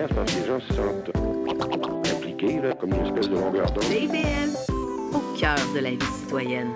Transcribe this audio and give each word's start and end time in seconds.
intéresse 0.00 0.16
parce 0.16 0.32
que 0.32 0.40
les 0.40 0.46
gens 0.46 0.60
se 0.60 0.72
sentent 0.74 2.16
impliqués, 2.16 2.60
là, 2.60 2.74
comme 2.74 2.92
une 2.92 3.06
espèce 3.06 3.28
de 3.28 3.34
longueur 3.34 3.70
d'onde. 3.72 3.84
CIBL, 3.84 4.72
au 5.14 5.38
cœur 5.38 5.58
de 5.74 5.80
la 5.80 5.90
vie 5.90 6.12
citoyenne. 6.20 6.70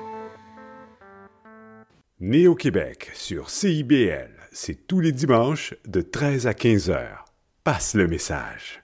Né 2.20 2.46
au 2.46 2.54
Québec 2.54 3.10
sur 3.14 3.50
CIBL, 3.50 4.30
c'est 4.52 4.86
tous 4.86 5.00
les 5.00 5.12
dimanches 5.12 5.74
de 5.86 6.00
13 6.00 6.46
à 6.46 6.54
15 6.54 6.90
heures. 6.90 7.24
Passe 7.64 7.94
le 7.94 8.06
message. 8.06 8.82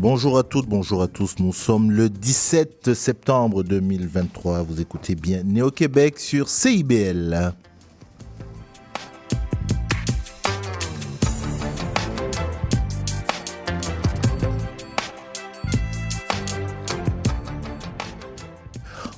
Bonjour 0.00 0.38
à 0.38 0.44
toutes, 0.44 0.66
bonjour 0.66 1.02
à 1.02 1.08
tous. 1.08 1.34
Nous 1.40 1.52
sommes 1.52 1.90
le 1.90 2.08
17 2.08 2.94
septembre 2.94 3.62
2023. 3.62 4.62
Vous 4.62 4.80
écoutez 4.80 5.14
bien 5.14 5.42
Néo-Québec 5.42 6.18
sur 6.18 6.48
CIBL. 6.48 7.52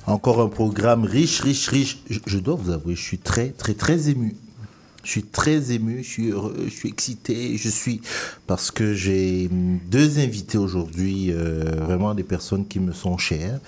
Encore 0.05 0.41
un 0.41 0.49
programme 0.49 1.05
riche, 1.05 1.39
riche, 1.39 1.69
riche. 1.69 2.03
Je, 2.25 2.39
dois 2.39 2.55
vous 2.55 2.71
avouer, 2.71 2.95
je 2.95 3.01
suis 3.01 3.19
très, 3.19 3.51
très, 3.51 3.73
très 3.73 4.09
ému. 4.09 4.35
Je 5.03 5.09
suis 5.09 5.23
très 5.23 5.73
ému, 5.73 6.01
je 6.01 6.07
suis 6.07 6.29
heureux, 6.29 6.55
je 6.65 6.69
suis 6.69 6.87
excité, 6.87 7.57
je 7.57 7.67
suis 7.67 7.99
parce 8.47 8.71
que 8.71 8.93
j'ai 8.93 9.49
deux 9.49 10.19
invités 10.19 10.57
aujourd'hui, 10.57 11.27
euh, 11.31 11.65
vraiment 11.81 12.15
des 12.15 12.23
personnes 12.23 12.65
qui 12.65 12.79
me 12.79 12.93
sont 12.93 13.17
chères. 13.17 13.59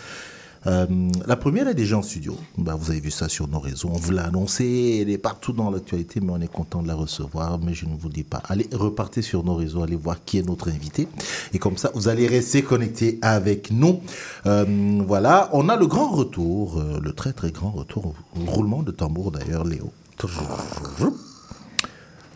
Euh, 0.68 0.86
la 1.28 1.36
première 1.36 1.68
est 1.68 1.76
déjà 1.76 1.98
en 1.98 2.02
studio. 2.02 2.38
Bah, 2.58 2.76
vous 2.80 2.90
avez 2.90 3.02
vu 3.02 3.12
ça 3.12 3.30
sur 3.30 3.48
nos 3.48 3.60
réseaux. 3.60 3.90
On 3.92 3.98
vous 3.98 4.12
l'a 4.12 4.24
annoncé. 4.24 5.00
Elle 5.02 5.12
est 5.12 5.20
partout 5.20 5.54
dans 5.54 5.70
l'actualité, 5.70 6.22
mais 6.22 6.32
on 6.32 6.42
est 6.42 6.52
content 6.52 6.82
de 6.82 6.88
la 6.88 6.96
recevoir. 6.96 7.60
Mais 7.60 7.76
je 7.76 7.86
ne 7.86 7.96
vous 7.96 8.10
dis 8.10 8.24
pas. 8.24 8.42
Allez, 8.48 8.68
repartez 8.74 9.22
sur 9.22 9.44
nos 9.44 9.56
réseaux, 9.56 9.84
allez 9.84 9.96
voir 9.96 10.24
qui 10.26 10.40
est 10.40 10.48
notre 10.48 10.70
invité. 10.70 11.08
Et 11.54 11.60
comme 11.60 11.78
ça, 11.78 11.92
vous 11.94 12.08
allez 12.08 12.26
rester 12.26 12.64
connectés 12.64 13.20
avec 13.22 13.70
nous. 13.70 14.00
Euh, 14.48 15.04
voilà. 15.06 15.50
On 15.54 15.70
a 15.70 15.76
le 15.76 15.86
grand 15.86 16.10
retour, 16.10 16.82
le 16.82 17.12
très 17.12 17.34
très 17.34 17.52
grand 17.52 17.70
retour. 17.70 18.16
Roulement 18.48 18.82
de 18.82 18.92
tambour 18.92 19.32
d'ailleurs, 19.32 19.66
Léo. 19.66 19.92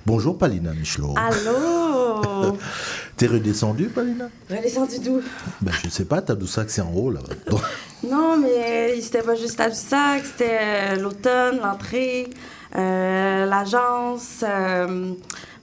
Bonjour 0.05 0.37
Palina 0.37 0.73
Michelot. 0.73 1.13
Allô 1.17 2.57
T'es 3.17 3.27
redescendu 3.27 3.85
Palina? 3.87 4.29
Redescendu 4.49 4.99
d'où? 4.99 5.21
Ben, 5.61 5.71
Je 5.83 5.89
sais 5.89 6.05
pas, 6.05 6.21
t'as 6.21 6.35
Doussac 6.35 6.69
c'est 6.69 6.81
en 6.81 6.91
haut 6.93 7.11
là. 7.11 7.19
Non, 8.09 8.37
mais 8.37 8.99
c'était 9.01 9.21
pas 9.21 9.35
juste 9.35 9.59
à 9.59 9.71
c'était 9.71 10.57
euh, 10.61 10.95
l'automne, 10.95 11.59
l'entrée, 11.61 12.29
euh, 12.75 13.45
l'agence. 13.45 14.43
euh, 14.43 15.11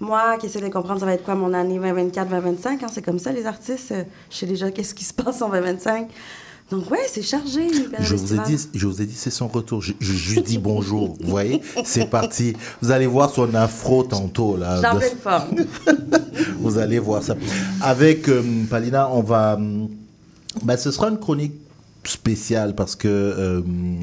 moi 0.01 0.37
qui 0.39 0.45
essaie 0.47 0.61
de 0.61 0.69
comprendre 0.69 1.01
ça 1.01 1.07
va 1.07 1.15
être 1.15 1.25
quoi 1.25 1.35
mon 1.35 1.55
année 1.55 1.79
2024-2025. 1.79 2.67
Hein, 2.67 2.87
c'est 2.93 3.01
comme 3.03 3.19
ça, 3.19 3.33
les 3.33 3.47
artistes. 3.47 3.93
euh, 3.93 4.05
je 4.31 4.37
sais 4.37 4.47
déjà 4.47 4.71
qu'est-ce 4.71 4.95
qui 4.95 5.05
se 5.05 5.15
passe 5.15 5.41
en 5.41 5.49
2025. 5.49 6.09
Donc, 6.71 6.91
ouais, 6.91 6.99
c'est 7.09 7.23
chargé. 7.23 7.69
Je 8.01 8.17
vous 8.17 8.35
ai 8.35 8.39
dit, 8.45 8.69
je 8.75 8.87
vous 8.87 9.01
ai 9.01 9.07
dit, 9.07 9.15
c'est 9.15 9.31
son 9.31 9.47
retour. 9.47 9.81
Je, 9.83 9.93
je, 10.01 10.13
je 10.35 10.41
dis 10.41 10.59
bonjour. 10.59 11.17
Vous 11.21 11.31
voyez, 11.31 11.63
c'est 11.85 12.11
parti. 12.11 12.55
Vous 12.83 12.91
allez 12.91 13.07
voir 13.07 13.31
son 13.31 13.55
afro 13.55 14.03
tantôt 14.03 14.57
là. 14.57 14.81
J'ai 14.81 14.87
en 14.89 14.97
pleine 14.97 15.17
forme? 15.17 15.57
Vous 16.61 16.79
allez 16.79 16.99
voir 16.99 17.23
ça. 17.23 17.37
Avec 17.81 18.29
euh, 18.29 18.43
Palina, 18.69 19.09
on 19.13 19.23
va. 19.23 19.59
ben, 20.65 20.77
ce 20.77 20.91
sera 20.91 21.09
une 21.09 21.19
chronique 21.19 21.55
spéciale 22.05 22.75
parce 22.75 22.95
que 22.97 23.09
euh, 23.09 23.63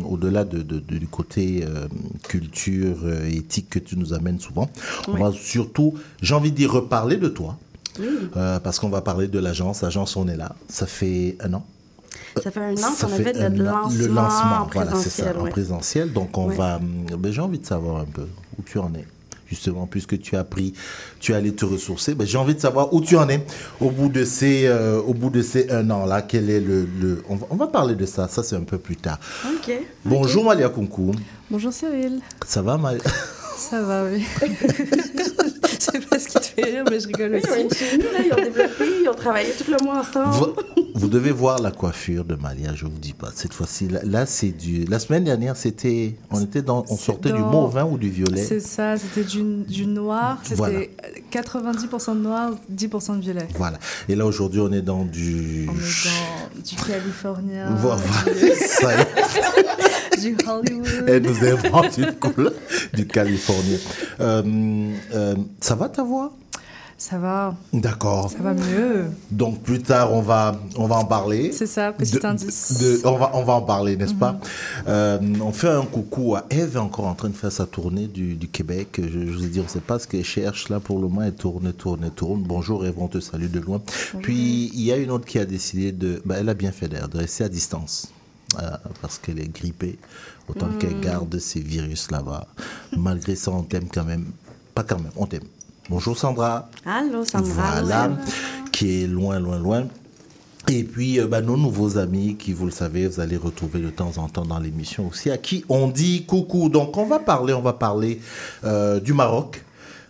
au-delà 0.09 0.44
de, 0.44 0.57
de- 0.62 0.79
de- 0.79 0.97
du 0.97 1.07
côté 1.07 1.63
euh, 1.66 1.88
culture 2.23 2.97
euh, 3.03 3.25
éthique 3.29 3.69
que 3.69 3.79
tu 3.79 3.97
nous 3.97 4.13
amènes 4.13 4.40
souvent, 4.40 4.69
on 5.07 5.13
va 5.18 5.31
surtout, 5.34 5.94
j'ai 6.22 6.34
envie 6.34 6.52
de 6.52 6.57
dire, 6.57 6.72
reparler 6.72 7.18
de 7.18 7.28
toi. 7.28 7.57
Parce 8.63 8.79
qu'on 8.79 8.90
va 8.90 9.02
parler 9.02 9.28
de 9.28 9.38
l'agence. 9.40 9.81
L'agence, 9.81 10.16
on 10.16 10.28
est 10.28 10.38
là. 10.38 10.56
Ça 10.69 10.85
fait 10.88 11.35
un 11.41 11.53
an. 11.53 11.66
Ça 12.42 12.52
fait 12.52 12.60
un 12.60 12.74
an 12.74 12.78
Ça 12.78 13.08
qu'on 13.08 13.14
a 13.14 13.16
fait 13.18 13.24
fait 13.34 13.40
un 13.42 13.50
notre 13.50 13.72
an. 13.72 13.82
lancement, 13.84 14.00
le 14.00 14.08
lancement, 14.08 14.62
en 14.64 14.70
voilà, 14.74 14.96
c'est 14.96 15.10
ça, 15.10 15.24
présentiel. 15.26 15.38
en 15.38 15.50
présentiel. 15.52 16.14
Donc 16.14 16.38
on 16.38 16.48
Ouais. 16.48 16.56
va, 16.56 16.78
hum, 16.78 17.06
ben, 17.20 17.32
j'ai 17.32 17.42
envie 17.42 17.60
de 17.60 17.66
savoir 17.66 17.98
un 18.02 18.06
peu 18.06 18.28
où 18.58 18.62
tu 18.66 18.78
en 18.80 18.92
es. 18.96 19.06
Justement, 19.48 19.86
puisque 19.86 20.20
tu 20.20 20.36
as 20.36 20.44
pris, 20.44 20.74
tu 21.20 21.32
es 21.32 21.36
allé 21.36 21.54
te 21.54 21.64
ressourcer, 21.64 22.16
ben, 22.16 22.26
j'ai 22.26 22.40
envie 22.40 22.56
de 22.56 22.60
savoir 22.60 22.92
où 22.92 23.02
tu 23.02 23.16
en 23.18 23.30
es 23.30 23.46
au 23.80 23.92
bout 23.92 24.10
de 24.10 24.24
ces, 24.26 24.66
euh, 24.66 25.00
au 25.00 25.14
bout 25.14 25.30
de 25.30 25.44
ces 25.44 25.70
un 25.70 25.88
an 25.92 26.08
là. 26.08 26.24
Quel 26.24 26.50
est 26.50 26.60
le, 26.62 26.88
le- 27.00 27.24
on, 27.30 27.36
va, 27.36 27.46
on 27.52 27.56
va 27.56 27.68
parler 27.68 27.94
de 27.94 28.06
ça. 28.08 28.28
Ça 28.28 28.42
c'est 28.42 28.56
un 28.56 28.64
peu 28.64 28.80
plus 28.80 28.96
tard. 28.96 29.20
OK. 29.46 29.72
Bonjour 30.06 30.46
Malia 30.46 30.70
Kunku. 30.70 31.12
Bonjour 31.52 31.72
Cyril, 31.72 32.20
Ça 32.48 32.64
va 32.64 32.78
Malia? 32.78 33.02
Ça 33.58 33.81
va, 33.81 34.06
oui. 34.06 34.24
Je 35.74 35.91
sais 35.91 36.00
pas 36.00 36.18
ce 36.19 36.28
qui 36.30 36.34
te 36.36 36.46
fait 36.46 36.64
rire, 36.64 36.86
mais 36.90 37.00
je 37.00 37.08
rigole 37.08 37.34
Oui, 37.34 37.66
aussi. 37.68 37.75
chimie, 37.90 38.03
là, 38.03 38.19
ils 38.25 38.31
ont 38.34 38.36
développé, 38.44 38.86
ils 39.03 39.09
ont 39.09 39.14
travaillé 39.14 39.50
tout 39.52 39.69
le 39.69 39.84
mois 39.84 40.00
ensemble. 40.00 40.34
vous, 40.34 40.53
vous 40.96 41.08
devez 41.09 41.31
voir 41.31 41.59
la 41.59 41.72
coiffure 41.72 42.24
de 42.24 42.36
Malia. 42.36 42.74
Je 42.74 42.86
vous 42.86 42.97
dis 43.00 43.12
pas. 43.14 43.31
Cette 43.36 43.53
fois-ci, 43.53 43.90
là, 43.90 44.00
là, 44.03 44.25
c'est 44.25 44.52
du. 44.52 44.86
La 44.86 45.00
semaine 45.00 45.25
dernière, 45.25 45.58
c'était, 45.58 46.16
on 46.31 46.40
était 46.41 46.62
dans, 46.62 46.86
on 46.90 46.96
sortait 46.96 47.34
du 47.34 47.40
mauvin 47.40 47.84
ou 47.84 47.97
du 47.97 48.09
violet? 48.09 48.41
C'est 48.41 48.62
ça, 48.62 48.96
c'était 48.97 49.24
du, 49.28 49.44
du 49.68 49.85
noir, 49.85 50.38
c'était 50.44 50.56
Voilà. 50.56 50.80
90% 51.31 52.16
de 52.16 52.22
noir, 52.22 52.52
10% 52.74 53.18
de 53.18 53.22
violet. 53.22 53.47
Voilà. 53.56 53.78
Et 54.08 54.16
là 54.16 54.25
aujourd'hui, 54.25 54.62
on 54.62 54.72
est 54.72 54.81
dans 54.81 55.03
du. 55.03 55.68
On 55.70 55.74
est 55.74 55.75
dans 55.75 56.62
du 56.62 56.75
californien, 56.75 57.75
Voilà, 57.78 58.02
ça 58.68 58.91
y 58.96 59.02
est. 59.02 60.22
du 60.22 60.38
Hollywood. 60.47 61.06
Elle 61.08 61.24
nous 61.24 61.46
invente 61.46 61.97
une 61.97 62.14
couleur 62.14 62.53
du 62.94 63.06
Californien. 63.06 63.43
Euh, 63.50 64.92
euh, 65.14 65.36
ça 65.59 65.76
va 65.76 65.90
ta 65.90 66.04
voix? 66.04 66.34
Ça 66.96 67.18
va, 67.18 67.56
D'accord. 67.74 68.31
ça 68.31 68.38
va 68.42 68.54
mieux. 68.54 69.06
Donc 69.30 69.62
plus 69.64 69.81
tard, 69.81 70.14
on 70.14 70.22
va, 70.22 70.56
on 70.78 70.86
va 70.88 70.96
en 70.96 71.04
parler. 71.06 71.52
C'est 71.52 71.66
ça, 71.68 71.92
petit 71.92 72.14
De- 72.14 72.26
indice. 72.26 72.78
de- 72.80 73.02
on, 73.06 73.18
va, 73.18 73.32
on 73.34 73.44
va 73.44 73.53
en 73.53 73.62
parler, 73.62 73.98
n'est-ce 73.98 74.14
pas? 74.14 74.40
Euh, 74.88 75.20
On 75.42 75.52
fait 75.52 75.68
un 75.70 75.82
coucou 75.82 76.36
à 76.36 76.46
Eve, 76.50 76.78
encore 76.78 77.08
en 77.08 77.16
train 77.16 77.28
de 77.30 77.36
faire 77.36 77.52
sa 77.52 77.66
tournée 77.66 78.08
du, 78.08 78.36
du 78.36 78.48
Québec. 78.48 79.02
Je, 79.03 79.09
je 79.09 79.34
vous 79.34 79.44
ai 79.44 79.48
dit, 79.48 79.59
on 79.59 79.64
ne 79.64 79.68
sait 79.68 79.82
pas 79.82 80.00
ce 80.00 80.08
qu'elle 80.08 80.24
cherche 80.24 80.70
là 80.70 80.80
pour 80.80 80.98
le 80.98 81.08
moment. 81.09 81.24
Elle 81.24 81.34
tourne, 81.34 81.74
tourne, 81.74 82.09
tourne. 82.16 82.44
Bonjour 82.44 82.86
Eve, 82.86 82.94
on 82.98 83.08
te 83.09 83.20
salue 83.20 83.50
de 83.52 83.59
loin. 83.59 83.82
Puis 84.22 84.72
il 84.74 84.82
y 84.84 84.94
a 84.94 84.96
une 84.96 85.12
autre 85.12 85.26
qui 85.26 85.40
a 85.40 85.46
décidé 85.46 85.92
de. 85.92 86.22
bah, 86.24 86.36
elle 86.40 86.48
a 86.48 86.53
bien 86.53 86.72
fait 86.72 86.88
d'ailleurs, 86.88 87.09
de 87.09 87.18
rester 87.18 87.44
à 87.44 87.50
distance. 87.50 88.08
euh, 88.62 88.70
parce 89.02 89.18
qu'elle 89.18 89.40
est 89.40 89.52
grippée. 89.52 89.98
Autant 90.48 90.70
qu'elle 90.80 91.00
garde 91.00 91.40
ces 91.40 91.62
virus 91.62 92.12
là-bas. 92.12 92.48
Malgré 92.98 93.36
ça, 93.36 93.52
on 93.52 93.64
t'aime 93.64 93.88
quand 93.92 94.04
même. 94.04 94.26
Pas 94.76 94.84
quand 94.84 95.00
même, 95.00 95.12
on 95.16 95.26
t'aime. 95.26 95.44
Bonjour 95.90 96.18
Sandra. 96.18 96.70
Allô, 96.86 97.24
Sandra. 97.24 97.81
Voilà, 97.81 98.12
qui 98.72 99.03
est 99.03 99.08
loin, 99.08 99.40
loin, 99.40 99.59
loin. 99.59 99.88
Et 100.70 100.84
puis, 100.84 101.20
euh, 101.20 101.28
bah, 101.28 101.42
nos 101.42 101.58
nouveaux 101.58 101.98
amis, 101.98 102.36
qui, 102.38 102.53
vous 102.53 102.66
le 102.66 102.72
savez, 102.72 103.08
vous 103.08 103.20
allez 103.20 103.36
retrouver 103.36 103.82
de 103.82 103.90
temps 103.90 104.18
en 104.18 104.30
temps 104.30 104.46
dans 104.46 104.59
l'émission 104.59 105.09
aussi, 105.09 105.30
à 105.30 105.38
qui 105.38 105.66
on 105.68 105.90
dit 105.90 106.26
coucou. 106.26 106.70
Donc, 106.70 106.96
on 106.98 107.06
va 107.06 107.20
parler, 107.20 107.53
on 107.53 107.62
va 107.62 107.74
parler 107.74 108.22
euh, 108.64 109.00
du 109.00 109.14
Maroc. 109.14 109.64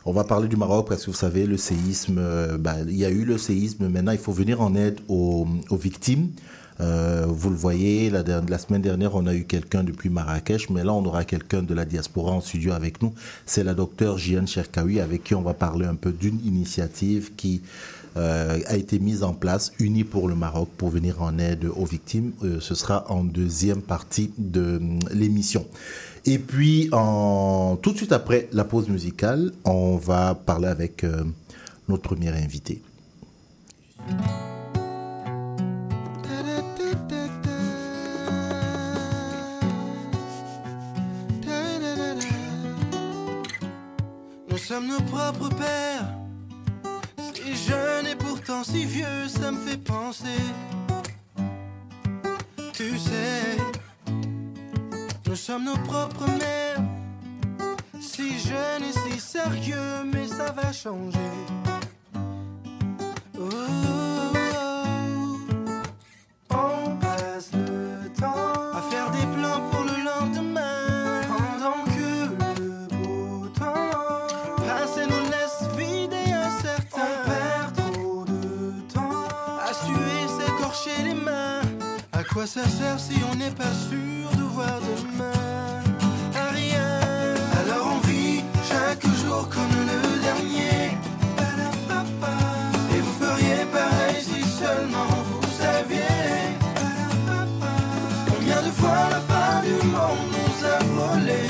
On 0.06 0.12
va 0.12 0.26
parler 0.26 0.48
du 0.48 0.58
Maroc 0.58 0.88
parce 0.90 1.06
que 1.06 1.12
vous 1.12 1.18
savez, 1.18 1.46
le 1.46 1.58
séisme, 1.58 2.18
euh, 2.20 2.58
bah, 2.58 2.76
il 2.88 2.98
y 2.98 3.06
a 3.06 3.10
eu 3.10 3.24
le 3.24 3.38
séisme, 3.38 3.88
maintenant 3.88 4.12
il 4.12 4.18
faut 4.18 4.34
venir 4.34 4.62
en 4.62 4.76
aide 4.76 5.00
aux, 5.08 5.48
aux 5.70 5.78
victimes. 5.78 6.30
Euh, 6.82 7.26
vous 7.28 7.50
le 7.50 7.56
voyez, 7.56 8.10
la, 8.10 8.58
semaine 8.58 8.82
dernière, 8.82 9.16
on 9.16 9.26
a 9.28 9.34
eu 9.34 9.44
quelqu'un 9.44 9.84
depuis 9.84 10.10
Marrakech, 10.10 10.70
mais 10.70 10.84
là, 10.84 10.94
on 10.94 11.06
aura 11.06 11.26
quelqu'un 11.26 11.64
de 11.64 11.74
la 11.74 11.86
diaspora 11.86 12.32
en 12.32 12.42
studio 12.42 12.74
avec 12.74 13.02
nous. 13.02 13.14
C'est 13.46 13.64
la 13.64 13.74
docteure 13.74 14.18
Jiane 14.18 14.48
Cherkaoui, 14.48 15.00
avec 15.00 15.24
qui 15.24 15.36
on 15.36 15.42
va 15.42 15.54
parler 15.54 15.86
un 15.86 15.96
peu 15.96 16.12
d'une 16.12 16.40
initiative 16.46 17.36
qui 17.36 17.62
euh, 18.18 18.60
a 18.68 18.76
été 18.76 19.00
mise 19.00 19.24
en 19.24 19.34
place, 19.34 19.72
unie 19.80 20.04
pour 20.04 20.28
le 20.28 20.36
Maroc, 20.36 20.70
pour 20.78 20.90
venir 20.90 21.22
en 21.22 21.38
aide 21.40 21.66
aux 21.76 21.86
victimes. 21.86 22.34
Euh, 22.44 22.60
ce 22.60 22.76
sera 22.76 23.10
en 23.12 23.24
deuxième 23.24 23.82
partie 23.82 24.32
de 24.38 24.80
l'émission. 25.12 25.66
Et 26.26 26.40
puis, 26.40 26.90
tout 26.90 27.92
de 27.92 27.98
suite 27.98 28.14
après 28.14 28.48
la 28.54 28.64
pause 28.64 28.88
musicale, 28.88 29.52
on 29.66 29.98
va 29.98 30.36
parler 30.36 30.68
avec 30.68 31.06
notre 31.90 32.04
premier 32.04 32.30
invité. 32.30 32.82
Sommes 44.74 44.88
nos 44.88 45.02
propres 45.02 45.50
pères. 45.50 46.08
Si 47.36 47.56
jeune 47.56 48.08
et 48.08 48.16
pourtant 48.16 48.64
si 48.64 48.86
vieux, 48.86 49.28
ça 49.28 49.52
me 49.52 49.58
fait 49.58 49.78
penser. 49.78 50.42
Tu 52.74 52.98
sais, 52.98 53.58
nous 55.28 55.36
sommes 55.36 55.66
nos 55.66 55.78
propres 55.78 56.28
mères. 56.40 56.82
Si 58.02 58.40
jeune 58.40 58.84
et 58.90 58.94
si 59.04 59.20
sérieux, 59.20 60.04
mais 60.12 60.28
ça 60.28 60.52
va 60.52 60.72
changer. 60.72 61.20
Oh, 63.40 63.50
oh, 66.50 67.83
quoi 82.34 82.48
ça 82.48 82.68
sert 82.68 83.00
si 83.00 83.14
on 83.32 83.36
n'est 83.36 83.52
pas 83.52 83.74
sûr 83.90 84.30
de 84.38 84.44
voir 84.44 84.80
demain 84.82 85.84
À 86.36 86.52
rien? 86.52 87.00
Alors 87.62 87.96
on 87.96 88.08
vit 88.08 88.42
chaque 88.68 89.06
jour 89.22 89.48
comme 89.50 89.76
le 89.92 90.22
dernier. 90.22 90.98
Et 92.96 93.00
vous 93.02 93.26
feriez 93.26 93.66
pareil 93.72 94.16
si 94.20 94.42
seulement 94.42 95.12
vous 95.28 95.48
saviez. 95.62 96.48
Combien 98.30 98.62
de 98.64 98.72
fois 98.72 99.10
la 99.12 99.22
fin 99.32 99.62
du 99.62 99.88
monde 99.88 100.26
nous 100.34 100.66
a 100.66 100.80
volé 100.98 101.44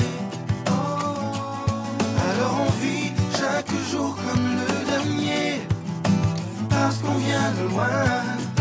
Alors 2.30 2.66
on 2.66 2.70
vit 2.84 3.12
chaque 3.38 3.72
jour 3.90 4.16
comme 4.16 4.46
le 4.60 4.86
dernier. 4.90 5.62
Parce 6.68 6.98
qu'on 6.98 7.14
vient 7.14 7.50
de 7.58 7.68
loin. 7.70 8.53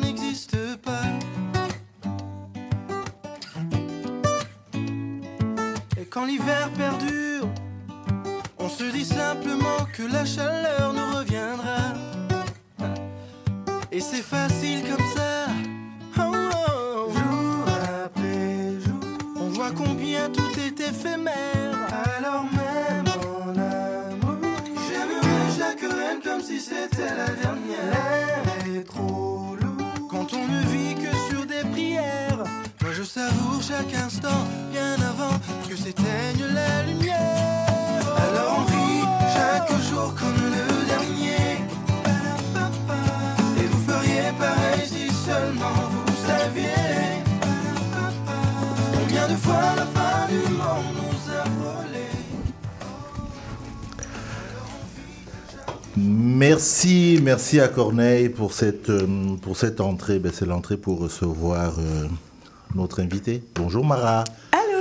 N'existe 0.00 0.76
pas. 0.78 1.04
Et 6.00 6.04
quand 6.04 6.24
l'hiver 6.24 6.70
perdure, 6.76 7.48
on 8.58 8.68
se 8.68 8.84
dit 8.84 9.04
simplement 9.04 9.86
que 9.92 10.02
la 10.02 10.24
chaleur 10.24 10.92
nous 10.92 11.18
reviendra. 11.18 11.94
Et 13.90 14.00
c'est 14.00 14.22
facile 14.22 14.82
comme 14.88 15.06
ça. 15.16 15.46
Oh, 16.18 16.32
oh. 16.68 17.10
Jour 17.10 17.64
après 18.04 18.80
jour, 18.84 19.00
on 19.36 19.48
voit 19.48 19.72
combien 19.72 20.28
tout 20.30 20.52
est 20.58 20.80
éphémère. 20.80 21.77
Comme 26.22 26.40
si 26.40 26.58
c'était 26.60 27.14
la 27.16 27.28
dernière. 27.28 27.90
L'air 27.90 28.76
est 28.76 28.84
trop 28.84 29.56
lourd 29.60 30.08
quand 30.10 30.32
on 30.32 30.48
ne 30.48 30.60
vit 30.66 30.94
que 30.94 31.14
sur 31.28 31.46
des 31.46 31.68
prières. 31.70 32.44
Moi 32.82 32.92
je 32.92 33.02
savoure 33.02 33.62
chaque 33.62 33.94
instant 33.94 34.46
bien 34.72 34.94
avant 34.94 35.36
que 35.68 35.76
s'éteigne 35.76 36.44
la 36.54 36.82
lumière. 36.84 38.04
Alors 38.16 38.60
on 38.60 38.64
vit 38.72 39.04
chaque 39.34 39.70
jour 39.88 40.14
comme 40.14 40.36
le 40.36 40.86
dernier. 40.86 41.47
Merci, 56.00 57.18
merci 57.24 57.58
à 57.58 57.66
Corneille 57.66 58.28
pour 58.28 58.52
cette, 58.52 58.88
euh, 58.88 59.04
pour 59.42 59.56
cette 59.56 59.80
entrée. 59.80 60.20
Ben, 60.20 60.30
c'est 60.32 60.46
l'entrée 60.46 60.76
pour 60.76 61.00
recevoir 61.00 61.74
euh, 61.80 62.06
notre 62.76 63.00
invité. 63.02 63.42
Bonjour 63.56 63.84
Mara. 63.84 64.22
Allô 64.52 64.78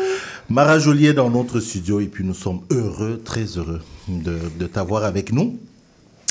Mara 0.50 0.78
Joliet 0.78 1.14
dans 1.14 1.32
notre 1.32 1.60
studio 1.60 2.00
et 2.00 2.06
puis 2.06 2.24
nous 2.24 2.36
sommes 2.36 2.62
heureux, 2.72 3.20
très 3.26 3.46
heureux 3.58 3.82
de, 4.08 4.38
de 4.60 4.68
t'avoir 4.68 5.06
avec 5.06 5.32
nous. 5.32 5.58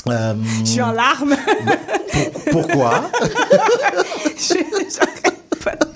Euh, 0.07 0.33
Je 0.63 0.65
suis 0.69 0.81
en 0.81 0.93
larmes. 0.93 1.35
pourquoi? 2.51 3.11
Je- 4.37 5.36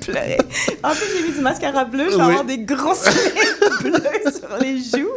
pleurer. 0.06 0.38
En 0.84 0.90
plus, 0.92 1.06
j'ai 1.18 1.28
mis 1.28 1.34
du 1.34 1.42
mascara 1.42 1.86
bleu. 1.86 2.06
Je 2.06 2.10
vais 2.12 2.16
Oui. 2.18 2.22
avoir 2.22 2.44
des 2.44 2.58
gros 2.60 2.94
cils 2.94 3.12
bleus 3.84 4.32
sur 4.40 4.58
les 4.60 4.78
joues. 4.80 5.10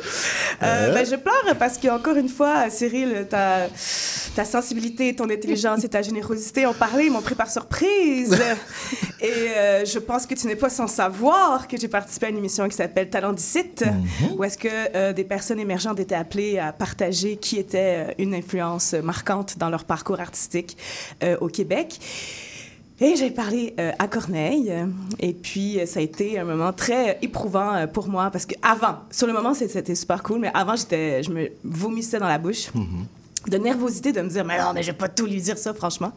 Euh, 0.63 0.89
Ouais. 0.89 0.95
ben, 0.95 1.07
je 1.07 1.17
pleure 1.17 1.57
parce 1.59 1.79
qu'encore 1.79 2.17
une 2.17 2.29
fois, 2.29 2.71
Cyril, 2.71 3.27
ta, 3.29 3.67
ta 4.37 4.45
sensibilité, 4.45 5.15
ton 5.15 5.29
intelligence 5.31 5.85
et 5.85 5.89
ta 5.89 6.03
générosité 6.03 6.67
ont 6.67 6.73
parlé, 6.75 7.07
ils 7.07 7.13
m'ont 7.13 7.21
pris 7.23 7.35
par 7.35 7.51
surprise. 7.51 8.33
et 9.21 9.31
euh, 9.57 9.85
je 9.85 9.99
pense 9.99 10.27
que 10.27 10.35
tu 10.35 10.47
n'es 10.47 10.57
pas 10.57 10.71
sans 10.71 10.87
savoir 10.87 11.67
que 11.69 11.77
j'ai 11.77 11.89
participé 11.89 12.27
à 12.27 12.29
une 12.31 12.39
émission 12.39 12.69
qui 12.69 12.77
s'appelle 12.77 13.09
Talent 13.11 13.33
d'ici, 13.33 13.65
où 14.37 14.45
est-ce 14.45 14.59
que 14.59 14.69
euh, 14.95 15.13
des 15.13 15.25
personnes 15.25 15.59
émergentes 15.61 15.99
étaient 16.01 16.15
appelées 16.15 16.59
à 16.59 16.73
partager 16.73 17.37
qui 17.37 17.59
était 17.59 18.07
euh, 18.09 18.13
une 18.19 18.35
influence 18.35 18.93
marquante 18.95 19.59
dans 19.59 19.71
leur 19.71 19.85
parcours 19.85 20.21
artistique 20.21 20.77
euh, 21.23 21.37
au 21.41 21.49
Québec. 21.49 21.99
Et 23.00 23.17
j'ai 23.17 23.31
parlé 23.31 23.75
euh, 23.81 23.91
à 23.99 24.06
Corneille, 24.06 24.73
et 25.19 25.32
puis 25.32 25.81
euh, 25.81 25.87
ça 25.87 25.99
a 25.99 26.02
été 26.02 26.38
un 26.38 26.44
moment 26.44 26.73
très 26.73 27.19
éprouvant 27.23 27.75
euh, 27.75 27.87
pour 27.88 28.06
moi 28.08 28.31
parce 28.31 28.46
que 28.46 28.55
avant, 28.62 28.99
sur 29.11 29.26
le 29.26 29.32
moment 29.32 29.52
c'était 29.52 29.96
super 29.96 30.23
cool, 30.23 30.38
mais 30.38 30.50
avant 30.55 30.76
j'étais, 30.76 31.20
je 31.25 31.31
me 31.32 31.49
vomissais 31.64 32.20
dans 32.20 32.29
la 32.29 32.38
bouche. 32.38 32.70
De 33.49 33.58
nervosité 33.58 34.12
de 34.12 34.23
me 34.23 34.29
dire, 34.29 34.43
mais 34.43 34.58
non, 34.58 34.73
mais 34.73 34.82
je 34.82 34.93
vais 34.93 34.96
pas 34.96 35.08
tout 35.08 35.26
lui 35.26 35.38
dire 35.38 35.58
ça, 35.58 35.75
franchement. 35.75 36.12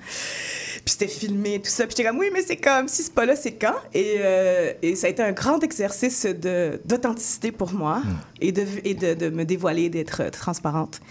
Puis 0.87 0.93
c'était 0.93 1.09
filmé, 1.09 1.59
tout 1.61 1.69
ça. 1.69 1.85
Puis 1.85 1.95
j'étais 1.97 2.07
comme, 2.07 2.17
oui, 2.17 2.27
mais 2.33 2.41
c'est 2.47 2.55
comme, 2.55 2.87
si 2.87 3.03
c'est 3.03 3.13
pas 3.13 3.25
là, 3.25 3.35
c'est 3.35 3.51
quand? 3.51 3.75
Et, 3.93 4.15
euh, 4.19 4.71
et 4.81 4.95
ça 4.95 5.07
a 5.07 5.09
été 5.09 5.21
un 5.21 5.33
grand 5.33 5.59
exercice 5.61 6.25
de, 6.25 6.79
d'authenticité 6.85 7.51
pour 7.51 7.73
moi 7.73 8.01
et, 8.39 8.53
de, 8.53 8.63
et 8.85 8.93
de, 8.93 9.13
de 9.13 9.27
me 9.29 9.43
dévoiler, 9.43 9.89
d'être 9.89 10.31
transparente. 10.31 11.01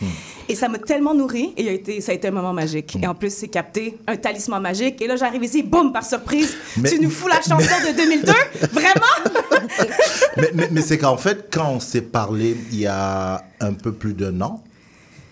Et 0.49 0.55
ça 0.55 0.71
m'a 0.71 0.79
tellement 0.79 1.13
nourri 1.13 1.53
et 1.59 1.69
a 1.69 1.73
été, 1.73 2.01
ça 2.01 2.13
a 2.13 2.15
été 2.15 2.27
un 2.29 2.31
moment 2.31 2.55
magique. 2.55 2.97
Et 3.03 3.07
en 3.07 3.15
plus, 3.15 3.31
c'est 3.35 3.49
capté 3.49 3.99
un 4.07 4.17
talisman 4.17 4.63
magique. 4.63 5.03
Et 5.03 5.07
là, 5.07 5.17
j'arrive 5.17 5.45
ici, 5.45 5.63
boum, 5.63 5.93
par 5.93 6.07
surprise, 6.07 6.57
Mais- 6.79 6.89
tu 6.89 6.99
nous 6.99 7.11
fous 7.11 7.29
la 7.29 7.43
chanson 7.43 7.59
de 7.87 7.95
2002? 7.95 8.33
Vraiment? 8.73 9.51
mais, 10.39 10.51
mais- 10.55 10.69
mais 10.71 10.81
c'est 10.81 10.97
qu'en 10.97 11.19
fait, 11.19 11.49
quand 11.53 11.69
on 11.71 11.81
s'est 11.81 12.01
parlé 12.01 12.57
il 12.73 12.81
y 12.81 12.87
a 12.87 13.45
un 13.61 13.75
peu 13.75 13.93
plus 13.93 14.15
d'un 14.15 14.41
an, 14.41 14.65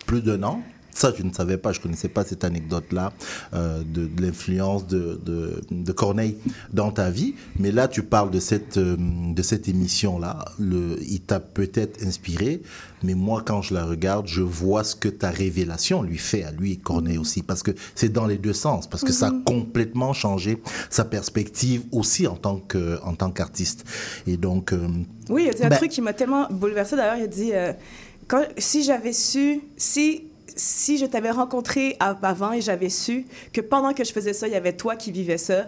plus 0.05 0.21
d'un 0.21 0.43
an, 0.43 0.61
ça 0.95 1.13
je 1.15 1.21
ne 1.23 1.31
savais 1.31 1.57
pas, 1.57 1.71
je 1.73 1.79
ne 1.79 1.83
connaissais 1.83 2.07
pas 2.07 2.23
cette 2.25 2.43
anecdote-là 2.43 3.13
euh, 3.53 3.83
de, 3.83 4.05
de 4.07 4.21
l'influence 4.23 4.87
de, 4.87 5.19
de, 5.23 5.61
de 5.69 5.91
Corneille 5.91 6.37
dans 6.73 6.89
ta 6.91 7.11
vie. 7.11 7.35
Mais 7.59 7.71
là, 7.71 7.87
tu 7.87 8.01
parles 8.01 8.31
de 8.31 8.39
cette, 8.39 8.77
euh, 8.77 8.95
de 8.97 9.41
cette 9.43 9.67
émission-là. 9.67 10.43
Il 10.59 11.21
t'a 11.21 11.39
peut-être 11.39 12.03
inspiré, 12.03 12.61
mais 13.03 13.13
moi, 13.13 13.43
quand 13.45 13.61
je 13.61 13.73
la 13.73 13.85
regarde, 13.85 14.25
je 14.27 14.41
vois 14.41 14.83
ce 14.83 14.95
que 14.95 15.09
ta 15.09 15.29
révélation 15.29 16.01
lui 16.01 16.17
fait 16.17 16.43
à 16.43 16.51
lui, 16.51 16.77
Corneille 16.79 17.17
aussi. 17.19 17.43
Parce 17.43 17.61
que 17.61 17.71
c'est 17.93 18.09
dans 18.11 18.25
les 18.25 18.37
deux 18.37 18.53
sens, 18.53 18.87
parce 18.89 19.03
que 19.03 19.11
ça 19.11 19.27
a 19.27 19.33
complètement 19.45 20.13
changé 20.13 20.57
sa 20.89 21.03
perspective 21.05 21.83
aussi 21.91 22.25
en 22.25 22.35
tant 22.35 22.57
que- 22.59 22.99
en 23.03 23.13
tant 23.15 23.31
qu'artiste. 23.31 23.83
Et 24.27 24.37
donc... 24.37 24.71
euh, 24.71 24.87
Oui, 25.29 25.43
il 25.45 25.49
a 25.49 25.53
dit 25.53 25.63
un 25.63 25.69
Ben- 25.69 25.77
truc 25.77 25.91
qui 25.91 26.01
m'a 26.01 26.13
tellement 26.13 26.47
bouleversée. 26.49 26.95
D'ailleurs, 26.95 27.17
il 27.17 27.23
a 27.23 27.27
dit 27.27 27.51
euh, 27.53 27.73
quand, 28.27 28.43
si 28.57 28.83
j'avais 28.83 29.13
su, 29.13 29.61
si, 29.77 30.23
si 30.55 30.97
je 30.97 31.05
t'avais 31.05 31.31
rencontré 31.31 31.95
av- 31.99 32.17
avant 32.23 32.53
et 32.53 32.61
j'avais 32.61 32.89
su 32.89 33.25
que 33.53 33.61
pendant 33.61 33.93
que 33.93 34.03
je 34.03 34.11
faisais 34.11 34.33
ça, 34.33 34.47
il 34.47 34.53
y 34.53 34.55
avait 34.55 34.73
toi 34.73 34.95
qui 34.95 35.11
vivais 35.11 35.37
ça, 35.37 35.67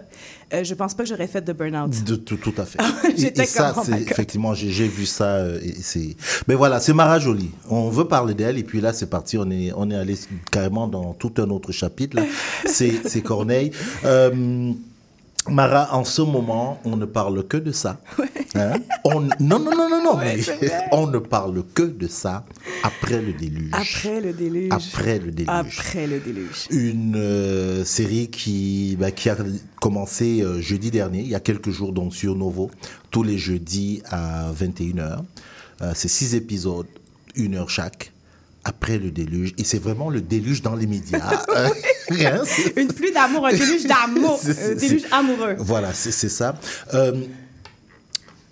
euh, 0.54 0.64
je 0.64 0.74
pense 0.74 0.94
pas 0.94 1.02
que 1.02 1.08
j'aurais 1.08 1.26
fait 1.26 1.42
de 1.42 1.52
burn-out. 1.52 2.04
De, 2.04 2.16
tout, 2.16 2.36
tout 2.36 2.54
à 2.56 2.64
fait. 2.64 2.78
et, 3.12 3.16
J'étais 3.18 3.44
ça, 3.44 3.74
oh 3.76 3.82
effectivement, 3.92 4.54
j'ai 4.54 4.88
vu 4.88 5.04
ça. 5.06 5.36
euh, 5.36 5.60
et 5.62 5.74
c'est. 5.82 6.16
Mais 6.46 6.54
voilà, 6.54 6.80
c'est 6.80 6.94
Mara 6.94 7.18
Jolie. 7.18 7.50
On 7.68 7.90
veut 7.90 8.06
parler 8.08 8.34
d'elle 8.34 8.56
et 8.58 8.64
puis 8.64 8.80
là, 8.80 8.92
c'est 8.92 9.10
parti. 9.10 9.36
On 9.38 9.50
est, 9.50 9.72
on 9.76 9.90
est 9.90 9.96
allé 9.96 10.16
carrément 10.50 10.88
dans 10.88 11.12
tout 11.12 11.32
un 11.38 11.50
autre 11.50 11.72
chapitre. 11.72 12.18
c'est 12.66 13.20
Corneille. 13.22 13.72
Euh, 14.04 14.72
Mara, 15.48 15.94
en 15.94 16.04
ce 16.04 16.22
moment, 16.22 16.80
on 16.84 16.96
ne 16.96 17.04
parle 17.04 17.46
que 17.46 17.56
de 17.56 17.72
ça. 17.72 18.00
Hein? 18.54 18.74
On, 19.04 19.20
non, 19.20 19.58
non, 19.58 19.76
non, 19.76 19.88
non, 19.88 20.02
non. 20.02 20.16
Ouais, 20.16 20.40
mais 20.60 20.70
on 20.92 21.06
ne 21.06 21.18
parle 21.18 21.62
que 21.74 21.82
de 21.82 22.06
ça 22.06 22.44
après 22.82 23.20
le 23.20 23.32
déluge. 23.32 23.70
Après 23.72 24.20
le 24.20 24.32
déluge. 24.32 24.72
Après 24.72 25.18
le 25.18 25.30
déluge. 25.30 25.48
Après 25.48 26.06
le 26.06 26.18
déluge. 26.18 26.66
Une 26.70 27.16
euh, 27.16 27.84
série 27.84 28.28
qui, 28.28 28.96
bah, 28.98 29.10
qui 29.10 29.28
a 29.28 29.36
commencé 29.80 30.40
euh, 30.40 30.60
jeudi 30.60 30.90
dernier, 30.90 31.20
il 31.20 31.28
y 31.28 31.34
a 31.34 31.40
quelques 31.40 31.70
jours, 31.70 31.92
donc 31.92 32.14
sur 32.14 32.34
Novo, 32.34 32.70
tous 33.10 33.22
les 33.22 33.38
jeudis 33.38 34.02
à 34.10 34.50
21h. 34.52 35.18
Euh, 35.82 35.92
c'est 35.94 36.08
six 36.08 36.34
épisodes, 36.34 36.86
une 37.36 37.54
heure 37.54 37.70
chaque, 37.70 38.12
après 38.68 38.98
le 38.98 39.10
déluge. 39.10 39.54
Et 39.58 39.64
c'est 39.64 39.78
vraiment 39.82 40.10
le 40.10 40.20
déluge 40.20 40.62
dans 40.62 40.74
les 40.74 40.86
médias. 40.86 41.44
Une 42.76 42.88
pluie 42.88 43.12
d'amour, 43.12 43.46
un 43.46 43.50
déluge 43.52 43.84
d'amour, 43.86 44.40
un 44.46 44.74
déluge 44.74 45.02
c'est- 45.02 45.12
amoureux. 45.12 45.56
voilà, 45.58 45.92
c'est 45.92 46.10
c'est 46.12 46.28
ça. 46.28 46.54
Euh, 46.94 47.12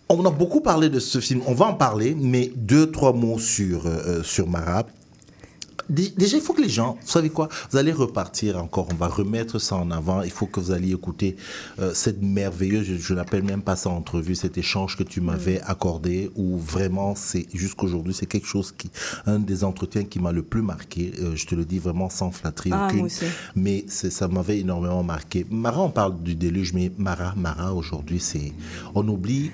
on 0.08 0.24
a 0.24 0.30
beaucoup 0.30 0.60
parlé 0.60 0.88
de 0.88 1.00
ce 1.00 1.20
film. 1.20 1.40
On 1.46 1.54
va 1.54 1.66
en 1.66 1.74
parler, 1.74 2.16
mais 2.18 2.52
deux, 2.54 2.90
trois 2.90 3.12
mots 3.12 3.38
sur, 3.38 3.86
euh, 3.86 4.22
sur 4.22 4.48
Mara. 4.48 4.86
Dé- 5.88 6.12
Déjà, 6.16 6.36
il 6.36 6.42
faut 6.42 6.52
que 6.52 6.62
les 6.62 6.68
gens, 6.68 6.98
vous 7.00 7.08
savez 7.08 7.30
quoi, 7.30 7.48
vous 7.70 7.76
allez 7.78 7.92
repartir 7.92 8.56
encore, 8.62 8.88
on 8.90 8.94
va 8.96 9.06
remettre 9.08 9.58
ça 9.58 9.76
en 9.76 9.90
avant. 9.90 10.22
Il 10.22 10.30
faut 10.30 10.46
que 10.46 10.58
vous 10.60 10.72
alliez 10.72 10.92
écouter 10.92 11.36
euh, 11.78 11.92
cette 11.94 12.20
merveilleuse, 12.22 12.84
je, 12.86 12.96
je 12.96 13.14
n'appelle 13.14 13.42
même 13.44 13.62
pas 13.62 13.76
ça 13.76 13.90
entrevue, 13.90 14.34
cet 14.34 14.58
échange 14.58 14.96
que 14.96 15.02
tu 15.04 15.20
m'avais 15.20 15.60
accordé, 15.62 16.30
où 16.34 16.58
vraiment, 16.58 17.14
c'est 17.14 17.46
jusqu'aujourd'hui, 17.54 18.14
c'est 18.14 18.26
quelque 18.26 18.46
chose 18.48 18.72
qui, 18.76 18.90
un 19.26 19.38
des 19.38 19.62
entretiens 19.64 20.04
qui 20.04 20.18
m'a 20.18 20.32
le 20.32 20.42
plus 20.42 20.62
marqué. 20.62 21.12
Euh, 21.20 21.36
je 21.36 21.46
te 21.46 21.54
le 21.54 21.64
dis 21.64 21.78
vraiment 21.78 22.10
sans 22.10 22.30
flatterie 22.30 22.70
Ah, 22.72 22.88
aucune, 22.88 23.08
mais 23.54 23.84
ça 23.88 24.26
m'avait 24.28 24.58
énormément 24.58 25.02
marqué. 25.02 25.46
Mara, 25.50 25.80
on 25.82 25.90
parle 25.90 26.20
du 26.22 26.34
déluge, 26.34 26.72
mais 26.72 26.90
Mara, 26.98 27.34
Mara 27.36 27.74
aujourd'hui, 27.74 28.20
c'est, 28.20 28.52
on 28.94 29.06
oublie, 29.08 29.50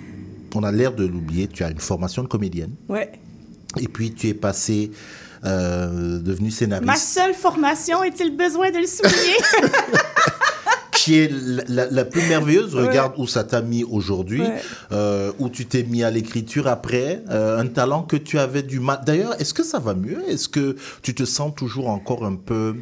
on 0.55 0.63
a 0.63 0.73
l'air 0.73 0.95
de 0.95 1.05
l'oublier. 1.07 1.49
Tu 1.49 1.63
as 1.65 1.71
une 1.71 1.79
formation 1.79 2.23
de 2.23 2.29
comédienne. 2.29 2.73
Ouais. 2.89 3.13
Et 3.81 3.89
puis 3.89 4.13
tu 4.13 4.29
es 4.29 4.35
passé, 4.35 4.91
euh, 5.45 6.19
devenu 6.19 6.51
scénariste, 6.51 6.87
Ma 6.87 6.97
seule 6.97 7.35
formation, 7.35 8.03
est-il 8.05 8.37
besoin 8.37 8.71
de 8.71 8.79
le 8.79 8.87
souligner? 8.87 9.37
qui 10.93 11.19
est 11.19 11.33
la, 11.33 11.65
la- 11.69 11.91
la 11.91 12.05
plus 12.05 12.23
merveilleuse. 12.29 12.75
Ouais. 12.77 12.87
Regarde 12.87 13.15
où 13.17 13.27
ça 13.27 13.43
t'a 13.43 13.61
mis 13.61 13.83
aujourd'hui, 13.83 14.41
Ouais. 14.43 14.63
euh, 14.93 15.33
où 15.41 15.49
tu 15.49 15.67
t'es 15.67 15.83
mis 15.83 16.05
à 16.05 16.11
l'écriture 16.11 16.69
après, 16.69 17.25
euh, 17.31 17.59
un 17.59 17.67
talent 17.67 18.03
que 18.03 18.17
tu 18.17 18.39
avais 18.39 18.63
du 18.63 18.79
mal. 18.79 19.01
D'ailleurs, 19.05 19.41
est-ce 19.41 19.53
que 19.53 19.65
ça 19.65 19.81
va 19.81 19.95
mieux? 19.95 20.23
Est-ce 20.29 20.49
que 20.49 20.77
tu 21.03 21.15
te 21.15 21.25
sens 21.25 21.53
toujours 21.57 21.89
encore 21.89 22.25
un 22.25 22.37
peu 22.37 22.77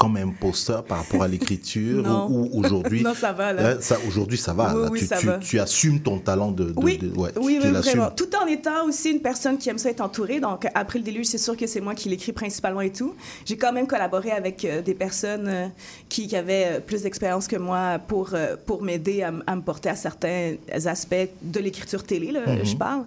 comme 0.00 0.16
imposteur 0.16 0.82
par 0.82 0.98
rapport 0.98 1.22
à 1.22 1.28
l'écriture 1.28 2.04
ou, 2.30 2.48
ou 2.52 2.60
aujourd'hui 2.64 3.02
Non, 3.04 3.12
ça 3.14 3.32
va, 3.32 3.52
là. 3.52 3.72
hein, 3.72 3.76
ça, 3.80 3.96
aujourd'hui, 4.08 4.38
ça 4.38 4.54
va. 4.54 4.74
Oui, 4.74 4.82
là. 4.82 4.88
oui, 4.90 4.98
tu, 5.00 5.04
ça 5.06 5.16
tu- 5.18 5.26
va. 5.26 5.38
tu 5.38 5.60
assumes 5.60 6.00
ton 6.00 6.18
talent 6.18 6.52
de. 6.52 6.64
de- 6.64 6.72
Oui, 6.76 6.96
de- 6.96 7.08
ouais, 7.18 7.30
oui, 7.36 7.58
tu 7.60 7.66
oui, 7.68 7.72
vraiment. 7.74 8.10
Tout 8.10 8.34
en 8.34 8.46
étant 8.46 8.86
aussi 8.86 9.10
une 9.10 9.20
personne 9.20 9.58
qui 9.58 9.68
aime 9.68 9.76
ça 9.76 9.90
être 9.90 10.00
entourée. 10.00 10.40
Donc, 10.40 10.66
après 10.74 10.98
le 10.98 11.04
déluge, 11.04 11.26
c'est 11.26 11.36
sûr 11.38 11.54
que 11.54 11.66
c'est 11.66 11.82
moi 11.82 11.94
qui 11.94 12.08
l'écris 12.08 12.32
principalement 12.32 12.80
et 12.80 12.90
tout. 12.92 13.14
J'ai 13.44 13.58
quand 13.58 13.72
même 13.74 13.86
collaboré 13.86 14.30
avec 14.30 14.64
euh, 14.64 14.80
des 14.80 14.94
personnes 14.94 15.46
euh, 15.48 15.66
qui, 16.08 16.26
qui 16.26 16.34
avaient 16.36 16.66
euh, 16.76 16.80
plus 16.80 17.02
d'expérience 17.02 17.46
que 17.46 17.56
moi 17.56 17.98
pour, 18.08 18.30
euh, 18.32 18.56
pour 18.64 18.82
m'aider 18.82 19.22
à, 19.22 19.30
me 19.30 19.60
porter 19.60 19.90
à 19.90 19.96
certains 19.96 20.54
aspects 20.86 21.14
de 21.42 21.60
l'écriture 21.60 22.04
télé, 22.04 22.32
là, 22.32 22.40
Mhm. 22.46 22.64
je 22.64 22.76
parle. 22.76 23.04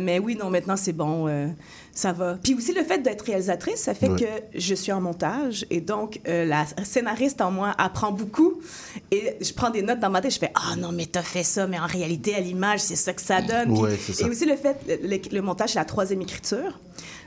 Mais 0.00 0.20
oui, 0.20 0.36
non, 0.40 0.50
maintenant, 0.50 0.76
c'est 0.76 0.92
bon. 0.92 1.26
Ça 1.94 2.12
va. 2.12 2.38
Puis 2.42 2.54
aussi, 2.54 2.72
le 2.72 2.82
fait 2.84 2.98
d'être 3.02 3.22
réalisatrice, 3.22 3.76
ça 3.82 3.94
fait 3.94 4.08
Ouais. 4.08 4.18
que 4.20 4.58
je 4.58 4.74
suis 4.74 4.92
en 4.92 5.00
montage 5.00 5.66
et 5.70 5.80
donc 5.82 6.20
euh, 6.26 6.44
la 6.46 6.64
scénariste 6.84 7.40
en 7.42 7.50
moi 7.50 7.74
apprend 7.76 8.12
beaucoup 8.12 8.60
et 9.10 9.36
je 9.40 9.52
prends 9.52 9.68
des 9.70 9.82
notes 9.82 10.00
dans 10.00 10.08
ma 10.10 10.20
tête. 10.22 10.32
Je 10.32 10.38
fais 10.38 10.52
Ah 10.54 10.76
non, 10.76 10.90
mais 10.92 11.04
t'as 11.06 11.22
fait 11.22 11.42
ça, 11.42 11.66
mais 11.66 11.78
en 11.78 11.86
réalité, 11.86 12.34
à 12.34 12.40
l'image, 12.40 12.80
c'est 12.80 12.96
ça 12.96 13.12
que 13.12 13.20
ça 13.20 13.42
donne. 13.42 13.74
Puis- 13.74 13.82
Ouais, 13.82 13.98
c'est 14.00 14.12
ça. 14.14 14.26
Et 14.26 14.30
aussi 14.30 14.46
le 14.46 14.56
fait, 14.56 14.76
le, 15.02 15.18
le 15.30 15.42
montage, 15.42 15.70
c'est 15.74 15.78
la 15.78 15.84
troisième 15.84 16.22
écriture. 16.22 16.78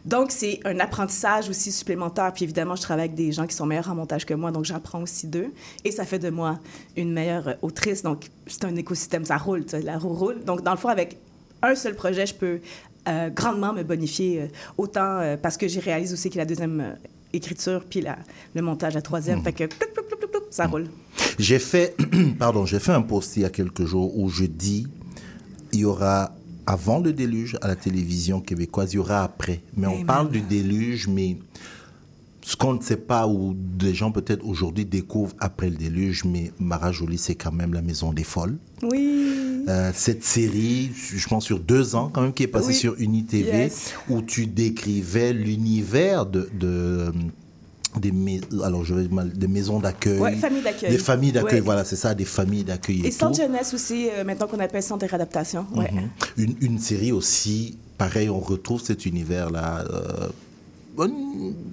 Donc, 0.04 0.32
c'est 0.32 0.60
un 0.66 0.80
apprentissage 0.80 1.50
aussi 1.50 1.72
supplémentaire. 1.72 2.32
Puis 2.34 2.44
évidemment, 2.44 2.76
je 2.76 2.82
travaille 2.84 3.06
avec 3.06 3.16
des 3.16 3.32
gens 3.32 3.48
qui 3.48 3.56
sont 3.56 3.66
meilleurs 3.66 3.90
en 3.90 3.96
montage 3.96 4.26
que 4.26 4.34
moi, 4.36 4.52
donc 4.52 4.66
j'apprends 4.66 5.02
aussi 5.02 5.26
d'eux. 5.28 5.52
Et 5.84 5.92
ça 5.92 6.06
fait 6.06 6.20
de 6.20 6.30
moi 6.30 6.60
une 6.96 7.12
meilleure 7.12 7.56
autrice. 7.64 8.04
Donc, 8.04 8.26
c'est 8.46 8.66
un 8.66 8.76
écosystème, 8.76 9.26
ça 9.26 9.38
roule, 9.38 9.66
la 9.84 9.98
roue 9.98 10.14
roule. 10.14 10.44
Donc, 10.44 10.62
dans 10.62 10.72
le 10.72 10.78
fond, 10.78 10.90
avec 10.90 11.18
un 11.64 11.74
seul 11.74 11.96
projet, 11.96 12.28
je 12.28 12.36
peux 12.36 12.60
euh, 13.08 13.30
grandement 13.30 13.74
me 13.74 13.84
bonifier, 13.84 14.42
euh, 14.42 14.48
autant 14.78 15.20
euh, 15.20 15.38
parce 15.38 15.58
que 15.58 15.68
j'ai 15.68 15.80
réalisé 15.80 16.14
aussi 16.14 16.30
que 16.30 16.38
la 16.38 16.46
deuxième 16.46 16.96
écriture, 17.34 17.84
puis 17.88 18.02
la, 18.02 18.18
le 18.54 18.62
montage, 18.62 18.94
la 18.94 19.02
troisième. 19.02 19.44
Fait 19.44 19.54
que 19.54 19.66
ploup, 19.66 19.88
ploup, 19.94 20.06
ploup, 20.08 20.18
ploup, 20.18 20.30
ploup, 20.30 20.42
ça 20.50 20.68
roule. 20.68 20.88
J'ai 21.38 21.60
fait, 21.60 21.96
pardon, 22.40 22.66
j'ai 22.66 22.80
fait 22.80 22.94
un 22.94 23.02
post 23.02 23.38
il 23.38 23.44
y 23.44 23.46
a 23.46 23.50
quelques 23.50 23.86
jours 23.86 24.18
où 24.18 24.30
je 24.30 24.46
dis 24.46 24.88
il 25.72 25.80
y 25.82 25.86
aura 25.86 26.32
avant 26.66 27.00
le 27.00 27.14
déluge 27.14 27.58
à 27.62 27.68
la 27.68 27.76
télévision 27.76 28.42
québécoise, 28.42 28.94
il 28.94 28.96
y 28.96 29.00
aura 29.00 29.24
après. 29.24 29.62
Mais 29.78 29.88
on 29.88 30.04
parle 30.04 30.32
du 30.32 30.42
déluge, 30.42 31.08
mais 31.08 31.38
ce 32.42 32.56
qu'on 32.56 32.74
ne 32.74 32.82
sait 32.82 32.98
pas 32.98 33.28
ou 33.28 33.56
des 33.56 33.94
gens 33.94 34.12
peut-être 34.12 34.46
aujourd'hui 34.46 34.86
découvrent 34.86 35.36
après 35.40 35.70
le 35.70 35.76
déluge, 35.76 36.26
mais 36.26 36.52
Mara 36.60 36.92
Jolie, 36.92 37.18
c'est 37.18 37.36
quand 37.36 37.52
même 37.52 37.74
la 37.74 37.82
maison 37.82 38.14
des 38.14 38.24
folles. 38.24 38.58
Oui. 38.82 39.45
Euh, 39.68 39.92
cette 39.96 40.24
série, 40.24 40.92
je 40.96 41.28
pense 41.28 41.44
sur 41.46 41.60
deux 41.60 41.96
ans 41.96 42.10
quand 42.14 42.22
même, 42.22 42.34
qui 42.34 42.44
est 42.44 42.48
passée 42.48 42.68
Oui. 42.68 42.74
sur 42.76 42.96
UniTV, 43.00 43.58
Yes. 43.58 43.94
où 44.10 44.22
tu 44.22 44.46
décrivais 44.46 45.34
l'univers 45.34 46.26
de, 46.26 46.50
de 46.54 47.12
des, 48.00 48.12
mais- 48.12 48.42
alors 48.64 48.84
je 48.84 48.94
vais 48.94 49.08
mal- 49.08 49.32
des 49.32 49.48
maisons 49.48 49.80
d'accueil, 49.80 50.20
Ouais, 50.20 50.36
familles 50.36 50.62
d'accueil. 50.62 50.92
des 50.92 50.98
familles 50.98 51.32
d'accueil, 51.32 51.60
Ouais. 51.62 51.66
voilà, 51.66 51.86
c'est 51.86 51.96
ça, 51.96 52.14
des 52.14 52.26
familles 52.26 52.66
d'accueil 52.66 53.02
et, 53.06 53.08
Et 53.08 53.12
centre 53.12 53.38
tout. 53.40 53.42
jeunesse 53.44 53.74
aussi, 53.74 54.10
euh, 54.10 54.24
maintenant 54.26 54.48
qu'on 54.48 54.60
appelle 54.60 54.84
centre 54.84 55.06
de 55.06 55.10
réadaptation. 55.10 55.66
Ouais. 55.76 55.90
Mhm. 55.92 56.10
une, 56.38 56.56
une 56.62 56.80
série 56.80 57.12
aussi, 57.14 57.78
pareil, 57.98 58.30
on 58.30 58.40
retrouve 58.40 58.82
cet 58.84 59.06
univers-là. 59.06 59.86
euh, 59.90 60.28
un- 61.00 61.10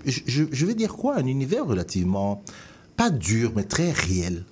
je, 0.06 0.20
je- 0.26 0.44
je 0.50 0.66
vais 0.66 0.74
dire 0.74 0.94
quoi? 0.94 1.16
Un 1.16 1.26
univers 1.26 1.66
relativement, 1.66 2.42
pas 2.96 3.10
dur, 3.10 3.52
mais 3.56 3.64
très 3.64 3.90
réel. 3.90 4.44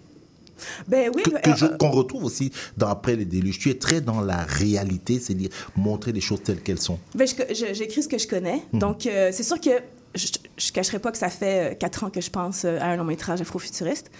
Ben 0.89 1.11
oui. 1.15 1.23
Euh, 1.47 1.77
Qu'on 1.79 1.91
retrouve 1.91 2.25
aussi 2.25 2.53
dans 2.77 2.89
Après 2.89 3.17
les 3.17 3.25
déluges. 3.25 3.59
Tu 3.59 3.71
es 3.71 3.75
très 3.75 4.01
dans 4.01 4.21
la 4.21 4.39
réalité, 4.39 5.19
c'est-à-dire 5.21 5.51
montrer 5.77 6.13
les 6.13 6.21
choses 6.21 6.43
telles 6.43 6.61
qu'elles 6.61 6.81
sont. 6.81 6.99
Ben, 7.15 7.27
J'écris 7.51 8.03
ce 8.03 8.09
que 8.09 8.19
je 8.19 8.27
connais. 8.27 8.63
Donc, 8.73 9.07
euh, 9.07 9.31
c'est 9.33 9.43
sûr 9.43 9.61
que 9.61 9.71
je 10.15 10.27
ne 10.27 10.73
cacherai 10.73 10.99
pas 10.99 11.13
que 11.13 11.19
ça 11.19 11.29
fait 11.29 11.73
euh, 11.73 11.75
quatre 11.75 12.05
ans 12.05 12.11
que 12.11 12.21
je 12.21 12.31
pense 12.31 12.65
à 12.65 12.85
un 12.85 12.97
long 12.97 13.05
métrage 13.05 13.41
afrofuturiste. 13.41 14.11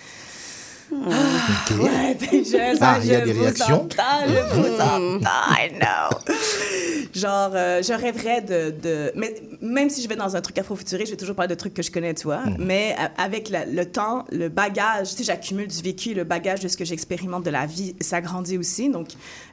Ok. 0.93 1.79
Ouais, 1.81 2.15
ben, 2.21 2.45
je, 2.45 2.79
Ah, 2.81 2.99
il 3.03 3.09
y 3.11 3.15
a 3.15 3.21
des 3.21 3.33
réactions? 3.33 3.83
entends, 3.85 4.27
je 4.27 4.57
vous 4.61 4.81
entends, 4.81 5.21
I 5.51 5.71
know. 5.79 6.35
Genre, 7.15 7.51
euh, 7.55 7.83
je 7.83 7.93
rêverais 7.93 8.41
de, 8.41 8.71
de- 8.71 9.13
Mais 9.17 9.35
même 9.61 9.91
si 9.91 10.01
je 10.03 10.09
vais 10.09 10.15
dans 10.17 10.37
un 10.37 10.41
truc 10.41 10.57
afrofuturiste, 10.59 11.07
je 11.09 11.13
vais 11.13 11.17
toujours 11.17 11.35
parler 11.35 11.49
de 11.53 11.59
trucs 11.59 11.75
que 11.75 11.83
je 11.83 11.91
connais, 11.91 12.15
tu 12.15 12.25
vois. 12.25 12.43
Mais 12.59 12.95
euh, 13.01 13.05
avec 13.19 13.49
la- 13.49 13.65
le 13.67 13.85
temps, 13.85 14.25
le 14.31 14.49
bagage, 14.49 15.11
tu 15.11 15.17
sais, 15.19 15.25
j'accumule 15.25 15.67
du 15.67 15.83
vécu, 15.83 16.15
le 16.15 16.23
bagage 16.25 16.61
de 16.61 16.69
ce 16.69 16.77
que 16.77 16.85
j'expérimente 16.85 17.45
de 17.45 17.51
la 17.51 17.67
vie 17.67 17.97
s'agrandit 18.01 18.59
aussi. 18.59 18.91
Donc, 18.91 19.09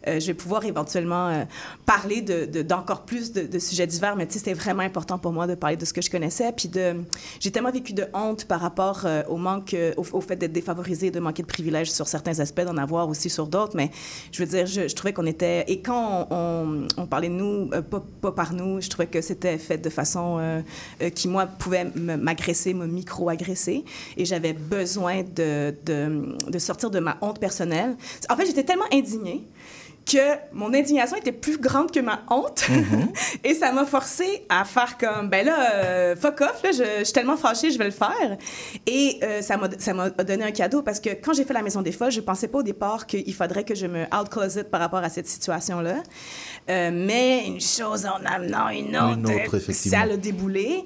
euh, 0.08 0.20
je 0.20 0.28
vais 0.28 0.34
pouvoir 0.36 0.66
éventuellement 0.66 1.30
euh, 1.30 1.44
parler 1.86 2.22
de- 2.22 2.46
de- 2.46 2.62
d'encore 2.62 3.02
plus 3.06 3.32
de, 3.32 3.42
de 3.48 3.60
sujets 3.60 3.88
divers. 3.88 4.16
Mais 4.16 4.28
tu 4.28 4.34
sais, 4.34 4.40
c'était 4.40 4.54
vraiment 4.54 4.84
important 4.84 5.18
pour 5.18 5.32
moi 5.34 5.48
de 5.48 5.56
parler 5.56 5.78
de 5.78 5.86
ce 5.86 5.94
que 5.94 6.02
je 6.02 6.12
connaissais. 6.12 6.52
Puis 6.56 6.68
de... 6.70 6.96
j'ai 7.40 7.50
tellement 7.52 7.72
vécu 7.72 7.94
de 7.94 8.06
honte 8.14 8.46
par 8.46 8.62
rapport 8.62 9.06
au 9.30 9.38
manque, 9.38 9.76
au, 9.98 10.06
au 10.14 10.22
fait 10.22 10.36
d'être 10.36 10.54
défavorisé, 10.54 11.10
de 11.10 11.20
manquer 11.28 11.44
de 11.44 11.48
privilèges 11.48 11.92
sur 11.92 12.08
certains 12.08 12.40
aspects, 12.40 12.62
d'en 12.62 12.78
avoir 12.78 13.08
aussi 13.10 13.30
sur 13.30 13.48
d'autres. 13.48 13.76
Mais 13.76 13.92
je 14.32 14.44
veux 14.44 14.50
dire, 14.50 14.66
je, 14.66 14.94
trouvais 14.94 15.14
qu'on 15.14 15.26
était... 15.26 15.66
Et 15.68 15.82
quand 15.82 16.28
on, 16.32 17.06
parlait 17.08 17.30
de 17.30 17.34
nous, 17.34 17.70
euh, 17.74 17.82
pas, 17.82 18.32
par 18.32 18.54
nous, 18.54 18.82
je 18.82 18.90
trouvais 18.90 19.08
que 19.08 19.22
c'était 19.22 19.58
fait 19.58 19.78
de 19.78 19.90
façon 19.90 20.38
euh, 20.40 20.62
euh, 21.02 21.10
qui, 21.10 21.28
moi, 21.28 21.46
pouvait 21.46 21.86
m'agresser, 21.96 22.74
me 22.74 22.88
micro-agresser. 22.88 23.84
Et 24.18 24.26
j'avais 24.26 24.54
besoin 24.54 25.24
de, 25.24 25.76
de 25.86 26.60
sortir 26.60 26.90
de 26.90 27.00
ma 27.00 27.18
honte 27.22 27.40
personnelle. 27.40 27.96
En 28.30 28.36
fait, 28.36 28.46
j'étais 28.46 28.64
tellement 28.64 28.86
indignée 28.92 29.48
que 30.08 30.38
mon 30.54 30.74
indignation 30.74 31.18
était 31.18 31.32
plus 31.32 31.58
grande 31.58 31.92
que 31.92 32.00
ma 32.00 32.22
honte. 32.30 32.66
et 33.44 33.54
ça 33.54 33.72
m'a 33.72 33.86
forcé 33.86 34.46
à 34.50 34.64
faire 34.64 34.98
comme, 34.98 35.30
ben 35.30 35.46
là, 35.46 35.72
euh, 35.74 36.16
fuck 36.16 36.42
off, 36.42 36.64
là, 36.64 36.72
je, 36.72 36.84
je 37.00 37.04
suis 37.04 37.14
tellement 37.14 37.38
fâchée, 37.38 37.72
je 37.72 37.78
vais 37.78 37.86
le 37.86 37.92
faire. 37.92 38.38
Et 38.86 39.20
euh, 39.24 39.42
ça 39.42 39.58
m'a 39.58 40.10
donné 40.10 40.46
un 40.46 40.52
cadeau 40.52 40.82
parce 40.82 41.00
que 41.00 41.10
quand 41.10 41.34
j'ai 41.34 41.44
fait 41.44 41.54
La 41.54 41.62
Maison 41.62 41.82
des 41.82 41.92
Folles, 41.92 42.12
je 42.12 42.22
pensais 42.22 42.48
pas 42.48 42.60
au 42.60 42.64
départ 42.64 43.06
qu'il 43.06 43.34
faudrait 43.34 43.64
que 43.64 43.76
je 43.76 43.86
me 43.86 44.04
out-closet 44.06 44.66
par 44.66 44.80
rapport 44.80 45.00
à 45.00 45.10
cette 45.10 45.28
situation-là. 45.28 46.04
Euh, 46.70 46.92
mais 46.94 47.46
une 47.46 47.62
chose 47.62 48.06
en 48.06 48.24
amenant 48.26 48.70
une 48.70 48.96
autre, 48.98 49.18
Une 49.18 49.46
autre, 49.56 49.72
ça 49.72 50.06
l'a 50.06 50.18
déboulé. 50.18 50.86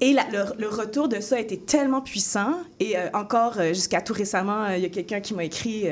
Et 0.00 0.12
la- 0.12 0.26
le, 0.32 0.44
le 0.58 0.68
retour 0.68 1.08
de 1.08 1.20
ça 1.20 1.36
a 1.36 1.38
été 1.38 1.56
tellement 1.58 2.00
puissant. 2.00 2.54
Et 2.80 2.96
euh, 2.98 3.08
encore, 3.14 3.54
euh, 3.58 3.68
jusqu'à 3.68 4.00
tout 4.00 4.12
récemment, 4.12 4.64
euh, 4.64 4.76
il 4.76 4.82
y 4.82 4.86
a 4.86 4.88
quelqu'un 4.88 5.20
qui 5.20 5.32
m'a 5.34 5.44
écrit 5.44 5.84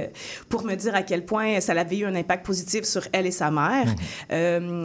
pour 0.48 0.64
me 0.64 0.74
dire 0.74 0.94
à 0.94 1.02
quel 1.02 1.24
point 1.24 1.60
ça 1.60 1.72
avait 1.72 1.98
eu 1.98 2.04
un 2.06 2.14
impact 2.14 2.44
positif 2.44 2.84
sur 2.84 3.02
elle 3.12 3.26
et 3.26 3.30
sa 3.30 3.50
mère. 3.50 3.86
Euh, 4.32 4.82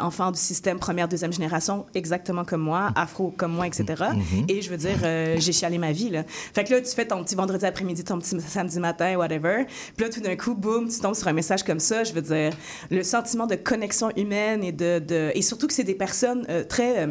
enfant 0.00 0.30
du 0.30 0.38
système 0.40 0.78
première, 0.78 1.08
deuxième 1.08 1.32
génération, 1.32 1.86
exactement 1.94 2.44
comme 2.44 2.62
moi, 2.62 2.90
afro 2.96 3.30
comme 3.36 3.52
moi, 3.52 3.66
etc. 3.66 3.84
Mhm. 4.14 4.46
Et 4.48 4.62
je 4.62 4.70
veux 4.70 4.76
dire, 4.76 4.98
j'ai 5.38 5.52
chialé 5.52 5.78
ma 5.78 5.92
vie. 5.92 6.10
Là. 6.10 6.24
Fait 6.54 6.64
que 6.64 6.72
là, 6.74 6.80
tu 6.80 6.90
fais 6.94 7.06
ton 7.06 7.22
petit 7.22 7.34
vendredi 7.34 7.64
après-midi, 7.64 8.04
ton 8.04 8.18
petit 8.18 8.40
samedi 8.40 8.78
matin, 8.80 9.16
whatever. 9.16 9.66
Puis 9.96 10.06
là, 10.06 10.12
tout 10.12 10.20
d'un 10.20 10.36
coup, 10.36 10.54
boum, 10.54 10.88
tu 10.88 10.98
tombes 11.00 11.14
sur 11.14 11.28
un 11.28 11.32
message 11.32 11.62
comme 11.62 11.80
ça. 11.80 12.04
Je 12.04 12.12
veux 12.12 12.22
dire, 12.22 12.52
le 12.90 13.02
sentiment 13.02 13.46
de 13.46 13.54
connexion 13.54 14.10
humaine 14.16 14.64
et 14.64 14.72
de... 14.72 14.98
de- 14.98 15.30
et 15.34 15.42
surtout 15.42 15.66
que 15.66 15.72
c'est 15.74 15.84
des 15.84 15.94
personnes 15.94 16.46
très... 16.68 17.08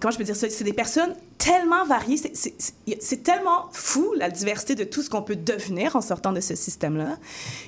comment 0.00 0.12
je 0.12 0.18
peux 0.18 0.24
dire 0.24 0.36
ça? 0.36 0.48
C'est 0.50 0.64
des 0.64 0.72
personnes 0.72 1.14
tellement 1.38 1.84
variées. 1.84 2.16
C'est 2.16 3.22
tellement 3.22 3.68
fou, 3.72 4.12
la 4.16 4.30
diversité 4.30 4.74
de 4.74 4.84
tout 4.84 5.02
ce 5.02 5.10
qu'on 5.10 5.22
peut 5.22 5.36
devenir 5.36 5.96
en 5.96 6.00
sortant 6.00 6.32
de 6.32 6.40
ce 6.40 6.54
système-là, 6.54 7.16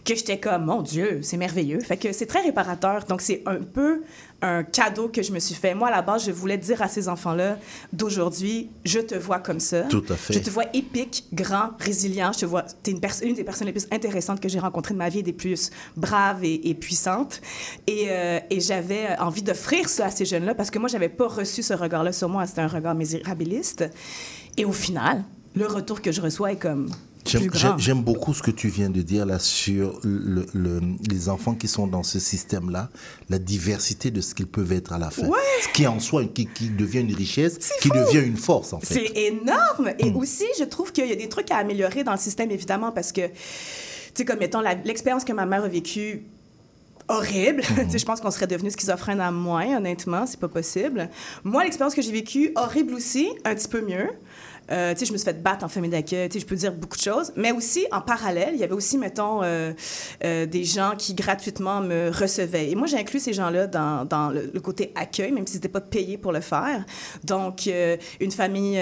que 0.04 0.14
j'étais 0.14 0.38
comme, 0.38 0.64
mon 0.64 0.82
Dieu, 0.82 1.20
c'est 1.22 1.37
merveilleux. 1.37 1.80
Fait 1.80 1.96
que 1.96 2.12
c'est 2.12 2.26
très 2.26 2.40
réparateur. 2.40 3.04
Donc, 3.04 3.20
c'est 3.20 3.42
un 3.46 3.56
peu 3.56 4.02
un 4.42 4.62
cadeau 4.62 5.09
que 5.09 5.23
je 5.23 5.32
me 5.32 5.38
suis 5.38 5.54
fait. 5.54 5.75
Moi, 5.75 5.88
à 5.88 5.90
la 5.90 6.02
base, 6.02 6.26
je 6.26 6.32
voulais 6.32 6.59
dire 6.59 6.80
à 6.82 6.88
ces 6.88 7.09
enfants-là 7.09 7.59
d'aujourd'hui, 7.92 8.70
je 8.85 9.00
te 9.00 9.14
vois 9.14 9.38
comme 9.38 9.61
ça. 9.61 9.82
Tout 9.82 10.04
à 10.09 10.16
fait. 10.16 10.35
Je 10.35 10.38
te 10.38 10.50
vois 10.50 10.64
épique, 10.75 11.25
grand, 11.32 11.70
résilient. 11.78 12.32
Je 12.32 12.40
te 12.40 12.47
vois, 12.47 12.64
tu 12.82 12.90
es 12.90 12.94
une, 12.94 13.35
des 13.35 13.44
personnes 13.44 13.66
les 13.66 13.73
plus 13.73 13.87
intéressantes 13.90 14.40
que 14.40 14.49
j'ai 14.49 14.59
rencontrées 14.59 14.94
de 14.94 14.99
ma 14.99 15.09
vie, 15.09 15.23
des 15.23 15.32
plus 15.32 15.70
braves 15.97 16.44
et, 16.44 16.68
et 16.68 16.75
puissantes. 16.75 17.40
Et, 17.87 18.06
euh, 18.09 18.40
et 18.50 18.61
j'avais 18.61 19.18
envie 19.18 19.42
d'offrir 19.42 19.88
ça 19.88 20.06
à 20.06 20.11
ces 20.11 20.25
jeunes-là 20.25 20.54
parce 20.54 20.70
que 20.70 20.78
moi, 20.78 20.88
j'avais 20.88 21.09
pas 21.09 21.28
reçu 21.28 21.62
ce 21.62 21.75
regard-là 21.75 22.12
sur 22.12 22.28
moi. 22.28 22.47
C'était 22.47 22.62
un 22.62 22.68
regard 22.68 22.94
misérabiliste. 22.94 23.85
Et 24.56 24.64
au 24.64 24.73
final, 24.73 25.25
le 25.54 25.66
retour 25.66 26.00
que 26.00 26.12
je 26.12 26.20
reçois 26.20 26.52
est 26.52 26.56
comme 26.56 26.88
J'aime- 27.78 28.02
beaucoup 28.02 28.34
ce 28.34 28.42
que 28.42 28.50
tu 28.50 28.68
viens 28.68 28.90
de 28.90 29.02
dire 29.02 29.26
là 29.26 29.38
sur 29.38 30.00
le- 30.04 30.46
le- 30.54 30.80
les 31.10 31.28
enfants 31.28 31.54
qui 31.54 31.68
sont 31.68 31.87
dans 31.87 32.02
ce 32.02 32.18
système-là, 32.18 32.88
la 33.28 33.38
diversité 33.38 34.10
de 34.10 34.20
ce 34.20 34.34
qu'ils 34.34 34.46
peuvent 34.46 34.72
être 34.72 34.92
à 34.92 34.99
la 34.99 35.10
fin. 35.10 35.28
Ce 35.62 35.68
qui 35.68 35.87
en 35.87 36.00
soi, 36.00 36.25
qui, 36.26 36.46
qui 36.46 36.68
devient 36.70 37.00
une 37.00 37.14
richesse, 37.14 37.58
qui 37.80 37.88
fou. 37.88 37.94
devient 37.94 38.26
une 38.26 38.37
force 38.37 38.72
en 38.72 38.80
fait. 38.80 38.94
C'est 38.94 39.18
énorme. 39.26 39.90
Hmm. 39.90 40.06
Et 40.06 40.12
aussi, 40.14 40.46
je 40.58 40.64
trouve 40.64 40.92
qu'il 40.92 41.06
y 41.06 41.12
a 41.12 41.16
des 41.16 41.28
trucs 41.28 41.50
à 41.50 41.56
améliorer 41.58 42.04
dans 42.04 42.12
le 42.12 42.18
système, 42.18 42.50
évidemment, 42.50 42.92
parce 42.92 43.12
que, 43.12 43.26
tu 43.26 43.32
sais, 44.14 44.25
comme 44.25 44.38
la- 44.62 44.75
l'expérience 44.75 45.25
que 45.25 45.32
ma 45.32 45.46
mère 45.46 45.64
a 45.64 45.68
vécue, 45.68 46.22
horrible. 47.08 47.62
Hmm. 47.62 47.88
Sais, 47.90 47.99
je 47.99 48.06
pense 48.06 48.20
qu'on 48.20 48.30
serait 48.30 48.46
devenu 48.46 48.70
schizophrène 48.70 49.20
à 49.20 49.30
moins, 49.30 49.76
honnêtement, 49.76 50.26
c'est 50.26 50.38
pas 50.40 50.49
possible. 50.49 51.08
Moi, 51.44 51.64
l'expérience 51.64 51.94
que 51.94 52.02
j'ai 52.02 52.12
vécue, 52.12 52.52
horrible 52.56 52.94
aussi, 52.94 53.28
un 53.44 53.54
petit 53.54 53.68
peu 53.68 53.80
mieux. 53.84 54.08
Euh, 54.71 54.93
tu 54.93 55.00
sais, 55.00 55.07
je 55.07 55.12
me 55.12 55.19
suis 55.19 55.25
fait 55.25 55.43
battre 55.43 55.65
en 55.65 55.69
famille 55.69 55.91
d'accueil, 55.91 56.29
tu 56.29 56.35
sais, 56.35 56.41
je 56.41 56.47
peux 56.47 56.57
dire 56.57 56.73
beaucoup 56.73 56.97
de 56.97 57.03
choses. 57.03 57.33
Mais 57.37 57.53
aussi, 57.53 57.87
en 57.93 58.00
parallèle, 58.00 58.50
il 58.55 58.61
y 58.61 58.65
avait 58.65 58.75
aussi, 58.75 58.99
mettons, 58.99 59.43
euh, 59.43 59.73
euh, 60.25 60.47
des 60.47 60.65
gens 60.65 60.93
qui 60.97 61.15
gratuitement 61.15 61.81
me 61.81 62.11
recevaient. 62.11 62.71
Et 62.71 62.75
moi, 62.75 62.87
j'ai 62.87 62.99
inclus 62.99 63.21
ces 63.21 63.33
gens-là 63.33 63.67
dans, 63.67 64.05
dans 64.05 64.31
le, 64.31 64.61
côté 64.61 64.93
accueil, 64.95 65.33
même 65.33 65.47
s'ils 65.47 65.57
n'étaient 65.57 65.69
pas 65.69 65.81
payés 65.81 66.19
pour 66.19 66.33
le 66.33 66.41
faire. 66.41 66.85
Donc, 67.25 67.69
une 68.21 68.31
famille 68.31 68.79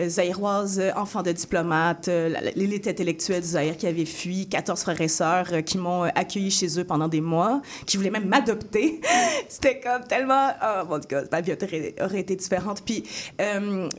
zaïroise, 0.00 0.82
enfant 0.96 1.22
de 1.22 1.32
diplomate, 1.32 2.08
l'élite 2.56 2.88
intellectuelle 2.88 3.42
du 3.42 3.48
Zaïre 3.48 3.76
qui 3.76 3.86
avait 3.86 4.06
fui, 4.06 4.48
14 4.48 4.80
frères 4.80 5.00
et 5.00 5.08
sœurs 5.08 5.48
qui 5.66 5.76
m'ont 5.76 6.04
accueilli 6.04 6.50
chez 6.50 6.80
eux 6.80 6.84
pendant 6.84 7.08
des 7.08 7.20
mois, 7.20 7.60
qui 7.84 7.98
voulaient 7.98 8.10
même 8.10 8.26
m'adopter. 8.26 9.00
C'était 9.48 9.80
comme 9.80 10.04
tellement... 10.04 10.48
Oh 10.62 10.86
mon 10.88 10.98
Dieu, 10.98 11.28
ma 11.30 11.40
vie 11.42 11.52
aurait, 12.00 12.20
été 12.20 12.36
différente. 12.36 12.82
Puis, 12.84 13.04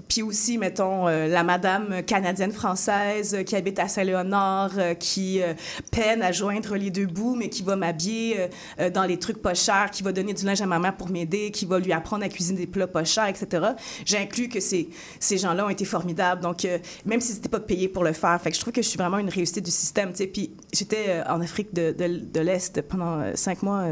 puis 0.08 0.24
aussi, 0.24 0.58
mettons, 0.58 1.08
la 1.29 1.43
madame 1.43 2.03
canadienne-française 2.03 3.36
euh, 3.36 3.43
qui 3.43 3.55
habite 3.55 3.79
à 3.79 3.88
Saint-Léonard, 3.88 4.71
euh, 4.77 4.93
qui 4.93 5.41
euh, 5.41 5.53
peine 5.91 6.21
à 6.21 6.31
joindre 6.31 6.75
les 6.75 6.89
deux 6.89 7.05
bouts, 7.05 7.36
mais 7.36 7.50
qui 7.50 7.63
va 7.63 7.75
m'habiller 7.75 8.50
dans 8.93 9.03
les 9.03 9.17
trucs 9.17 9.41
pas 9.41 9.53
chers, 9.53 9.91
qui 9.91 10.03
va 10.03 10.12
donner 10.12 10.33
du 10.33 10.45
linge 10.45 10.62
à 10.62 10.65
ma 10.65 10.79
mère 10.79 10.95
pour 10.95 11.09
m'aider, 11.09 11.51
qui 11.51 11.65
va 11.65 11.79
lui 11.79 11.93
apprendre 11.93 12.24
à 12.24 12.29
cuisiner 12.29 12.59
des 12.59 12.67
plats 12.67 12.88
pas 12.88 13.03
chers, 13.03 13.27
etc. 13.27 13.69
J'ai 14.05 14.17
inclus 14.17 14.50
que 14.50 14.59
ces, 14.59 14.89
ces 15.19 15.38
gens-là 15.38 15.65
ont 15.65 15.69
été 15.69 15.86
formidables. 15.86 16.41
Donc, 16.41 16.67
même 17.05 17.21
s'ils 17.21 17.36
n'étaient 17.36 17.50
pas 17.50 17.59
payés 17.59 17.88
pour 17.88 18.03
le 18.03 18.13
faire, 18.13 18.39
fait 18.41 18.50
que 18.50 18.55
je 18.55 18.62
trouve 18.62 18.74
que 18.74 18.81
je 18.81 18.88
suis 18.88 18.98
vraiment 18.98 19.19
une 19.19 19.29
réussite 19.29 19.63
du 19.63 19.71
système. 19.71 20.13
Puis 20.13 20.51
j'étais 20.74 21.21
en 21.27 21.41
Afrique 21.41 21.74
de, 21.74 21.91
de, 21.91 22.39
l'Est 22.39 22.81
pendant 22.81 23.36
cinq 23.36 23.63
mois, 23.63 23.86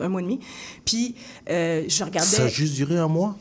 un 0.00 0.08
mois 0.08 0.20
et 0.20 0.24
demi. 0.24 0.40
Puis 0.84 1.14
je 1.46 2.04
regardais... 2.04 2.26
Ça 2.26 2.44
a 2.44 2.48
juste 2.48 2.74
duré 2.74 2.98
un 2.98 3.08
mois? 3.08 3.36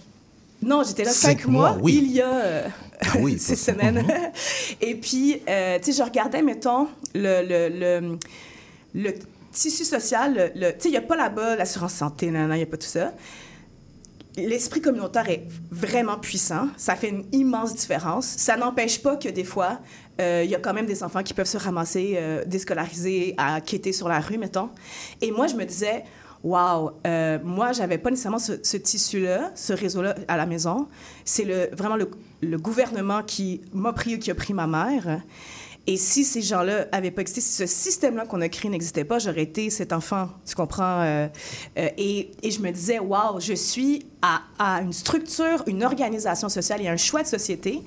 Non, 0.62 0.84
j'étais 0.84 1.04
là 1.04 1.12
Cinq 1.12 1.42
cinq, 1.42 1.48
mois, 1.48 1.72
mois, 1.72 1.80
oui. 1.82 2.00
il 2.04 2.12
y 2.12 2.22
a 2.22 2.34
euh, 2.34 2.68
Ah 3.02 3.18
oui, 3.20 3.40
semaines. 3.40 4.06
Et 4.82 4.96
puis, 4.96 5.42
euh, 5.50 5.78
tu 5.80 5.92
sais, 5.92 5.98
je 5.98 6.04
regardais, 6.04 6.42
mettons, 6.42 6.88
le, 7.16 7.42
le, 7.42 7.70
le, 8.02 8.18
le 8.94 9.14
tissu 9.52 9.84
social. 9.84 10.52
tu 10.54 10.62
sais, 10.62 10.76
il 10.86 10.92
n'y 10.92 10.98
a 10.98 11.02
pas 11.02 11.16
là-bas 11.16 11.56
l'assurance 11.56 11.94
santé, 11.94 12.28
il 12.28 12.34
n'y 12.34 12.62
a 12.62 12.66
pas 12.66 12.78
tout 12.78 12.88
ça. 12.88 13.14
L'esprit 14.38 14.80
communautaire 14.80 15.30
est 15.30 15.44
vraiment 15.72 16.18
puissant. 16.18 16.70
Ça 16.78 16.96
fait 16.96 17.10
une 17.10 17.26
immense 17.34 17.76
différence. 17.76 18.26
Ça 18.26 18.56
n'empêche 18.56 19.02
pas 19.02 19.18
que 19.18 19.28
des 19.28 19.44
fois, 19.44 19.80
euh, 20.22 20.42
il 20.46 20.50
y 20.50 20.56
a 20.56 20.60
quand 20.60 20.74
même 20.74 20.86
des 20.86 21.04
enfants 21.04 21.22
qui 21.22 21.34
peuvent 21.34 21.48
se 21.48 21.58
ramasser 21.58 22.18
déscolarisés, 22.46 23.36
à 23.38 23.60
quêter 23.60 23.92
sur 23.92 24.08
la 24.08 24.20
rue, 24.22 24.38
mettons. 24.38 24.70
Et 25.22 25.32
moi, 25.32 25.48
je 25.48 25.56
me 25.56 25.66
disais, 25.66 26.06
Wow, 26.44 26.92
euh, 27.06 27.38
moi, 27.44 27.72
j'avais 27.72 28.00
pas 28.00 28.10
nécessairement 28.10 28.40
ce, 28.40 28.54
ce 28.64 28.78
tissu-là, 28.78 29.52
ce 29.54 29.74
réseau-là 29.74 30.16
à 30.28 30.38
la 30.38 30.46
maison. 30.46 30.88
C'est 31.24 31.46
vraiment 31.76 31.98
le, 31.98 32.58
gouvernement 32.58 33.22
qui 33.22 33.62
m'a 33.74 33.94
pris 33.94 34.18
qui 34.18 34.32
a 34.32 34.36
pris 34.36 34.54
ma 34.54 34.66
mère. 34.66 35.22
Et 35.88 35.98
si 35.98 36.24
ces 36.24 36.42
gens-là 36.42 36.88
avaient 36.92 37.12
pas 37.12 37.22
existé, 37.22 37.42
si 37.42 37.54
ce 37.54 37.66
système-là 37.66 38.26
qu'on 38.26 38.42
a 38.42 38.50
créé 38.50 38.70
n'existait 38.70 39.04
pas, 39.04 39.18
j'aurais 39.18 39.42
été 39.44 39.70
cet 39.72 39.94
enfant, 39.94 40.30
tu 40.46 40.54
comprends? 40.56 41.02
euh, 41.02 41.28
euh, 41.78 41.90
et, 41.98 42.32
je 42.44 42.60
me 42.60 42.72
disais, 42.72 43.00
wow, 43.00 43.40
je 43.40 43.54
suis 43.54 44.06
à 44.22 44.82
une 44.82 44.94
structure, 44.94 45.64
une 45.66 45.84
organisation 45.84 46.50
sociale 46.50 46.82
et 46.84 46.88
un 46.88 46.98
choix 46.98 47.24
de 47.24 47.28
société. 47.28 47.82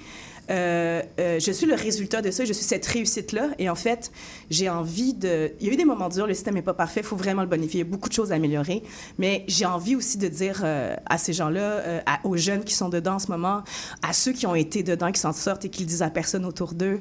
Euh, 0.51 1.03
euh, 1.19 1.39
je 1.41 1.53
suis 1.53 1.67
le 1.67 1.75
résultat 1.75 2.23
de 2.23 2.31
ça, 2.31 2.45
je 2.45 2.53
suis 2.53 2.65
cette 2.65 2.87
réussite-là. 2.87 3.51
Et 3.59 3.69
en 3.69 3.75
fait, 3.75 4.11
j'ai 4.51 4.69
envie 4.69 5.15
de... 5.15 5.53
Il 5.61 5.67
y 5.67 5.71
a 5.71 5.73
eu 5.73 5.77
des 5.77 5.85
moments 5.85 6.09
durs, 6.09 6.27
le 6.27 6.35
système 6.35 6.55
n'est 6.55 6.63
pas 6.63 6.75
parfait, 6.75 7.01
il 7.01 7.07
faut 7.07 7.17
vraiment 7.17 7.43
le 7.43 7.49
bonifier, 7.49 7.81
il 7.81 7.85
y 7.85 7.89
a 7.89 7.91
beaucoup 7.91 8.09
de 8.09 8.15
choses 8.15 8.33
à 8.33 8.37
améliorer. 8.37 8.83
Mais 9.19 9.45
j'ai 9.49 9.67
envie 9.67 9.97
aussi 9.97 10.19
de 10.19 10.29
dire 10.29 10.63
euh, 10.65 10.95
à 11.07 11.19
ces 11.19 11.33
gens-là, 11.33 12.03
aux 12.25 12.37
jeunes 12.37 12.65
qui 12.65 12.75
sont 12.75 12.89
dedans 12.89 13.15
en 13.15 13.19
ce 13.19 13.31
moment, 13.31 13.63
à 14.03 14.13
ceux 14.13 14.33
qui 14.33 14.47
ont 14.47 14.55
été 14.55 14.83
dedans, 14.83 15.13
qui 15.13 15.21
s'en 15.21 15.33
sortent 15.33 15.65
et 15.65 15.69
qui 15.69 15.83
le 15.83 15.89
disent 15.89 16.03
à 16.03 16.11
personne 16.11 16.45
autour 16.45 16.75
d'eux, 16.75 17.01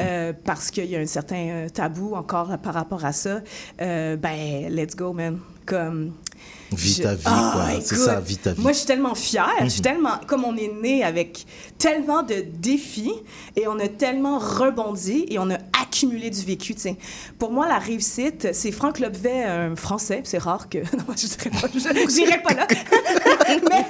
euh, 0.00 0.32
parce 0.44 0.70
qu'il 0.70 0.86
y 0.86 0.96
a 0.96 1.00
un 1.00 1.06
certain 1.06 1.66
tabou 1.72 2.14
encore 2.14 2.58
par 2.58 2.74
rapport 2.74 3.04
à 3.04 3.12
ça, 3.12 3.40
ben, 3.78 4.68
let's 4.70 4.94
go, 4.96 5.12
man. 5.12 5.38
Comme... 5.64 6.12
Je- 6.76 7.02
ta 7.02 7.14
vie, 7.14 7.22
Ah, 7.24 7.50
quoi. 7.54 7.80
C'est 7.84 7.96
ça, 7.96 8.20
vis 8.20 8.36
ta 8.38 8.52
vie. 8.52 8.60
Moi, 8.62 8.72
je 8.72 8.78
suis 8.78 8.86
tellement 8.86 9.14
fière. 9.14 9.50
Je 9.62 9.68
suis 9.68 9.80
tellement. 9.82 10.18
Comme 10.26 10.44
on 10.44 10.56
est 10.56 10.72
né 10.82 11.02
avec 11.04 11.46
tellement 11.78 12.22
de 12.22 12.44
défis 12.58 13.12
et 13.56 13.66
on 13.68 13.78
a 13.78 13.88
tellement 13.88 14.38
rebondi 14.38 15.26
et 15.28 15.38
on 15.38 15.50
a 15.50 15.58
accumulé 15.82 16.30
du 16.30 16.40
vécu, 16.44 16.74
tu 16.74 16.80
sais. 16.80 16.96
Pour 17.38 17.52
moi, 17.52 17.68
la 17.68 17.78
réussite, 17.78 18.48
c'est 18.52 18.70
Franck 18.72 18.98
Lobvet, 19.00 19.44
un 19.44 19.76
Français. 19.76 20.16
puis 20.16 20.26
C'est 20.30 20.38
rare 20.38 20.68
que. 20.68 20.78
Non, 20.96 21.04
je 21.16 21.26
dirais 21.26 21.50
pas, 21.50 21.68
je- 21.74 22.10
j'irai 22.14 22.42
pas 22.42 22.54
là. 22.54 22.66
Mais. 23.70 23.86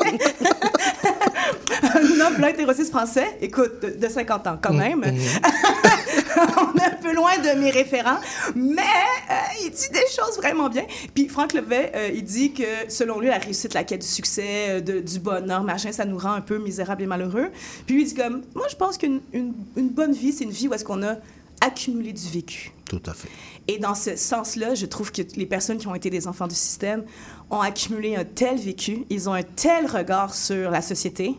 un 1.94 2.20
homme 2.26 2.36
blanc 2.36 2.48
hétérociste 2.48 2.90
français, 2.90 3.26
écoute, 3.40 3.80
de, 3.82 3.90
de 4.06 4.08
50 4.08 4.46
ans 4.46 4.58
quand 4.60 4.72
même. 4.74 5.02
on 5.04 6.78
est 6.78 6.84
un 6.84 6.96
peu 7.00 7.14
loin 7.14 7.36
de 7.38 7.58
mes 7.58 7.70
référents, 7.70 8.18
mais 8.54 8.82
euh, 8.82 9.34
il 9.64 9.70
dit 9.70 9.88
des 9.92 10.06
choses 10.14 10.36
vraiment 10.38 10.68
bien. 10.68 10.84
Puis 11.14 11.28
Franck 11.28 11.52
Levet, 11.54 11.92
euh, 11.94 12.10
il 12.14 12.24
dit 12.24 12.52
que 12.52 12.64
selon 12.88 13.20
lui, 13.20 13.28
la 13.28 13.38
réussite, 13.38 13.74
la 13.74 13.84
quête 13.84 14.00
du 14.02 14.06
succès, 14.06 14.44
euh, 14.68 14.80
de- 14.80 15.00
du 15.00 15.18
bonheur, 15.18 15.62
machin, 15.62 15.92
ça 15.92 16.04
nous 16.04 16.18
rend 16.18 16.32
un 16.32 16.40
peu 16.40 16.58
misérables 16.58 17.02
et 17.02 17.06
malheureux. 17.06 17.50
Puis 17.86 17.94
lui, 17.96 18.02
il 18.02 18.06
dit 18.08 18.14
comme, 18.14 18.42
moi, 18.54 18.66
je 18.70 18.76
pense 18.76 18.98
qu'une 18.98 19.20
une, 19.32 19.52
une 19.76 19.88
bonne 19.88 20.12
vie, 20.12 20.32
c'est 20.32 20.44
une 20.44 20.50
vie 20.50 20.68
où 20.68 20.74
est-ce 20.74 20.84
qu'on 20.84 21.02
a 21.02 21.16
accumulé 21.62 22.12
du 22.12 22.28
vécu. 22.28 22.72
Tout 22.84 23.02
à 23.06 23.14
fait. 23.14 23.28
Et 23.68 23.78
dans 23.78 23.94
ce 23.94 24.16
sens-là, 24.16 24.74
je 24.74 24.84
trouve 24.84 25.12
que 25.12 25.22
les 25.36 25.46
personnes 25.46 25.78
qui 25.78 25.86
ont 25.86 25.94
été 25.94 26.10
des 26.10 26.26
enfants 26.26 26.48
du 26.48 26.54
système 26.54 27.04
ont 27.50 27.60
accumulé 27.60 28.16
un 28.16 28.24
tel 28.24 28.58
vécu, 28.58 29.04
ils 29.08 29.28
ont 29.28 29.32
un 29.32 29.42
tel 29.42 29.86
regard 29.86 30.34
sur 30.34 30.70
la 30.70 30.82
société. 30.82 31.34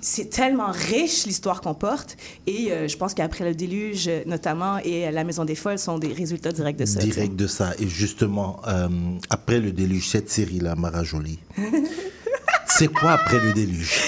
C'est 0.00 0.30
tellement 0.30 0.72
riche 0.72 1.26
l'histoire 1.26 1.60
qu'on 1.60 1.74
porte. 1.74 2.16
Et 2.46 2.72
euh, 2.72 2.88
je 2.88 2.96
pense 2.96 3.12
qu'après 3.12 3.44
le 3.44 3.54
déluge, 3.54 4.10
notamment, 4.26 4.78
et 4.78 5.10
la 5.10 5.24
Maison 5.24 5.44
des 5.44 5.54
Folles 5.54 5.78
sont 5.78 5.98
des 5.98 6.12
résultats 6.12 6.52
directs 6.52 6.78
de 6.78 6.86
ça. 6.86 7.00
Direct 7.00 7.36
de 7.36 7.46
ça. 7.46 7.72
Et 7.78 7.86
justement, 7.86 8.60
euh, 8.66 8.88
après 9.30 9.60
le 9.60 9.72
déluge, 9.72 10.08
cette 10.08 10.30
série-là, 10.30 10.74
Mara 10.74 11.04
Jolie, 11.04 11.38
c'est 12.66 12.88
quoi 12.88 13.12
après 13.12 13.40
le 13.40 13.52
déluge? 13.52 14.00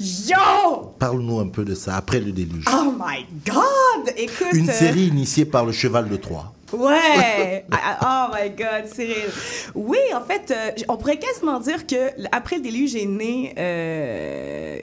Yo! 0.00 0.92
Parle-nous 0.98 1.40
un 1.40 1.48
peu 1.48 1.64
de 1.64 1.74
ça, 1.74 1.96
après 1.96 2.20
le 2.20 2.32
déluge. 2.32 2.64
Oh 2.72 2.92
my 2.98 3.26
God! 3.46 4.14
Écoute. 4.16 4.52
Une 4.52 4.70
euh, 4.70 4.72
série 4.72 5.06
initiée 5.06 5.44
par 5.44 5.64
le 5.64 5.72
Cheval 5.72 6.08
de 6.08 6.16
Troie. 6.16 6.52
Ouais! 6.72 7.64
Ah, 7.72 8.30
oh 8.30 8.34
my 8.34 8.50
God, 8.50 8.92
Cyril. 8.92 9.30
Oui, 9.74 9.98
en 10.14 10.20
fait, 10.20 10.50
euh, 10.50 10.70
on 10.88 10.96
pourrait 10.96 11.18
quasiment 11.18 11.58
dire 11.58 11.86
que 11.86 12.10
après 12.32 12.56
le 12.56 12.62
déluge 12.62 12.94
est 12.94 13.06
né. 13.06 13.54
euh, 13.58 14.78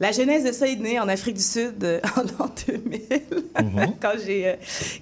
la 0.00 0.12
genèse 0.12 0.44
de 0.44 0.52
ça 0.52 0.66
est 0.66 0.76
née 0.76 0.98
en 0.98 1.08
Afrique 1.08 1.36
du 1.36 1.42
Sud 1.42 1.84
euh, 1.84 2.00
en 2.16 2.22
l'an 2.22 2.50
2000, 2.66 3.00
quand 4.00 4.12
j'ai 4.24 4.48
euh, 4.48 4.54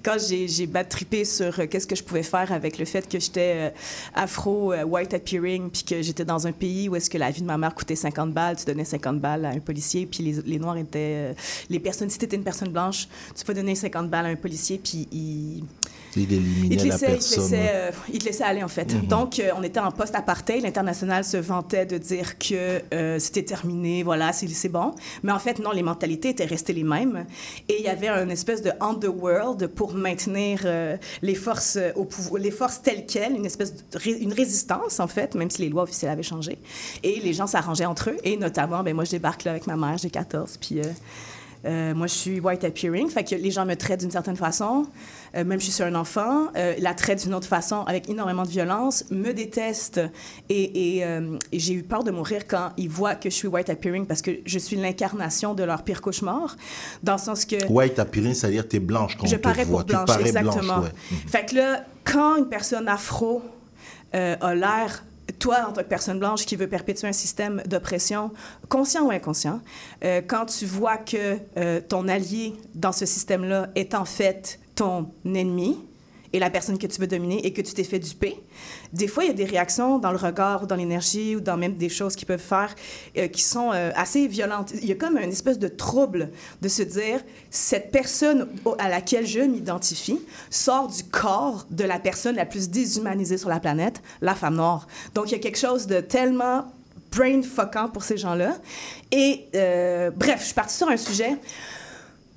quand 0.03 0.17
j'ai 0.19 0.49
j'ai 0.49 0.67
battrippé 0.67 1.25
sur 1.25 1.61
euh, 1.61 1.67
qu'est-ce 1.67 1.87
que 1.87 1.95
je 1.95 2.03
pouvais 2.03 2.25
faire 2.25 2.51
avec 2.51 2.79
le 2.79 2.85
fait 2.85 3.09
que 3.09 3.21
j'étais 3.21 3.73
afro, 4.15 4.75
white 4.75 5.15
appearing, 5.15 5.71
puis 5.71 5.85
que 5.85 6.03
j'étais 6.03 6.25
dans 6.25 6.49
un 6.49 6.53
pays 6.53 6.89
où 6.89 6.97
est-ce 6.97 7.09
que 7.09 7.17
la 7.17 7.31
vie 7.31 7.43
de 7.43 7.47
ma 7.47 7.57
mère 7.57 7.75
coûtait 7.75 7.95
50 7.95 8.33
balles, 8.33 8.57
tu 8.57 8.65
donnais 8.65 8.85
50 8.85 9.21
balles 9.21 9.45
à 9.45 9.51
un 9.51 9.61
policier, 9.61 10.05
puis 10.07 10.25
les, 10.25 10.43
les 10.45 10.59
noirs 10.59 10.77
étaient 10.77 11.35
les 11.71 11.79
personnes. 11.79 12.11
Si 12.11 12.19
t'étais 12.19 12.37
une 12.37 12.45
personne 12.45 12.71
blanche, 12.71 13.07
tu 13.37 13.45
peux 13.45 13.55
donner 13.55 13.77
50 13.77 14.11
balles 14.11 14.27
à 14.27 14.31
un 14.31 14.37
policier, 14.37 14.81
puis 14.83 15.07
il 15.13 15.63
Il 16.17 16.33
éliminait 16.33 16.75
Il 16.75 16.77
te, 16.77 16.87
la 16.87 16.93
laissait, 16.95 17.07
il, 17.07 17.19
te 17.19 17.41
laissait, 17.41 17.71
euh, 17.75 17.91
il 18.13 18.19
te 18.19 18.25
laissait 18.25 18.45
aller, 18.45 18.63
en 18.63 18.69
fait. 18.69 18.95
Mhm. 18.95 19.07
Donc, 19.07 19.39
euh, 19.39 19.51
on 19.57 19.63
était 19.63 19.81
en 19.81 19.91
post-apartheid. 19.91 20.63
L'international 20.63 21.25
se 21.25 21.37
vantait 21.37 21.87
de 21.87 21.99
dire 21.99 22.39
que 22.39 22.83
euh, 22.93 23.19
c'était 23.19 23.43
terminé, 23.43 24.03
voilà, 24.03 24.33
c'est 24.33 24.69
bon. 24.69 24.95
Mais 25.23 25.33
en 25.33 25.39
fait, 25.39 25.59
non, 25.59 25.71
les 25.73 25.83
mentalités 25.83 26.31
étaient 26.31 26.45
restées 26.45 26.73
les 26.73 26.85
mêmes. 26.85 27.27
Et 27.69 27.77
il 27.79 27.85
y 27.85 27.89
avait 27.89 28.09
une 28.09 28.31
espèce 28.31 28.63
de 28.63 28.71
underworld 28.81 29.67
pour 29.69 29.95
maintenir 29.95 30.67
les, 31.23 31.35
forces 31.35 31.79
au 31.95 32.05
pouvoir, 32.05 32.41
les 32.41 32.51
forces 32.51 32.83
telles 32.83 33.07
quelles, 33.07 33.37
une 33.37 33.47
espèce 33.47 33.75
de 33.75 33.99
ré- 33.99 34.19
une 34.21 34.33
résistance, 34.33 35.01
en 35.01 35.09
fait, 35.09 35.35
même 35.35 35.51
si 35.51 35.63
les 35.63 35.69
lois 35.69 35.83
officielles 35.85 36.11
avaient 36.11 36.23
changé. 36.23 36.59
Et 37.03 37.21
les 37.21 37.33
gens 37.33 37.47
s'arrangeaient 37.47 37.85
entre 37.87 38.11
eux. 38.11 38.17
Et 38.25 38.37
notamment, 38.37 38.83
ben, 38.83 38.95
moi, 38.95 39.05
je 39.05 39.13
débarque 39.13 39.45
là 39.45 39.53
avec 39.53 39.67
ma 39.67 39.77
mère, 39.77 39.99
j'ai 39.99 40.11
14, 40.11 40.59
puis... 40.61 40.81
euh, 41.65 41.95
moi, 41.95 42.07
je 42.07 42.15
suis 42.15 42.41
white 42.41 42.65
appearing, 42.65 43.09
fait 43.09 43.25
que 43.25 43.35
les 43.35 43.51
gens 43.51 43.65
me 43.65 43.75
traitent 43.75 44.01
d'une 44.01 44.11
certaine 44.11 44.37
façon. 44.37 44.87
Euh, 45.35 45.45
même 45.45 45.61
si 45.61 45.69
je 45.69 45.73
suis 45.73 45.85
un 45.85 45.95
enfant, 45.95 46.49
euh, 46.57 46.75
la 46.79 46.95
traitent 46.95 47.23
d'une 47.23 47.35
autre 47.35 47.47
façon, 47.47 47.83
avec 47.87 48.09
énormément 48.09 48.45
de 48.45 48.49
violence, 48.49 49.05
me 49.11 49.33
détestent. 49.33 50.01
Et, 50.49 50.97
et, 50.97 51.05
euh, 51.05 51.37
et 51.53 51.59
j'ai 51.59 51.75
eu 51.75 51.83
peur 51.83 52.05
de 52.05 52.11
mourir 52.11 52.47
quand 52.47 52.71
ils 52.77 52.89
voient 52.89 53.15
que 53.15 53.31
je 53.31 53.35
suis 53.35 53.49
white 53.49 53.71
appearing 53.71 54.07
parce 54.07 54.23
que 54.23 54.31
je 54.45 54.59
suis 54.59 54.77
l'incarnation 54.77 55.55
de 55.55 55.65
leur 55.65 55.83
pire 55.83 56.01
cauchemar. 56.01 56.57
Dans 57.03 57.15
le 57.15 57.19
sens 57.19 57.45
que. 57.45 57.57
White 57.71 57.99
appearing, 57.99 58.35
c'est-à-dire 58.35 58.67
t'es 58.67 58.81
blanche 58.81 59.17
quand 59.17 59.27
je 59.27 59.35
on 59.35 59.39
te 59.39 59.43
parais 59.43 59.65
voit. 59.65 59.81
pour 59.81 59.87
blanche, 59.87 60.07
tu 60.07 60.13
parais 60.13 60.29
exactement. 60.29 60.61
blanche, 60.79 60.85
ouais. 60.85 60.93
Mhm. 61.11 61.29
Fait 61.29 61.47
que 61.47 61.55
là, 61.57 61.85
quand 62.05 62.37
une 62.37 62.49
personne 62.49 62.89
afro 62.89 63.43
a 64.13 64.55
l'air, 64.55 65.05
toi, 65.39 65.67
en 65.69 65.73
tant 65.73 65.83
que 65.83 65.89
personne 65.89 66.19
blanche 66.19 66.45
qui 66.47 66.57
veut 66.57 66.69
perpétuer 66.69 67.09
un 67.09 67.13
système 67.13 67.63
d'oppression, 67.67 68.31
conscient 68.69 69.07
ou 69.07 69.11
inconscient, 69.11 69.61
euh, 70.05 70.21
quand 70.27 70.47
tu 70.47 70.67
vois 70.67 70.97
que 70.97 71.39
euh, 71.57 71.81
ton 71.81 72.09
allié 72.09 72.55
dans 72.75 72.93
ce 72.93 73.07
système-là 73.07 73.69
est 73.75 73.95
en 73.95 74.05
fait 74.05 74.61
ton 74.75 75.11
ennemi, 75.25 75.79
et 76.33 76.39
la 76.39 76.51
personne 76.51 76.79
que 76.79 76.87
tu 76.87 77.01
veux 77.01 77.07
dominer 77.07 77.45
et 77.47 77.53
que 77.53 77.63
tu 77.63 77.73
t'es 77.73 77.85
fait 77.85 77.99
duper. 77.99 78.41
Des 78.93 79.09
fois, 79.09 79.25
il 79.25 79.29
y 79.29 79.31
a 79.31 79.35
des 79.35 79.45
réactions 79.45 79.99
dans 79.99 80.11
le 80.11 80.17
regard 80.17 80.63
ou 80.63 80.67
dans 80.67 80.77
l'énergie 80.77 81.37
ou 81.37 81.41
dans 81.41 81.57
même 81.57 81.77
des 81.77 81.89
choses 81.89 82.17
qu'ils 82.17 82.27
peuvent 82.27 82.41
faire 82.41 82.75
euh, 83.17 83.29
qui 83.29 83.43
sont 83.43 83.71
euh, 83.73 83.91
assez 83.95 84.27
violentes. 84.27 84.73
Il 84.83 84.89
y 84.89 84.93
a 84.93 84.95
comme 84.95 85.19
une 85.19 85.31
espèce 85.31 85.59
de 85.59 85.69
trouble 85.69 86.31
de 86.61 86.69
se 86.69 86.83
dire 86.83 87.21
cette 87.51 87.91
personne 87.91 88.49
à 88.79 88.89
laquelle 88.89 89.27
je 89.27 89.41
m'identifie 89.41 90.21
sort 90.51 90.89
du 90.89 91.05
corps 91.05 91.67
de 91.71 91.85
la 91.85 91.99
personne 91.99 92.37
la 92.37 92.47
plus 92.47 92.69
déshumanisée 92.69 93.39
sur 93.39 93.49
la 93.49 93.61
planète, 93.61 94.03
la 94.21 94.35
femme 94.35 94.57
noire. 94.57 94.87
Donc, 95.15 95.31
il 95.31 95.33
y 95.33 95.37
a 95.37 95.39
quelque 95.39 95.59
chose 95.59 95.87
de 95.87 96.01
tellement 96.01 96.67
brain 97.11 97.43
fuckant 97.43 97.89
pour 97.89 98.03
ces 98.03 98.17
gens-là. 98.17 98.57
Et 99.11 99.47
euh, 99.55 100.11
bref, 100.11 100.41
je 100.41 100.45
suis 100.47 100.55
partie 100.55 100.77
sur 100.77 100.89
un 100.89 100.97
sujet 100.97 101.37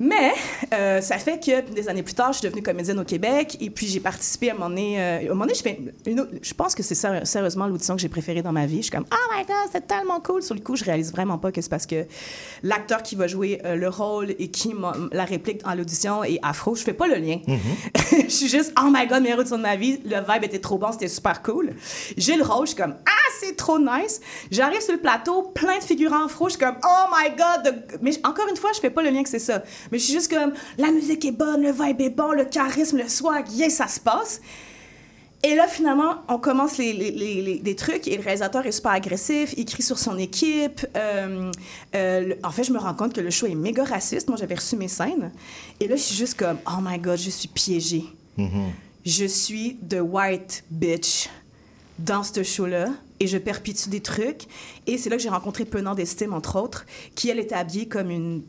mais 0.04 0.32
euh, 0.74 1.00
ça 1.00 1.20
fait 1.20 1.40
que 1.40 1.62
des 1.72 1.88
années 1.88 2.02
plus 2.02 2.16
tard, 2.16 2.34
je 2.34 2.40
suis 2.40 2.48
devenue 2.48 2.64
comédienne 2.64 3.00
au 3.00 3.04
Québec 3.04 3.56
et 3.62 3.70
puis 3.70 3.86
j'ai 3.86 4.00
participé 4.00 4.50
à 4.50 4.54
un 4.54 4.56
moment 4.56 4.70
donné. 4.70 5.00
euh, 5.00 5.18
à 5.20 5.22
un 5.22 5.30
moment 5.30 5.42
donné, 5.46 5.54
je, 5.54 5.62
fais 5.62 5.80
une 6.08 6.20
autre- 6.22 6.32
je 6.42 6.54
pense 6.56 6.74
que 6.74 6.82
c'est 6.82 6.96
sérieusement 6.96 7.68
l'audition 7.68 7.96
que 7.96 8.02
j'ai 8.02 8.10
préférée 8.10 8.42
dans 8.42 8.52
ma 8.52 8.66
vie. 8.66 8.78
Je 8.78 8.82
suis 8.84 8.92
comme 8.92 9.06
Oh 9.14 9.34
my 9.38 9.46
god, 9.46 9.70
c'est 9.72 9.86
tellement 9.86 10.20
cool. 10.20 10.42
Sur 10.42 10.56
le 10.56 10.62
coup, 10.62 10.76
je 10.76 10.84
réalise 10.84 11.12
vraiment 11.12 11.38
pas 11.38 11.52
que 11.52 11.62
c'est 11.62 11.70
parce 11.70 11.86
que 11.86 12.06
l'acteur 12.64 13.04
qui 13.04 13.16
va 13.16 13.28
jouer 13.28 13.62
euh, 13.66 13.76
le 13.76 13.90
rôle 13.90 14.32
et 14.40 14.50
qui 14.50 14.74
m'a 14.74 14.94
la 15.12 15.24
réplique 15.26 15.62
en 15.68 15.76
l'audition 15.76 16.24
est 16.24 16.40
afro. 16.42 16.74
Je 16.76 16.84
fais 16.84 16.94
pas 16.94 17.06
le 17.08 17.16
lien. 17.16 17.38
je 18.12 18.28
suis 18.30 18.48
juste 18.50 18.74
Oh 18.82 18.90
my 18.92 19.06
god, 19.08 19.22
meilleure 19.22 19.40
audition 19.40 19.58
de 19.58 19.64
ma 19.64 19.76
vie. 19.76 20.00
Le 20.04 20.18
vibe 20.18 20.44
était 20.44 20.60
trop 20.60 20.78
bon, 20.80 20.92
c'était 20.92 21.08
super 21.08 21.44
cool. 21.44 21.74
J'ai 22.18 22.36
le 22.38 22.44
rôle, 22.44 22.66
je 22.66 22.74
suis 22.74 22.82
comme 22.82 22.96
Ah, 23.06 23.12
c'est 23.40 23.56
trop 23.56 23.78
nice. 23.78 24.20
J'arrive 24.50 24.82
sur 24.82 24.94
le 24.94 25.00
plateau, 25.00 25.44
plein 25.54 25.78
de 25.78 25.84
figurants 25.84 26.26
afro. 26.26 26.48
Je 26.50 26.56
suis 26.56 26.60
comme 26.66 26.78
Oh 26.84 27.06
my 27.16 27.30
god. 27.30 27.74
the- 27.92 27.98
Mais 28.02 28.12
encore 28.26 28.48
une 28.50 28.58
fois, 28.58 28.72
je 28.74 28.80
fais 28.80 28.90
pas 28.90 29.04
le 29.04 29.10
lien 29.10 29.22
que 29.24 29.30
c'est 29.30 29.40
ça. 29.40 29.62
Mais 29.92 29.98
je 30.00 30.04
suis 30.06 30.14
juste 30.14 30.32
comme 30.34 30.54
la 30.78 30.92
musique 30.92 31.26
est 31.26 31.32
bonne, 31.32 31.62
le 31.62 31.72
vibe 31.72 32.02
est 32.02 32.10
bon, 32.10 32.32
le 32.32 32.46
charisme, 32.46 32.98
le 32.98 33.08
swag, 33.10 33.50
yes, 33.52 33.76
ça 33.76 33.88
se 33.88 34.00
passe. 34.00 34.42
Et 35.44 35.56
là, 35.56 35.68
finalement, 35.68 36.18
on 36.30 36.38
commence 36.38 36.78
les, 36.78 36.94
les- 36.94 37.10
les- 37.10 37.42
les- 37.42 37.60
des 37.60 37.76
trucs 37.76 38.08
et 38.08 38.16
le 38.16 38.22
réalisateur 38.22 38.64
est 38.68 38.72
super 38.72 38.92
agressif, 38.92 39.56
il 39.58 39.66
crie 39.66 39.82
sur 39.82 39.98
son 39.98 40.18
équipe. 40.20 40.86
Euh, 40.96 41.52
euh, 41.96 42.20
le- 42.22 42.38
en 42.44 42.52
fait, 42.52 42.64
je 42.64 42.72
me 42.72 42.78
rends 42.78 42.94
compte 42.94 43.14
que 43.14 43.22
le 43.22 43.32
show 43.32 43.48
est 43.48 43.56
méga 43.56 43.84
raciste. 43.84 44.28
Moi, 44.30 44.38
j'avais 44.38 44.54
reçu 44.54 44.76
mes 44.76 44.88
scènes. 44.88 45.32
Et 45.80 45.88
là, 45.88 45.96
je 45.96 46.02
suis 46.02 46.16
juste 46.16 46.36
comme, 46.36 46.58
oh 46.68 46.80
my 46.82 47.00
God, 47.00 47.18
je 47.18 47.32
suis 47.32 47.48
piégée. 47.48 48.04
Je 49.04 49.26
suis 49.26 49.78
the 49.90 49.98
white 50.00 50.64
bitch 50.70 51.28
dans 51.98 52.22
ce 52.24 52.44
show-là 52.44 52.90
et 53.20 53.26
je 53.26 53.40
perpétue 53.40 53.90
des 53.90 54.02
trucs. 54.02 54.44
Et 54.86 55.00
c'est 55.00 55.10
là 55.10 55.18
que 55.18 55.24
j'ai 55.24 55.30
rencontré 55.30 55.66
Penant 55.66 55.96
d'Estime, 55.96 56.34
entre 56.34 56.60
autres, 56.62 56.86
qui, 57.16 57.30
elle, 57.30 57.40
était 57.40 57.56
habillée 57.56 57.88
comme 57.88 58.12
une 58.12 58.44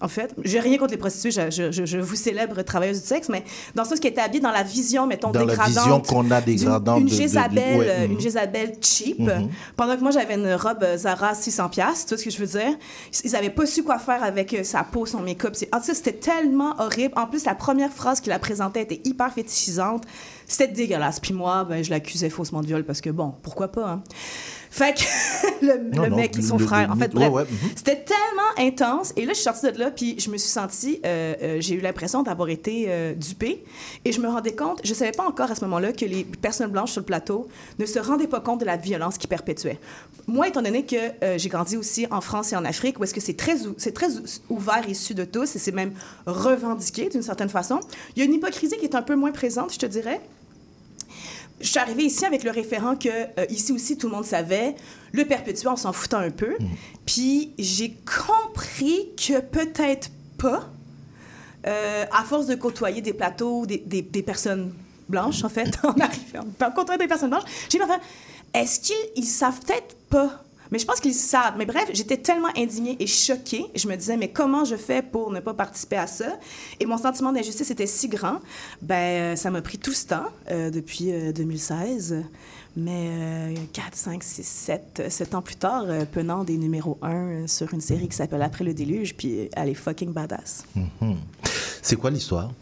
en 0.00 0.08
fait. 0.08 0.34
J'ai 0.44 0.60
rien 0.60 0.78
contre 0.78 0.92
les 0.92 0.96
prostituées, 0.98 1.30
je, 1.30 1.70
je- 1.70 1.98
vous 1.98 2.16
célèbre 2.16 2.60
travailleuse 2.62 3.00
du 3.02 3.06
sexe, 3.06 3.28
mais 3.28 3.44
dans 3.74 3.84
ce 3.84 3.94
qui 3.94 4.06
était 4.06 4.20
habillée 4.20 4.40
dans 4.42 4.50
la 4.50 4.62
vision, 4.62 5.06
mettons, 5.06 5.30
Dans 5.30 5.44
la 5.44 5.54
vision 5.64 6.00
qu'on 6.00 6.30
a 6.30 6.40
dégradante 6.40 7.00
Une 7.00 7.06
de- 7.06 7.10
de- 7.10 7.14
de- 7.14 7.20
Jézabel, 7.20 7.78
ouais, 7.78 7.86
euh, 7.88 8.06
mhm. 8.06 8.12
une 8.12 8.20
Jézabel 8.20 8.72
cheap. 8.80 9.18
Mhm. 9.18 9.48
Pendant 9.76 9.96
que 9.96 10.02
moi, 10.02 10.10
j'avais 10.10 10.34
une 10.34 10.52
robe 10.54 10.82
euh, 10.82 10.96
Zara 10.96 11.34
600 11.34 11.68
pièces, 11.68 12.04
tu 12.06 12.14
vois 12.14 12.18
ce 12.18 12.24
que 12.24 12.30
je 12.30 12.38
veux 12.38 12.46
dire? 12.60 12.76
Ils 13.24 13.36
avaient 13.36 13.50
pas 13.50 13.66
su 13.66 13.82
quoi 13.82 13.98
faire 13.98 14.22
avec 14.22 14.54
euh, 14.54 14.62
sa 14.64 14.84
peau, 14.84 15.06
son 15.06 15.20
make-up. 15.20 15.54
En 15.72 15.80
tout 15.80 15.84
c'était 15.94 16.12
tellement 16.12 16.74
horrible. 16.78 17.14
En 17.16 17.26
plus, 17.26 17.44
la 17.44 17.54
première 17.54 17.90
phrase 17.92 18.20
qu'il 18.20 18.30
la 18.30 18.38
présentait 18.38 18.82
était 18.82 19.00
hyper 19.04 19.32
fétichisante. 19.32 20.04
C'était 20.46 20.68
dégueulasse. 20.72 21.20
Puis 21.20 21.34
moi, 21.34 21.64
ben, 21.64 21.82
je 21.84 21.90
l'accusais 21.90 22.30
faussement 22.30 22.62
de 22.62 22.66
viol 22.66 22.84
parce 22.84 23.00
que, 23.00 23.10
bon, 23.10 23.34
pourquoi 23.42 23.68
pas, 23.68 23.86
hein? 23.88 24.02
Fait 24.70 24.94
que 24.94 25.02
le, 25.66 25.78
Non, 25.96 26.02
le 26.04 26.08
non, 26.10 26.16
mec 26.16 26.36
et 26.38 26.42
son 26.42 26.58
le- 26.58 26.66
frère, 26.66 26.88
le- 26.88 26.92
en 26.94 26.96
fait, 26.96 27.14
ouais, 27.14 27.28
bref. 27.30 27.48
mhm. 27.50 27.70
C'était 27.74 28.04
tellement 28.04 28.68
intense. 28.68 29.12
Et 29.16 29.22
là, 29.24 29.32
je 29.32 29.36
suis 29.38 29.44
sortie 29.44 29.72
de 29.72 29.78
là, 29.78 29.90
puis 29.90 30.16
je 30.18 30.30
me 30.30 30.36
suis 30.36 30.50
sentie, 30.50 31.00
euh, 31.04 31.34
euh, 31.42 31.56
j'ai 31.60 31.74
eu 31.74 31.80
l'impression 31.80 32.22
d'avoir 32.22 32.48
été 32.48 32.86
euh, 32.88 33.14
dupée. 33.14 33.64
Et 34.04 34.12
je 34.12 34.20
me 34.20 34.28
rendais 34.28 34.54
compte, 34.54 34.80
je 34.84 34.92
savais 34.94 35.12
pas 35.12 35.26
encore 35.26 35.50
à 35.50 35.54
ce 35.54 35.62
moment-là 35.64 35.92
que 35.92 36.04
les 36.04 36.24
personnes 36.24 36.70
blanches 36.70 36.92
sur 36.92 37.00
le 37.00 37.06
plateau 37.06 37.48
ne 37.78 37.86
se 37.86 37.98
rendaient 37.98 38.26
pas 38.26 38.40
compte 38.40 38.60
de 38.60 38.64
la 38.66 38.76
violence 38.76 39.18
qui 39.18 39.26
perpétuait. 39.26 39.78
Moi, 40.26 40.48
étant 40.48 40.62
donné 40.62 40.84
que 40.84 40.96
j'ai 41.38 41.48
grandi 41.48 41.76
aussi 41.76 42.06
en 42.10 42.20
France 42.20 42.52
et 42.52 42.56
en 42.56 42.64
Afrique, 42.64 43.00
où 43.00 43.04
est-ce 43.04 43.14
que 43.14 43.20
c'est 43.20 43.36
très, 43.36 43.56
c'est 43.78 43.92
très 43.92 44.16
ou- 44.16 44.24
ouvert 44.50 44.86
issu 44.88 45.14
de 45.14 45.24
tous, 45.24 45.56
et 45.56 45.58
c'est 45.58 45.72
même 45.72 45.92
revendiqué 46.26 47.08
d'une 47.08 47.22
certaine 47.22 47.48
façon, 47.48 47.80
il 48.14 48.20
y 48.20 48.22
a 48.22 48.24
une 48.26 48.34
hypocrisie 48.34 48.76
qui 48.76 48.84
est 48.84 48.94
un 48.94 49.02
peu 49.02 49.16
moins 49.16 49.32
présente, 49.32 49.72
je 49.72 49.78
te 49.78 49.86
dirais. 49.86 50.20
Je 51.60 51.66
suis 51.68 51.78
arrivée 51.78 52.04
ici 52.04 52.24
avec 52.24 52.44
le 52.44 52.50
référent 52.50 52.94
que 52.96 53.08
euh, 53.08 53.46
ici 53.50 53.72
aussi 53.72 53.96
tout 53.98 54.08
le 54.08 54.14
monde 54.14 54.24
savait, 54.24 54.74
le 55.12 55.24
perpétuer, 55.24 55.68
on 55.68 55.76
s'en 55.76 55.92
foutait 55.92 56.14
un 56.16 56.30
peu. 56.30 56.56
Puis 57.06 57.52
j'ai 57.58 57.96
compris 58.28 59.08
que 59.16 59.40
peut-être 59.40 60.10
pas, 60.38 60.68
euh, 61.66 62.04
à 62.12 62.22
force 62.24 62.46
de 62.46 62.54
côtoyer 62.54 63.00
des 63.00 63.12
plateaux, 63.12 63.66
des, 63.66 63.78
des- 63.78 64.02
des 64.02 64.22
personnes 64.22 64.72
blanches 65.08 65.42
en 65.42 65.48
fait, 65.48 65.70
en 65.82 65.94
arrivant, 65.98 66.46
en 66.62 66.70
côtoyer 66.70 66.98
des 66.98 67.08
personnes 67.08 67.30
blanches, 67.30 67.44
j'ai 67.68 67.78
fait, 67.78 68.00
est-ce 68.54 68.80
qu'ils 68.80 68.96
ils 69.16 69.24
savent 69.24 69.58
peut-être 69.60 69.96
pas 70.08 70.44
mais 70.70 70.78
je 70.78 70.86
pense 70.86 71.00
qu'ils 71.00 71.14
savent. 71.14 71.54
Mais 71.56 71.66
bref, 71.66 71.88
j'étais 71.92 72.16
tellement 72.16 72.48
indignée 72.56 72.96
et 73.00 73.06
choquée. 73.06 73.66
Je 73.74 73.88
me 73.88 73.96
disais, 73.96 74.16
mais 74.16 74.30
comment 74.30 74.64
je 74.64 74.76
fais 74.76 75.02
pour 75.02 75.30
ne 75.30 75.40
pas 75.40 75.54
participer 75.54 75.96
à 75.96 76.06
ça? 76.06 76.38
Et 76.80 76.86
mon 76.86 76.98
sentiment 76.98 77.32
d'injustice 77.32 77.70
était 77.70 77.86
si 77.86 78.08
grand. 78.08 78.40
Ben, 78.82 78.94
euh, 78.94 79.36
ça 79.36 79.50
m'a 79.50 79.62
pris 79.62 79.78
tout 79.78 79.92
ce 79.92 80.06
temps, 80.06 80.26
euh, 80.50 80.70
depuis 80.70 81.12
euh, 81.12 81.32
2016. 81.32 82.24
Mais 82.80 83.10
euh, 83.10 83.54
4, 83.72 83.96
5, 83.96 84.22
6, 84.22 84.46
7, 84.46 85.02
7 85.08 85.34
ans 85.34 85.42
plus 85.42 85.56
tard, 85.56 85.86
euh, 85.88 86.04
Penand 86.04 86.44
est 86.46 86.52
numéro 86.52 86.96
1 87.02 87.48
sur 87.48 87.74
une 87.74 87.80
série 87.80 88.06
qui 88.06 88.14
s'appelle 88.16 88.40
Après 88.40 88.62
le 88.62 88.72
déluge, 88.72 89.16
puis 89.16 89.40
euh, 89.40 89.48
elle 89.56 89.70
est 89.70 89.74
fucking 89.74 90.12
badass. 90.12 90.64
Mhm. 90.76 91.16
C'est 91.82 91.96
quoi 91.96 92.10
l'histoire? 92.10 92.52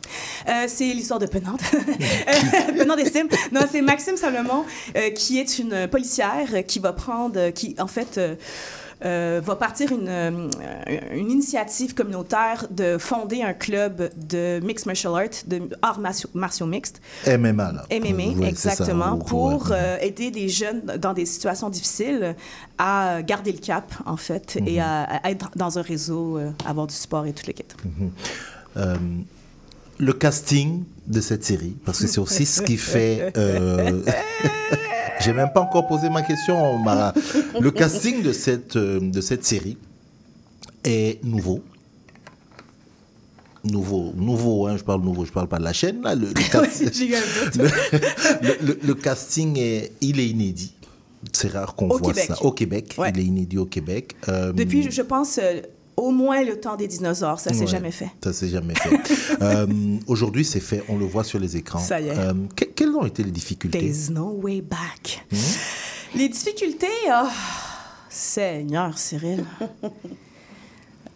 Euh, 0.49 0.65
c'est 0.69 0.93
l'histoire 0.95 1.19
de 1.19 1.27
Penante. 1.27 1.61
Penante 2.79 2.99
estime. 3.01 3.29
Non, 3.53 3.63
c'est 3.71 3.83
Maxime 3.83 4.17
Salomon, 4.17 4.65
euh, 4.97 5.11
qui 5.11 5.39
est 5.39 5.59
une 5.59 5.89
policière 5.89 6.49
euh, 6.55 6.63
qui 6.63 6.79
va 6.79 6.93
prendre, 6.93 7.39
euh, 7.39 7.51
qui 7.51 7.75
en 7.79 7.87
fait 7.87 8.21
euh, 9.05 9.41
va 9.45 9.57
partir 9.57 9.93
une, 9.93 10.09
euh, 10.09 10.49
une 11.13 11.31
initiative 11.31 11.95
communautaire 11.95 12.67
de 12.71 12.97
fonder 12.99 13.43
un 13.43 13.53
club 13.53 14.11
de 14.17 14.61
mixed 14.65 14.87
martial 14.87 15.15
arts, 15.15 15.45
de 15.47 15.63
arts 15.83 16.01
martiaux, 16.01 16.31
martiaux 16.35 16.67
mixtes. 16.67 17.01
MMA, 17.27 17.73
là. 17.73 17.85
MMA, 17.91 18.41
ça, 18.41 18.49
exactement, 18.49 19.19
pour 19.19 19.69
euh, 19.71 19.99
aider 20.01 20.31
des 20.31 20.49
jeunes 20.49 20.83
dans 20.99 21.13
des 21.13 21.27
situations 21.27 21.69
difficiles 21.69 22.35
à 22.79 23.21
garder 23.23 23.53
le 23.53 23.59
cap, 23.59 23.93
en 24.07 24.17
fait, 24.17 24.59
et 24.67 24.81
à, 24.81 25.03
à 25.03 25.31
être 25.31 25.51
dans 25.57 25.79
un 25.79 25.83
réseau, 25.83 26.39
euh, 26.39 26.51
avoir 26.65 26.87
du 26.87 26.95
support 26.95 27.27
et 27.27 27.33
tout 27.33 27.45
le 27.47 27.53
kit. 27.53 27.65
Euh, 28.77 28.97
le 29.99 30.13
casting 30.13 30.85
de 31.07 31.21
cette 31.21 31.45
série, 31.45 31.77
parce 31.85 32.01
que 32.01 32.07
c'est 32.07 32.19
aussi 32.21 32.45
ce 32.47 32.63
qui 32.63 32.77
fait. 32.77 33.33
euh, 33.37 34.03
J'ai 35.21 35.33
même 35.33 35.49
pas 35.55 35.61
encore 35.63 35.87
posé 35.89 36.11
ma 36.11 36.23
question, 36.23 36.79
Mara. 36.79 37.15
Le 37.59 37.71
casting 37.71 38.23
de 38.23 38.33
cette, 38.33 38.77
euh, 38.77 39.01
de 39.01 39.21
cette 39.23 39.45
série 39.47 39.79
est 40.85 41.25
nouveau. 41.25 41.63
Nouveau, 43.65 44.13
nouveau, 44.15 44.67
hein, 44.67 44.77
je 44.77 44.85
parle 44.85 45.01
nouveau, 45.03 45.25
je 45.25 45.33
parle 45.33 45.49
pas 45.49 45.59
de 45.59 45.65
la 45.65 45.73
chaîne, 45.73 46.01
là. 46.03 46.15
Le, 46.15 46.33
casting, 48.95 49.59
est, 49.59 49.91
il 50.01 50.21
est 50.21 50.29
inédit. 50.29 50.73
C'est 51.33 51.49
rare 51.49 51.75
qu'on 51.75 51.89
voit 51.89 51.99
Québec. 52.13 52.27
ça. 52.29 52.43
Au 52.45 52.53
Québec, 52.53 52.95
Ouais. 52.99 53.11
il 53.15 53.21
est 53.21 53.25
inédit 53.25 53.59
au 53.59 53.65
Québec. 53.67 54.15
Euh, 54.29 54.53
Depuis, 54.53 54.89
je 54.91 55.03
pense, 55.03 55.39
euh, 55.43 55.61
au 55.97 56.11
moins 56.11 56.43
le 56.45 56.61
temps 56.61 56.77
des 56.77 56.87
dinosaures. 56.89 57.41
Ça 57.41 57.53
s'est 57.53 57.61
Ouais. 57.61 57.67
jamais 57.67 57.91
fait. 57.91 58.11
Ça 58.23 58.33
s'est 58.33 58.49
jamais 58.49 58.75
fait. 58.75 58.91
Euh, 59.43 59.67
Aujourd'hui, 60.07 60.45
c'est 60.45 60.61
fait. 60.61 60.83
On 60.89 60.97
le 60.97 61.05
voit 61.07 61.25
sur 61.25 61.39
les 61.39 61.57
écrans. 61.57 61.79
Ça 61.79 62.01
y 62.01 62.09
est. 62.09 62.17
Euh, 62.19 62.33
que- 62.55 62.65
quelles 62.65 62.95
ont 62.95 63.05
été 63.05 63.23
les 63.23 63.31
difficultés? 63.31 63.81
There's 63.81 64.11
no 64.11 64.39
way 64.43 64.61
back. 64.63 65.25
Hmm? 65.31 65.37
Les 66.19 66.29
difficultés, 66.29 66.87
oh, 67.11 67.27
Seigneur 68.09 68.97
Cyril. 68.97 69.45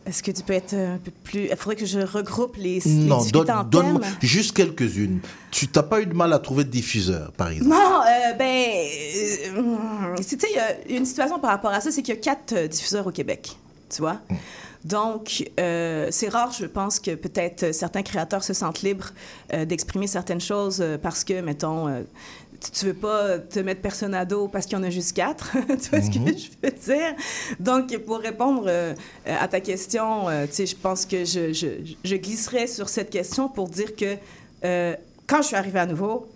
Est-ce 0.06 0.22
que 0.22 0.30
tu 0.30 0.42
peux 0.42 0.54
être 0.54 0.74
un 0.74 0.98
peu 0.98 1.10
plus... 1.24 1.44
Il 1.50 1.56
faudrait 1.56 1.76
que 1.76 1.86
je 1.86 2.00
regroupe 2.00 2.56
les, 2.56 2.80
Non, 2.86 3.22
donne- 3.24 3.46
thèmes. 3.70 4.00
juste 4.22 4.56
quelques-unes. 4.56 5.20
Tu 5.50 5.66
n'as 5.74 5.82
pas 5.82 6.00
eu 6.00 6.06
de 6.06 6.14
mal 6.14 6.32
à 6.32 6.38
trouver 6.38 6.64
de 6.64 6.70
diffuseur, 6.70 7.32
par 7.32 7.50
exemple? 7.50 7.70
Non, 7.70 8.00
euh, 8.02 8.32
ben, 8.34 8.66
euh, 9.56 10.16
tu 10.16 10.22
sais, 10.24 10.38
il 10.50 10.56
y 10.56 10.58
a 10.58 10.96
une 10.98 11.04
situation 11.04 11.38
par 11.38 11.50
rapport 11.50 11.70
à 11.70 11.80
ça, 11.80 11.90
c'est 11.90 12.02
qu'il 12.02 12.14
y 12.14 12.18
a 12.18 12.20
quatre 12.20 12.66
diffuseurs 12.68 13.06
au 13.06 13.10
Québec, 13.12 13.56
tu 13.88 14.00
vois? 14.02 14.20
Donc, 14.84 15.50
euh, 15.58 16.08
c'est 16.10 16.28
rare, 16.28 16.52
je 16.52 16.66
pense, 16.66 17.00
que 17.00 17.14
peut-être 17.14 17.72
certains 17.74 18.02
créateurs 18.02 18.42
se 18.42 18.54
sentent 18.54 18.82
libres 18.82 19.10
euh, 19.52 19.64
d'exprimer 19.64 20.06
certaines 20.06 20.40
choses 20.40 20.80
euh, 20.80 20.96
parce 20.96 21.22
que, 21.22 21.40
mettons, 21.40 22.04
tu, 22.72 22.86
veux 22.86 22.94
pas 22.94 23.38
te 23.38 23.58
mettre 23.60 23.80
personne 23.80 24.14
à 24.14 24.24
dos 24.24 24.48
parce 24.48 24.66
qu'il 24.66 24.76
y 24.76 24.80
en 24.80 24.84
a 24.84 24.90
juste 24.90 25.14
quatre. 25.14 25.52
tu 25.66 25.90
vois 25.90 26.02
ce 26.02 26.10
que 26.10 26.18
je 26.18 26.50
veux 26.62 26.70
dire? 26.70 27.14
Donc, 27.58 27.96
pour 27.98 28.18
répondre 28.18 28.64
euh, 28.66 28.94
à 29.26 29.48
ta 29.48 29.60
question, 29.60 30.28
euh, 30.28 30.46
tu 30.46 30.52
sais, 30.54 30.66
je 30.66 30.76
pense 30.76 31.06
que 31.06 31.24
je, 31.24 31.52
je, 31.52 31.68
je 32.04 32.16
glisserai 32.16 32.66
sur 32.66 32.88
cette 32.88 33.10
question 33.10 33.48
pour 33.48 33.68
dire 33.68 33.96
que 33.96 34.16
euh, 34.64 34.94
quand 35.26 35.42
je 35.42 35.48
suis 35.48 35.56
arrivée 35.56 35.80
à 35.80 35.86
nouveau, 35.86 36.28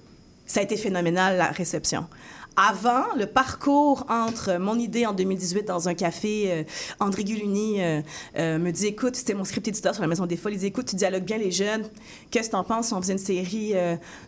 ça 0.47 0.61
a 0.61 0.63
été 0.63 0.77
phénoménal, 0.77 1.37
la 1.37 1.47
réception. 1.47 2.07
Avant, 2.57 3.05
le 3.19 3.27
parcours 3.27 4.07
entre 4.09 4.59
mon 4.59 4.79
idée 4.79 5.07
en 5.07 5.13
2018 5.13 5.65
dans 5.65 5.89
un 5.89 5.95
café, 5.95 6.53
euh, 6.53 6.63
André 7.01 7.25
Guluni 7.25 7.83
euh, 7.83 8.01
euh, 8.39 8.59
me 8.59 8.71
dit 8.71 8.87
Écoute, 8.87 9.17
c'était 9.17 9.35
mon 9.35 9.45
script 9.45 9.67
éditeur 9.67 9.93
sur 9.93 10.03
la 10.03 10.09
Maison 10.09 10.25
des 10.25 10.37
Folles. 10.37 10.53
Il 10.53 10.59
dit 10.61 10.67
Écoute, 10.67 10.87
tu 10.87 10.95
dialogues 10.95 11.25
bien 11.25 11.39
les 11.39 11.51
jeunes. 11.51 11.83
Qu'est-ce 12.31 12.49
que 12.49 12.53
t'en 12.53 12.63
penses? 12.63 12.89
Si 12.89 12.95
on 12.95 13.01
faisait 13.01 13.15
une 13.15 13.19
série 13.19 13.75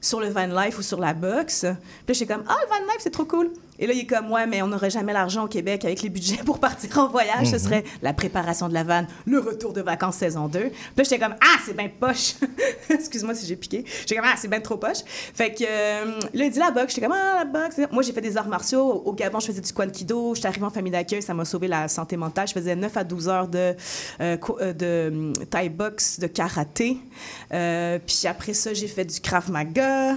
sur 0.01 0.21
le 0.21 0.29
van 0.29 0.47
life 0.47 0.79
ou 0.79 0.83
sur 0.83 0.99
la 0.99 1.15
boxe 1.15 1.67
Puis 2.05 2.15
j'étais 2.15 2.35
comme 2.35 2.45
Ah, 2.49 2.57
le 2.63 2.69
van 2.69 2.85
life, 2.93 3.01
c'est 3.01 3.11
trop 3.11 3.25
cool. 3.25 3.51
Et 3.79 3.87
là, 3.87 3.93
il 3.93 4.01
est 4.01 4.07
comme 4.07 4.31
Ouais, 4.31 4.47
mais 4.47 4.63
on 4.63 4.69
n'aurait 4.69 4.91
jamais 4.91 5.13
l'argent 5.13 5.45
au 5.45 5.49
Québec 5.49 5.85
avec 5.85 6.03
les 6.03 6.09
budgets 6.09 6.43
pour 6.45 6.59
partir 6.59 6.99
en 6.99 7.09
voyage. 7.09 7.51
Ce 7.51 7.59
serait 7.59 7.85
la 8.03 8.13
préparation 8.13 8.69
de 8.69 8.75
la 8.75 8.85
vanne, 8.85 9.07
le 9.27 9.39
retour 9.39 9.73
de 9.73 9.81
vacances 9.81 10.17
saison 10.17 10.49
2. 10.49 10.59
Puis 10.59 10.71
là, 10.97 11.05
j'étais 11.05 11.19
comme 11.19 11.35
Ah, 11.41 11.59
c'est 11.65 11.77
bien 11.77 11.89
poche. 11.89 12.35
Excuse-moi 12.91 13.35
si 13.35 13.47
j'ai 13.47 13.57
piqué. 13.57 13.85
J'étais 14.01 14.17
comme 14.17 14.27
Ah, 14.27 14.37
c'est 14.37 14.49
bien 14.49 14.61
trop 14.61 14.77
poche. 14.77 14.99
Fait 15.07 15.53
que 15.53 15.65
euh, 15.67 16.21
là, 16.35 16.45
il 16.45 16.51
dit 16.51 16.59
la 16.59 16.71
boxe. 16.71 16.95
J'étais 16.95 17.07
comme 17.07 17.17
Ah, 17.17 17.45
la 17.45 17.45
boxe. 17.45 17.77
Moi, 17.93 18.03
j'ai 18.03 18.13
fait 18.13 18.21
des 18.21 18.37
arts 18.37 18.49
martiaux. 18.49 19.03
Au 19.05 19.13
Gabon, 19.13 19.41
je 19.41 19.47
faisais 19.47 19.61
du 19.61 19.73
kwankido. 19.73 20.35
J'étais 20.35 20.49
arrivée 20.49 20.67
en 20.67 20.71
famille 20.71 20.93
d'accueil. 20.93 21.23
Ça 21.23 21.35
m'a 21.35 21.45
sauvé 21.45 21.69
la 21.69 21.89
santé 21.89 22.17
mentale. 22.17 22.49
Je 22.49 22.53
faisais 22.53 22.77
9 22.77 22.97
à 22.97 23.05
12 23.05 23.29
heures 23.29 23.49
de, 23.49 23.75
euh, 24.21 24.37
euh, 24.61 24.73
de 24.73 25.09
hum, 25.13 25.33
Thai 25.51 25.69
box, 25.69 26.19
de 26.19 26.27
karaté. 26.27 26.99
Euh, 27.53 27.99
puis 28.05 28.27
après 28.27 28.55
ça, 28.55 28.75
j'ai 28.75 28.89
fait 28.89 29.05
du 29.05 29.21
Krav 29.21 29.51
Maga. 29.51 30.17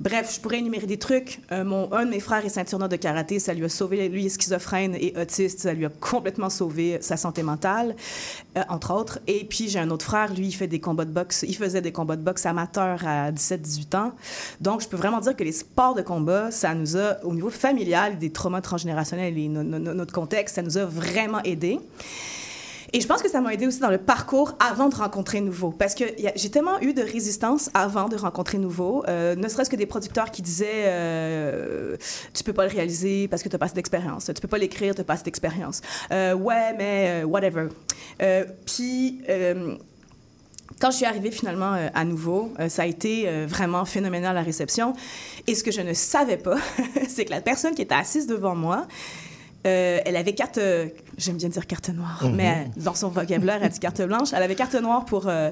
Bref, 0.00 0.32
je 0.34 0.40
pourrais 0.40 0.58
énumérer 0.58 0.86
des 0.86 0.98
trucs. 0.98 1.40
Euh, 1.52 1.86
un 1.92 2.04
de 2.04 2.10
mes 2.10 2.20
frères 2.20 2.44
est 2.44 2.48
ceinture 2.48 2.78
de 2.88 2.96
karaté. 2.96 3.38
Ça 3.38 3.54
lui 3.54 3.64
a 3.64 3.68
sauvé. 3.68 4.08
Lui 4.08 4.26
est 4.26 4.28
schizophrène 4.28 4.96
et 4.96 5.14
autiste. 5.20 5.60
Ça 5.60 5.72
lui 5.72 5.86
a 5.86 5.88
complètement 5.88 6.50
sauvé 6.50 6.98
sa 7.00 7.16
santé 7.16 7.42
mentale, 7.42 7.94
euh, 8.58 8.62
entre 8.68 8.92
autres. 8.92 9.20
Et 9.26 9.44
puis, 9.44 9.68
j'ai 9.68 9.78
un 9.78 9.90
autre 9.90 10.04
frère. 10.04 10.34
Lui, 10.34 10.48
il 10.48 10.52
fait 10.52 10.66
des 10.66 10.80
combats 10.80 11.04
de 11.04 11.12
boxe. 11.12 11.44
Il 11.46 11.54
faisait 11.56 11.80
des 11.80 11.92
combats 11.92 12.16
de 12.16 12.22
boxe 12.22 12.44
amateurs 12.44 13.06
à 13.06 13.30
17-18 13.30 13.94
ans. 13.96 14.12
Donc, 14.60 14.82
je 14.82 14.88
peux 14.88 14.96
vraiment 14.96 15.20
dire 15.20 15.36
que 15.36 15.44
les 15.44 15.52
sports 15.52 15.94
de 15.94 16.02
combat, 16.02 16.50
ça 16.50 16.74
nous 16.74 16.96
a, 16.96 17.24
au 17.24 17.32
niveau 17.34 17.50
familial, 17.50 18.18
des 18.18 18.30
traumas 18.30 18.60
transgénérationnels 18.62 19.38
et 19.38 19.48
no- 19.48 19.62
no- 19.62 19.78
no- 19.78 19.94
notre 19.94 20.12
contexte, 20.12 20.56
ça 20.56 20.62
nous 20.62 20.76
a 20.76 20.84
vraiment 20.84 21.40
aidés. 21.44 21.78
Et 22.94 23.00
je 23.00 23.08
pense 23.08 23.22
que 23.22 23.28
ça 23.28 23.40
m'a 23.40 23.52
aidé 23.52 23.66
aussi 23.66 23.80
dans 23.80 23.90
le 23.90 23.98
parcours 23.98 24.56
avant 24.60 24.88
de 24.88 24.94
rencontrer 24.94 25.40
Nouveau. 25.40 25.70
Parce 25.70 25.96
que 25.96 26.04
j'ai 26.36 26.48
tellement 26.48 26.80
eu 26.80 26.94
de 26.94 27.02
résistance 27.02 27.68
avant 27.74 28.08
de 28.08 28.14
rencontrer 28.14 28.56
Nouveau, 28.56 29.04
euh, 29.08 29.34
ne 29.34 29.48
serait-ce 29.48 29.68
que 29.68 29.74
des 29.74 29.84
producteurs 29.84 30.30
qui 30.30 30.42
disaient 30.42 30.84
euh, 30.86 31.96
Tu 32.34 32.44
peux 32.44 32.52
pas 32.52 32.64
le 32.64 32.70
réaliser 32.70 33.26
parce 33.26 33.42
que 33.42 33.48
tu 33.48 33.54
n'as 33.56 33.58
pas 33.58 33.64
assez 33.64 33.74
d'expérience. 33.74 34.30
Tu 34.32 34.40
peux 34.40 34.46
pas 34.46 34.58
l'écrire, 34.58 34.94
tu 34.94 35.00
n'as 35.00 35.04
pas 35.04 35.14
assez 35.14 35.24
d'expérience. 35.24 35.82
Euh, 36.12 36.34
ouais, 36.34 36.72
mais 36.78 37.24
euh, 37.24 37.26
whatever. 37.26 37.66
Puis. 38.64 39.22
quand 40.80 40.90
je 40.92 40.96
suis 40.96 41.06
arrivée 41.06 41.32
finalement 41.32 41.76
à 41.92 42.04
nouveau, 42.04 42.52
ça 42.68 42.82
a 42.82 42.86
été 42.86 43.28
vraiment 43.46 43.84
phénoménal 43.84 44.36
la 44.36 44.42
réception. 44.42 44.92
Et 45.48 45.56
ce 45.56 45.64
que 45.64 45.72
je 45.72 45.80
ne 45.80 45.94
savais 45.94 46.36
pas, 46.36 46.58
c'est 47.08 47.24
que 47.24 47.30
la 47.30 47.40
personne 47.40 47.74
qui 47.74 47.82
était 47.82 47.94
assise 47.94 48.28
devant 48.28 48.54
moi, 48.54 48.86
euh, 49.66 50.00
elle 50.04 50.16
avait 50.16 50.34
carte, 50.34 50.58
euh, 50.58 50.88
j'aime 51.16 51.36
bien 51.36 51.48
dire 51.48 51.66
carte 51.66 51.88
noire, 51.88 52.22
mais 52.32 52.48
euh, 52.48 52.82
dans 52.82 52.94
son 52.94 53.08
vocabulaire, 53.08 53.60
elle 53.62 53.70
dit 53.70 53.78
carte 53.78 54.02
blanche. 54.02 54.32
Elle 54.32 54.42
avait 54.42 54.54
carte 54.54 54.74
noire 54.74 55.04
pour. 55.04 55.28
Euh, 55.28 55.50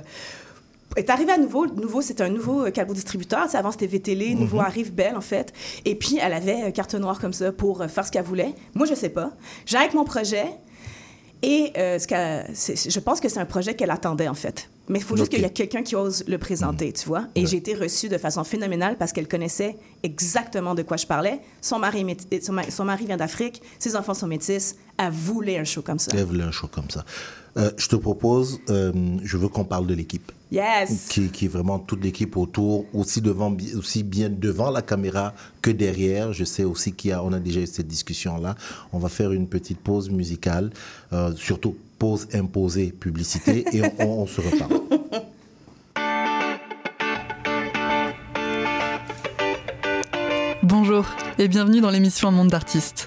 est 0.96 1.08
arrivée 1.08 1.32
à 1.32 1.38
nouveau. 1.38 1.66
Nouveau, 1.66 2.02
c'est 2.02 2.20
un 2.20 2.28
nouveau 2.28 2.70
câble 2.70 2.92
distributeur. 2.92 3.44
Tu 3.44 3.52
sais, 3.52 3.56
avant, 3.56 3.72
c'était 3.72 3.86
VTL. 3.86 4.36
Nouveau 4.36 4.60
arrive 4.60 4.92
belle, 4.92 5.16
en 5.16 5.22
fait. 5.22 5.52
Et 5.86 5.94
puis, 5.94 6.18
elle 6.20 6.34
avait 6.34 6.70
carte 6.72 6.94
noire 6.94 7.18
comme 7.18 7.32
ça 7.32 7.50
pour 7.50 7.82
faire 7.86 8.04
ce 8.04 8.10
qu'elle 8.10 8.24
voulait. 8.24 8.54
Moi, 8.74 8.86
je 8.86 8.94
sais 8.94 9.08
pas. 9.08 9.30
J'arrive 9.64 9.86
avec 9.86 9.94
mon 9.94 10.04
projet. 10.04 10.44
Et 11.40 11.72
ce 11.74 12.88
je 12.90 13.00
pense 13.00 13.20
que 13.20 13.30
c'est 13.30 13.40
un 13.40 13.46
projet 13.46 13.74
qu'elle 13.74 13.90
attendait, 13.90 14.28
en 14.28 14.34
fait. 14.34 14.68
Mais 14.92 14.98
il 14.98 15.04
faut 15.04 15.16
juste 15.16 15.30
qu'il 15.30 15.40
y 15.40 15.44
ait 15.44 15.50
quelqu'un 15.50 15.82
qui 15.82 15.96
ose 15.96 16.22
le 16.28 16.36
présenter, 16.36 16.92
tu 16.92 17.08
vois. 17.08 17.26
Et 17.34 17.46
j'ai 17.46 17.56
été 17.56 17.74
reçue 17.74 18.10
de 18.10 18.18
façon 18.18 18.44
phénoménale 18.44 18.98
parce 18.98 19.14
qu'elle 19.14 19.26
connaissait 19.26 19.76
exactement 20.02 20.74
de 20.74 20.82
quoi 20.82 20.98
je 20.98 21.06
parlais. 21.06 21.40
Son 21.62 21.78
mari, 21.78 22.04
son 22.68 22.84
mari 22.84 23.06
vient 23.06 23.16
d'Afrique, 23.16 23.62
ses 23.78 23.96
enfants 23.96 24.12
sont 24.12 24.26
métis. 24.26 24.76
Elle 24.98 25.10
voulait 25.10 25.56
un 25.56 25.64
show 25.64 25.80
comme 25.80 25.98
ça. 25.98 26.12
Elle 26.14 26.24
voulait 26.24 26.44
un 26.44 26.50
show 26.50 26.68
comme 26.68 26.90
ça. 26.90 27.06
Euh, 27.58 27.70
je 27.76 27.86
te 27.86 27.96
propose, 27.96 28.60
euh, 28.70 28.92
je 29.22 29.36
veux 29.36 29.48
qu'on 29.48 29.64
parle 29.64 29.86
de 29.86 29.92
l'équipe. 29.94 30.32
Yes! 30.50 31.08
Qui, 31.10 31.28
qui 31.28 31.44
est 31.46 31.48
vraiment 31.48 31.78
toute 31.78 32.02
l'équipe 32.02 32.36
autour, 32.38 32.86
aussi, 32.94 33.20
devant, 33.20 33.50
bi- 33.50 33.74
aussi 33.74 34.02
bien 34.02 34.30
devant 34.30 34.70
la 34.70 34.80
caméra 34.80 35.34
que 35.60 35.70
derrière. 35.70 36.32
Je 36.32 36.44
sais 36.44 36.64
aussi 36.64 36.92
qu'il 36.92 37.10
y 37.10 37.12
a, 37.12 37.22
on 37.22 37.32
a 37.32 37.38
déjà 37.38 37.60
eu 37.60 37.66
cette 37.66 37.88
discussion-là. 37.88 38.54
On 38.92 38.98
va 38.98 39.08
faire 39.10 39.32
une 39.32 39.48
petite 39.48 39.78
pause 39.80 40.08
musicale, 40.10 40.70
euh, 41.12 41.34
surtout 41.36 41.76
pause 41.98 42.26
imposée 42.32 42.86
publicité, 42.86 43.64
et 43.72 43.82
on, 43.82 43.92
on- 43.98 44.22
on 44.22 44.26
se 44.26 44.40
reparle. 44.40 44.80
Bonjour 50.62 51.04
et 51.38 51.48
bienvenue 51.48 51.80
dans 51.80 51.90
l'émission 51.90 52.28
Un 52.28 52.32
monde 52.32 52.48
d'artistes. 52.48 53.06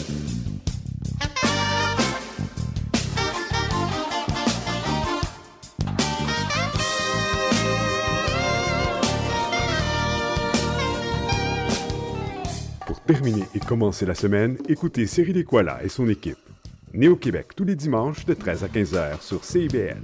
terminer 13.07 13.43
et 13.55 13.59
commencer 13.59 14.05
la 14.05 14.15
semaine, 14.15 14.57
écoutez 14.67 15.07
Cyril 15.07 15.37
Equala 15.37 15.83
et 15.83 15.89
son 15.89 16.07
équipe. 16.09 16.37
Né 16.93 17.07
au 17.07 17.15
Québec 17.15 17.47
tous 17.55 17.63
les 17.63 17.75
dimanches 17.75 18.25
de 18.25 18.33
13 18.33 18.63
à 18.63 18.67
15 18.69 18.95
heures 18.95 19.21
sur 19.21 19.43
CIBL. 19.43 20.01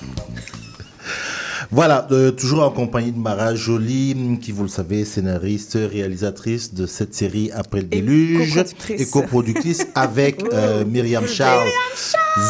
Voilà, 1.74 2.06
euh, 2.11 2.30
toujours 2.32 2.62
en 2.64 2.70
compagnie 2.70 3.12
de 3.12 3.18
Mara 3.18 3.54
Jolie, 3.54 4.12
hum, 4.14 4.38
qui, 4.38 4.52
vous 4.52 4.64
le 4.64 4.68
savez, 4.68 5.06
scénariste, 5.06 5.78
réalisatrice 5.90 6.74
de 6.74 6.85
cette 6.87 7.14
série 7.14 7.50
Après 7.52 7.80
le 7.80 7.87
déluge. 7.87 8.50
coproductrice. 8.54 9.00
Et 9.00 9.06
coproductrice 9.11 9.87
avec 9.94 10.44
euh, 10.52 10.85
Myriam 10.85 11.26
Charles. 11.26 11.68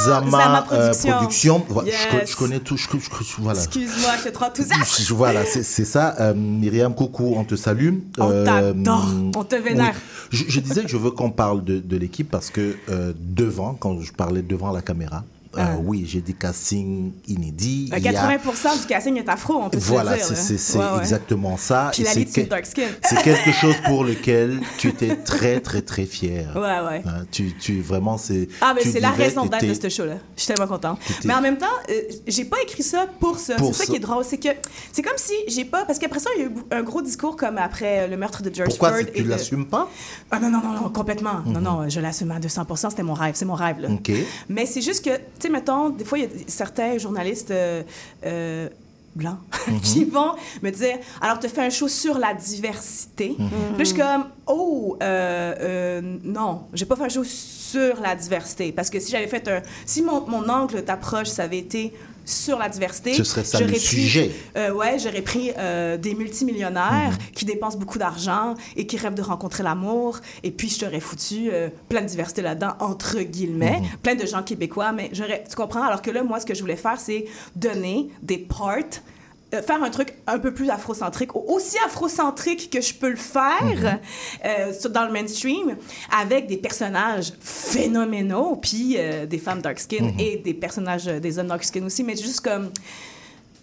Zama, 0.05 0.31
Zama 0.31 0.67
euh. 0.73 0.93
Production. 0.93 1.65
Je, 1.69 1.73
co- 1.75 1.85
Yes. 1.85 1.95
je 2.33 2.37
connais 2.37 2.59
tout. 2.59 2.77
Je, 2.77 2.85
je- 2.91 3.41
voilà. 3.43 3.59
Excuse-moi, 3.61 4.11
je 4.17 4.21
suis 4.23 4.33
trop 4.33 4.45
enthousiaste. 4.47 5.03
Je- 5.03 5.15
Voilà, 5.15 5.45
c'est 5.45 5.85
ça. 5.85 6.17
Euh, 6.21 6.35
Myriam, 6.35 6.93
coucou, 6.93 7.35
on 7.37 7.45
te 7.45 7.55
salue. 7.55 7.91
On 8.19 8.29
Euh, 8.31 8.45
t'adore, 8.45 9.09
on 9.37 9.45
te 9.45 9.55
vénère. 9.55 9.95
oui. 10.33 10.45
Je, 10.49 10.59
disais 10.61 10.83
que 10.83 10.89
je 10.89 10.97
veux 10.97 11.13
qu'on 11.13 11.31
parle 11.31 11.63
de, 11.63 11.79
de 11.79 11.97
l'équipe 11.97 12.29
parce 12.29 12.51
que 12.51 12.75
euh, 12.89 13.13
devant, 13.21 13.75
quand 13.75 14.01
je 14.01 14.13
parlais 14.13 14.43
devant 14.43 14.73
la 14.73 14.83
caméra, 14.83 15.23
euh, 15.57 15.61
Ah. 15.61 15.77
oui, 15.83 16.05
j'ai 16.07 16.21
des 16.21 16.33
castings 16.33 17.13
inédits. 17.29 17.91
Euh, 17.93 17.99
Il 17.99 18.05
y 18.05 18.09
a- 18.09 18.13
80% 18.13 18.81
du 18.81 18.87
casting 18.87 19.17
est 19.17 19.29
afro, 19.29 19.55
on 19.63 19.71
peut 19.71 19.79
voilà, 19.79 20.13
se 20.13 20.15
le 20.15 20.17
dire. 20.17 20.27
c'est 20.27 20.35
là. 20.35 20.41
c'est- 20.41 20.59
c'est 20.59 20.79
Ouais, 20.79 20.85
ouais. 20.93 20.99
exactement 21.01 21.57
ça. 21.57 21.91
Puis 21.93 22.03
la 22.05 22.15
que- 22.15 22.49
dark 22.49 22.67
skin. 22.67 22.89
c'est 23.03 23.23
quelque 23.23 23.53
chose 23.61 23.75
pour 23.85 24.05
lequel 24.05 24.61
tu 24.79 24.89
étais 24.89 25.17
très, 25.17 25.61
très, 25.61 25.83
très 25.83 26.07
fier. 26.07 26.49
Ouais, 26.55 26.61
ouais. 26.89 27.03
Hein, 27.07 27.25
tu, 27.31 27.55
tu, 27.57 27.81
vraiment, 27.81 28.17
c'est. 28.19 28.49
Ah, 28.61 28.73
mais 28.75 28.83
c'est 28.91 29.01
la 29.01 29.11
raison 29.11 29.47
d'être 29.47 29.67
de 29.67 29.75
ce 29.75 29.89
show-là. 29.89 30.17
Je 30.37 30.43
suis 30.43 30.53
tellement 30.55 30.69
contente. 30.69 30.99
Mais 31.25 31.35
en 31.35 31.41
même 31.41 31.59
temps, 31.59 31.67
euh, 31.91 31.95
j'ai 32.27 32.45
pas 32.45 32.57
écrit 32.63 32.83
ça 32.83 33.07
pour 33.21 33.39
ça. 33.39 33.57
C'est 33.59 33.73
ça, 33.73 33.87
qui 33.87 33.97
est 33.97 34.01
drôle. 34.01 34.25
C'est 34.25 34.39
que 34.39 34.49
c'est 34.93 35.03
comme 35.03 35.17
si 35.17 35.35
j'ai 35.49 35.65
pas. 35.65 35.85
Parce 35.85 35.99
qu'après 35.99 36.21
ça, 36.21 36.31
il 36.37 36.43
y 36.43 36.45
a 36.45 36.49
eu 36.49 36.53
un 36.71 36.83
gros 36.83 37.03
discours 37.03 37.37
comme 37.37 37.59
après 37.59 38.01
euh, 38.01 38.07
le 38.09 38.17
meurtre 38.17 38.43
de 38.43 38.55
George 38.55 38.71
Pourquoi 38.71 38.97
c'est 38.99 39.05
que 39.07 39.17
tu 39.17 39.23
de- 39.25 39.29
l'assumes 39.29 39.67
pas? 39.67 39.89
Ah 40.31 40.39
non, 40.41 40.51
non, 40.51 40.61
non, 40.63 40.73
non, 40.81 40.89
complètement. 40.91 41.41
Non, 41.47 41.61
non, 41.61 41.89
je 41.89 42.01
l'assume 42.01 42.31
à 42.31 42.39
200 42.41 42.67
C'était 42.91 43.03
mon 43.03 43.15
rêve. 43.15 43.35
C'est 43.37 43.45
mon 43.45 43.55
rêve, 43.55 43.81
là. 43.81 43.89
Ok. 43.91 44.11
Mais 44.49 44.67
c'est 44.67 44.81
juste 44.83 45.05
que, 45.05 45.11
sais, 45.43 45.49
mettons, 45.49 45.91
des 45.91 46.05
fois, 46.05 46.19
il 46.19 46.25
y 46.25 46.27
a 46.27 46.31
certains 46.47 46.99
journalistes 46.99 47.51
euh, 47.51 47.83
euh, 48.25 48.69
blancs 49.15 49.39
qui 49.83 50.05
vont 50.05 50.33
me 50.63 50.71
dire 50.71 50.99
Alors, 51.21 51.39
tu 51.39 51.49
fais 51.49 51.63
un 51.63 51.71
show 51.71 51.89
sur 51.89 52.19
la 52.19 52.35
diversité. 52.35 53.35
Puis 53.37 53.47
là, 53.47 53.79
je 53.79 53.85
suis 53.85 53.97
comme 53.97 54.27
Oh, 54.47 54.97
euh, 55.03 55.55
euh, 55.61 56.19
non, 56.25 56.63
j'ai 56.73 56.87
pas 56.87 56.97
fait 56.97 57.05
un 57.05 57.09
show 57.09 57.25
sur 57.25 57.62
la 58.03 58.15
diversité. 58.17 58.73
Parce 58.73 58.91
que 58.91 59.01
si 59.01 59.11
j'avais 59.11 59.27
fait 59.29 59.47
un. 59.49 59.63
Si 59.87 60.03
mon, 60.03 60.27
mon 60.27 60.49
angle 60.49 60.85
d'approche, 60.85 61.29
ça 61.29 61.45
avait 61.45 61.59
été 61.59 61.93
sur 62.25 62.57
la 62.59 62.69
diversité. 62.69 63.15
Ce 63.15 63.25
serait 63.25 63.43
ça 63.43 63.59
le 63.61 63.67
pris- 63.67 63.81
sujet. 63.81 64.31
euh, 64.57 64.71
ouais, 64.73 64.97
j'aurais 65.01 65.23
pris 65.23 65.51
euh, 65.59 65.97
des 65.97 66.15
multimillionnaires 66.15 67.19
qui 67.35 67.45
dépensent 67.45 67.77
beaucoup 67.79 67.99
d'argent 67.99 68.55
et 68.77 68.87
qui 68.87 68.97
rêvent 68.97 69.15
de 69.15 69.23
rencontrer 69.23 69.65
l'amour. 69.65 70.21
Et 70.45 70.53
puis, 70.53 70.69
je 70.69 70.79
t'aurais 70.79 71.01
foutu 71.01 71.51
euh, 71.53 71.69
plein 71.89 72.01
de 72.03 72.07
diversité 72.07 72.41
là-dedans, 72.43 72.75
entre 72.79 73.19
guillemets. 73.23 73.83
Plein 74.05 74.15
de 74.15 74.25
gens 74.25 74.43
québécois. 74.45 74.93
Mais 74.93 75.11
j'aurais, 75.13 75.43
tu 75.49 75.57
comprends? 75.57 75.83
Alors 75.83 76.01
que 76.01 76.13
là, 76.13 76.23
moi, 76.23 76.39
ce 76.39 76.47
que 76.47 76.55
je 76.55 76.61
voulais 76.61 76.77
faire, 76.77 77.01
c'est 77.01 77.25
donner 77.57 78.09
des 78.23 78.39
parts. 78.39 78.77
Euh, 79.55 79.63
faire 79.63 79.83
un 79.83 79.91
truc 79.91 80.15
un 80.27 80.39
peu 80.39 80.53
plus 80.55 80.71
afrocentrique, 80.71 81.35
au- 81.37 81.45
aussi 81.49 81.77
afrocentrique 81.85 82.71
que 82.71 82.81
je 82.81 82.95
peux 82.95 83.11
le 83.11 83.17
faire 83.17 84.01
euh, 84.45 84.73
sur- 84.73 84.91
dans 84.91 85.05
le 85.05 85.13
mainstream, 85.13 85.77
avec 86.17 86.47
des 86.47 86.57
personnages 86.57 87.33
phénoménaux, 87.41 88.57
puis 88.57 88.95
euh, 88.99 89.27
des 89.27 89.39
femmes 89.39 89.61
dark 89.63 89.79
skin 89.79 90.13
et 90.19 90.37
des 90.39 90.55
personnages, 90.55 91.09
euh, 91.09 91.21
des 91.21 91.39
hommes 91.39 91.49
dark 91.49 91.65
skin 91.65 91.85
aussi, 91.85 92.03
mais 92.05 92.17
juste 92.17 92.41
comme 92.41 92.71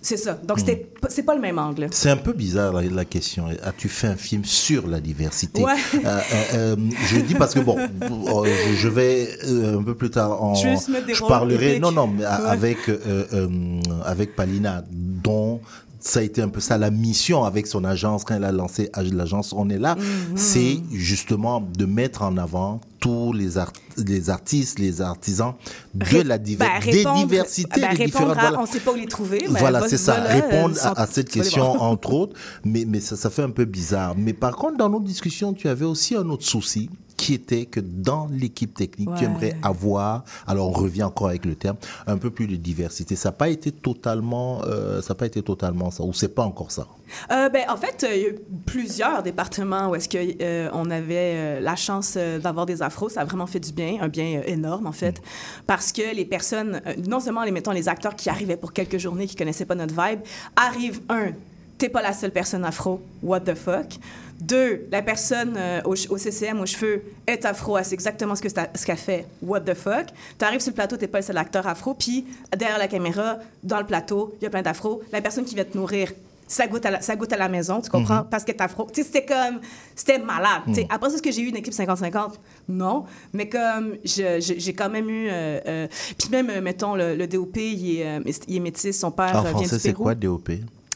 c'est 0.02 0.18
ça. 0.18 0.34
Donc, 0.44 0.60
pas- 1.02 1.10
c'est 1.10 1.24
pas 1.24 1.36
le 1.36 1.42
même 1.42 1.60
angle. 1.60 1.88
C'est 1.92 2.10
un 2.10 2.18
peu 2.18 2.34
bizarre 2.34 2.74
la, 2.74 2.82
la 2.84 3.06
question. 3.06 3.48
As-tu 3.64 3.90
fait 3.90 4.08
un 4.08 4.16
film 4.16 4.44
sur 4.46 4.88
la 4.88 5.00
diversité? 5.00 5.62
Ouais. 5.64 5.74
Euh, 5.96 6.08
euh, 6.08 6.44
euh, 6.54 6.76
Je 7.08 7.20
dis 7.20 7.36
parce 7.36 7.54
que 7.54 7.60
bon, 7.60 7.78
euh, 7.78 8.46
je- 8.76 8.88
vais 8.88 9.30
euh, 9.46 9.78
un 9.80 9.84
peu 9.84 9.96
plus 9.96 10.10
tard 10.10 10.42
en. 10.44 10.56
Je 10.56 11.28
parlerai. 11.28 11.80
Non, 11.80 11.92
non, 11.92 12.08
mais 12.08 12.24
Ouais. 12.24 12.30
avec 12.48 12.78
avec 14.06 14.36
Palina, 14.36 14.84
dont 14.92 15.62
ça 16.00 16.20
a 16.20 16.24
été 16.24 16.42
un 16.42 16.50
peu 16.50 16.60
ça 16.60 16.78
la 16.78 16.92
mission 16.92 17.44
avec 17.44 17.68
son 17.68 17.84
agence 17.84 18.24
quand 18.24 18.36
elle 18.36 18.44
a 18.44 18.52
lancé 18.52 18.90
l'agence 19.12 19.54
On 19.54 19.70
est 19.70 19.78
là, 19.78 19.96
Mm-hmm. 19.96 20.38
c'est 20.38 20.80
justement 20.92 21.62
de 21.62 21.86
mettre 21.86 22.22
en 22.24 22.38
avant 22.38 22.80
tous 23.00 23.32
les, 23.34 23.58
art- 23.58 23.72
les 23.98 24.30
artistes, 24.30 24.78
les 24.80 25.02
artisans 25.02 25.54
de 25.94 26.06
Ré- 26.06 26.24
la 26.24 26.38
diver- 26.38 26.66
des 26.84 26.92
répondre- 26.98 27.18
diversités, 27.28 27.82
ben, 27.82 27.92
des 27.96 28.06
répondre 28.06 28.26
différentes. 28.26 28.38
à 28.38 28.42
voilà. 28.42 28.62
on 28.62 28.66
sait 28.66 28.80
pas 28.80 28.92
où 28.92 28.96
les 28.96 29.06
trouver. 29.08 29.40
ben, 29.48 29.56
Voilà, 29.60 29.88
c'est 29.88 29.98
ça. 29.98 30.16
Répondre 30.22 30.76
euh, 30.84 30.88
à, 30.96 31.02
à 31.02 31.08
cette 31.08 31.30
question, 31.30 31.82
entre 31.82 32.14
autres, 32.14 32.36
mais, 32.66 32.86
mais 32.86 33.00
ça, 33.00 33.16
ça 33.16 33.30
fait 33.30 33.44
un 33.44 33.50
peu 33.52 33.66
bizarre. 33.66 34.16
Mais 34.18 34.34
par 34.34 34.56
contre, 34.56 34.78
dans 34.78 34.90
nos 34.90 35.00
discussions, 35.00 35.54
tu 35.54 35.68
avais 35.70 35.86
aussi 35.86 36.16
un 36.16 36.28
autre 36.30 36.46
souci 36.46 36.90
qui 37.20 37.34
était 37.34 37.66
que 37.66 37.82
dans 37.82 38.30
l'équipe 38.32 38.74
technique, 38.74 39.10
tu 39.18 39.26
aimerais 39.26 39.58
avoir, 39.62 40.24
alors 40.48 40.70
on 40.70 40.72
revient 40.72 41.04
encore 41.04 41.28
avec 41.28 41.44
le 41.44 41.56
terme, 41.56 41.76
un 42.08 42.18
peu 42.18 42.30
plus 42.30 42.48
de 42.48 42.56
diversité. 42.56 43.18
Ça 43.18 43.30
n'a 43.30 43.34
pas 43.34 43.50
été 43.50 43.74
totalement, 43.74 44.62
euh, 44.64 45.02
ça 45.02 45.14
n'a 45.14 45.18
pas 45.18 45.26
été 45.26 45.42
totalement 45.44 45.92
ça, 45.92 46.04
ou 46.04 46.14
c'est 46.14 46.34
pas 46.34 46.44
encore 46.44 46.72
ça? 46.72 46.88
Euh, 47.32 47.50
ben, 47.50 47.66
en 47.70 47.76
fait, 47.76 48.06
euh, 48.06 48.16
il 48.16 48.22
y 48.22 48.26
a 48.26 48.30
eu 48.30 48.40
plusieurs 48.66 49.22
départements 49.22 49.90
où 49.90 49.96
est-ce 49.96 50.08
que 50.08 50.18
euh, 50.18 50.70
on 50.72 50.90
avait 50.90 51.60
la 51.60 51.76
chance 51.76 52.18
d'avoir 52.42 52.66
des 52.66 52.82
afros. 52.82 53.10
Ça 53.10 53.22
a 53.22 53.26
vraiment 53.26 53.48
fait 53.48 53.60
du 53.60 53.74
bien, 53.74 53.98
un 54.00 54.08
bien 54.08 54.42
énorme 54.46 54.88
en 54.88 54.94
fait, 54.94 55.22
parce 55.68 55.92
que 55.92 56.16
les 56.16 56.26
personnes, 56.26 56.82
non 57.06 57.20
seulement 57.20 57.44
les 57.44 57.52
mettons 57.52 57.72
les 57.72 57.90
acteurs 57.90 58.16
qui 58.16 58.30
arrivaient 58.30 58.56
pour 58.56 58.72
quelques 58.72 58.98
journées, 58.98 59.28
qui 59.28 59.36
connaissaient 59.36 59.66
pas 59.66 59.76
notre 59.76 59.94
vibe, 59.94 60.22
arrivent 60.56 61.02
un. 61.10 61.32
T'es 61.78 61.90
pas 61.90 62.02
la 62.02 62.14
seule 62.14 62.32
personne 62.32 62.64
afro, 62.64 63.02
what 63.22 63.42
the 63.42 63.56
fuck? 63.56 63.88
Deux, 64.42 64.88
la 64.92 65.02
personne 65.02 65.56
euh, 65.58 65.82
au, 65.84 65.92
au 65.92 66.18
CCM 66.18 66.62
aux 66.62 66.66
cheveux 66.66 67.04
est 67.28 67.44
afro, 67.46 67.78
sait 67.84 67.94
exactement 67.94 68.36
ce 68.36 68.42
que 68.42 68.50
ça- 68.50 68.70
ce 68.74 68.86
qu'elle 68.86 68.96
fait, 68.98 69.26
what 69.42 69.62
the 69.62 69.74
fuck? 69.74 70.06
T'arrives 70.38 70.62
sur 70.62 70.72
le 70.72 70.76
plateau, 70.76 70.96
t'es 70.98 71.08
pas 71.08 71.20
le 71.20 71.26
seul 71.26 71.38
acteur 71.38 71.68
afro, 71.68 71.94
puis 71.94 72.26
derrière 72.58 72.78
la 72.80 72.88
caméra, 72.88 73.38
dans 73.64 73.80
le 73.80 73.86
plateau, 73.86 74.34
il 74.40 74.44
y 74.44 74.48
a 74.48 74.50
plein 74.50 74.62
d'afro. 74.62 75.02
La 75.12 75.22
personne 75.22 75.44
qui 75.44 75.56
vient 75.56 75.66
te 75.66 75.78
nourrir, 75.78 76.14
ça 76.48 76.66
goûte 76.68 76.86
à 76.86 76.90
la, 76.92 77.02
ça 77.02 77.16
goûte 77.16 77.32
à 77.34 77.38
la 77.38 77.48
maison, 77.50 77.80
tu 77.82 77.90
comprends? 77.92 78.24
Parce 78.24 78.44
que 78.44 78.52
t'es 78.54 78.62
afro. 78.64 78.88
Tu 78.92 79.02
sais, 79.04 79.08
c'était 79.08 79.26
comme... 79.26 79.60
C'était 79.96 80.18
malade. 80.18 80.62
tu 80.68 80.74
sais. 80.76 80.88
Après, 80.90 81.14
est-ce 81.14 81.22
que 81.22 81.32
j'ai 81.32 81.42
eu 81.42 81.50
une 81.50 81.58
équipe 81.58 81.74
50-50? 81.74 82.32
Non. 82.70 83.04
Mais 83.34 83.48
comme 83.50 83.98
j'ai 84.04 84.74
quand 84.74 84.90
même 84.90 85.10
eu... 85.10 85.28
euh, 85.30 85.60
euh, 85.68 85.88
puis 86.18 86.30
même, 86.30 86.62
mettons, 86.62 86.96
le, 86.96 87.16
le 87.16 87.28
DOP, 87.28 87.58
il 87.58 88.00
est, 88.00 88.22
il 88.48 88.56
est 88.56 88.60
métis, 88.62 88.98
son 89.00 89.12
père 89.12 89.36
En 89.36 89.42
vient 89.42 89.52
français, 89.52 89.76
du 89.76 89.82
c'est 89.82 89.90
Pérou. 89.90 90.04
quoi 90.04 90.16
DOP 90.16 90.50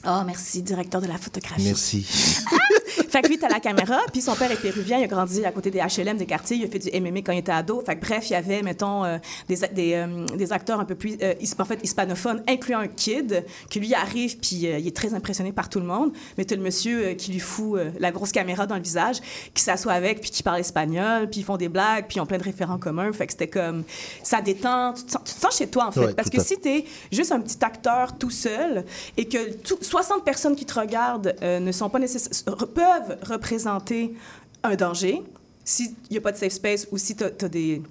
Oh, 0.07 0.21
merci, 0.25 0.61
directeur 0.63 1.01
de 1.01 1.07
la 1.07 1.17
photographie. 1.17 1.63
Merci. 1.63 2.05
Fait 3.09 3.21
que 3.21 3.27
lui, 3.27 3.37
t'as 3.37 3.49
la 3.49 3.59
caméra, 3.59 3.99
puis 4.11 4.21
son 4.21 4.35
père 4.35 4.51
est 4.51 4.61
péruvien, 4.61 4.97
il 4.99 5.03
a 5.03 5.07
grandi 5.07 5.43
à 5.45 5.51
côté 5.51 5.71
des 5.71 5.79
HLM, 5.79 6.17
des 6.17 6.25
quartiers, 6.25 6.57
il 6.57 6.63
a 6.65 6.67
fait 6.67 6.79
du 6.79 6.89
MMA 6.99 7.19
quand 7.21 7.31
il 7.31 7.39
était 7.39 7.51
ado. 7.51 7.81
Fait 7.85 7.95
que 7.95 8.01
bref, 8.05 8.29
il 8.29 8.33
y 8.33 8.35
avait, 8.35 8.61
mettons, 8.61 9.03
euh, 9.05 9.17
des, 9.47 9.57
des, 9.73 9.93
euh, 9.95 10.25
des 10.35 10.51
acteurs 10.53 10.79
un 10.79 10.85
peu 10.85 10.95
plus, 10.95 11.17
euh, 11.21 11.33
en 11.59 11.65
fait, 11.65 11.79
hispanophones, 11.83 12.43
incluant 12.47 12.79
un 12.79 12.87
kid, 12.87 13.45
qui 13.69 13.79
lui 13.79 13.93
arrive, 13.93 14.37
puis 14.37 14.55
il 14.57 14.87
est 14.87 14.95
très 14.95 15.13
impressionné 15.13 15.51
par 15.51 15.69
tout 15.69 15.79
le 15.79 15.85
monde. 15.85 16.11
Mais 16.37 16.45
t'as 16.45 16.55
le 16.55 16.61
monsieur 16.61 17.13
qui 17.13 17.31
lui 17.31 17.39
fout 17.39 17.79
la 17.99 18.11
grosse 18.11 18.31
caméra 18.31 18.65
dans 18.67 18.75
le 18.75 18.81
visage, 18.81 19.17
qui 19.53 19.63
s'assoit 19.63 19.93
avec, 19.93 20.21
puis 20.21 20.29
qui 20.31 20.43
parle 20.43 20.59
espagnol, 20.59 21.29
puis 21.29 21.41
ils 21.41 21.43
font 21.43 21.57
des 21.57 21.69
blagues, 21.69 22.05
puis 22.07 22.17
ils 22.17 22.21
ont 22.21 22.25
plein 22.25 22.37
de 22.37 22.43
référents 22.43 22.77
communs. 22.77 23.11
Fait 23.13 23.25
que 23.27 23.31
c'était 23.33 23.47
comme, 23.47 23.83
ça 24.23 24.41
détend, 24.41 24.93
tu 24.93 25.03
te 25.03 25.11
sens, 25.11 25.21
tu 25.25 25.33
te 25.33 25.39
sens 25.39 25.57
chez 25.57 25.67
toi, 25.67 25.87
en 25.87 25.91
fait. 25.91 25.99
Ouais, 26.05 26.13
Parce 26.13 26.29
que 26.29 26.39
à 26.39 26.43
si 26.43 26.57
t'es 26.57 26.85
juste 27.11 27.31
un 27.31 27.39
petit 27.39 27.57
acteur 27.63 28.17
tout 28.17 28.29
seul 28.29 28.83
et 29.17 29.25
que 29.27 29.53
tout- 29.53 29.77
60 29.81 30.23
personnes 30.25 30.55
qui 30.55 30.65
te 30.65 30.79
regardent 30.79 31.35
ne 31.41 31.71
sont 31.71 31.89
pas 31.89 31.99
nécessaires, 31.99 32.31
peuvent 32.83 33.17
représenter 33.29 34.13
un 34.63 34.75
danger, 34.75 35.21
s'il 35.63 35.91
n'y 36.11 36.17
a 36.17 36.21
pas 36.21 36.31
de 36.31 36.37
safe 36.37 36.53
space 36.53 36.87
ou 36.91 36.97
si 36.97 37.15
tu 37.15 37.23
as, 37.23 37.29
des. 37.49 37.81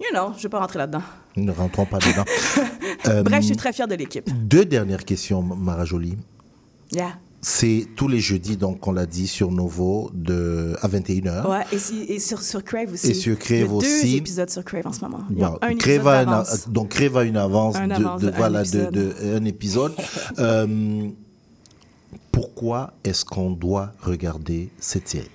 You 0.00 0.06
know, 0.12 0.30
je 0.32 0.38
ne 0.38 0.42
vais 0.44 0.48
pas 0.48 0.60
rentrer 0.60 0.78
là-dedans. 0.78 1.02
Ne 1.36 1.52
rentrons 1.52 1.84
pas 1.86 1.98
dedans. 1.98 2.24
Euh, 3.06 3.22
Bref, 3.24 3.40
je 3.42 3.46
suis 3.48 3.56
très 3.56 3.72
fière 3.72 3.86
de 3.88 3.94
l'équipe. 3.94 4.28
Deux 4.48 4.64
dernières 4.64 5.04
questions, 5.04 5.42
Mara 5.42 5.84
Jolie. 5.84 6.16
Yeah. 6.92 7.18
C'est 7.42 7.86
tous 7.96 8.08
les 8.08 8.20
jeudis, 8.20 8.56
donc 8.58 8.86
on 8.86 8.92
l'a 8.92 9.06
dit, 9.06 9.26
sur 9.26 9.50
Novo 9.50 10.10
de, 10.12 10.76
à 10.82 10.88
21h. 10.88 11.48
Ouais, 11.48 11.64
et, 11.72 11.78
si- 11.78 12.02
et 12.02 12.18
sur, 12.18 12.42
sur 12.42 12.62
Crave 12.62 12.92
aussi. 12.92 13.12
Et 13.12 13.14
sur 13.14 13.38
Crave 13.38 13.60
Il 13.60 13.66
y 13.66 13.68
a 13.70 13.72
aussi. 13.72 14.02
deux 14.10 14.16
épisodes 14.16 14.50
sur 14.50 14.62
Crave 14.64 14.86
en 14.86 14.92
ce 14.92 15.00
moment. 15.00 15.20
Bon, 15.30 15.58
un 15.62 15.74
Crave 15.76 16.06
a 16.08 16.22
une- 16.24 16.44
donc 16.72 16.90
Crave 16.90 17.16
a 17.16 17.22
une 17.24 17.38
avance, 17.38 17.76
Un 17.76 17.88
de, 17.88 17.92
avance 17.94 18.20
de- 18.20 18.26
de 18.26 18.32
un 18.32 18.36
voilà, 18.36 18.62
de, 18.62 18.66
épisode. 18.68 18.92
de- 18.94 19.36
un 19.36 19.44
épisode. 19.44 19.94
Euh, 20.38 21.08
pourquoi 22.32 22.92
est-ce 23.04 23.24
qu'on 23.24 23.50
doit 23.50 23.92
regarder 24.00 24.70
cette 24.78 25.08
série? 25.08 25.30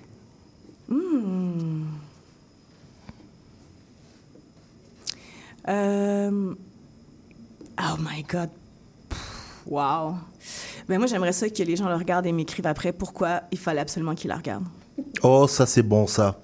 Euh, 5.67 6.53
Oh 7.77 7.97
my 7.99 8.23
God. 8.23 8.49
Wow. 9.65 10.15
Ben 10.87 10.97
moi, 10.99 11.07
j'aimerais 11.07 11.33
ça 11.33 11.49
que 11.49 11.63
les 11.63 11.75
gens 11.75 11.89
le 11.89 11.95
regardent 11.95 12.25
et 12.27 12.31
m'écrivent 12.31 12.67
après 12.67 12.93
pourquoi 12.93 13.41
il 13.51 13.57
fallait 13.57 13.81
absolument 13.81 14.15
qu'ils 14.15 14.29
la 14.29 14.37
regardent. 14.37 14.67
Oh, 15.23 15.47
ça 15.47 15.65
c'est 15.65 15.83
bon 15.83 16.07
ça. 16.07 16.39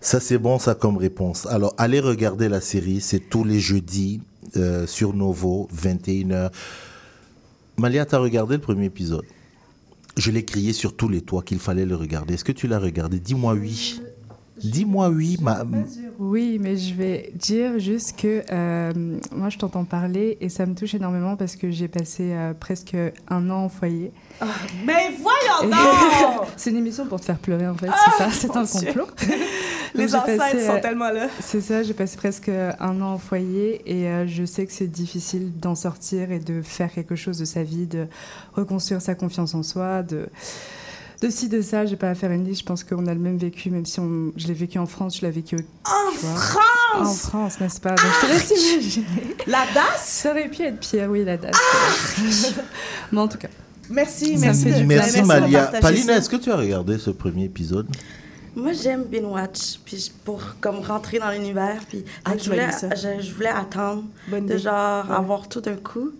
Ça 0.00 0.18
c'est 0.20 0.38
bon 0.38 0.58
ça 0.58 0.74
comme 0.74 0.96
réponse. 0.96 1.46
Alors 1.46 1.74
allez 1.78 2.00
regarder 2.00 2.48
la 2.48 2.60
série, 2.60 3.00
c'est 3.00 3.20
tous 3.20 3.44
les 3.44 3.60
jeudis 3.60 4.20
euh, 4.56 4.86
sur 4.86 5.14
Novo, 5.14 5.68
21h. 5.74 6.50
Malia, 7.78 8.04
t'as 8.04 8.18
regardé 8.18 8.56
le 8.56 8.60
premier 8.60 8.86
épisode? 8.86 9.24
Je 10.16 10.30
l'ai 10.30 10.44
crié 10.44 10.72
sur 10.72 10.94
tous 10.96 11.08
les 11.08 11.22
toits 11.22 11.42
qu'il 11.42 11.58
fallait 11.58 11.86
le 11.86 11.96
regarder. 11.96 12.34
Est-ce 12.34 12.44
que 12.44 12.52
tu 12.52 12.66
l'as 12.68 12.78
regardé? 12.78 13.18
Dis-moi 13.18 13.54
oui. 13.54 14.00
Dis-moi 14.62 15.08
oui. 15.08 15.38
Ma... 15.40 15.64
Oui, 16.18 16.58
mais 16.60 16.76
je 16.76 16.94
vais 16.94 17.32
dire 17.34 17.78
juste 17.78 18.16
que 18.16 18.42
euh, 18.52 18.92
moi, 19.34 19.48
je 19.48 19.58
t'entends 19.58 19.84
parler 19.84 20.36
et 20.40 20.48
ça 20.48 20.66
me 20.66 20.74
touche 20.74 20.94
énormément 20.94 21.36
parce 21.36 21.56
que 21.56 21.70
j'ai 21.70 21.88
passé 21.88 22.32
euh, 22.32 22.52
presque 22.54 22.94
un 23.28 23.50
an 23.50 23.64
en 23.64 23.68
foyer. 23.68 24.12
Mais 24.84 25.10
voyons 25.20 25.70
donc! 25.70 26.46
c'est 26.56 26.70
une 26.70 26.76
émission 26.76 27.06
pour 27.06 27.18
te 27.18 27.24
faire 27.24 27.38
pleurer, 27.38 27.66
en 27.66 27.74
fait, 27.74 27.88
Ah, 27.90 27.96
c'est 28.04 28.18
ça, 28.18 28.30
c'est 28.30 28.56
un 28.56 28.66
complot. 28.66 29.06
Les 29.94 30.06
passé, 30.06 30.66
sont 30.66 30.72
euh, 30.72 30.80
tellement 30.80 31.10
là. 31.10 31.28
C'est 31.40 31.60
ça, 31.60 31.82
j'ai 31.82 31.94
passé 31.94 32.16
presque 32.16 32.48
un 32.48 33.00
an 33.00 33.14
en 33.14 33.18
foyer 33.18 33.82
et 33.86 34.08
euh, 34.08 34.26
je 34.26 34.44
sais 34.44 34.66
que 34.66 34.72
c'est 34.72 34.86
difficile 34.86 35.52
d'en 35.58 35.74
sortir 35.74 36.32
et 36.32 36.38
de 36.38 36.62
faire 36.62 36.92
quelque 36.92 37.16
chose 37.16 37.38
de 37.38 37.44
sa 37.44 37.62
vie, 37.62 37.86
de 37.86 38.06
reconstruire 38.54 39.02
sa 39.02 39.14
confiance 39.14 39.54
en 39.54 39.62
soi, 39.62 40.02
de, 40.02 40.28
de 41.20 41.30
ci, 41.30 41.48
de 41.48 41.60
ça. 41.60 41.84
J'ai 41.84 41.96
pas 41.96 42.10
à 42.10 42.14
faire 42.14 42.30
une 42.30 42.44
liste, 42.44 42.60
je 42.60 42.66
pense 42.66 42.84
qu'on 42.84 43.06
a 43.06 43.14
le 43.14 43.20
même 43.20 43.36
vécu, 43.36 43.70
même 43.70 43.86
si 43.86 44.00
on, 44.00 44.32
je 44.36 44.46
l'ai 44.48 44.54
vécu 44.54 44.78
en 44.78 44.86
France, 44.86 45.14
tu 45.14 45.24
l'as 45.24 45.30
vécu 45.30 45.56
En. 45.84 46.12
France! 46.12 46.56
en 46.94 47.04
France, 47.04 47.60
n'est-ce 47.60 47.80
pas? 47.80 47.90
Donc 47.90 48.06
je 48.22 48.26
te 48.26 48.32
laisse 48.32 48.72
imaginer. 48.72 49.36
La 49.46 49.64
DAS? 49.74 49.98
Ça 49.98 50.30
aurait 50.30 50.48
pu 50.48 50.62
être 50.62 50.78
pire, 50.78 51.08
oui, 51.10 51.24
la 51.24 51.36
date. 51.36 51.54
Mais 53.12 53.20
en 53.20 53.28
tout 53.28 53.38
cas, 53.38 53.48
Merci, 53.90 54.36
merci. 54.38 54.68
Merci, 54.86 55.22
Malia. 55.22 55.70
ça. 55.80 55.90
est-ce 55.90 56.28
que 56.28 56.36
tu 56.36 56.50
as 56.50 56.56
regardé 56.56 56.98
ce 56.98 57.10
premier 57.10 57.44
épisode? 57.44 57.86
Moi, 58.54 58.72
j'aime 58.72 59.04
binge 59.04 59.24
watch, 59.24 59.78
puis 59.84 60.12
pour 60.24 60.40
comme 60.60 60.80
rentrer 60.80 61.18
dans 61.18 61.30
l'univers, 61.30 61.80
puis 61.88 62.04
Ah, 62.24 62.32
je, 62.36 62.50
voulais, 62.50 62.68
je, 62.94 63.22
je 63.22 63.32
voulais 63.32 63.48
attendre 63.48 64.04
Bonne 64.28 64.46
de 64.46 64.52
idée. 64.54 64.62
genre 64.62 65.08
Ouais. 65.08 65.16
avoir 65.16 65.48
tout 65.48 65.60
d'un 65.60 65.76
coup. 65.76 66.10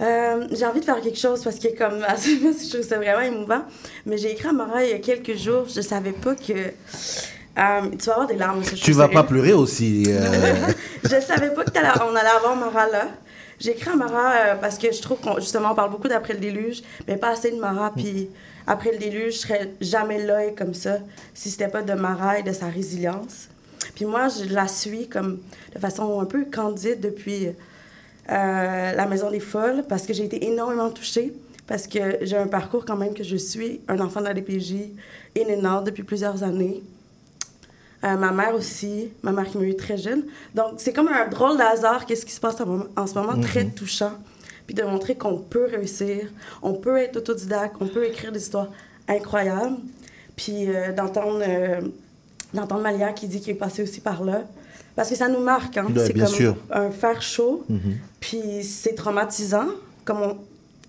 Euh, 0.00 0.46
j'ai 0.52 0.66
envie 0.66 0.80
de 0.80 0.84
faire 0.84 1.00
quelque 1.00 1.18
chose 1.18 1.42
parce 1.42 1.58
que 1.58 1.68
comme 1.76 2.00
je 2.18 2.68
trouve 2.70 2.82
ça 2.86 2.96
vraiment 2.98 3.20
émouvant. 3.22 3.62
Mais 4.04 4.18
j'ai 4.18 4.32
écrit 4.32 4.48
à 4.48 4.52
Mara 4.52 4.84
il 4.84 4.90
y 4.90 4.92
a 4.94 4.98
quelques 4.98 5.36
jours, 5.36 5.66
je 5.74 5.80
savais 5.80 6.12
pas 6.12 6.34
que 6.34 6.52
euh, 6.52 7.80
tu 7.98 8.06
vas 8.06 8.12
avoir 8.12 8.26
des 8.26 8.36
larmes. 8.36 8.62
ça, 8.62 8.76
Tu 8.76 8.92
vas 8.92 9.08
pas 9.08 9.22
pleurer 9.24 9.54
aussi. 9.54 10.04
euh, 10.08 10.66
je 11.02 11.18
savais 11.20 11.50
pas 11.54 11.64
qu'on 11.64 12.14
allait 12.14 12.28
avoir 12.28 12.54
Mara 12.56 12.86
là. 12.90 13.08
J'ai 13.58 13.70
écrit 13.70 13.88
à 13.88 13.96
Mara 13.96 14.32
euh, 14.32 14.54
parce 14.60 14.76
que 14.76 14.92
je 14.92 15.00
trouve 15.00 15.18
qu'on 15.18 15.36
justement 15.40 15.70
on 15.72 15.74
parle 15.74 15.90
beaucoup 15.90 16.08
d'après 16.08 16.34
le 16.34 16.40
déluge, 16.40 16.82
mais 17.08 17.16
pas 17.16 17.30
assez 17.30 17.50
de 17.50 17.56
Mara. 17.58 17.90
Puis 17.96 18.28
après 18.66 18.92
le 18.92 18.98
déluge, 18.98 19.34
je 19.34 19.38
serais 19.38 19.70
jamais 19.80 20.24
là 20.24 20.44
et 20.44 20.54
comme 20.54 20.74
ça 20.74 20.98
si 21.34 21.50
c'était 21.50 21.68
pas 21.68 21.82
de 21.82 21.92
Mara 21.92 22.38
et 22.38 22.42
de 22.42 22.52
sa 22.52 22.66
résilience. 22.66 23.48
Puis 23.94 24.04
moi, 24.04 24.28
je 24.28 24.52
la 24.52 24.68
suis 24.68 25.08
comme 25.08 25.38
de 25.74 25.78
façon 25.78 26.20
un 26.20 26.24
peu 26.24 26.44
candide 26.44 27.00
depuis 27.00 27.48
euh, 27.48 27.52
la 28.92 29.06
Maison 29.06 29.30
des 29.30 29.40
Folles 29.40 29.84
parce 29.88 30.06
que 30.06 30.12
j'ai 30.12 30.24
été 30.24 30.46
énormément 30.46 30.90
touchée. 30.90 31.32
Parce 31.66 31.88
que 31.88 32.18
j'ai 32.22 32.36
un 32.36 32.46
parcours 32.46 32.84
quand 32.84 32.96
même 32.96 33.12
que 33.12 33.24
je 33.24 33.36
suis 33.36 33.80
un 33.88 33.98
enfant 33.98 34.20
de 34.20 34.26
la 34.26 34.34
DPJ 34.34 34.92
in 35.36 35.52
and 35.52 35.78
out 35.78 35.84
depuis 35.84 36.04
plusieurs 36.04 36.44
années. 36.44 36.82
Euh, 38.04 38.16
ma 38.16 38.30
mère 38.30 38.54
aussi, 38.54 39.10
ma 39.22 39.32
mère 39.32 39.46
qui 39.46 39.58
m'a 39.58 39.64
eu 39.64 39.74
très 39.74 39.96
jeune. 39.96 40.24
Donc, 40.54 40.74
c'est 40.76 40.92
comme 40.92 41.08
un 41.08 41.26
drôle 41.26 41.56
d'hasard, 41.56 42.06
qu'est-ce 42.06 42.24
qui 42.24 42.32
se 42.32 42.40
passe 42.40 42.56
en, 42.60 43.06
ce 43.06 43.14
moment, 43.14 43.40
très 43.40 43.64
touchant. 43.64 44.12
Puis 44.66 44.74
de 44.74 44.82
montrer 44.82 45.14
qu'on 45.14 45.38
peut 45.38 45.66
réussir, 45.66 46.28
on 46.62 46.74
peut 46.74 46.98
être 46.98 47.16
autodidacte, 47.16 47.76
on 47.80 47.86
peut 47.86 48.04
écrire 48.04 48.32
des 48.32 48.40
histoires 48.40 48.70
incroyables. 49.08 49.76
Puis 50.36 50.68
euh, 50.68 50.92
d'entendre 50.92 51.42
euh, 51.46 51.80
d'entendre 52.52 52.82
Malia 52.82 53.12
qui 53.12 53.28
dit 53.28 53.40
qu'il 53.40 53.52
est 53.52 53.58
passé 53.58 53.82
aussi 53.82 54.00
par 54.00 54.24
là. 54.24 54.42
Parce 54.94 55.10
que 55.10 55.14
ça 55.16 55.28
nous 55.28 55.40
marque, 55.40 55.76
hein. 55.76 55.86
Ouais, 55.94 56.06
c'est 56.06 56.14
comme 56.14 56.26
sûr. 56.26 56.56
un 56.70 56.90
fer 56.90 57.20
chaud. 57.20 57.64
Mhm. 57.68 57.96
Puis 58.20 58.64
c'est 58.64 58.94
traumatisant. 58.94 59.66
Comme 60.04 60.22
on... 60.22 60.36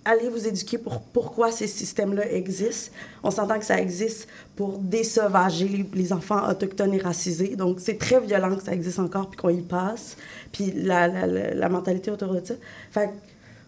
Allez 0.06 0.30
vous 0.30 0.48
éduquer 0.48 0.78
pour 0.78 1.02
pourquoi 1.02 1.52
ces 1.52 1.68
systèmes-là 1.68 2.32
existent. 2.32 2.94
On 3.24 3.32
s'entend 3.32 3.60
que 3.60 3.66
ça 3.66 3.78
existe 3.82 4.30
pour 4.56 4.78
désauvager 4.78 5.68
les, 5.68 5.86
les 5.94 6.14
enfants 6.14 6.50
autochtones 6.50 6.94
et 6.94 7.00
racisés. 7.00 7.58
Donc 7.58 7.82
c'est 7.82 7.98
très 7.98 8.22
violent 8.22 8.56
que 8.56 8.64
ça 8.64 8.72
existe 8.74 9.00
encore 9.00 9.30
puis 9.30 9.38
qu'on 9.38 9.50
y 9.50 9.62
passe. 9.62 10.16
Puis 10.54 10.72
la, 10.72 11.10
la, 11.10 11.28
la, 11.28 11.54
la 11.54 11.70
mentalité 11.70 12.10
autour 12.10 12.34
de 12.34 12.46
ça. 12.46 12.54
Fait 12.92 13.08
que, 13.08 13.12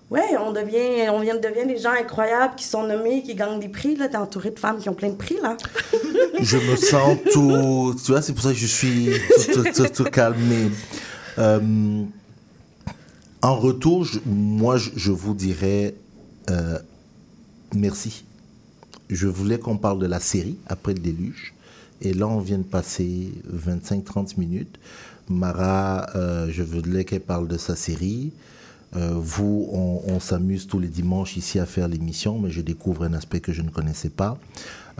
ouais, 0.09 0.37
on 0.39 0.51
devient, 0.51 1.05
vient, 1.21 1.35
devient 1.35 1.67
des 1.67 1.77
gens 1.77 1.91
incroyables 1.91 2.55
qui 2.55 2.65
sont 2.65 2.83
nommés, 2.83 3.23
qui 3.23 3.35
gagnent 3.35 3.59
des 3.59 3.69
prix. 3.69 3.95
Là, 3.95 4.07
t'es 4.07 4.17
entouré 4.17 4.51
de 4.51 4.59
femmes 4.59 4.79
qui 4.79 4.89
ont 4.89 4.93
plein 4.93 5.09
de 5.09 5.15
prix, 5.15 5.37
là. 5.41 5.57
je 6.39 6.57
me 6.57 6.75
sens 6.75 7.17
tout. 7.31 7.95
Tu 8.03 8.11
vois, 8.11 8.21
c'est 8.21 8.33
pour 8.33 8.43
ça 8.43 8.49
que 8.49 8.57
je 8.57 8.67
suis 8.67 9.09
tout. 9.95 10.05
Mais, 10.13 10.69
euh, 11.37 12.03
en 13.41 13.55
retour, 13.55 14.05
moi, 14.25 14.77
je, 14.77 14.89
je 14.95 15.11
vous 15.11 15.33
dirais 15.33 15.95
euh, 16.49 16.79
merci. 17.73 18.25
Je 19.09 19.27
voulais 19.27 19.57
qu'on 19.57 19.77
parle 19.77 19.99
de 19.99 20.05
la 20.05 20.19
série 20.19 20.57
après 20.67 20.93
le 20.93 20.99
déluge. 20.99 21.53
Et 22.01 22.13
là, 22.13 22.27
on 22.27 22.39
vient 22.39 22.57
de 22.57 22.63
passer 22.63 23.31
25-30 23.53 24.39
minutes. 24.39 24.79
Mara, 25.29 26.09
euh, 26.15 26.47
je 26.49 26.63
voulais 26.63 27.05
qu'elle 27.05 27.21
parle 27.21 27.47
de 27.47 27.57
sa 27.57 27.75
série. 27.75 28.31
Euh, 28.95 29.11
vous, 29.15 29.69
on, 29.71 30.01
on 30.07 30.19
s'amuse 30.19 30.65
tous 30.67 30.79
les 30.79 30.87
dimanches 30.87 31.37
ici 31.37 31.59
à 31.59 31.65
faire 31.65 31.87
l'émission, 31.87 32.39
mais 32.39 32.49
je 32.49 32.61
découvre 32.61 33.03
un 33.03 33.13
aspect 33.13 33.39
que 33.39 33.53
je 33.53 33.61
ne 33.61 33.69
connaissais 33.69 34.09
pas. 34.09 34.39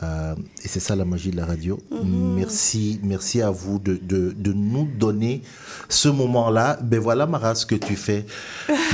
Euh, 0.01 0.33
et 0.63 0.67
c'est 0.67 0.79
ça 0.79 0.95
la 0.95 1.03
magie 1.03 1.31
de 1.31 1.35
la 1.35 1.45
radio. 1.45 1.77
Merci, 2.05 2.99
merci 3.03 3.41
à 3.41 3.49
vous 3.51 3.79
de, 3.79 3.99
de, 4.01 4.33
de 4.37 4.53
nous 4.53 4.85
donner 4.85 5.41
ce 5.89 6.07
moment-là. 6.07 6.79
Ben 6.81 6.99
voilà, 6.99 7.25
Mara, 7.25 7.53
ce 7.55 7.65
que 7.65 7.75
tu 7.75 7.95
fais. 7.95 8.25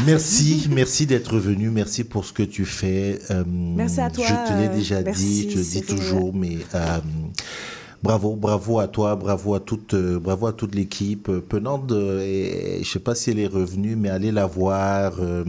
Merci, 0.06 0.68
merci 0.72 1.06
d'être 1.06 1.38
venu. 1.38 1.70
Merci 1.70 2.06
pour 2.06 2.26
ce 2.26 2.34
que 2.34 2.42
tu 2.44 2.66
fais. 2.66 3.20
Euh, 3.30 3.44
Merci 3.48 4.02
à 4.02 4.10
toi, 4.10 4.26
Je 4.26 4.34
te 4.34 4.58
l'ai 4.60 4.70
déjà 4.70 5.02
merci, 5.02 5.24
dit, 5.46 5.52
je 5.52 5.58
le 5.58 5.64
dis 5.64 5.82
toujours, 5.84 6.34
mais 6.34 6.58
bravo, 8.06 8.36
bravo 8.36 8.80
à 8.80 8.88
toi, 8.88 9.16
bravo 9.16 9.56
à 9.56 9.60
toute, 9.60 9.96
euh, 9.96 10.20
bravo 10.20 10.46
à 10.46 10.54
toute 10.54 10.76
l'équipe. 10.76 11.28
Euh, 11.30 11.42
Penande, 11.42 11.92
euh, 11.92 12.22
et- 12.22 12.84
je 12.84 12.90
sais 12.90 13.00
pas 13.00 13.16
si 13.16 13.32
elle 13.32 13.40
est 13.40 13.48
revenue, 13.48 13.96
mais 13.96 14.10
allez 14.10 14.32
la 14.32 14.46
voir 14.46 15.14
euh, 15.20 15.44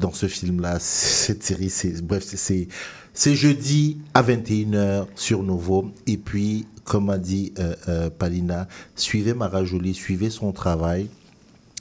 dans 0.00 0.12
ce 0.12 0.26
film-là. 0.26 0.78
Cette 0.80 1.44
série, 1.44 1.72
bref, 2.02 2.24
c'est- 2.24 2.68
jeudi 3.34 3.98
à 4.12 4.22
21h 4.22 5.06
sur 5.14 5.44
Novo. 5.44 5.92
Et 6.08 6.16
puis, 6.16 6.66
comme 6.84 7.10
a 7.10 7.18
dit 7.18 7.52
euh, 7.60 7.74
euh, 7.88 8.10
Palina, 8.10 8.66
suivez 8.96 9.32
Mara 9.32 9.64
Jolie, 9.64 9.94
suivez 9.94 10.30
son 10.30 10.50
travail. 10.50 11.08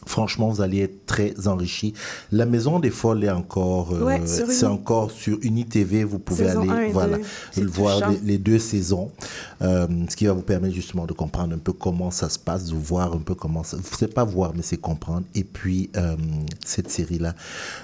Franchement, 0.06 0.50
vous 0.50 0.62
allez 0.62 0.80
être 0.82 1.06
très 1.06 1.48
enrichis. 1.48 1.94
La 2.32 2.46
Maison 2.46 2.80
des 2.80 2.92
Folles 2.92 3.24
est 3.24 3.30
encore, 3.32 3.94
euh, 3.94 4.04
Ouais, 4.04 4.22
c'est 4.26 4.66
encore 4.66 5.12
sur 5.12 5.38
UniTV. 5.42 6.04
Vous 6.04 6.20
pouvez 6.20 6.48
Saison 6.48 6.70
aller, 6.70 6.92
voilà, 6.92 7.18
voir 7.58 8.10
les, 8.12 8.20
les 8.20 8.38
deux 8.38 8.60
saisons, 8.60 9.12
Euh, 9.62 9.88
ce 10.10 10.16
qui 10.16 10.26
va 10.26 10.34
vous 10.34 10.42
permettre 10.42 10.76
justement 10.76 11.06
de 11.06 11.14
comprendre 11.14 11.56
un 11.56 11.58
peu 11.58 11.74
comment 11.74 12.12
ça 12.12 12.30
se 12.30 12.38
passe, 12.38 12.66
de 12.66 12.76
voir 12.76 13.14
un 13.14 13.20
peu 13.20 13.36
comment 13.36 13.64
ça. 13.64 13.78
C'est 13.98 14.14
pas 14.14 14.24
voir, 14.24 14.52
mais 14.56 14.62
c'est 14.62 14.78
comprendre. 14.78 15.26
Et 15.34 15.44
puis 15.44 15.90
euh, 15.96 16.16
cette 16.66 16.90
série-là, 16.92 17.34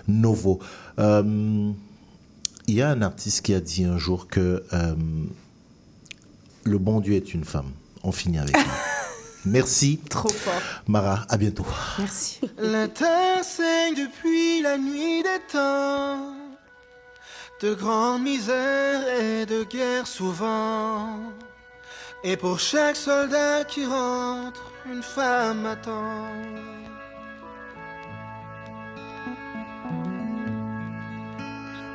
Novo. 0.08 0.60
Euh, 1.00 1.72
il 2.68 2.76
y 2.76 2.82
a 2.82 2.90
un 2.90 3.02
artiste 3.02 3.42
qui 3.44 3.54
a 3.54 3.60
dit 3.60 3.84
un 3.84 3.98
jour 3.98 4.28
que 4.28 4.64
le 6.64 6.78
bon 6.78 7.00
Dieu 7.00 7.16
est 7.16 7.34
une 7.34 7.44
femme. 7.44 7.72
On 8.04 8.12
finit 8.12 8.38
avec 8.38 8.56
lui. 8.56 8.64
Merci, 9.46 10.00
Trop 10.10 10.30
fort. 10.30 10.54
Mara. 10.88 11.26
À 11.30 11.38
bientôt. 11.38 11.66
Merci. 11.98 12.40
La 12.58 12.88
terre 12.88 13.44
saigne 13.44 13.96
depuis 13.96 14.62
la 14.62 14.78
nuit 14.78 15.24
des 15.24 15.42
temps, 15.52 16.36
de 17.62 17.74
grandes 17.74 18.24
misères 18.24 19.08
et 19.20 19.46
de 19.46 19.64
guerres 19.64 20.08
souvent. 20.08 21.20
Et 22.24 22.38
pour 22.38 22.60
chaque 22.60 22.96
soldat 22.96 23.64
qui 23.64 23.86
rentre, 23.86 24.72
une 24.86 25.02
femme 25.02 25.66
attend. 25.66 26.28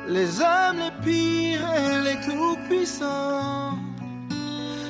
Les 0.07 0.39
hommes 0.39 0.79
les 0.79 0.91
pires 1.03 1.73
et 1.73 2.01
les 2.01 2.19
tout-puissants, 2.25 3.77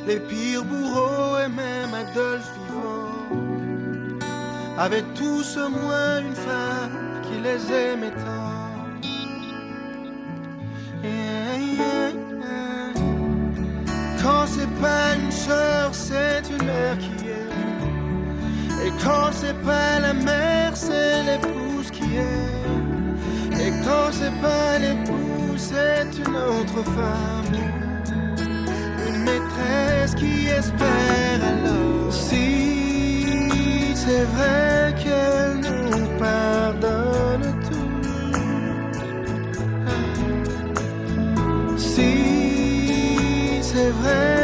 les 0.08 0.20
pires 0.22 0.64
bourreaux 0.64 1.38
et 1.46 1.50
même 1.50 1.94
Adolphe 1.94 2.50
vivant 2.56 3.38
avaient 4.80 5.04
tous 5.16 5.58
au 5.58 5.70
moins 5.70 6.22
une 6.22 6.36
femme 6.36 7.22
qui 7.24 7.40
les 7.42 7.62
aimait 7.74 8.12
tant. 8.12 8.48
Quand 14.24 14.46
c'est 14.46 14.74
pas 14.82 15.16
une 15.16 15.32
sœur, 15.32 15.94
c'est 15.94 16.42
une 16.50 16.66
mère 16.66 16.98
qui 16.98 17.28
est. 17.28 18.88
Et 18.88 18.92
quand 19.04 19.30
c'est 19.32 19.60
pas 19.64 20.00
la 20.00 20.14
mère, 20.14 20.76
c'est 20.76 21.24
l'épouse 21.24 21.92
qui 21.92 22.04
est. 22.04 23.66
Et 23.66 23.72
quand 23.86 24.10
c'est 24.12 24.38
pas 24.42 24.80
l'épouse, 24.80 25.72
c'est 25.72 26.08
une 26.26 26.36
autre 26.36 26.84
femme. 26.84 27.67
Maîtresse 29.28 30.16
qui 30.16 30.48
espère 30.48 31.42
alors. 31.54 32.12
Si 32.12 33.94
c'est 33.96 34.26
vrai 34.36 34.96
qu'elle 35.02 35.56
nous 35.68 36.08
pardonne 36.18 37.48
tout. 37.68 38.02
Si 41.78 42.14
c'est 43.62 43.92
vrai 44.02 44.37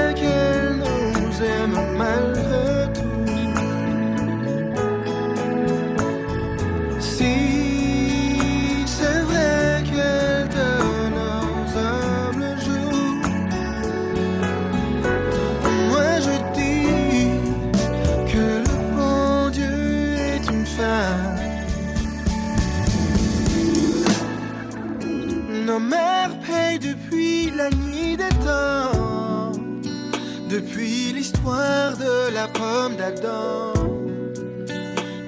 de 31.43 32.33
la 32.33 32.47
pomme 32.47 32.95
d'Adam. 32.95 33.73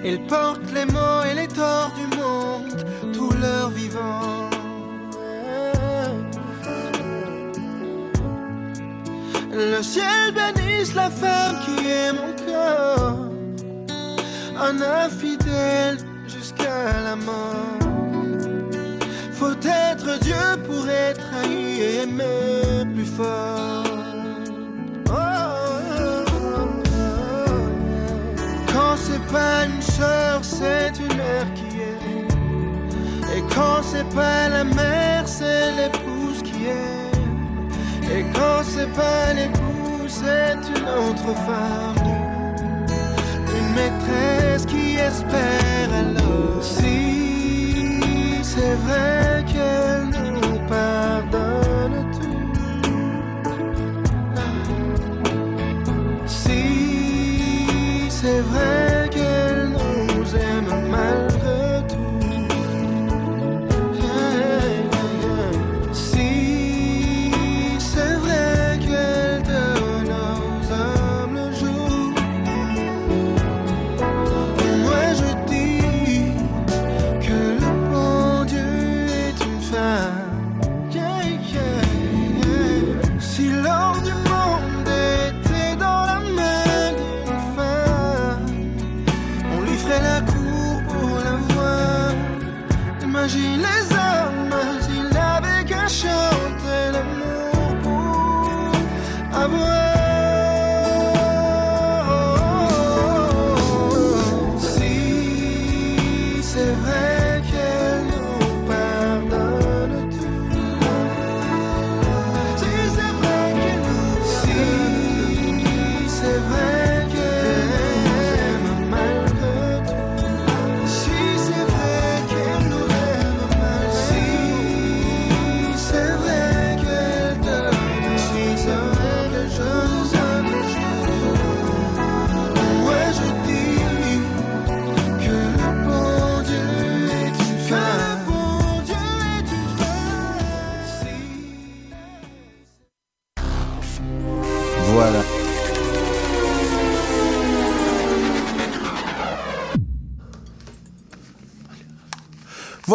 Elle 0.04 0.20
porte 0.28 0.62
les 0.74 0.86
maux 0.86 1.24
et 1.30 1.34
les 1.36 1.48
torts 1.48 1.92
du 1.96 2.08
monde, 2.16 2.86
tout 3.14 3.32
leur 3.42 3.70
vivant. 3.70 4.50
Le 9.52 9.82
ciel 9.82 10.34
bénisse 10.34 10.94
la 10.96 11.10
femme 11.10 11.58
qui 11.66 11.88
est 11.88 12.14
mon 12.14 12.34
cœur, 12.46 13.30
un 14.58 14.82
infidèle 14.82 15.98
jusqu'à 16.28 17.02
la 17.04 17.16
mort. 17.16 17.80
Faut 19.34 19.58
être 19.64 20.20
Dieu 20.20 20.46
pour 20.66 20.88
être 20.88 21.26
haï 21.42 21.82
et 21.82 22.04
aimer 22.04 22.86
plus 22.94 23.06
fort. 23.06 23.95
C'est 29.16 29.32
pas 29.32 29.66
une 29.66 29.82
sœur, 29.82 30.40
c'est 30.44 30.92
une 31.00 31.16
mère 31.16 31.48
qui 31.54 31.80
est. 31.80 33.38
Et 33.38 33.42
quand 33.54 33.82
c'est 33.82 34.10
pas 34.14 34.50
la 34.50 34.64
mère, 34.64 35.26
c'est 35.26 35.72
l'épouse 35.78 36.42
qui 36.44 36.66
est. 36.66 38.18
Et 38.18 38.26
quand 38.34 38.64
c'est 38.64 38.92
pas 38.94 39.34
l'épouse, 39.34 40.22
c'est 40.22 40.58
une 40.76 40.88
autre 41.04 41.34
femme. 41.48 41.96
Une 43.58 43.70
maîtresse 43.78 44.66
qui 44.66 44.98
espère 44.98 45.90
alors. 46.04 46.62
Si 46.62 48.00
c'est 48.44 48.78
vrai 48.86 49.46
qu'elle 49.52 50.10
nous 50.34 50.60
pardonne 50.68 52.06
tout. 52.16 52.54
Si 56.26 58.08
c'est 58.10 58.42
vrai 58.42 58.85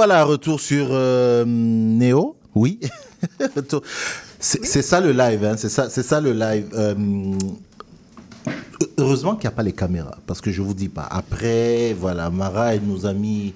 Voilà, 0.00 0.24
retour 0.24 0.62
sur 0.62 0.86
euh, 0.92 1.44
Néo. 1.46 2.34
Oui. 2.54 2.80
C'est 4.40 4.80
ça 4.80 4.98
le 4.98 5.12
live, 5.12 5.44
hein, 5.44 5.56
c'est 5.58 5.68
ça, 5.68 5.90
ça 5.90 6.20
le 6.22 6.32
live. 6.32 6.68
Euh, 6.72 6.94
heureusement 8.96 9.34
qu'il 9.34 9.42
n'y 9.42 9.52
a 9.52 9.56
pas 9.56 9.62
les 9.62 9.74
caméras, 9.74 10.16
parce 10.26 10.40
que 10.40 10.50
je 10.50 10.62
vous 10.62 10.72
dis 10.72 10.88
pas. 10.88 11.06
Après, 11.10 11.92
voilà, 11.92 12.30
Mara, 12.30 12.74
elle 12.74 12.80
nous 12.86 13.04
a 13.04 13.12
mis. 13.12 13.52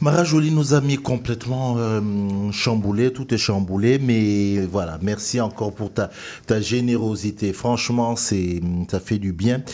Mara 0.00 0.22
Jolie 0.22 0.52
nous 0.52 0.74
a 0.74 0.80
mis 0.80 0.96
complètement 0.96 1.74
euh, 1.76 2.52
chamboulé, 2.52 3.12
tout 3.12 3.34
est 3.34 3.38
chamboulé, 3.38 3.98
mais 3.98 4.64
voilà, 4.64 5.00
merci 5.02 5.40
encore 5.40 5.72
pour 5.72 5.92
ta, 5.92 6.08
ta 6.46 6.60
générosité. 6.60 7.52
Franchement, 7.52 8.14
c'est, 8.14 8.60
ça 8.88 9.00
fait 9.00 9.18
du 9.18 9.32
bien. 9.32 9.64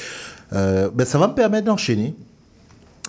Euh, 0.55 0.89
ben, 0.95 1.05
ça 1.05 1.19
va 1.19 1.29
me 1.29 1.35
permettre 1.35 1.67
d'enchaîner. 1.67 2.15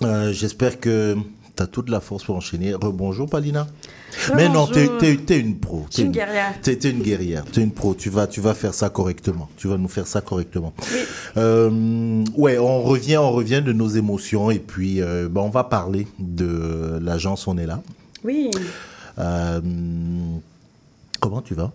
Euh, 0.02 0.30
J'espère 0.34 0.78
que 0.78 1.16
tu 1.56 1.62
as 1.62 1.66
toute 1.66 1.88
la 1.88 2.00
force 2.00 2.24
pour 2.24 2.36
enchaîner. 2.36 2.74
Rebonjour, 2.74 3.28
Palina. 3.28 3.66
Mais 4.34 4.48
non, 4.48 4.68
es, 4.72 5.38
une 5.38 5.58
pro. 5.58 5.86
Je 5.90 5.94
suis 5.94 6.02
une 6.04 6.12
T'es 6.12 6.18
guerrière. 6.18 6.54
T'es 6.62 6.76
t'es 6.76 6.90
une 6.90 7.02
guerrière. 7.02 7.44
T'es 7.44 7.62
une 7.62 7.72
pro. 7.72 7.94
Tu 7.94 8.10
vas, 8.10 8.26
tu 8.26 8.40
vas 8.40 8.54
faire 8.54 8.74
ça 8.74 8.90
correctement. 8.90 9.48
Tu 9.56 9.68
vas 9.68 9.76
nous 9.76 9.88
faire 9.88 10.06
ça 10.06 10.20
correctement. 10.20 10.72
Euh, 11.36 12.24
ouais, 12.36 12.58
on 12.58 12.82
revient, 12.82 13.16
on 13.18 13.32
revient 13.32 13.62
de 13.64 13.72
nos 13.72 13.88
émotions 13.88 14.50
et 14.50 14.58
puis 14.58 15.00
euh, 15.00 15.28
ben, 15.30 15.42
on 15.42 15.50
va 15.50 15.64
parler 15.64 16.06
de 16.18 16.98
l'agence 17.00 17.46
On 17.46 17.56
est 17.58 17.66
là. 17.66 17.82
Oui. 18.24 18.50
Euh, 19.18 19.60
comment 21.20 21.42
tu 21.42 21.54
vas? 21.54 21.72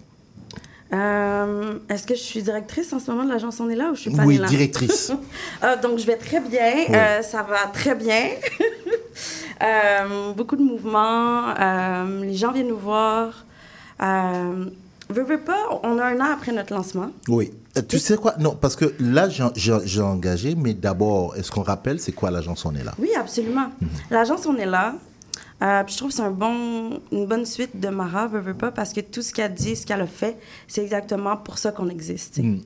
Euh, 0.94 1.76
Est-ce 1.89 2.06
que 2.06 2.16
je 2.16 2.20
suis 2.20 2.44
directrice 2.44 2.92
en 2.94 3.00
ce 3.00 3.10
moment 3.12 3.24
de 3.24 3.30
l'agence 3.30 3.60
On 3.60 3.70
est 3.70 3.76
là 3.76 3.92
ou 3.92 3.96
je 3.96 4.02
suis 4.02 4.12
pas 4.12 4.24
Oui, 4.26 4.38
là? 4.38 4.48
directrice. 4.48 5.12
Ah, 5.62 5.76
donc, 5.76 6.00
je 6.00 6.06
vais 6.06 6.18
très 6.18 6.39
bien. 6.39 6.74
Oui. 6.89 6.96
Euh, 6.96 7.22
ça 7.22 7.44
va 7.44 7.68
très 7.74 7.96
bien. 7.96 8.30
Euh, 9.64 10.34
beaucoup 10.34 10.56
de 10.56 10.64
mouvements. 10.64 11.54
les 12.24 12.34
gens 12.34 12.52
viennent 12.52 12.70
nous 12.70 12.78
voir. 12.80 13.46
Veux, 14.00 15.24
veux 15.24 15.39
pas, 15.42 15.80
on 15.84 16.00
a 16.00 16.06
un 16.06 16.20
an 16.20 16.34
après 16.34 16.52
notre 16.52 16.74
lancement. 16.74 17.12
Oui. 17.28 17.52
Tu 17.88 18.00
sais 18.00 18.18
quoi? 18.18 18.34
Non, 18.39 18.56
parce 18.60 18.76
que 18.76 18.94
là, 19.00 19.28
j'ai 19.30 20.02
engagé, 20.02 20.56
mais 20.56 20.74
d'abord, 20.74 21.36
est-ce 21.36 21.52
qu'on 21.52 21.62
rappelle 21.62 22.00
c'est 22.00 22.12
quoi 22.14 22.32
l'agence 22.32 22.66
On 22.66 22.74
est 22.74 22.84
là? 22.84 22.94
Oui, 22.98 23.10
absolument. 23.16 23.68
Mhm. 23.82 23.89
L'agence, 24.10 24.46
on 24.48 24.56
est 24.58 24.66
là. 24.66 24.96
Euh, 25.62 25.84
puis 25.84 25.93
je 25.93 25.97
trouve 25.97 26.09
que 26.09 26.16
c'est 26.16 26.24
un 26.24 26.32
bon, 26.32 26.99
une 27.12 27.28
bonne 27.28 27.45
suite 27.45 27.80
de 27.80 27.89
Mara, 27.89 28.28
veut, 28.28 28.39
veut 28.39 28.55
pas, 28.55 28.72
parce 28.72 28.93
que 28.93 29.01
tout 29.01 29.22
ce 29.22 29.34
qu'elle 29.34 29.53
dit, 29.53 29.76
ce 29.76 29.86
qu'elle 29.86 30.01
a 30.01 30.07
fait, 30.07 30.38
c'est 30.68 30.82
exactement 30.82 31.38
pour 31.38 31.57
ça 31.57 31.72
qu'on 31.72 31.89
existe. 31.89 32.39
Mm. 32.39 32.59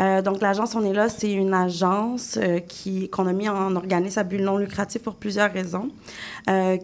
Euh, 0.00 0.22
donc, 0.22 0.40
l'agence 0.40 0.74
On 0.74 0.84
est 0.84 0.92
là, 0.92 1.08
c'est 1.08 1.32
une 1.32 1.54
agence 1.54 2.38
euh, 2.40 2.58
qui, 2.58 3.08
qu'on 3.08 3.26
a 3.26 3.32
mis 3.32 3.48
en 3.48 3.76
organisme 3.76 4.18
à 4.18 4.24
but 4.24 4.40
non 4.40 4.56
lucratif 4.56 5.02
pour 5.02 5.14
plusieurs 5.14 5.52
raisons, 5.52 5.90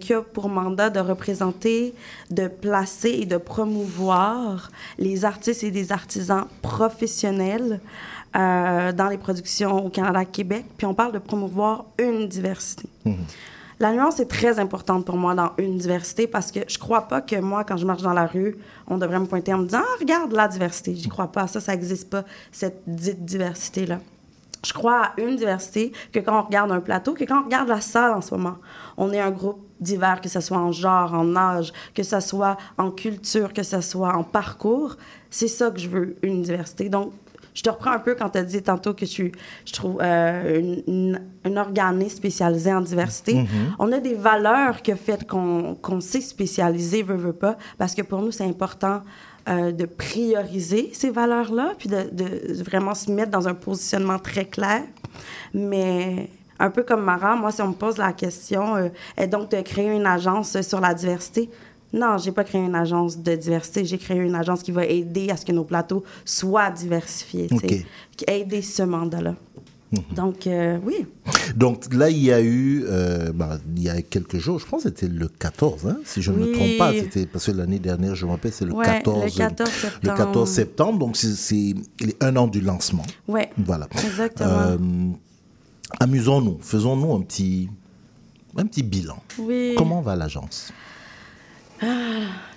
qui 0.01 0.15
a 0.15 0.23
pour 0.23 0.49
mandat 0.49 0.91
de 0.91 1.01
représenter, 1.01 1.95
de 2.31 2.47
placer 2.47 3.11
et 3.11 3.27
de 3.27 3.37
promouvoir 3.37 4.71
les 4.99 5.25
artistes 5.25 5.65
et 5.65 5.71
des 5.71 5.91
artisans 5.91 6.47
professionnels 6.63 7.81
dans 8.35 9.09
les 9.11 9.19
productions 9.19 9.85
au 9.85 9.89
Canada, 9.89 10.25
Québec. 10.25 10.65
Puis 10.77 10.87
on 10.87 10.95
parle 10.95 11.13
de 11.13 11.19
promouvoir 11.19 11.87
une 11.99 12.29
diversité. 12.29 12.89
La 13.79 13.93
nuance 13.93 14.21
est 14.21 14.27
très 14.27 14.59
importante 14.59 15.05
pour 15.05 15.19
moi 15.19 15.35
dans 15.35 15.53
une 15.59 15.77
diversité 15.77 16.27
parce 16.27 16.51
que 16.51 16.61
je 16.67 16.79
crois 16.79 17.09
pas 17.09 17.21
que 17.21 17.37
moi, 17.37 17.63
quand 17.63 17.77
je 17.77 17.85
marche 17.85 18.01
dans 18.01 18.15
la 18.15 18.27
rue, 18.27 18.57
on 18.87 18.97
devrait 18.97 19.21
me 19.21 19.27
pointer 19.27 19.53
en 19.53 19.59
me 19.59 19.65
disant 19.65 19.83
Ah, 19.83 19.97
regarde 20.01 20.33
la 20.33 20.49
diversité. 20.49 20.95
J'y 20.95 21.09
crois 21.11 21.31
pas. 21.31 21.47
Ça, 21.47 21.61
ça 21.61 21.73
n'existe 21.73 22.09
pas, 22.09 22.25
cette 22.53 22.83
dite 22.87 23.25
diversité-là. 23.27 23.99
Je 24.65 24.73
crois 24.73 25.03
à 25.03 25.21
une 25.21 25.37
diversité 25.37 25.93
que 26.11 26.21
quand 26.21 26.41
on 26.41 26.43
regarde 26.43 26.73
un 26.73 26.81
plateau, 26.81 27.13
que 27.13 27.25
quand 27.25 27.43
on 27.43 27.45
regarde 27.45 27.69
la 27.69 27.83
salle 27.83 28.15
en 28.15 28.23
ce 28.23 28.35
moment, 28.35 28.57
on 28.97 29.13
est 29.13 29.21
un 29.21 29.31
groupe 29.31 29.61
divers, 29.79 30.23
que 30.23 30.31
ce 30.31 30.41
soit 30.41 30.57
en 30.57 30.73
genre, 30.73 31.13
en 31.13 31.37
âge, 31.37 31.73
que 31.95 32.03
ce 32.03 32.19
soit 32.21 32.57
en 32.79 32.91
culture, 32.91 33.53
que 33.53 33.63
ce 33.63 33.83
soit 33.83 34.17
en 34.17 34.25
parcours. 34.25 34.97
C'est 35.31 35.49
ça 35.49 35.71
que 35.71 35.79
je 35.79 35.89
veux, 35.89 36.17
une 36.23 36.41
diversité. 36.41 36.89
Donc, 36.89 37.13
je 37.57 37.63
te 37.63 37.71
reprends 37.71 37.93
un 37.93 37.99
peu 37.99 38.15
quand 38.15 38.29
tu 38.31 38.39
as 38.39 38.45
dit 38.45 38.63
tantôt 38.63 38.93
que 38.95 39.07
je 39.07 39.11
suis, 39.11 39.33
je 39.65 39.73
trouve, 39.73 39.99
euh, 40.03 40.61
une, 40.61 40.83
une- 40.87 41.21
un 41.45 41.57
organisme 41.57 42.17
spécialisé 42.17 42.73
en 42.73 42.81
diversité. 42.83 43.35
Mhm. 43.35 43.47
On 43.79 43.91
a 43.93 43.99
des 43.99 44.15
valeurs 44.15 44.83
qui 44.83 44.93
ont 44.93 44.97
fait 45.09 45.27
qu'on 45.27 45.77
qu'on 45.81 46.01
s'est 46.01 46.21
spécialisé, 46.21 47.03
veut, 47.03 47.17
veut 47.17 47.33
pas, 47.33 47.57
parce 47.79 47.95
que 47.95 48.03
pour 48.03 48.21
nous, 48.21 48.33
c'est 48.33 48.45
important 48.45 49.01
euh, 49.49 49.71
de 49.73 49.87
prioriser 49.87 50.91
ces 50.93 51.11
valeurs-là, 51.11 51.75
puis 51.79 51.89
de, 51.89 52.01
de 52.13 52.63
vraiment 52.65 52.95
se 52.95 53.11
mettre 53.11 53.31
dans 53.31 53.47
un 53.49 53.55
positionnement 53.55 54.19
très 54.19 54.45
clair. 54.45 54.83
Mais 55.55 56.29
un 56.59 56.71
peu 56.71 56.83
comme 56.83 57.03
Mara, 57.05 57.37
moi, 57.37 57.53
si 57.53 57.63
on 57.63 57.69
me 57.69 57.75
pose 57.75 57.97
la 57.99 58.13
question, 58.13 58.77
euh, 58.77 58.89
et 59.17 59.27
donc 59.27 59.51
de 59.51 59.61
créer 59.61 59.91
une 59.95 60.07
agence 60.07 60.61
sur 60.63 60.81
la 60.81 60.95
diversité, 60.95 61.49
non, 61.93 62.19
j'ai 62.19 62.33
pas 62.33 62.45
créé 62.45 62.61
une 62.61 62.75
agence 62.75 63.19
de 63.19 63.35
diversité. 63.37 63.85
J'ai 63.85 63.99
créé 63.99 64.19
une 64.19 64.35
agence 64.35 64.63
qui 64.63 64.73
va 64.73 64.85
aider 64.85 65.31
à 65.31 65.37
ce 65.37 65.45
que 65.45 65.53
nos 65.53 65.65
plateaux 65.65 66.05
soient 66.25 66.71
diversifiés, 66.71 67.47
tu 67.49 67.57
sais, 67.59 67.65
Ok. 67.65 67.87
qui 68.17 68.25
aider 68.29 68.63
ce 68.63 68.83
mandat-là. 68.83 69.35
Donc, 70.15 70.47
euh, 70.49 70.79
oui. 70.85 71.07
Donc 71.55 71.95
là, 71.95 72.11
il 72.11 72.19
y 72.19 72.33
a 72.33 72.41
eu, 72.43 72.85
euh, 72.87 73.33
bah, 73.33 73.57
il 73.77 73.83
y 73.85 73.89
a 73.89 74.03
quelques 74.03 74.37
jours, 74.37 74.59
je 74.59 74.67
pense 74.67 74.83
que 74.83 74.89
c'était 74.89 75.07
le 75.09 75.29
14, 75.29 75.87
hein, 75.87 75.99
si 76.05 76.21
je 76.21 76.33
ne 76.33 76.39
me 76.39 76.45
Oui. 76.47 76.53
trompe 76.53 76.77
pas, 76.77 76.93
c'était 76.93 77.25
parce 77.25 77.47
que 77.47 77.53
l'année 77.53 77.79
dernière, 77.79 78.15
je 78.17 78.27
me 78.27 78.33
rappelle, 78.33 78.53
c'est 78.53 78.65
le, 78.65 78.73
Ouais, 78.75 78.85
14, 78.85 79.25
le 79.25 79.31
14 79.39 79.71
le 79.71 79.81
septembre. 79.81 80.17
14 80.17 80.51
septembre, 80.51 80.99
donc 80.99 81.17
c'est- 81.17 81.75
un 82.21 82.37
an 82.37 82.49
du 82.49 82.61
lancement. 82.61 83.05
Ouais, 83.29 83.49
Voilà. 83.57 83.89
exactement. 84.05 84.49
Euh, 84.51 84.77
Amusons-nous, 86.01 86.59
faisons-nous 86.61 87.15
un 87.15 87.21
petit, 87.23 87.69
un 88.57 88.67
petit 88.67 88.83
bilan. 88.83 89.17
oui. 89.39 89.75
Comment 89.79 90.01
va 90.03 90.17
l'agence? 90.17 90.73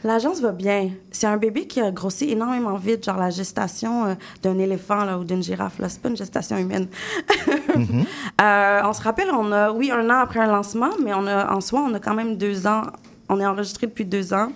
L'agence 0.04 0.40
va 0.40 0.52
bien. 0.52 0.92
C'est 1.12 1.28
un 1.28 1.38
bébé 1.38 1.68
qui 1.68 1.82
a 1.82 1.92
grossi 1.92 2.32
énormément 2.32 2.76
vite, 2.76 3.04
genre 3.04 3.18
la 3.18 3.30
gestation 3.30 4.06
euh, 4.06 4.14
d'un 4.42 4.58
éléphant 4.58 5.04
là, 5.04 5.18
ou 5.18 5.24
d'une 5.24 5.44
girafe. 5.44 5.80
Là, 5.80 5.90
c'est 5.90 6.02
pas 6.02 6.10
une 6.10 6.18
gestation 6.18 6.58
humaine. 6.58 6.88
Euh, 8.42 8.82
on 8.84 8.94
se 8.94 9.02
rappelle, 9.02 9.30
on 9.32 9.52
a, 9.52 9.72
oui, 9.72 9.92
un 9.92 10.10
an 10.10 10.20
après 10.20 10.40
un 10.40 10.48
lancement, 10.48 10.90
mais 11.04 11.14
on 11.14 11.28
a, 11.28 11.54
en 11.54 11.62
soi, 11.62 11.86
on 11.86 11.94
a 11.94 12.00
quand 12.00 12.14
même 12.14 12.38
deux 12.38 12.68
ans. 12.68 12.84
On 13.28 13.40
est 13.40 13.46
enregistré 13.46 13.88
depuis 13.88 14.06
deux 14.06 14.34
ans. 14.34 14.52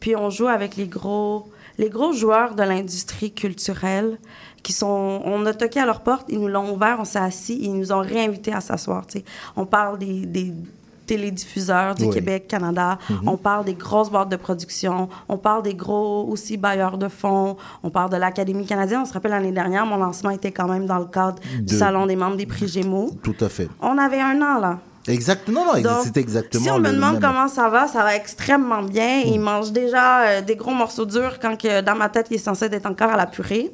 Puis 0.00 0.16
on 0.16 0.30
joue 0.30 0.48
avec 0.48 0.76
les 0.76 0.86
gros, 0.86 1.48
les 1.78 1.90
gros 1.90 2.12
joueurs 2.12 2.54
de 2.54 2.62
l'industrie 2.62 3.32
culturelle 3.32 4.18
qui 4.62 4.72
sont. 4.72 5.22
On 5.24 5.44
a 5.46 5.54
toqué 5.54 5.80
à 5.80 5.86
leur 5.86 6.00
porte, 6.00 6.26
ils 6.28 6.40
nous 6.40 6.48
l'ont 6.48 6.72
ouvert, 6.72 6.96
on 6.98 7.04
s'est 7.04 7.18
assis, 7.18 7.58
ils 7.60 7.74
nous 7.74 7.92
ont 7.92 8.00
réinvités 8.00 8.52
à 8.52 8.60
s'asseoir. 8.60 9.06
On 9.56 9.66
parle 9.66 9.98
des, 9.98 10.26
des 10.26 10.52
télédiffuseurs 11.06 11.94
du 11.94 12.04
Oui. 12.04 12.10
Québec, 12.14 12.46
Canada. 12.48 12.98
On 13.26 13.36
parle 13.36 13.64
des 13.64 13.74
grosses 13.74 14.10
boîtes 14.10 14.28
de 14.28 14.36
production. 14.36 15.08
On 15.28 15.38
parle 15.38 15.62
des 15.62 15.74
gros 15.74 16.26
aussi 16.28 16.56
bailleurs 16.56 16.98
de 16.98 17.08
fonds. 17.08 17.56
On 17.82 17.90
parle 17.90 18.10
de 18.10 18.16
l'Académie 18.16 18.66
canadienne. 18.66 19.00
On 19.02 19.06
se 19.06 19.12
rappelle 19.12 19.30
l'année 19.30 19.52
dernière, 19.52 19.86
mon 19.86 19.96
lancement 19.96 20.30
était 20.30 20.52
quand 20.52 20.68
même 20.68 20.86
dans 20.86 20.98
le 20.98 21.06
cadre 21.06 21.36
De- 21.58 21.62
du 21.64 21.76
Salon 21.76 22.06
des 22.06 22.16
membres 22.16 22.36
des 22.36 22.46
prix 22.46 22.68
Gémeaux. 22.68 23.10
Tout 23.22 23.36
à 23.40 23.48
fait. 23.48 23.68
On 23.80 23.96
avait 23.98 24.20
un 24.20 24.40
an, 24.42 24.58
là. 24.60 24.78
Exact. 25.08 25.46
Non, 25.48 25.64
non, 25.64 25.80
Donc, 25.80 25.98
c'est 26.02 26.16
exactement. 26.16 26.64
Si 26.64 26.68
on 26.70 26.80
me 26.80 26.90
demande 26.90 27.20
même. 27.20 27.22
comment 27.22 27.46
ça 27.46 27.68
va, 27.68 27.86
ça 27.86 28.02
va 28.02 28.16
extrêmement 28.16 28.82
bien. 28.82 29.20
Hmm. 29.24 29.28
Il 29.28 29.40
mange 29.40 29.70
déjà 29.70 30.22
euh, 30.22 30.40
des 30.42 30.56
gros 30.56 30.72
morceaux 30.72 31.06
durs 31.06 31.38
quand 31.40 31.56
que, 31.56 31.80
dans 31.80 31.94
ma 31.94 32.08
tête, 32.08 32.26
il 32.30 32.34
est 32.34 32.38
censé 32.38 32.64
être 32.64 32.86
encore 32.86 33.10
à 33.10 33.16
la 33.16 33.26
purée. 33.26 33.70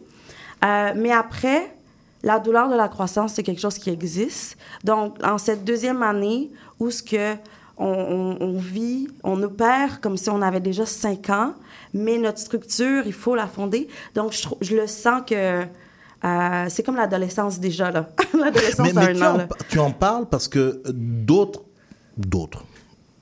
Euh, 0.64 0.93
mais 0.95 1.11
après, 1.11 1.74
la 2.22 2.39
douleur 2.39 2.68
de 2.68 2.76
la 2.76 2.89
croissance, 2.89 3.33
c'est 3.33 3.43
quelque 3.43 3.61
chose 3.62 3.78
qui 3.78 3.89
existe. 3.91 4.59
Donc, 4.85 5.16
en 5.24 5.39
cette 5.39 5.64
deuxième 5.64 6.03
année 6.03 6.51
où 6.83 6.91
ce 6.91 7.03
que 7.03 7.35
on, 7.78 7.87
on- 7.87 8.37
on 8.41 8.59
vit, 8.59 9.09
on 9.24 9.43
opère 9.43 10.01
comme 10.01 10.16
si 10.16 10.28
on 10.30 10.43
avait 10.43 10.61
déjà 10.61 10.85
cinq 10.87 11.30
ans, 11.30 11.55
mais 11.95 12.18
notre 12.18 12.39
structure, 12.39 13.03
il 13.07 13.12
faut 13.12 13.35
la 13.35 13.47
fonder. 13.47 13.89
Donc, 14.14 14.33
je, 14.61 14.76
le 14.76 14.87
sens 14.87 15.22
que 15.26 15.62
euh, 16.24 16.66
c'est 16.68 16.83
comme 16.85 16.97
l'adolescence 16.97 17.59
déjà, 17.59 17.91
là. 17.91 18.09
l'adolescence 18.39 18.93
Mais, 18.93 18.93
mais 18.93 19.11
un 19.11 19.14
tu, 19.14 19.22
an, 19.24 19.35
en, 19.35 19.37
là. 19.39 19.49
tu 19.70 19.78
en 19.78 19.91
parles 19.91 20.26
parce 20.28 20.49
que 20.49 20.83
d'autres, 20.93 21.62
d'autres, 22.16 22.64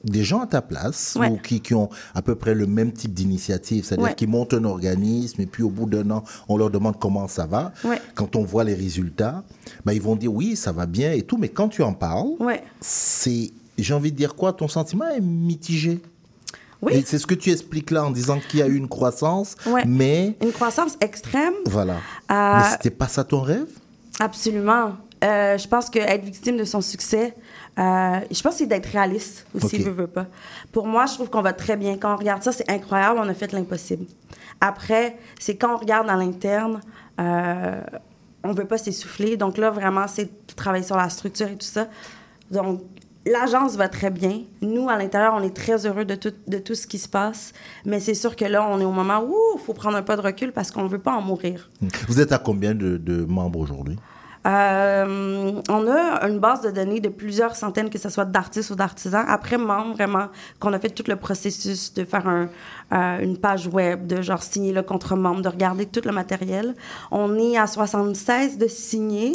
des 0.05 0.24
gens 0.24 0.40
à 0.40 0.46
ta 0.46 0.62
place 0.62 1.16
Ouais. 1.20 1.28
ou 1.28 1.36
qui, 1.36 1.61
qui 1.61 1.74
ont 1.74 1.90
à 2.14 2.22
peu 2.22 2.34
près 2.34 2.55
le 2.55 2.66
même 2.66 2.92
type 2.92 3.12
d'initiative, 3.12 3.84
c'est-à-dire 3.84 4.05
Ouais. 4.07 4.14
qui 4.14 4.26
montent 4.26 4.55
un 4.55 4.64
organisme 4.64 5.40
et 5.42 5.46
puis 5.46 5.62
au 5.62 5.68
bout 5.70 5.86
d'un 5.86 6.11
an, 6.11 6.24
on 6.48 6.57
leur 6.57 6.70
demande 6.70 6.98
comment 6.98 7.28
ça 7.28 7.46
va. 7.46 7.72
Ouais. 7.84 8.01
Quand 8.14 8.34
on 8.36 8.42
voit 8.42 8.64
les 8.64 8.74
résultats, 8.74 9.42
ben, 9.84 9.92
ils 9.92 10.01
vont 10.03 10.16
dire 10.16 10.32
oui, 10.32 10.57
ça 10.57 10.72
va 10.72 10.86
bien 10.86 11.12
et 11.12 11.22
tout, 11.22 11.36
mais 11.36 11.48
quand 11.51 11.68
tu 11.68 11.82
en 11.82 11.92
parles, 11.92 12.30
c'est, 12.80 13.51
j'ai 13.78 13.94
envie 13.94 14.12
de 14.12 14.16
dire 14.16 14.34
quoi, 14.34 14.53
ton 14.53 14.68
sentiment 14.68 15.09
est 15.09 15.20
mitigé. 15.20 16.01
Oui. 16.82 17.03
C'est 17.05 17.18
ce 17.18 17.26
que 17.26 17.34
tu 17.34 17.51
expliques 17.51 17.90
là 17.90 18.07
en 18.07 18.11
disant 18.11 18.38
qu'il 18.48 18.61
y 18.61 18.62
a 18.62 18.66
eu 18.66 18.76
une 18.76 18.88
croissance, 18.88 19.55
mais 19.86 20.34
Une 20.42 20.51
croissance 20.53 20.96
extrême, 21.03 21.53
voilà. 21.66 21.96
Euh, 22.30 22.57
Mais 22.57 22.70
c'était 22.72 22.88
pas 22.90 23.07
ça 23.09 23.22
ton 23.22 23.42
rêve? 23.42 23.66
Absolument. 24.18 24.92
Euh, 25.22 25.59
je 25.59 25.68
pense 25.68 25.90
qu'être 25.90 26.24
victime 26.24 26.57
de 26.57 26.64
son 26.64 26.80
succès, 26.80 27.34
euh, 27.78 28.20
je 28.30 28.42
pense 28.42 28.52
que 28.54 28.58
c'est 28.58 28.66
d'être 28.66 28.86
réaliste 28.86 29.46
aussi, 29.54 29.76
Ok. 29.76 29.82
veut, 29.82 29.90
veut 29.92 30.06
pas. 30.06 30.26
Pour 30.72 30.86
moi, 30.86 31.06
je 31.06 31.14
trouve 31.14 31.30
qu'on 31.30 31.42
va 31.42 31.52
très 31.52 31.76
bien. 31.76 31.96
Quand 31.96 32.12
on 32.14 32.16
regarde 32.16 32.42
ça, 32.42 32.52
c'est 32.52 32.68
incroyable, 32.70 33.20
on 33.22 33.28
a 33.28 33.34
fait 33.34 33.52
l'impossible. 33.52 34.06
Après, 34.60 35.16
c'est 35.38 35.56
quand 35.56 35.74
on 35.74 35.78
regarde 35.78 36.10
à 36.10 36.16
l'interne, 36.16 36.80
euh, 37.20 37.80
on 38.44 38.52
veut 38.52 38.66
pas 38.66 38.78
s'essouffler. 38.78 39.36
Donc 39.36 39.56
là, 39.56 39.70
vraiment, 39.70 40.06
c'est 40.08 40.24
de 40.24 40.54
travailler 40.54 40.84
sur 40.84 40.96
la 40.96 41.08
structure 41.08 41.48
et 41.48 41.56
tout 41.56 41.66
ça. 41.66 41.88
Donc, 42.50 42.82
l'agence 43.24 43.76
va 43.76 43.88
très 43.88 44.10
bien. 44.10 44.42
Nous, 44.60 44.88
à 44.88 44.96
l'intérieur, 44.98 45.34
on 45.36 45.42
est 45.42 45.54
très 45.54 45.86
heureux 45.86 46.04
de 46.04 46.14
tout, 46.16 46.32
de 46.46 46.58
tout 46.58 46.74
ce 46.74 46.86
qui 46.86 46.98
se 46.98 47.08
passe. 47.08 47.52
Mais 47.86 48.00
c'est 48.00 48.14
sûr 48.14 48.34
que 48.36 48.44
là, 48.44 48.66
on 48.68 48.80
est 48.80 48.84
au 48.84 48.92
moment 48.92 49.20
où 49.22 49.34
il 49.56 49.60
faut 49.60 49.74
prendre 49.74 49.96
un 49.96 50.02
pas 50.02 50.16
de 50.16 50.22
recul 50.22 50.52
parce 50.52 50.70
qu'on 50.70 50.86
veut 50.86 50.98
pas 50.98 51.12
en 51.12 51.22
mourir. 51.22 51.70
Vous 52.08 52.20
êtes 52.20 52.32
à 52.32 52.38
combien 52.38 52.74
de, 52.74 52.96
de 52.96 53.24
membres 53.24 53.60
aujourd'hui? 53.60 53.96
Euh, 54.47 55.61
on 55.68 55.86
a 55.86 56.26
une 56.26 56.38
base 56.38 56.62
de 56.62 56.70
données 56.70 57.01
de 57.01 57.11
plusieurs 57.11 57.57
centaines, 57.57 57.91
que 57.91 57.99
ce 57.99 58.09
soit 58.09 58.24
d'artistes 58.24 58.70
ou 58.70 58.74
d'artisans. 58.74 59.24
Après, 59.28 59.59
membres, 59.59 59.95
vraiment, 59.95 60.28
qu'on 60.59 60.72
a 60.72 60.78
fait 60.78 60.91
tout 60.91 61.05
le 61.09 61.16
processus 61.16 61.93
de 61.93 62.05
faire 62.05 62.26
un, 62.26 62.49
euh, 62.93 63.20
une 63.20 63.36
page 63.36 63.68
web, 63.68 64.07
de 64.07 64.20
genre 64.20 64.43
signer 64.43 64.72
le 64.72 64.82
contre-membre, 64.82 65.43
de 65.43 65.49
regarder 65.49 65.86
tout 65.86 66.01
le 66.05 66.12
matériel. 66.12 66.74
On 67.11 67.38
est 67.38 67.57
à 67.57 67.66
76 67.66 68.59
de 68.59 68.66
signés. 68.66 69.32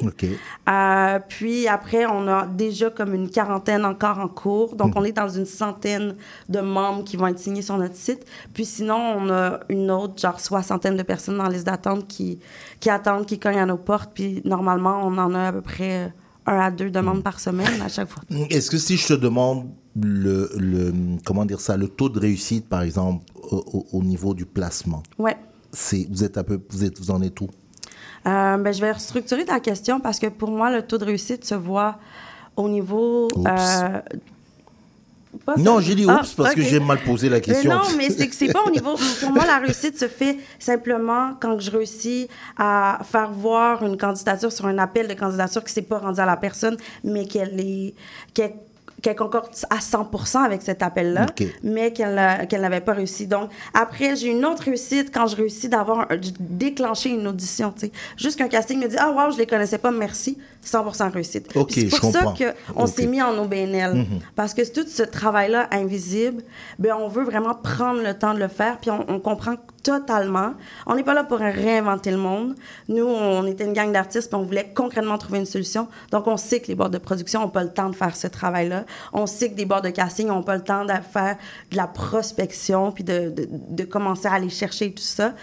Euh, 0.68 1.20
puis 1.28 1.68
après, 1.68 2.06
on 2.06 2.28
a 2.28 2.48
déjà 2.48 2.90
comme 2.90 3.14
une 3.14 3.30
quarantaine 3.30 3.86
encore 3.86 4.20
en 4.20 4.28
cours. 4.28 4.76
Donc, 4.76 4.94
on 4.96 5.04
est 5.04 5.14
dans 5.14 5.30
une 5.30 5.46
centaine 5.46 6.16
de 6.50 6.60
membres 6.60 7.04
qui 7.04 7.16
vont 7.16 7.28
être 7.28 7.40
signés 7.40 7.62
sur 7.62 7.78
notre 7.78 7.96
site. 7.96 8.26
Puis 8.54 8.66
sinon, 8.66 8.98
on 9.18 9.30
a 9.30 9.60
une 9.70 9.90
autre, 9.90 10.20
genre 10.20 10.40
soixantaine 10.40 10.98
de 10.98 11.04
personnes 11.04 11.38
dans 11.38 11.44
la 11.44 11.50
liste 11.50 11.66
d'attente 11.66 12.08
qui, 12.08 12.40
qui 12.80 12.90
attendent, 12.90 13.26
qui 13.26 13.40
cognent 13.40 13.60
à 13.60 13.66
nos 13.66 13.78
portes. 13.78 14.12
Puis 14.14 14.42
normalement, 14.44 15.00
on 15.04 15.18
en 15.18 15.34
a 15.34 15.48
à 15.48 15.52
peu 15.54 15.62
près 15.62 16.14
un 16.46 16.60
à 16.60 16.72
deux 16.72 16.90
demandes 16.90 17.24
par 17.24 17.40
semaine 17.40 17.82
à 17.82 17.88
chaque 17.88 18.10
fois. 18.10 18.24
Est-ce 18.50 18.70
que 18.70 18.78
si 18.78 18.98
je 18.98 19.08
te 19.08 19.14
demande 19.14 19.70
le, 20.02 20.50
le 20.58 20.94
comment 21.26 21.46
dire 21.46 21.60
ça, 21.62 21.78
le 21.78 21.88
taux 21.88 22.10
de 22.10 22.20
réussite, 22.20 22.68
par 22.68 22.82
exemple, 22.82 23.24
au, 23.52 23.58
au- 23.74 23.86
au 24.00 24.04
niveau 24.04 24.34
du 24.34 24.46
placement, 24.46 25.02
Ouais. 25.18 25.38
c'est 25.72 26.08
vous 26.12 26.24
êtes 26.24 26.38
un 26.38 26.44
peu, 26.44 26.60
vous 26.70 26.84
êtes, 26.84 27.00
vous 27.00 27.12
en 27.12 27.22
êtes 27.22 27.40
où? 27.42 27.48
Euh, 28.28 28.58
ben, 28.58 28.74
je 28.74 28.82
vais 28.82 28.92
restructurer 28.92 29.46
ta 29.46 29.60
question 29.60 30.00
parce 30.00 30.20
que 30.20 30.28
pour 30.28 30.50
moi, 30.52 30.72
le 30.72 30.82
taux 30.82 30.98
de 30.98 31.06
réussite 31.06 31.46
se 31.46 31.56
voit 31.56 31.98
au 32.56 32.68
niveau. 32.68 33.28
Euh, 33.38 34.02
Non, 35.58 35.80
j'ai 35.82 35.96
dit 35.96 36.06
Ah, 36.10 36.22
oups 36.22 36.34
parce 36.34 36.56
que 36.56 36.62
j'ai 36.62 36.80
mal 36.80 36.98
posé 37.04 37.28
la 37.30 37.40
question. 37.42 37.70
Mais 37.70 37.76
non, 37.76 37.84
mais 37.98 38.10
c'est 38.10 38.28
que 38.28 38.36
c'est 38.36 38.52
pas 38.54 38.64
au 38.66 38.72
niveau. 38.72 38.96
Pour 39.22 39.32
moi, 39.32 39.46
la 39.46 39.60
réussite 39.60 40.00
se 40.00 40.08
fait 40.08 40.38
simplement 40.60 41.34
quand 41.40 41.60
je 41.60 41.70
réussis 41.72 42.28
à 42.58 43.00
faire 43.04 43.32
voir 43.32 43.84
une 43.86 43.98
candidature 43.98 44.52
sur 44.52 44.66
un 44.66 44.78
appel 44.78 45.08
de 45.08 45.14
candidature 45.14 45.64
qui 45.64 45.74
s'est 45.74 45.82
pas 45.82 46.00
rendu 46.00 46.20
à 46.22 46.26
la 46.26 46.38
personne, 46.38 46.78
mais 47.04 47.26
qu'elle 47.26 47.60
est 47.60 47.94
qu'elle 48.34 48.54
qu'elle 49.02 49.16
concorde 49.16 49.50
à 49.70 49.78
100% 49.80 50.40
avec 50.44 50.62
cet 50.62 50.82
appel-là, 50.82 51.26
mais 51.64 51.92
qu'elle 51.94 52.16
n'a- 52.16 52.46
qu'elle 52.46 52.62
n'avait 52.62 52.82
pas 52.82 52.94
réussi. 52.94 53.28
Donc, 53.28 53.50
après, 53.74 54.16
j'ai 54.16 54.30
une 54.32 54.44
autre 54.46 54.64
réussite 54.64 55.14
quand 55.14 55.28
je 55.28 55.36
réussis 55.36 55.70
d'avoir 55.70 56.08
de 56.08 56.18
déclencher 56.40 57.10
une 57.10 57.28
audition. 57.28 57.72
tu 57.72 57.88
sais. 57.88 57.92
Juste 58.18 58.38
qu'un 58.38 58.48
casting 58.48 58.80
me 58.82 58.88
dit 58.88 58.96
Ah, 58.98 59.12
wow, 59.12 59.32
je 59.32 59.38
les 59.38 59.46
connaissais 59.46 59.78
pas, 59.78 59.92
merci. 59.92 60.38
100 60.68 61.10
réussite. 61.12 61.56
Ok, 61.56 61.68
Puis 61.72 61.90
c'est 61.90 62.00
pour 62.00 62.12
ça 62.12 62.24
qu'on 62.24 62.84
Ok. 62.84 62.90
s'est 62.90 63.06
mis 63.08 63.22
en 63.22 63.38
OBNL. 63.38 64.06
Parce 64.36 64.54
que 64.54 64.62
tout 64.70 64.88
ce 64.88 65.04
travail-là 65.04 65.68
invisible, 65.72 66.44
ben, 66.80 66.94
on 67.00 67.08
veut 67.08 67.24
vraiment 67.24 67.54
prendre 67.56 68.02
le 68.02 68.14
temps 68.14 68.34
de 68.34 68.40
le 68.40 68.48
faire, 68.48 68.78
puis 68.80 68.90
on, 68.92 69.06
on 69.08 69.20
comprend 69.20 69.56
totalement. 69.84 70.54
On 70.88 70.96
n'est 70.96 71.04
pas 71.04 71.14
là 71.14 71.24
pour 71.24 71.38
réinventer 71.38 72.10
le 72.10 72.18
monde. 72.18 72.56
Nous, 72.90 73.06
on 73.06 73.46
était 73.46 73.66
une 73.66 73.74
gang 73.74 73.92
d'artistes, 73.92 74.30
puis 74.30 74.40
on 74.40 74.44
voulait 74.44 74.72
concrètement 74.76 75.18
trouver 75.20 75.38
une 75.40 75.46
solution. 75.46 75.88
Donc, 76.12 76.26
on 76.28 76.38
sait 76.38 76.60
que 76.60 76.68
les 76.68 76.76
boîtes 76.76 76.92
de 76.92 76.98
production 76.98 77.42
n'ont 77.42 77.50
pas 77.50 77.64
le 77.64 77.70
temps 77.72 77.90
de 77.90 77.96
faire 77.96 78.16
ce 78.16 78.26
travail-là. 78.28 78.86
On 79.14 79.28
sait 79.28 79.50
que 79.52 79.56
des 79.56 79.66
boîtes 79.66 79.84
de 79.84 79.90
casting 79.92 80.28
n'ont 80.28 80.42
pas 80.44 80.56
le 80.56 80.64
temps 80.64 80.86
de 80.86 80.92
faire 81.12 81.38
de 81.72 81.78
la 81.78 81.86
prospection, 81.88 82.92
puis 82.92 83.04
de, 83.04 83.30
de, 83.30 83.48
de 83.52 83.84
commencer 83.84 84.28
à 84.28 84.34
aller 84.34 84.50
chercher 84.50 84.92
tout 84.92 85.04
ça. 85.04 85.34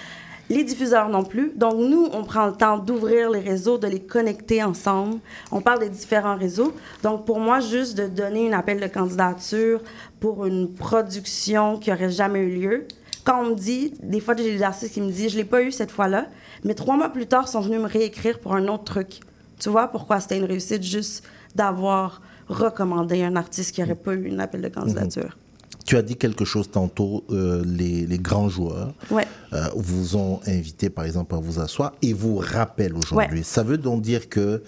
Les 0.51 0.65
diffuseurs 0.65 1.09
non 1.09 1.25
plus. 1.25 1.53
Donc, 1.57 1.77
nous, 1.77 2.09
on 2.13 2.25
prend 2.25 2.47
le 2.47 2.53
temps 2.53 2.79
d'ouvrir 2.79 3.31
les 3.31 3.41
réseaux, 3.41 3.79
de 3.79 3.87
les 3.87 4.01
connecter 4.01 4.63
ensemble. 4.63 5.19
On 5.51 5.61
parle 5.61 5.81
des 5.81 5.89
différents 5.89 6.37
réseaux. 6.37 6.75
Donc, 7.03 7.25
pour 7.25 7.41
moi, 7.41 7.61
juste 7.61 7.97
de 7.97 8.07
donner 8.07 8.53
un 8.53 8.59
appel 8.59 8.81
de 8.81 8.87
candidature 8.87 9.81
pour 10.21 10.45
une 10.45 10.73
production 10.73 11.79
qui 11.79 11.91
aurait 11.93 12.11
jamais 12.11 12.41
eu 12.41 12.61
lieu. 12.61 12.87
Quand 13.25 13.41
on 13.43 13.51
me 13.51 13.55
dit, 13.55 13.95
des 14.03 14.21
fois, 14.21 14.35
j'ai 14.37 14.53
des 14.53 14.63
artistes 14.63 14.93
qui 14.93 15.01
me 15.01 15.11
disent, 15.11 15.33
je 15.33 15.37
l'ai 15.37 15.45
pas 15.45 15.63
eu 15.63 15.71
cette 15.71 15.93
fois-là, 15.93 16.27
mais 16.65 16.75
trois 16.75 16.97
mois 16.97 17.09
plus 17.09 17.27
tard, 17.27 17.45
ils 17.47 17.51
sont 17.51 17.61
venus 17.61 17.81
me 17.81 17.87
réécrire 17.87 18.41
pour 18.41 18.55
un 18.55 18.67
autre 18.69 18.85
truc. 18.85 19.21
Tu 19.61 19.69
vois 19.69 19.89
pourquoi 19.89 20.19
c'était 20.19 20.39
une 20.39 20.45
réussite 20.45 20.83
juste 20.83 21.25
d'avoir 21.55 22.21
recommandé 22.49 23.23
un 23.23 23.37
artiste 23.37 23.75
qui 23.75 23.81
n'aurait 23.81 23.95
pas 23.95 24.15
eu 24.15 24.33
un 24.33 24.41
appel 24.41 24.61
de 24.61 24.69
candidature. 24.69 25.37
Tu 25.85 25.97
as 25.97 26.03
dit 26.03 26.17
quelque 26.17 26.45
chose 26.45 26.71
tantôt, 26.71 27.25
euh, 27.31 27.63
les, 27.67 28.07
les 28.07 28.19
grands 28.19 28.49
joueurs 28.49 28.93
Ouais. 29.11 29.27
euh, 29.53 29.65
vous 29.75 30.17
ont 30.17 30.41
invité 30.47 30.91
par 30.91 31.05
exemple 31.05 31.35
à 31.35 31.39
vous 31.39 31.59
asseoir 31.61 31.93
et 32.03 32.13
vous 32.13 32.37
rappellent 32.37 32.97
aujourd'hui. 32.97 33.39
Ouais. 33.39 33.45
Ça 33.45 33.63
veut 33.63 33.79
donc 33.79 34.03
dire 34.03 34.29
que 34.29 34.63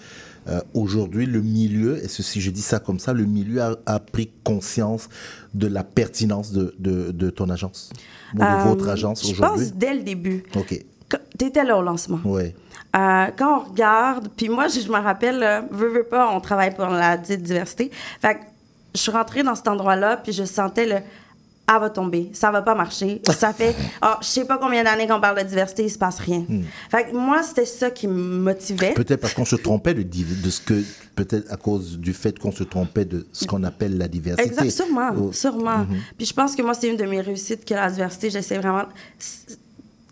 euh, 0.47 0.59
aujourd'hui 0.73 1.25
le 1.25 1.41
milieu, 1.41 2.03
et 2.03 2.07
si 2.07 2.41
je 2.41 2.51
dis 2.51 2.61
ça 2.61 2.79
comme 2.79 2.99
ça, 2.99 3.13
le 3.13 3.25
milieu 3.25 3.61
a, 3.61 3.75
a 3.85 3.99
pris 3.99 4.29
conscience 4.43 5.09
de 5.53 5.67
la 5.67 5.83
pertinence 5.83 6.51
de, 6.51 6.75
de, 6.79 7.11
de 7.11 7.29
ton 7.29 7.49
agence, 7.49 7.89
ou 8.35 8.39
de 8.39 8.67
votre 8.67 8.89
agence 8.89 9.25
Je 9.25 9.31
aujourd'hui? 9.31 9.65
pense 9.67 9.73
dès 9.73 9.93
le 9.95 10.03
début. 10.03 10.43
Ok, 10.55 10.83
Tu 11.39 11.45
étais 11.45 11.63
là 11.63 11.77
au 11.77 11.81
lancement. 11.81 12.19
Euh, 12.25 13.25
quand 13.37 13.61
on 13.61 13.69
regarde, 13.71 14.29
puis 14.37 14.47
moi, 14.49 14.67
je, 14.67 14.79
je 14.81 14.87
me 14.87 14.99
rappelle, 14.99 15.41
euh, 15.43 15.61
veux, 15.71 15.89
veux 15.89 16.03
pas, 16.03 16.29
on 16.33 16.39
travaille 16.39 16.73
pour 16.75 16.85
la 16.87 17.17
diversité. 17.17 17.89
Fait 18.21 18.37
je 18.95 19.01
suis 19.01 19.11
rentrée 19.11 19.43
dans 19.43 19.55
cet 19.55 19.67
endroit-là, 19.67 20.17
puis 20.17 20.31
je 20.33 20.43
sentais 20.43 20.85
le. 20.85 20.95
Elle 21.67 21.79
va 21.79 21.89
tomber, 21.89 22.29
ça 22.31 22.51
va 22.51 22.61
pas 22.61 22.75
marcher. 22.75 23.23
Ça 23.27 23.51
fait, 23.51 23.75
ah, 23.99 24.19
je 24.21 24.27
sais 24.27 24.45
pas 24.45 24.59
combien 24.59 24.83
d'années 24.83 25.07
qu'on 25.07 25.19
parle 25.19 25.39
de 25.41 25.47
diversité, 25.47 25.83
il 25.85 25.89
se 25.89 25.97
passe 25.97 26.19
rien. 26.19 26.45
Fait 26.91 27.09
que 27.09 27.15
moi, 27.15 27.41
c'était 27.41 27.65
ça 27.65 27.89
qui 27.89 28.07
me 28.07 28.13
motivait. 28.37 28.93
Peut-être 28.93 29.19
parce 29.19 29.33
qu'on 29.33 29.45
se 29.45 29.55
trompait 29.55 29.95
de, 29.95 30.03
de 30.03 30.49
ce 30.51 30.61
que, 30.61 30.83
peut-être 31.15 31.51
à 31.51 31.57
cause 31.57 31.97
du 31.97 32.13
fait 32.13 32.37
qu'on 32.37 32.51
se 32.51 32.63
trompait 32.63 33.05
de 33.05 33.25
ce 33.31 33.45
qu'on 33.47 33.63
appelle 33.63 33.97
la 33.97 34.07
diversité. 34.07 34.47
Exact, 34.47 34.69
sûrement, 34.69 35.09
Oh. 35.17 35.31
sûrement. 35.33 35.87
Puis 36.19 36.27
je 36.27 36.33
pense 36.35 36.55
que 36.55 36.61
moi, 36.61 36.75
c'est 36.75 36.87
une 36.87 36.97
de 36.97 37.05
mes 37.05 37.21
réussites 37.21 37.65
que 37.65 37.73
la 37.73 37.89
diversité. 37.89 38.29
J'essaie 38.29 38.59
vraiment. 38.59 38.83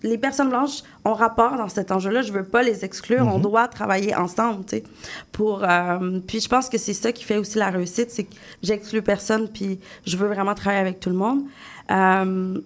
Les 0.04 0.18
personnes 0.18 0.50
blanches 0.50 0.84
ont 1.06 1.14
rapport 1.14 1.58
dans 1.58 1.70
cet 1.70 1.92
enjeu-là. 1.92 2.22
Je 2.22 2.34
veux 2.34 2.44
pas 2.44 2.62
les 2.62 2.84
exclure. 2.84 3.26
On 3.26 3.40
doit 3.40 3.68
travailler 3.68 4.14
ensemble, 4.16 4.66
tu 4.66 4.78
sais. 4.78 4.84
Pour. 5.32 5.64
euh, 5.64 6.20
puis 6.28 6.42
je 6.42 6.50
pense 6.50 6.70
que 6.70 6.78
c'est 6.78 6.94
ça 6.94 7.12
qui 7.12 7.24
fait 7.24 7.38
aussi 7.38 7.58
la 7.58 7.70
réussite, 7.70 8.12
c'est 8.12 8.26
que 8.26 8.36
j'exclus 8.62 9.02
personne. 9.02 9.48
Puis 9.48 9.80
je 10.06 10.18
veux 10.18 10.28
vraiment 10.28 10.56
travailler 10.56 10.82
avec 10.82 11.00
tout 11.00 11.10
le 11.10 11.16
monde. 11.16 11.44
Euh, 11.90 12.60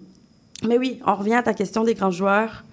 mais 0.66 0.78
oui, 0.78 1.00
on 1.06 1.14
revient 1.14 1.34
à 1.34 1.42
ta 1.42 1.54
question 1.54 1.84
des 1.84 1.94
grands 1.94 2.10
joueurs. 2.10 2.64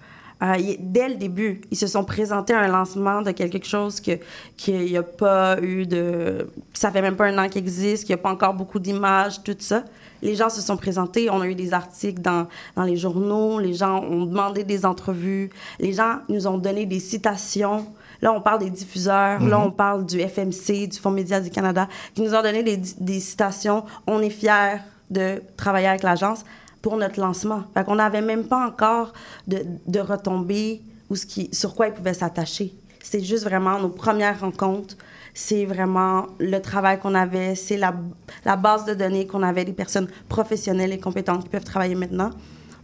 Euh, 0.42 0.56
dès 0.80 1.08
le 1.08 1.14
début, 1.14 1.62
ils 1.70 1.78
se 1.78 1.86
sont 1.86 2.04
présentés 2.04 2.52
à 2.52 2.60
un 2.60 2.68
lancement 2.68 3.22
de 3.22 3.30
quelque 3.30 3.64
chose 3.64 4.00
que 4.00 4.18
qu'il 4.56 4.80
n'y 4.80 4.96
a 4.96 5.02
pas 5.02 5.58
eu 5.62 5.86
de... 5.86 6.46
Ça 6.74 6.90
fait 6.90 7.00
même 7.00 7.16
pas 7.16 7.26
un 7.26 7.38
an 7.38 7.48
qu'il 7.48 7.62
existe, 7.62 8.04
qu'il 8.04 8.14
n'y 8.14 8.20
a 8.20 8.22
pas 8.22 8.30
encore 8.30 8.52
beaucoup 8.52 8.78
d'images, 8.78 9.42
tout 9.42 9.56
ça. 9.58 9.84
Les 10.22 10.34
gens 10.34 10.48
se 10.48 10.60
sont 10.60 10.76
présentés, 10.76 11.30
on 11.30 11.40
a 11.40 11.46
eu 11.46 11.54
des 11.54 11.72
articles 11.72 12.20
dans, 12.20 12.46
dans 12.74 12.84
les 12.84 12.96
journaux, 12.96 13.58
les 13.58 13.74
gens 13.74 14.02
ont 14.02 14.24
demandé 14.24 14.64
des 14.64 14.86
entrevues, 14.86 15.50
les 15.78 15.92
gens 15.92 16.18
nous 16.28 16.46
ont 16.46 16.58
donné 16.58 16.86
des 16.86 17.00
citations. 17.00 17.86
Là, 18.22 18.32
on 18.32 18.40
parle 18.40 18.60
des 18.60 18.70
diffuseurs, 18.70 19.42
là, 19.42 19.60
on 19.60 19.70
parle 19.70 20.06
du 20.06 20.20
FMC, 20.20 20.88
du 20.88 20.98
Fonds 20.98 21.10
Média 21.10 21.40
du 21.40 21.50
Canada, 21.50 21.86
qui 22.14 22.22
nous 22.22 22.34
ont 22.34 22.42
donné 22.42 22.62
des, 22.62 22.78
des 22.78 23.20
citations. 23.20 23.84
On 24.06 24.20
est 24.20 24.30
fiers 24.30 24.78
de 25.10 25.42
travailler 25.56 25.88
avec 25.88 26.02
l'agence 26.02 26.44
pour 26.80 26.96
notre 26.96 27.20
lancement. 27.20 27.64
Fait 27.74 27.84
qu'on 27.84 27.96
n'avait 27.96 28.22
même 28.22 28.44
pas 28.44 28.66
encore 28.66 29.12
de, 29.46 29.64
de 29.86 30.00
retombées 30.00 30.82
ou 31.10 31.16
ce 31.16 31.26
qui, 31.26 31.48
sur 31.52 31.74
quoi 31.74 31.88
ils 31.88 31.92
pouvaient 31.92 32.14
s'attacher. 32.14 32.72
C'est 33.02 33.22
juste 33.22 33.44
vraiment 33.44 33.78
nos 33.78 33.88
premières 33.88 34.40
rencontres. 34.40 34.96
C'est 35.38 35.66
vraiment 35.66 36.28
le 36.38 36.58
travail 36.60 36.98
qu'on 36.98 37.14
avait. 37.14 37.54
C'est 37.54 37.76
la, 37.76 37.94
la 38.46 38.56
base 38.56 38.86
de 38.86 38.94
données 38.94 39.26
qu'on 39.26 39.42
avait 39.42 39.66
des 39.66 39.74
personnes 39.74 40.08
professionnelles 40.30 40.92
et 40.94 40.98
compétentes 40.98 41.42
qui 41.42 41.50
peuvent 41.50 41.62
travailler 41.62 41.94
maintenant. 41.94 42.30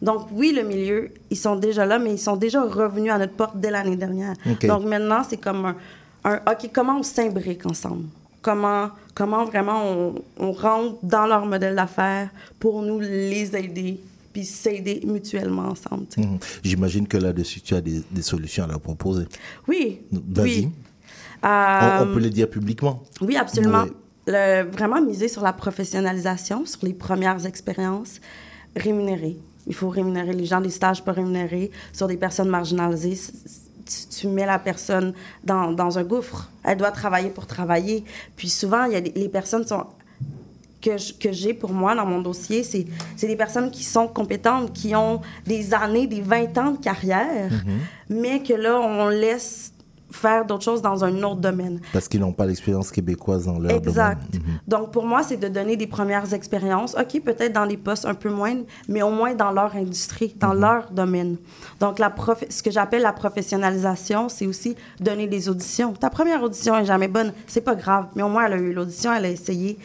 Donc 0.02 0.26
oui, 0.32 0.52
le 0.54 0.62
milieu, 0.62 1.08
ils 1.30 1.36
sont 1.38 1.56
déjà 1.56 1.86
là, 1.86 1.98
mais 1.98 2.12
ils 2.12 2.18
sont 2.18 2.36
déjà 2.36 2.62
revenus 2.62 3.10
à 3.10 3.16
notre 3.16 3.32
porte 3.32 3.58
dès 3.58 3.70
l'année 3.70 3.96
dernière. 3.96 4.34
Donc 4.64 4.84
maintenant, 4.84 5.22
c'est 5.26 5.38
comme 5.38 5.64
un, 5.64 5.76
un 6.24 6.36
OK, 6.52 6.68
comment 6.74 6.98
on 6.98 7.02
s'imbrique 7.02 7.64
ensemble? 7.64 8.04
Comment, 8.42 8.90
comment 9.14 9.46
vraiment 9.46 9.82
on, 9.90 10.14
on 10.38 10.52
rentre 10.52 10.96
dans 11.02 11.26
leur 11.26 11.46
modèle 11.46 11.74
d'affaires 11.74 12.28
pour 12.60 12.82
nous 12.82 13.00
les 13.00 13.56
aider, 13.56 13.98
puis 14.30 14.44
s'aider 14.44 15.00
mutuellement 15.06 15.68
ensemble. 15.68 16.04
Mhm. 16.18 16.38
J'imagine 16.62 17.08
que 17.08 17.16
là-dessus, 17.16 17.62
tu 17.62 17.74
as 17.74 17.80
des, 17.80 18.02
des 18.10 18.22
solutions 18.22 18.64
à 18.64 18.66
leur 18.66 18.80
proposer. 18.80 19.24
Oui. 19.66 20.00
Vas-y. 20.10 20.44
Oui. 20.44 20.68
On, 21.42 21.46
Euh, 21.48 22.04
on 22.04 22.14
peut 22.14 22.20
le 22.20 22.30
dire 22.30 22.48
publiquement. 22.48 23.02
Oui, 23.20 23.36
absolument. 23.36 23.84
Oui. 23.84 23.92
Le- 24.28 24.62
vraiment 24.70 25.00
miser 25.02 25.26
sur 25.28 25.42
la 25.42 25.52
professionnalisation, 25.52 26.64
sur 26.66 26.84
les 26.84 26.92
premières 26.94 27.44
expériences, 27.46 28.20
rémunérer. 28.76 29.36
Il 29.66 29.74
faut 29.74 29.88
rémunérer 29.88 30.32
les 30.32 30.44
gens, 30.44 30.60
des 30.60 30.70
stages 30.70 31.04
pas 31.04 31.12
rémunérés, 31.12 31.70
sur 31.92 32.06
des 32.06 32.16
personnes 32.16 32.48
marginalisées. 32.48 33.18
Tu, 33.84 34.20
tu 34.20 34.28
mets 34.28 34.46
la 34.46 34.58
personne 34.60 35.12
dans, 35.44 35.72
dans 35.72 35.98
un 35.98 36.04
gouffre. 36.04 36.50
Elle 36.64 36.78
doit 36.78 36.92
travailler 36.92 37.30
pour 37.30 37.46
travailler. 37.46 38.04
Puis 38.36 38.48
souvent, 38.48 38.84
il 38.84 38.92
y 38.92 38.96
a 38.96 39.00
des- 39.00 39.10
les 39.12 39.28
personnes 39.28 39.66
sont 39.66 39.84
que 40.80 41.30
j'ai 41.30 41.54
pour 41.54 41.72
moi 41.72 41.94
dans 41.94 42.04
mon 42.06 42.20
dossier, 42.20 42.64
c'est 42.64 42.86
c'est 43.16 43.28
des 43.28 43.36
personnes 43.36 43.70
qui 43.70 43.84
sont 43.84 44.08
compétentes, 44.08 44.72
qui 44.72 44.96
ont 44.96 45.20
des 45.46 45.74
années, 45.74 46.08
des 46.08 46.20
20 46.20 46.58
ans 46.58 46.70
de 46.72 46.78
carrière, 46.78 47.52
mais 48.08 48.42
que 48.42 48.52
là, 48.54 48.80
on 48.80 49.08
laisse 49.08 49.72
faire 50.12 50.44
d'autres 50.46 50.64
choses 50.64 50.82
dans 50.82 51.04
un 51.04 51.22
autre 51.22 51.40
domaine. 51.40 51.80
Parce 51.92 52.06
qu'ils 52.08 52.20
n'ont 52.20 52.32
pas 52.32 52.46
l'expérience 52.46 52.90
québécoise 52.90 53.46
dans 53.46 53.58
leur 53.58 53.72
Exact. 53.72 54.20
domaine. 54.32 54.46
Mhm. 54.46 54.58
Donc, 54.68 54.92
pour 54.92 55.04
moi, 55.06 55.22
c'est 55.22 55.36
de 55.38 55.48
donner 55.48 55.76
des 55.76 55.86
premières 55.86 56.32
expériences. 56.32 56.94
OK, 56.98 57.20
peut-être 57.22 57.52
dans 57.52 57.66
des 57.66 57.76
postes 57.76 58.04
un 58.06 58.14
peu 58.14 58.30
moindres, 58.30 58.64
mais 58.88 59.02
au 59.02 59.10
moins 59.10 59.34
dans 59.34 59.50
leur 59.50 59.74
industrie, 59.74 60.34
dans 60.38 60.52
leur 60.54 60.90
domaine. 60.90 61.36
Donc, 61.80 61.98
la 61.98 62.10
prof- 62.10 62.44
ce 62.48 62.62
que 62.62 62.70
j'appelle 62.70 63.02
la 63.02 63.12
professionnalisation, 63.12 64.28
c'est 64.28 64.46
aussi 64.46 64.76
donner 65.00 65.26
des 65.26 65.48
auditions. 65.48 65.92
Ta 65.92 66.10
première 66.10 66.42
audition 66.42 66.76
est 66.76 66.84
jamais 66.84 67.08
bonne, 67.08 67.32
c'est 67.46 67.60
pas 67.60 67.74
grave, 67.74 68.06
mais 68.14 68.22
au 68.22 68.28
moins, 68.28 68.46
elle 68.46 68.52
a 68.52 68.56
eu 68.58 68.72
l'audition, 68.72 69.12
elle 69.12 69.24
a 69.24 69.30
essayé. 69.30 69.78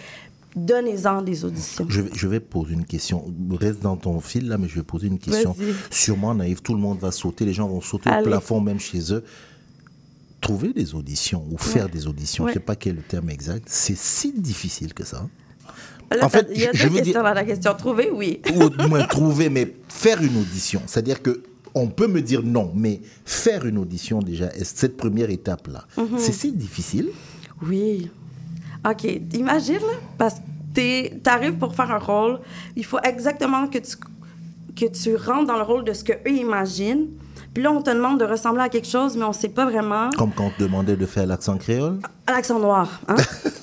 Donnez-en 0.55 1.21
des 1.21 1.45
auditions. 1.45 1.85
Je 1.87 2.01
vais, 2.01 2.09
je 2.15 2.27
vais 2.27 2.39
poser 2.39 2.73
une 2.73 2.85
question. 2.85 3.25
Reste 3.59 3.81
dans 3.83 3.95
ton 3.95 4.19
fil 4.19 4.47
là, 4.47 4.57
mais 4.57 4.67
je 4.67 4.75
vais 4.75 4.83
poser 4.83 5.05
une 5.07 5.19
question. 5.19 5.55
Sûrement 5.91 6.33
naïf, 6.33 6.63
tout 6.63 6.73
le 6.73 6.79
monde 6.79 6.97
va 6.99 7.11
sauter, 7.11 7.45
les 7.45 7.53
gens 7.53 7.67
vont 7.67 7.81
sauter 7.81 8.09
Allez. 8.09 8.21
au 8.25 8.29
plafond 8.29 8.59
même 8.59 8.79
chez 8.79 9.13
eux. 9.13 9.23
Trouver 10.41 10.71
des 10.73 10.93
auditions 10.95 11.43
ou 11.51 11.57
faire 11.57 11.89
des 11.89 12.07
auditions, 12.07 12.43
Ouais. 12.45 12.51
je 12.51 12.57
ne 12.57 12.61
sais 12.61 12.65
pas 12.65 12.75
quel 12.75 12.93
est 12.93 12.97
le 12.97 13.01
terme 13.01 13.29
exact, 13.29 13.63
c'est 13.67 13.97
si 13.97 14.31
difficile 14.31 14.93
que 14.93 15.03
ça. 15.03 15.27
Là, 16.11 16.23
En 16.25 16.29
fait, 16.29 16.47
il 16.53 16.61
y 16.61 16.65
a 16.67 16.71
je- 16.73 16.87
veux 16.87 17.01
dire- 17.01 17.21
la 17.21 17.43
question. 17.43 17.73
Trouver, 17.73 18.09
oui. 18.13 18.39
Ou 18.55 18.63
au 18.63 18.87
moins 18.87 19.05
trouver, 19.07 19.49
mais 19.49 19.73
faire 19.89 20.21
une 20.21 20.37
audition. 20.37 20.81
C'est-à-dire 20.85 21.21
que 21.21 21.43
on 21.73 21.87
peut 21.87 22.07
me 22.07 22.21
dire 22.21 22.41
non, 22.43 22.71
mais 22.75 23.01
faire 23.25 23.65
une 23.65 23.77
audition 23.77 24.19
déjà, 24.19 24.49
cette 24.63 24.95
première 24.95 25.29
étape-là, 25.29 25.85
Mhm. 25.97 26.17
c'est 26.17 26.31
si 26.31 26.51
difficile? 26.51 27.09
Oui. 27.61 28.09
OK. 28.89 29.03
Imagine, 29.33 29.75
là, 29.79 29.99
parce 30.17 30.35
que 30.73 31.09
tu 31.09 31.29
arrives 31.29 31.55
pour 31.57 31.75
faire 31.75 31.91
un 31.91 31.97
rôle, 31.99 32.39
il 32.75 32.85
faut 32.85 32.99
exactement 33.03 33.67
que 33.67 33.79
tu, 33.79 33.95
que 34.75 34.85
tu 34.85 35.15
rentres 35.15 35.47
dans 35.47 35.57
le 35.57 35.63
rôle 35.63 35.83
de 35.83 35.93
ce 35.93 36.03
qu'eux 36.03 36.29
imaginent. 36.29 37.07
Puis 37.57 37.63
là, 37.63 37.71
on 37.71 37.81
te 37.81 37.89
demande 37.89 38.19
de 38.19 38.25
ressembler 38.25 38.61
à 38.61 38.69
quelque 38.69 38.87
chose, 38.87 39.17
mais 39.17 39.25
on 39.25 39.33
sait 39.33 39.49
pas 39.49 39.65
vraiment. 39.65 40.11
Comme 40.15 40.31
quand 40.31 40.43
on 40.43 40.49
te 40.51 40.61
demandait 40.61 40.95
de 40.95 41.07
faire 41.07 41.25
l'accent 41.25 41.57
créole, 41.57 41.97
À 42.27 42.33
l'accent 42.33 42.59
noir. 42.59 43.01
Hein? 43.07 43.15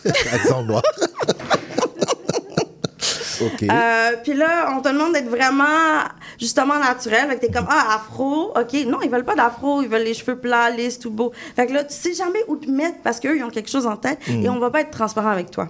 accent 0.32 0.64
noir. 0.64 0.82
ok. 3.40 3.62
Euh, 3.62 4.10
puis 4.24 4.34
là, 4.34 4.74
on 4.76 4.82
te 4.82 4.88
demande 4.88 5.12
d'être 5.12 5.28
vraiment, 5.28 6.02
justement, 6.40 6.80
naturel. 6.80 7.28
Fait 7.28 7.36
que 7.36 7.42
t'es 7.42 7.52
comme, 7.52 7.68
ah, 7.70 7.94
afro, 7.94 8.52
OK. 8.58 8.72
Non, 8.84 8.98
ils 9.00 9.10
veulent 9.10 9.24
pas 9.24 9.36
d'afro, 9.36 9.80
ils 9.80 9.88
veulent 9.88 10.02
les 10.02 10.14
cheveux 10.14 10.40
plats, 10.40 10.70
lisses, 10.70 10.98
tout 10.98 11.12
beau. 11.12 11.30
Fait 11.54 11.68
que 11.68 11.74
là, 11.74 11.84
tu 11.84 11.94
sais 11.94 12.14
jamais 12.14 12.40
où 12.48 12.56
te 12.56 12.68
mettre 12.68 12.98
parce 13.04 13.20
qu'eux, 13.20 13.36
ils 13.36 13.44
ont 13.44 13.50
quelque 13.50 13.70
chose 13.70 13.86
en 13.86 13.96
tête 13.96 14.18
et 14.28 14.48
on 14.48 14.58
va 14.58 14.70
pas 14.70 14.80
être 14.80 14.90
transparent 14.90 15.30
avec 15.30 15.52
toi. 15.52 15.68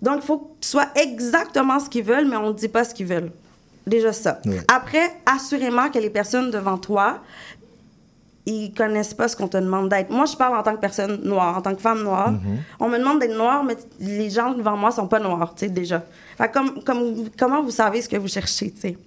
Donc, 0.00 0.20
il 0.22 0.26
faut 0.26 0.38
que 0.38 0.62
tu 0.62 0.68
sois 0.68 0.86
exactement 0.94 1.78
ce 1.78 1.90
qu'ils 1.90 2.04
veulent, 2.04 2.26
mais 2.26 2.36
on 2.36 2.48
ne 2.48 2.54
dit 2.54 2.68
pas 2.68 2.84
ce 2.84 2.94
qu'ils 2.94 3.04
veulent. 3.04 3.32
Déjà 3.88 4.12
ça. 4.12 4.38
Ouais. 4.44 4.60
Après, 4.72 5.10
assurément 5.26 5.88
que 5.90 5.98
les 5.98 6.10
personnes 6.10 6.50
devant 6.50 6.78
toi, 6.78 7.18
ils 8.46 8.72
connaissent 8.72 9.14
pas 9.14 9.28
ce 9.28 9.36
qu'on 9.36 9.48
te 9.48 9.56
demande 9.58 9.88
d'être. 9.90 10.10
Moi, 10.10 10.24
je 10.24 10.36
parle 10.36 10.56
en 10.56 10.62
tant 10.62 10.74
que 10.74 10.80
personne 10.80 11.20
noire, 11.22 11.58
en 11.58 11.60
tant 11.60 11.74
que 11.74 11.80
femme 11.80 12.02
noire. 12.02 12.32
On 12.80 12.88
me 12.88 12.98
demande 12.98 13.18
d'être 13.20 13.36
noire, 13.36 13.62
mais 13.62 13.76
les 14.00 14.30
gens 14.30 14.52
devant 14.54 14.76
moi 14.76 14.90
sont 14.90 15.06
pas 15.06 15.18
noirs, 15.18 15.54
tu 15.54 15.66
sais, 15.66 15.70
déjà. 15.70 16.02
Fait 16.36 16.50
comme, 16.50 16.82
comment 17.38 17.62
vous 17.62 17.70
savez 17.70 18.00
ce 18.00 18.08
que 18.08 18.16
vous 18.16 18.28
cherchez, 18.28 18.70
tu 18.70 18.80
sais? 18.80 18.98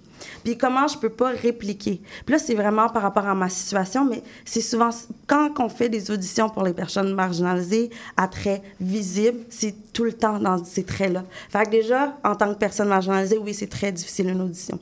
Puis 0.44 0.58
comment 0.58 0.88
je 0.88 0.98
peux 0.98 1.10
pas 1.10 1.30
répliquer? 1.30 2.00
Puis 2.24 2.32
là, 2.32 2.38
c'est 2.38 2.54
vraiment 2.54 2.88
par 2.88 3.02
rapport 3.02 3.26
à 3.26 3.34
ma 3.34 3.48
situation, 3.48 4.04
mais 4.04 4.22
c'est 4.44 4.60
souvent... 4.60 4.90
Quand 5.26 5.50
on 5.58 5.68
fait 5.68 5.88
des 5.88 6.10
auditions 6.10 6.48
pour 6.48 6.62
les 6.62 6.72
personnes 6.72 7.14
marginalisées 7.14 7.90
à 8.16 8.28
traits 8.28 8.62
visibles, 8.80 9.40
c'est 9.50 9.74
tout 9.92 10.04
le 10.04 10.12
temps 10.12 10.38
dans 10.38 10.62
ces 10.64 10.84
traits-là. 10.84 11.24
Fait 11.50 11.64
que 11.64 11.70
déjà, 11.70 12.16
en 12.24 12.34
tant 12.34 12.52
que 12.52 12.58
personne 12.58 12.88
marginalisée, 12.88 13.38
oui, 13.38 13.54
c'est 13.54 13.68
très 13.68 13.92
difficile 13.92 14.28
une 14.28 14.42
audition. 14.42 14.78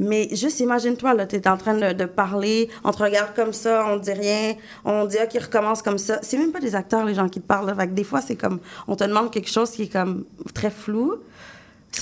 Mais 0.00 0.28
juste 0.32 0.60
imagine-toi, 0.60 1.12
là, 1.12 1.26
tu 1.26 1.36
es 1.36 1.46
en 1.46 1.58
train 1.58 1.74
de, 1.74 2.04
parler, 2.06 2.70
on 2.84 2.90
te 2.90 3.02
regarde 3.02 3.34
comme 3.36 3.52
ça, 3.52 3.84
on 3.86 3.98
dit 3.98 4.12
rien, 4.12 4.54
on 4.82 5.04
dit, 5.04 5.18
OK, 5.22 5.42
recommence 5.42 5.82
comme 5.82 5.98
ça. 5.98 6.18
C'est 6.22 6.38
même 6.38 6.52
pas 6.52 6.58
des 6.58 6.74
acteurs, 6.74 7.04
les 7.04 7.14
gens 7.14 7.28
qui 7.28 7.38
te 7.38 7.46
parlent. 7.46 7.66
là. 7.66 7.74
Fait 7.74 7.86
que 7.86 7.92
des 7.92 8.02
fois, 8.02 8.22
c'est 8.22 8.34
comme, 8.34 8.60
on 8.88 8.96
te 8.96 9.04
demande 9.04 9.30
quelque 9.30 9.50
chose 9.50 9.70
qui 9.72 9.82
est 9.82 9.92
comme 9.92 10.24
très 10.54 10.70
flou. 10.70 11.16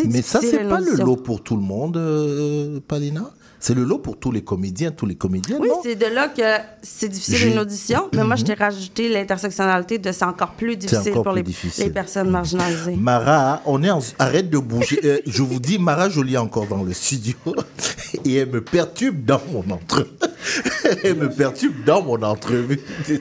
Mais 0.09 0.23
ça, 0.23 0.41
c'est 0.41 0.69
pas 0.69 0.81
le 0.81 0.97
lot 0.97 1.17
pour 1.17 1.43
tout 1.43 1.57
le 1.57 1.63
monde, 1.63 1.97
euh, 1.97 2.81
Palina. 2.87 3.33
C'est 3.61 3.75
le 3.75 3.83
lot 3.83 3.99
pour 3.99 4.17
tous 4.19 4.31
les 4.31 4.43
comédiens, 4.43 4.93
tous 4.93 5.07
les 5.07 5.17
comédiens, 5.17 5.59
Oui, 5.61 5.69
c'est 5.83 5.97
de 5.97 6.07
là 6.07 6.29
que 6.29 6.43
c'est 6.81 7.09
difficile 7.09 7.49
une 7.49 7.59
audition, 7.59 8.09
mais 8.13 8.23
moi, 8.23 8.37
je 8.37 8.45
t'ai 8.45 8.55
rajouté 8.55 9.09
l'intersectionnalité 9.09 9.99
de 9.99 10.13
c'est 10.13 10.25
encore 10.25 10.53
plus 10.53 10.77
difficile 10.77 11.11
encore 11.11 11.25
pour 11.25 11.33
plus 11.33 11.41
les, 11.41 11.47
difficile. 11.47 11.85
les 11.85 11.91
personnes 11.91 12.31
marginalisées. 12.31 12.95
Mara, 13.01 13.61
on 13.67 13.83
est 13.83 13.91
en... 13.91 13.99
arrête 14.21 14.49
de 14.49 14.59
bouger. 14.59 15.01
Euh, 15.03 15.19
je 15.27 15.43
vous 15.43 15.59
dis, 15.59 15.79
Mara 15.79 16.09
Jolie 16.09 16.35
est 16.35 16.39
encore 16.39 16.67
dans 16.67 16.85
le 16.85 16.93
studio 16.93 17.35
et 18.25 18.35
elle 18.37 18.51
me 18.51 18.61
perturbe 18.63 19.25
dans 19.25 19.43
mon 19.53 19.69
entrevue. 19.75 20.07
elle 21.03 21.17
me 21.17 21.29
perturbe 21.29 21.85
dans 21.85 22.01
mon 22.01 22.23
entrevue. 22.23 22.81
Je 23.09 23.15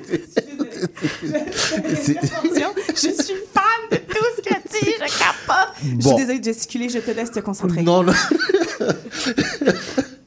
suis 2.96 3.34
fan 3.54 3.82
de 3.92 3.98
tout 3.98 4.26
ce 4.36 4.42
que 4.42 4.54
tu 4.54 4.86
dis, 4.86 4.92
je 5.00 5.37
Je 5.84 6.08
suis 6.08 6.16
désolée 6.16 6.40
de 6.40 6.44
gesticuler, 6.46 6.90
je 6.90 7.00
te 7.00 7.12
laisse 7.12 7.32
te 7.32 7.40
concentrer. 7.40 7.82
non, 7.84 8.04
non, 8.04 8.14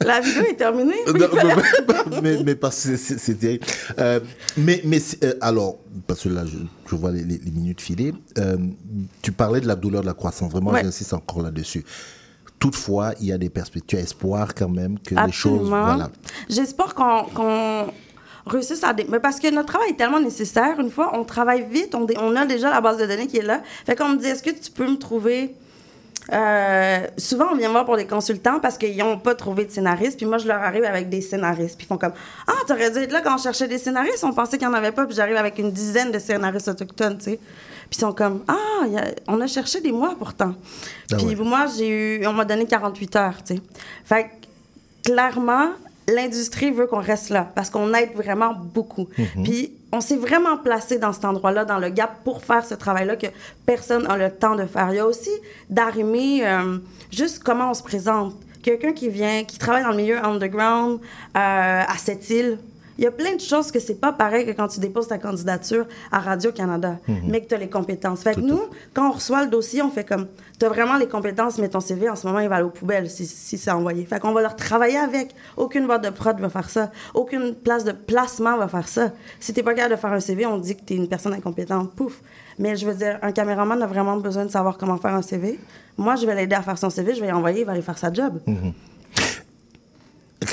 La 0.02 0.20
vidéo 0.20 0.42
est 0.50 0.54
terminée. 0.56 0.94
non, 1.06 1.28
mais, 2.10 2.20
mais, 2.22 2.42
mais 2.42 2.54
parce 2.54 2.84
que 2.86 2.96
c'est- 2.96 3.34
terrible. 3.34 3.66
Euh, 3.98 4.20
mais 4.56 4.80
mais 4.84 4.98
euh, 5.22 5.34
alors, 5.42 5.76
parce 6.06 6.22
que 6.22 6.30
là, 6.30 6.44
je, 6.46 6.56
je 6.90 6.94
vois 6.96 7.10
les, 7.12 7.22
minutes 7.24 7.80
filer. 7.82 8.14
euh, 8.38 8.56
tu 9.20 9.30
parlais 9.32 9.60
de 9.60 9.66
la 9.66 9.76
douleur 9.76 10.00
de 10.00 10.06
la 10.06 10.14
croissance. 10.14 10.50
Vraiment, 10.50 10.70
Ouais. 10.70 10.82
j'insiste 10.82 11.12
encore 11.12 11.42
là-dessus. 11.42 11.84
Toutefois, 12.58 13.12
il 13.20 13.26
y 13.26 13.32
a 13.32 13.38
des 13.38 13.50
perspectives. 13.50 13.86
Tu 13.88 13.96
as 13.96 14.00
espoir 14.00 14.54
quand 14.54 14.68
même 14.70 14.98
que 14.98 15.14
les 15.14 15.32
choses. 15.32 15.68
Voilà. 15.68 16.10
J'espère 16.48 16.94
qu'on 16.94 17.24
qu'on 17.24 17.86
à... 18.46 18.94
Mais 19.08 19.20
parce 19.20 19.38
que 19.38 19.50
notre 19.50 19.68
travail 19.68 19.90
est 19.90 19.96
tellement 19.96 20.20
nécessaire. 20.20 20.78
Une 20.80 20.90
fois, 20.90 21.12
on 21.14 21.24
travaille 21.24 21.64
vite, 21.70 21.94
on, 21.94 22.36
a 22.36 22.46
déjà 22.46 22.70
la 22.70 22.80
base 22.80 22.98
de 22.98 23.06
données 23.06 23.26
qui 23.26 23.38
est 23.38 23.42
là. 23.42 23.60
Fait 23.86 23.96
qu'on 23.96 24.08
me 24.10 24.16
dit, 24.16 24.26
est-ce 24.26 24.42
que 24.42 24.50
tu 24.50 24.70
peux 24.70 24.86
me 24.86 24.96
trouver... 24.96 25.54
Euh, 26.32 27.00
souvent, 27.16 27.46
on 27.52 27.56
vient 27.56 27.68
me 27.68 27.72
voir 27.72 27.84
pour 27.84 27.96
des 27.96 28.06
consultants 28.06 28.60
parce 28.60 28.78
qu'ils 28.78 28.96
n'ont 28.98 29.18
pas 29.18 29.34
trouvé 29.34 29.64
de 29.64 29.70
scénariste. 29.70 30.16
Puis 30.16 30.26
moi, 30.26 30.38
je 30.38 30.46
leur 30.46 30.62
arrive 30.62 30.84
avec 30.84 31.08
des 31.08 31.22
scénaristes. 31.22 31.76
Puis 31.76 31.86
ils 31.86 31.88
font 31.88 31.98
comme 31.98 32.12
Ah, 32.46 32.52
t'aurais 32.68 32.90
dû 32.90 32.98
être 32.98 33.10
là 33.12 33.20
quand 33.20 33.34
on 33.34 33.38
cherchait 33.38 33.66
des 33.66 33.78
scénaristes. 33.78 34.22
On 34.22 34.32
pensait 34.32 34.56
qu'il 34.58 34.68
n'y 34.68 34.72
en 34.72 34.76
avait 34.76 34.92
pas. 34.92 35.06
Puis 35.06 35.16
j'arrive 35.16 35.36
avec 35.36 35.58
une 35.58 35.72
dizaine 35.72 36.12
de 36.12 36.18
scénaristes 36.18 36.68
autochtones, 36.68 37.18
tu 37.18 37.24
sais. 37.24 37.36
Puis 37.36 37.98
ils 37.98 38.00
sont 38.00 38.12
comme 38.12 38.44
Ah, 38.46 38.54
il 38.86 38.92
y 38.92 38.98
a- 38.98 39.12
on 39.26 39.40
a 39.40 39.46
cherché 39.48 39.80
des 39.80 39.90
mois 39.90 40.14
pourtant. 40.16 40.54
Ah 41.10 41.16
Puis 41.16 41.26
ouais. 41.26 41.34
moi, 41.36 41.66
j'ai 41.76 41.88
eu, 42.20 42.26
on 42.26 42.32
m'a 42.32 42.44
donné 42.44 42.66
48 42.66 43.16
heures, 43.16 43.42
tu 43.44 43.56
sais. 43.56 43.62
Fait 44.04 44.24
que, 44.24 45.10
clairement, 45.10 45.70
l'industrie 46.14 46.70
veut 46.70 46.86
qu'on 46.86 47.00
reste 47.00 47.30
là 47.30 47.50
parce 47.54 47.70
qu'on 47.70 47.92
aide 47.94 48.12
vraiment 48.14 48.54
beaucoup. 48.54 49.08
Puis 49.42 49.72
on 49.92 50.00
s'est 50.00 50.16
vraiment 50.16 50.56
placé 50.56 50.98
dans 50.98 51.12
cet 51.12 51.24
endroit-là, 51.24 51.64
dans 51.64 51.78
le 51.78 51.88
gap, 51.88 52.22
pour 52.24 52.42
faire 52.42 52.64
ce 52.64 52.74
travail-là 52.74 53.16
que 53.16 53.26
personne 53.66 54.04
n'a 54.04 54.16
le 54.16 54.30
temps 54.30 54.54
de 54.54 54.66
faire. 54.66 54.88
Il 54.90 54.96
y 54.96 55.00
a 55.00 55.06
aussi 55.06 55.30
d'arrimer 55.68 56.46
euh, 56.46 56.78
juste 57.10 57.42
comment 57.42 57.70
on 57.70 57.74
se 57.74 57.82
présente. 57.82 58.34
Quelqu'un 58.62 58.92
qui 58.92 59.08
vient, 59.08 59.44
qui 59.44 59.58
travaille 59.58 59.82
dans 59.82 59.90
le 59.90 59.96
milieu 59.96 60.24
underground 60.24 61.00
euh, 61.00 61.34
à 61.34 61.94
cette 61.98 62.28
île. 62.30 62.58
Il 63.00 63.04
y 63.04 63.06
a 63.06 63.10
plein 63.10 63.34
de 63.34 63.40
choses 63.40 63.72
que 63.72 63.80
c'est 63.80 63.94
pas 63.98 64.12
pareil 64.12 64.44
que 64.44 64.50
quand 64.50 64.68
tu 64.68 64.78
déposes 64.78 65.08
ta 65.08 65.16
candidature 65.16 65.86
à 66.12 66.18
Radio-Canada, 66.20 66.98
mais 67.26 67.40
que 67.40 67.48
tu 67.48 67.54
as 67.54 67.58
les 67.58 67.70
compétences. 67.70 68.22
Fait 68.22 68.34
que 68.34 68.40
nous, 68.40 68.60
quand 68.92 69.08
on 69.08 69.12
reçoit 69.12 69.42
le 69.42 69.50
dossier, 69.50 69.80
on 69.80 69.90
fait 69.90 70.04
comme, 70.04 70.26
tu 70.58 70.66
as 70.66 70.68
vraiment 70.68 70.98
les 70.98 71.08
compétences, 71.08 71.56
mais 71.56 71.70
ton 71.70 71.80
CV, 71.80 72.10
en 72.10 72.14
ce 72.14 72.26
moment, 72.26 72.40
il 72.40 72.48
va 72.50 72.56
aller 72.56 72.66
aux 72.66 72.68
poubelles 72.70 73.08
si, 73.08 73.24
si 73.24 73.56
c'est 73.56 73.70
envoyé. 73.70 74.04
Fait 74.04 74.20
qu'on 74.20 74.32
va 74.32 74.42
leur 74.42 74.54
travailler 74.54 74.98
avec. 74.98 75.34
Aucune 75.56 75.86
boîte 75.86 76.04
de 76.04 76.10
prod 76.10 76.38
va 76.38 76.50
faire 76.50 76.68
ça. 76.68 76.92
Aucune 77.14 77.54
place 77.54 77.84
de 77.84 77.92
placement 77.92 78.58
va 78.58 78.68
faire 78.68 78.86
ça. 78.86 79.12
Si 79.40 79.54
t'es 79.54 79.62
pas 79.62 79.72
capable 79.72 79.94
de 79.94 79.98
faire 80.00 80.12
un 80.12 80.20
CV, 80.20 80.44
on 80.44 80.58
dit 80.58 80.76
que 80.76 80.82
tu 80.84 80.92
es 80.92 80.96
une 80.96 81.08
personne 81.08 81.32
incompétente. 81.32 81.94
Pouf. 81.94 82.20
Mais 82.58 82.76
je 82.76 82.84
veux 82.86 82.94
dire, 82.94 83.18
un 83.22 83.32
caméraman 83.32 83.82
a 83.82 83.86
vraiment 83.86 84.18
besoin 84.18 84.44
de 84.44 84.50
savoir 84.50 84.76
comment 84.76 84.98
faire 84.98 85.14
un 85.14 85.22
CV. 85.22 85.58
Moi, 85.96 86.16
je 86.16 86.26
vais 86.26 86.34
l'aider 86.34 86.54
à 86.54 86.60
faire 86.60 86.76
son 86.76 86.90
CV, 86.90 87.14
je 87.14 87.22
vais 87.22 87.30
l'envoyer, 87.30 87.60
il 87.60 87.64
va 87.64 87.72
aller 87.72 87.80
faire 87.80 87.96
sa 87.96 88.12
job. 88.12 88.40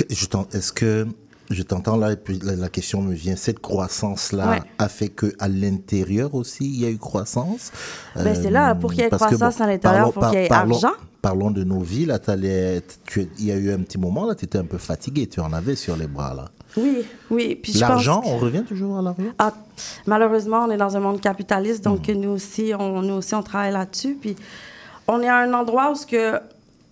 Je 0.08 0.26
t'en- 0.26 0.46
Est-ce 0.54 0.72
que 0.72 1.06
je 1.50 1.62
t'entends 1.62 1.96
là 1.96 2.12
et 2.12 2.16
puis 2.16 2.38
la, 2.42 2.56
la 2.56 2.68
question 2.68 3.00
me 3.00 3.14
vient 3.14 3.36
cette 3.36 3.58
croissance 3.60 4.32
là 4.32 4.50
Ouais. 4.50 4.62
a 4.78 4.88
fait 4.88 5.08
que 5.08 5.32
à 5.38 5.48
l'intérieur 5.48 6.34
aussi 6.34 6.64
il 6.66 6.80
y 6.80 6.84
a 6.86 6.90
eu 6.90 6.98
croissance? 6.98 7.72
Euh, 8.16 8.24
Ben, 8.24 8.34
c'est 8.34 8.50
là, 8.50 8.74
pour 8.74 8.90
qu'il 8.90 9.00
y 9.00 9.02
ait 9.04 9.08
parce 9.08 9.22
que, 9.26 9.34
croissance 9.34 9.60
à 9.60 9.66
l'intérieur, 9.66 10.12
faut 10.12 10.20
qu'il 10.20 10.40
y 10.40 10.44
ait 10.44 10.48
parlons- 10.48 10.74
argent. 10.74 10.92
Parlons 11.20 11.50
de 11.50 11.64
nos 11.64 11.80
vies 11.80 12.06
là. 12.06 12.18
tu- 12.20 13.28
Il 13.38 13.44
y 13.46 13.50
a 13.52 13.56
eu 13.56 13.72
un 13.72 13.78
petit 13.78 13.98
moment 13.98 14.24
là, 14.26 14.34
tu 14.34 14.44
étais 14.44 14.58
un 14.58 14.64
peu 14.64 14.78
fatigué, 14.78 15.26
tu 15.26 15.40
en 15.40 15.52
avais 15.52 15.74
sur 15.74 15.96
les 15.96 16.06
bras 16.06 16.32
là. 16.34 16.48
Oui, 16.76 16.98
oui. 17.30 17.58
Puis 17.60 17.72
L'argent, 17.72 18.20
que- 18.20 18.28
on 18.28 18.36
revient 18.38 18.62
toujours 18.62 18.98
à 18.98 19.02
l'argent? 19.02 19.22
Ah, 19.38 19.52
malheureusement, 20.06 20.64
on 20.66 20.70
est 20.70 20.76
dans 20.76 20.96
un 20.96 21.00
monde 21.00 21.20
capitaliste, 21.20 21.82
donc 21.82 22.06
Mhm. 22.08 22.20
nous 22.20 22.30
aussi, 22.30 22.72
on, 22.78 23.02
nous 23.02 23.14
aussi, 23.14 23.34
on 23.34 23.42
travaille 23.42 23.72
là-dessus. 23.72 24.16
Puis 24.20 24.36
on 25.08 25.20
est 25.22 25.28
à 25.28 25.38
un 25.38 25.52
endroit 25.54 25.90
où 25.90 25.94
ce 25.96 26.06
que 26.06 26.38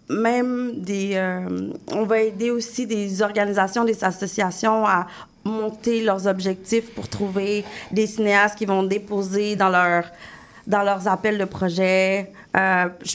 même 0.08 0.80
des, 0.80 1.12
euh, 1.14 1.72
on 1.92 2.04
va 2.04 2.20
aider 2.20 2.50
aussi 2.50 2.86
des 2.86 3.22
organisations, 3.22 3.84
des 3.84 4.04
associations 4.04 4.86
à 4.86 5.06
monter 5.44 6.02
leurs 6.02 6.26
objectifs 6.26 6.92
pour 6.94 7.08
trouver 7.08 7.64
des 7.92 8.06
cinéastes 8.06 8.56
qui 8.56 8.66
vont 8.66 8.82
déposer 8.82 9.56
dans 9.56 9.68
leur 9.68 10.04
dans 10.66 10.82
leurs 10.82 11.06
appels 11.06 11.38
de 11.38 11.44
projet. 11.44 12.32
Euh, 12.56 12.88
je 13.04 13.14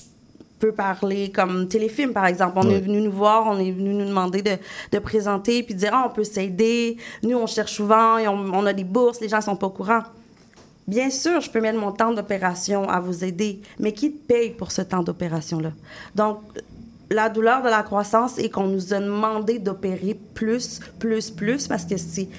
peux 0.60 0.72
parler 0.72 1.32
comme 1.32 1.68
téléfilm, 1.68 2.14
par 2.14 2.26
exemple. 2.26 2.58
On 2.58 2.70
est 2.70 2.80
venu 2.80 3.02
nous 3.02 3.12
voir, 3.12 3.46
on 3.48 3.60
est 3.60 3.72
venu 3.72 3.94
nous 3.94 4.06
demander 4.06 4.42
de, 4.42 4.58
de 4.92 5.00
présenter, 5.00 5.64
puis 5.64 5.74
de 5.74 5.80
dire, 5.80 5.92
ah, 5.94 6.08
on 6.10 6.14
peut 6.14 6.24
s'aider. 6.24 6.98
Nous, 7.24 7.38
on 7.38 7.48
cherche 7.48 7.74
souvent, 7.74 8.18
et 8.18 8.28
on, 8.28 8.36
on 8.54 8.66
a 8.66 8.72
des 8.72 8.86
bourses, 8.86 9.20
les 9.20 9.28
gens 9.28 9.42
sont 9.42 9.58
pas 9.58 9.68
au 9.68 9.72
courant. 9.72 10.04
Bien 10.88 11.10
sûr, 11.10 11.42
je 11.42 11.50
peux 11.50 11.62
mettre 11.62 11.80
mon 11.80 11.92
temps 11.92 12.14
d'opération 12.14 12.88
à 12.88 13.00
vous 13.00 13.24
aider, 13.24 13.62
mais 13.80 13.92
qui 13.92 14.10
paye 14.10 14.52
pour 14.52 14.72
ce 14.72 14.82
temps 14.82 15.04
d'opération-là? 15.04 15.72
Donc, 16.16 16.40
la 17.12 17.30
douleur 17.30 17.62
de 17.62 17.70
la 17.70 17.84
croissance 17.84 18.38
est 18.38 18.50
qu'on 18.50 18.68
nous 18.68 18.94
a 18.94 19.00
demandé 19.00 19.60
d'opérer 19.60 20.18
plus, 20.34 20.80
plus, 20.98 21.30
plus, 21.30 21.68
parce 21.68 21.86
que 21.86 21.98
c'est 21.98 22.30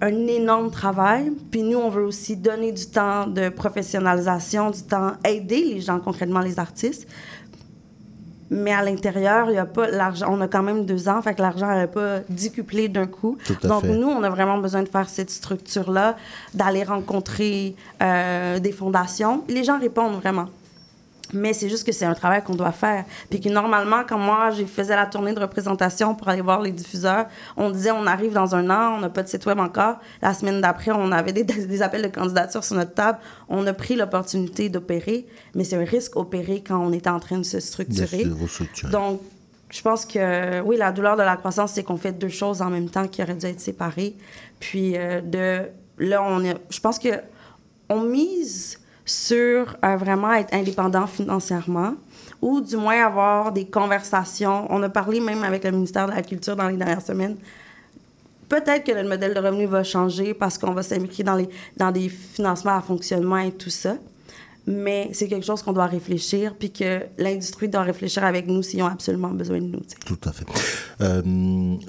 un 0.00 0.26
énorme 0.26 0.70
travail. 0.70 1.32
Puis 1.50 1.62
nous, 1.62 1.78
on 1.78 1.88
veut 1.88 2.04
aussi 2.04 2.36
donner 2.36 2.70
du 2.70 2.86
temps 2.86 3.26
de 3.26 3.48
professionnalisation, 3.48 4.70
du 4.70 4.82
temps 4.82 5.12
aider 5.24 5.62
les 5.74 5.80
gens, 5.80 5.98
concrètement 5.98 6.40
les 6.40 6.58
artistes. 6.58 7.08
Mais 8.48 8.72
à 8.72 8.84
l'intérieur, 8.84 9.50
il 9.50 9.54
y 9.54 9.58
a 9.58 9.66
pas 9.66 9.90
l'argent. 9.90 10.26
On 10.30 10.40
a 10.40 10.46
quand 10.46 10.62
même 10.62 10.86
deux 10.86 11.08
ans, 11.08 11.20
fait 11.20 11.34
que 11.34 11.42
l'argent 11.42 11.66
n'a 11.66 11.88
pas 11.88 12.20
décuplé 12.28 12.86
d'un 12.86 13.08
coup. 13.08 13.36
Tout 13.44 13.56
à 13.64 13.66
Donc 13.66 13.82
fait. 13.82 13.88
nous, 13.96 14.06
on 14.06 14.22
a 14.22 14.30
vraiment 14.30 14.58
besoin 14.58 14.84
de 14.84 14.88
faire 14.88 15.08
cette 15.08 15.30
structure-là, 15.30 16.16
d'aller 16.54 16.84
rencontrer 16.84 17.74
euh, 18.00 18.60
des 18.60 18.70
fondations. 18.70 19.42
Les 19.48 19.64
gens 19.64 19.80
répondent 19.80 20.20
vraiment. 20.20 20.46
Mais 21.32 21.52
c'est 21.52 21.68
juste 21.68 21.84
que 21.84 21.92
c'est 21.92 22.04
un 22.04 22.14
travail 22.14 22.42
qu'on 22.42 22.54
doit 22.54 22.72
faire. 22.72 23.04
Puis 23.30 23.40
que 23.40 23.48
normalement, 23.48 24.02
quand 24.08 24.18
moi, 24.18 24.50
j'ai 24.50 24.66
faisais 24.66 24.94
la 24.94 25.06
tournée 25.06 25.32
de 25.32 25.40
représentation 25.40 26.14
pour 26.14 26.28
aller 26.28 26.40
voir 26.40 26.60
les 26.60 26.72
diffuseurs, 26.72 27.26
on 27.56 27.70
disait 27.70 27.90
on 27.90 28.06
arrive 28.06 28.32
dans 28.32 28.54
un 28.54 28.70
an, 28.70 28.96
on 28.96 29.00
n'a 29.00 29.08
pas 29.08 29.22
de 29.22 29.28
site 29.28 29.46
web 29.46 29.58
encore. 29.58 29.96
La 30.22 30.34
semaine 30.34 30.60
d'après, 30.60 30.92
on 30.92 31.10
avait 31.12 31.32
des, 31.32 31.44
des 31.44 31.82
appels 31.82 32.02
de 32.02 32.08
candidature 32.08 32.62
sur 32.62 32.76
notre 32.76 32.94
table. 32.94 33.18
On 33.48 33.66
a 33.66 33.72
pris 33.72 33.96
l'opportunité 33.96 34.68
d'opérer, 34.68 35.26
mais 35.54 35.64
c'est 35.64 35.76
un 35.76 35.84
risque 35.84 36.16
opérer 36.16 36.62
quand 36.66 36.78
on 36.78 36.92
est 36.92 37.06
en 37.06 37.20
train 37.20 37.38
de 37.38 37.44
se 37.44 37.60
structurer. 37.60 38.24
Donc, 38.90 39.20
je 39.70 39.82
pense 39.82 40.04
que 40.06 40.60
oui, 40.60 40.76
la 40.76 40.92
douleur 40.92 41.16
de 41.16 41.22
la 41.22 41.36
croissance, 41.36 41.72
c'est 41.72 41.82
qu'on 41.82 41.96
fait 41.96 42.12
deux 42.12 42.28
choses 42.28 42.62
en 42.62 42.70
même 42.70 42.88
temps 42.88 43.08
qui 43.08 43.22
auraient 43.22 43.34
dû 43.34 43.46
être 43.46 43.60
séparées. 43.60 44.14
Puis 44.60 44.96
euh, 44.96 45.20
de 45.20 45.68
là, 45.98 46.22
on 46.22 46.44
est, 46.44 46.56
je 46.70 46.80
pense 46.80 46.98
que 46.98 47.08
on 47.88 48.00
mise 48.00 48.78
sur 49.06 49.76
euh, 49.84 49.96
vraiment 49.96 50.32
être 50.32 50.52
indépendant 50.52 51.06
financièrement 51.06 51.94
ou 52.42 52.60
du 52.60 52.76
moins 52.76 53.06
avoir 53.06 53.52
des 53.52 53.64
conversations. 53.64 54.66
On 54.68 54.82
a 54.82 54.88
parlé 54.88 55.20
même 55.20 55.42
avec 55.44 55.64
le 55.64 55.70
ministère 55.70 56.06
de 56.06 56.12
la 56.12 56.22
Culture 56.22 56.56
dans 56.56 56.68
les 56.68 56.76
dernières 56.76 57.00
semaines. 57.00 57.36
Peut-être 58.48 58.84
que 58.84 58.92
notre 58.92 59.08
modèle 59.08 59.32
de 59.32 59.40
revenu 59.40 59.66
va 59.66 59.82
changer 59.82 60.34
parce 60.34 60.58
qu'on 60.58 60.72
va 60.72 60.82
s'impliquer 60.82 61.22
dans, 61.22 61.34
les, 61.34 61.48
dans 61.76 61.90
des 61.90 62.08
financements 62.08 62.76
à 62.76 62.82
fonctionnement 62.82 63.38
et 63.38 63.52
tout 63.52 63.70
ça. 63.70 63.94
Mais 64.66 65.10
c'est 65.12 65.28
quelque 65.28 65.46
chose 65.46 65.62
qu'on 65.62 65.72
doit 65.72 65.86
réfléchir, 65.86 66.56
puis 66.58 66.72
que 66.72 67.02
l'industrie 67.18 67.68
doit 67.68 67.82
réfléchir 67.82 68.24
avec 68.24 68.48
nous 68.48 68.62
s'ils 68.62 68.82
ont 68.82 68.86
absolument 68.86 69.28
besoin 69.30 69.58
de 69.58 69.66
nous. 69.66 69.80
Tout 70.04 70.18
à 70.24 70.32
fait. 70.32 70.44
Euh, 71.00 71.22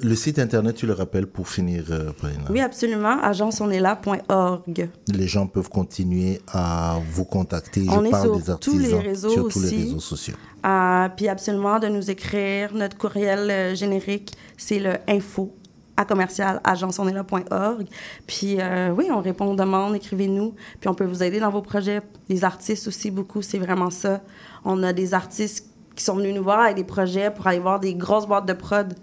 le 0.04 0.16
site 0.16 0.38
internet, 0.38 0.76
tu 0.76 0.86
le 0.86 0.94
rappelles 0.94 1.26
pour 1.28 1.50
finir, 1.50 1.86
euh, 1.90 2.12
Oui, 2.52 2.60
absolument. 2.62 3.20
agenceonestla.org. 3.22 4.90
Les 5.14 5.28
gens 5.28 5.48
peuvent 5.48 5.70
continuer 5.70 6.40
à 6.48 7.00
vous 7.12 7.26
contacter. 7.26 7.86
Je 7.86 7.90
On 7.92 8.04
est 8.06 8.12
parle 8.12 8.24
sur 8.28 8.36
des 8.38 8.44
tous 8.44 8.52
artisans 8.52 8.80
les 9.02 9.08
réseaux 9.08 9.30
sur 9.30 9.48
tous 9.50 9.60
les 9.62 9.68
aussi. 9.68 9.78
réseaux 9.84 10.00
sociaux. 10.00 10.36
Euh, 10.66 11.08
puis 11.16 11.28
absolument 11.28 11.80
de 11.80 11.88
nous 11.88 12.10
écrire. 12.12 12.74
Notre 12.74 12.98
courriel 12.98 13.50
euh, 13.50 13.76
générique, 13.76 14.34
c'est 14.58 14.80
le 14.80 14.94
info 15.08 15.56
à 15.98 16.06
commercial 16.06 16.62
agenceonestla.org. 16.64 17.88
Puis 18.28 18.58
euh, 18.60 18.92
oui, 18.92 19.10
on 19.12 19.20
répond 19.20 19.52
aux 19.52 19.56
demandes, 19.56 19.96
écrivez-nous. 19.96 20.54
Puis 20.80 20.88
on 20.88 20.94
peut 20.94 21.06
vous 21.06 21.24
aider 21.24 21.40
dans 21.40 21.50
vos 21.50 21.62
projets. 21.62 22.02
Les 22.30 22.44
artistes 22.44 22.88
aussi, 22.88 23.12
beaucoup, 23.12 23.42
c'est 23.42 23.58
vraiment 23.58 23.90
ça. 23.90 24.22
On 24.64 24.84
a 24.84 24.94
des 24.94 25.14
artistes 25.14 25.68
qui 25.96 26.04
sont 26.04 26.16
venus 26.16 26.36
nous 26.36 26.44
voir 26.44 26.62
avec 26.62 26.76
des 26.76 26.84
projets 26.84 27.32
pour 27.32 27.48
aller 27.48 27.60
voir 27.60 27.80
des 27.80 27.96
grosses 27.96 28.28
boîtes 28.28 28.46
de 28.46 28.54
prod. 28.54 28.94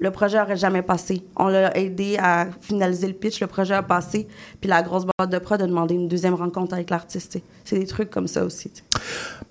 Le 0.00 0.10
projet 0.10 0.40
aurait 0.40 0.56
jamais 0.56 0.82
passé. 0.82 1.24
On 1.36 1.48
l'a 1.48 1.76
aidé 1.76 2.16
à 2.18 2.46
finaliser 2.60 3.08
le 3.08 3.14
pitch, 3.14 3.40
le 3.40 3.48
projet 3.48 3.74
a 3.74 3.82
passé, 3.82 4.28
puis 4.60 4.70
la 4.70 4.82
grosse 4.82 5.04
boîte 5.04 5.30
de 5.30 5.38
prod 5.38 5.60
a 5.60 5.66
demandé 5.66 5.94
une 5.94 6.06
deuxième 6.06 6.34
rencontre 6.34 6.74
avec 6.74 6.90
l'artiste. 6.90 7.40
C'est 7.64 7.78
des 7.78 7.86
trucs 7.86 8.10
comme 8.10 8.28
ça 8.28 8.44
aussi. 8.44 8.70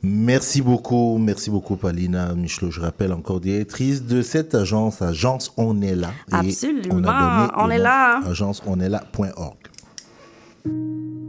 Merci 0.04 0.62
beaucoup, 0.62 1.18
merci 1.18 1.50
beaucoup 1.50 1.76
Palina 1.76 2.34
Michelot. 2.36 2.72
Je 2.72 2.80
rappelle 2.82 3.12
encore 3.12 3.40
directrice 3.40 4.04
de 4.04 4.22
cette 4.22 4.54
agence, 4.54 5.02
agence 5.02 5.54
On 5.58 5.82
est 5.82 5.96
là. 5.96 6.12
Et 6.32 6.36
Absolument, 6.36 6.96
on, 6.96 7.04
a 7.04 7.48
donné 7.48 7.54
on 7.58 7.68
le 7.68 7.74
est 7.74 7.78
nom, 7.78 7.84
là. 7.84 8.22
Agence 8.26 8.62
on 8.66 8.80
est 8.80 8.90
là.org. 8.90 9.58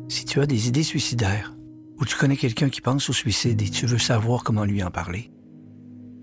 Si 0.08 0.24
tu 0.24 0.40
as 0.40 0.46
des 0.46 0.68
idées 0.68 0.82
suicidaires 0.82 1.54
ou 1.98 2.04
tu 2.04 2.16
connais 2.16 2.36
quelqu'un 2.36 2.68
qui 2.68 2.80
pense 2.80 3.08
au 3.08 3.12
suicide 3.12 3.60
et 3.62 3.68
tu 3.68 3.86
veux 3.86 3.98
savoir 3.98 4.44
comment 4.44 4.64
lui 4.64 4.82
en 4.82 4.90
parler, 4.90 5.30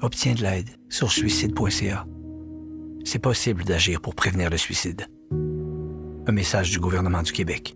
obtiens 0.01 0.35
de 0.35 0.41
l'aide 0.41 0.69
sur 0.89 1.11
suicide.ca. 1.11 2.05
C'est 3.03 3.19
possible 3.19 3.63
d'agir 3.63 4.01
pour 4.01 4.15
prévenir 4.15 4.49
le 4.49 4.57
suicide. 4.57 5.07
Un 6.27 6.31
message 6.31 6.71
du 6.71 6.79
gouvernement 6.79 7.21
du 7.21 7.31
Québec. 7.31 7.75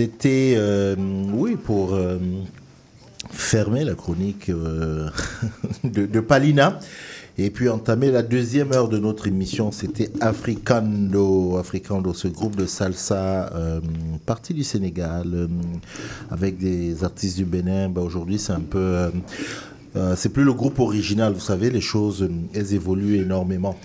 C'était, 0.00 0.54
euh, 0.56 0.94
oui, 1.32 1.56
pour 1.56 1.92
euh, 1.92 2.18
fermer 3.30 3.82
la 3.82 3.96
chronique 3.96 4.48
euh, 4.48 5.08
de, 5.82 6.06
de 6.06 6.20
Palina. 6.20 6.78
Et 7.36 7.50
puis 7.50 7.68
entamer 7.68 8.12
la 8.12 8.22
deuxième 8.22 8.72
heure 8.72 8.88
de 8.88 8.96
notre 8.98 9.26
émission, 9.26 9.72
c'était 9.72 10.12
Africando, 10.20 11.56
Africando, 11.56 12.14
ce 12.14 12.28
groupe 12.28 12.54
de 12.54 12.66
salsa 12.66 13.50
parti 14.24 14.54
du 14.54 14.62
Sénégal, 14.62 15.48
avec 16.30 16.58
des 16.58 17.02
artistes 17.02 17.36
du 17.36 17.44
Bénin. 17.44 17.88
Bah, 17.88 18.00
Aujourd'hui, 18.00 18.38
c'est 18.38 18.52
un 18.52 18.60
peu, 18.60 19.10
c'est 20.14 20.32
plus 20.32 20.44
le 20.44 20.52
groupe 20.52 20.78
original. 20.78 21.32
Vous 21.32 21.40
savez, 21.40 21.70
les 21.70 21.80
choses, 21.80 22.28
elles 22.54 22.72
évoluent 22.72 23.22
énormément. 23.22 23.76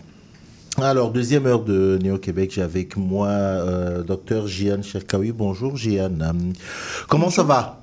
Alors, 0.82 1.12
deuxième 1.12 1.46
heure 1.46 1.64
de 1.64 2.00
Néo-Québec, 2.02 2.52
j'ai 2.56 2.62
avec 2.64 2.98
moi 2.98 3.28
euh, 3.28 4.02
docteur 4.04 4.48
Jian 4.48 4.82
Cherkaoui. 4.82 5.32
Bonjour 5.32 5.78
Jian. 5.78 6.10
Comment 7.08 7.30
ça 7.30 7.44
va? 7.44 7.80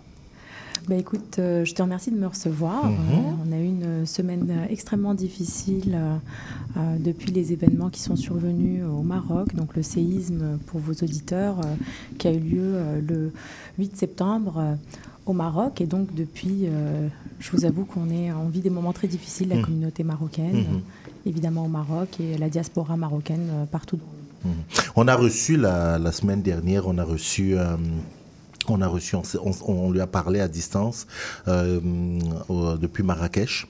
Bah 0.88 0.96
écoute, 0.96 1.36
euh, 1.38 1.64
je 1.64 1.72
te 1.72 1.82
remercie 1.82 2.10
de 2.10 2.16
me 2.16 2.26
recevoir. 2.26 2.86
Mhm. 2.86 2.96
Euh, 2.98 3.44
on 3.48 3.52
a 3.52 3.58
eu 3.58 3.64
une 3.66 4.06
semaine 4.06 4.48
euh, 4.50 4.66
extrêmement 4.72 5.14
difficile 5.14 5.96
euh, 6.76 6.96
depuis 6.98 7.30
les 7.30 7.52
événements 7.52 7.90
qui 7.90 8.00
sont 8.00 8.16
survenus 8.16 8.82
au 8.84 9.02
Maroc, 9.02 9.54
donc 9.54 9.76
le 9.76 9.82
séisme 9.84 10.58
pour 10.66 10.80
vos 10.80 10.92
auditeurs 10.94 11.56
qui 12.18 12.26
a 12.26 12.32
eu 12.32 12.40
lieu 12.40 12.74
le 13.06 13.30
8 13.78 13.96
septembre 13.96 14.76
au 15.26 15.32
Maroc. 15.32 15.80
Et 15.80 15.86
donc 15.86 16.12
depuis, 16.14 16.66
je 17.38 17.50
vous 17.52 17.64
avoue 17.64 17.84
qu'on 17.84 18.08
est 18.10 18.32
on 18.32 18.48
vit 18.48 18.60
des 18.60 18.70
moments 18.70 18.92
très 18.92 19.06
difficiles, 19.06 19.48
la 19.50 19.56
Mhm. 19.56 19.64
communauté 19.64 20.02
marocaine, 20.02 20.56
Mhm. 20.56 20.80
Évidemment 21.26 21.64
au 21.64 21.68
Maroc 21.68 22.20
et 22.20 22.38
la 22.38 22.48
diaspora 22.48 22.96
marocaine 22.96 23.48
euh, 23.52 23.64
partout. 23.66 24.00
Mhm. 24.44 24.52
On 24.96 25.08
a 25.08 25.14
reçu 25.14 25.56
la, 25.56 26.12
semaine 26.12 26.42
dernière, 26.42 26.86
on 26.86 26.98
a 26.98 27.04
reçu. 27.04 27.58
euh, 27.58 27.76
on 28.68 28.82
a 28.82 28.86
reçu, 28.86 29.16
on, 29.66 29.90
lui 29.90 30.00
a 30.00 30.06
parlé 30.06 30.38
à 30.38 30.46
distance 30.46 31.06
euh, 31.48 31.80
depuis 32.76 33.02
Marrakech. 33.02 33.66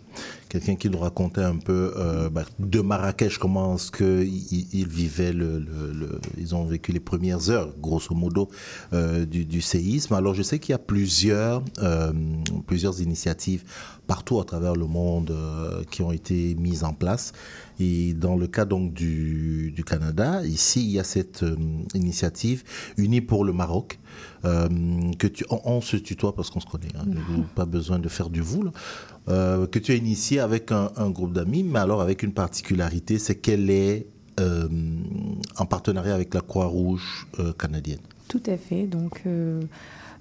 Quelqu'un 0.50 0.76
qui 0.76 0.90
nous 0.90 0.98
racontait 0.98 1.42
un 1.42 1.56
peu 1.56 1.94
euh, 1.96 2.28
bah, 2.28 2.44
de 2.58 2.80
Marrakech 2.80 3.38
comment 3.38 3.76
est-ce 3.76 3.90
qu'ils 3.90 4.66
ils 4.74 4.88
vivaient, 4.88 5.32
le, 5.32 5.58
le- 5.58 5.92
le- 5.92 6.20
ils 6.36 6.54
ont 6.54 6.64
vécu 6.64 6.92
les 6.92 7.00
premières 7.00 7.48
heures, 7.50 7.72
grosso 7.80 8.14
modo, 8.14 8.48
euh, 8.92 9.24
du, 9.24 9.44
du 9.46 9.60
séisme. 9.62 10.12
Alors 10.14 10.34
je 10.34 10.42
sais 10.42 10.58
qu'il 10.58 10.72
y 10.72 10.74
a 10.74 10.78
plusieurs, 10.78 11.62
euh, 11.78 12.12
plusieurs 12.66 13.00
initiatives 13.00 13.62
partout 14.06 14.40
à 14.40 14.44
travers 14.44 14.74
le 14.74 14.86
monde 14.86 15.30
euh, 15.30 15.84
qui 15.90 16.02
ont 16.02 16.12
été 16.12 16.54
mises 16.56 16.82
en 16.84 16.92
place. 16.94 17.32
Et 17.80 18.12
dans 18.14 18.36
le 18.36 18.46
cas 18.46 18.66
donc 18.66 18.92
du, 18.92 19.72
du 19.74 19.84
Canada, 19.84 20.44
ici 20.44 20.84
il 20.84 20.90
y 20.90 20.98
a 20.98 21.04
cette 21.04 21.42
euh, 21.42 21.56
initiative 21.94 22.62
unie 22.98 23.22
pour 23.22 23.44
le 23.44 23.52
Maroc. 23.52 23.98
euh, 24.44 24.68
que 25.18 25.26
tu, 25.26 25.44
on, 25.50 25.60
on 25.64 25.80
se 25.80 25.96
tutoie 25.96 26.34
parce 26.34 26.50
qu'on 26.50 26.60
se 26.60 26.66
connaît, 26.66 26.88
hein, 26.98 27.04
pas 27.54 27.64
besoin 27.64 27.98
de 27.98 28.08
faire 28.08 28.30
du 28.30 28.40
vous. 28.40 28.64
Euh, 29.28 29.66
que 29.66 29.78
tu 29.78 29.92
as 29.92 29.96
initié 29.96 30.40
avec 30.40 30.72
un, 30.72 30.90
un 30.96 31.10
groupe 31.10 31.32
d'amis, 31.32 31.62
mais 31.62 31.78
alors 31.78 32.00
avec 32.00 32.22
une 32.22 32.32
particularité, 32.32 33.18
c'est 33.18 33.36
qu'elle 33.36 33.70
est 33.70 34.06
en 35.58 35.66
partenariat 35.66 36.14
avec 36.14 36.32
la 36.32 36.40
Croix-Rouge 36.40 37.26
canadienne. 37.58 37.98
Tout 38.28 38.40
à 38.46 38.56
fait. 38.56 38.86
Donc, 38.86 39.22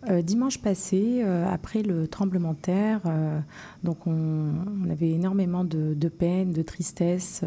euh, 0.07 0.21
dimanche 0.21 0.59
passé, 0.59 1.21
euh, 1.23 1.45
après 1.51 1.83
le 1.83 2.07
tremblement 2.07 2.53
de 2.53 2.59
terre, 2.59 3.01
euh, 3.05 3.39
donc 3.83 4.07
on, 4.07 4.89
avait 4.89 5.09
énormément 5.09 5.65
de 5.65 6.07
peine, 6.07 6.53
de 6.53 6.61
tristesse. 6.61 7.43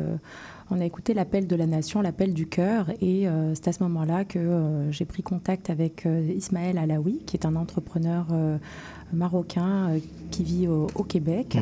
On 0.72 0.80
a 0.80 0.86
écouté 0.86 1.12
l'appel 1.12 1.46
de 1.46 1.54
la 1.54 1.66
nation, 1.66 2.00
l'appel 2.00 2.32
du 2.32 2.46
cœur, 2.46 2.90
et 3.02 3.28
euh, 3.28 3.54
c'est 3.54 3.68
à 3.68 3.72
ce 3.72 3.82
moment-là 3.82 4.24
que 4.24 4.38
euh, 4.38 4.90
j'ai 4.90 5.04
pris 5.04 5.22
contact 5.22 5.68
avec 5.68 6.06
euh, 6.06 6.32
Ismaël 6.34 6.78
Alaoui, 6.78 7.20
qui 7.26 7.36
est 7.36 7.44
un 7.44 7.56
entrepreneur 7.56 8.26
marocain 9.12 9.90
qui 10.30 10.42
vit 10.42 10.68
au, 10.68 10.86
au 10.94 11.02
Québec. 11.02 11.58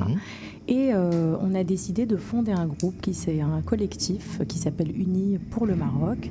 Et 0.68 0.90
euh, 0.94 1.34
on 1.42 1.52
a 1.54 1.64
décidé 1.64 2.06
de 2.06 2.16
fonder 2.16 2.52
un 2.52 2.66
groupe, 2.66 3.00
qui 3.00 3.12
c'est 3.12 3.40
un 3.40 3.60
collectif 3.60 4.40
qui 4.46 4.58
s'appelle 4.58 4.96
Unis 4.96 5.38
pour 5.50 5.66
le 5.66 5.74
Maroc. 5.74 6.30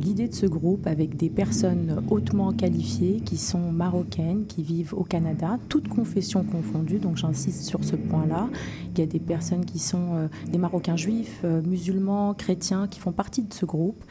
L'idée 0.00 0.28
de 0.28 0.34
ce 0.34 0.46
groupe, 0.46 0.86
avec 0.86 1.16
des 1.16 1.30
personnes 1.30 2.04
hautement 2.10 2.52
qualifiées 2.52 3.22
qui 3.24 3.38
sont 3.38 3.72
marocaines, 3.72 4.44
qui 4.46 4.62
vivent 4.62 4.94
au 4.94 5.02
Canada, 5.02 5.58
toutes 5.68 5.88
confessions 5.88 6.44
confondues, 6.44 6.98
donc 6.98 7.16
j'insiste 7.16 7.62
sur 7.62 7.82
ce 7.82 7.96
point-là. 7.96 8.48
Il 8.92 9.00
y 9.00 9.02
a 9.02 9.06
des 9.06 9.18
personnes 9.18 9.64
qui 9.64 9.78
sont 9.78 10.28
des 10.52 10.58
Marocains 10.58 10.96
juifs, 10.96 11.40
euh, 11.44 11.60
musulmans, 11.96 12.34
chrétiens, 12.34 12.86
qui 12.88 13.00
font 13.00 13.12
partie 13.12 13.42
de 13.42 13.52
ce 13.52 13.64
groupe. 13.64 14.02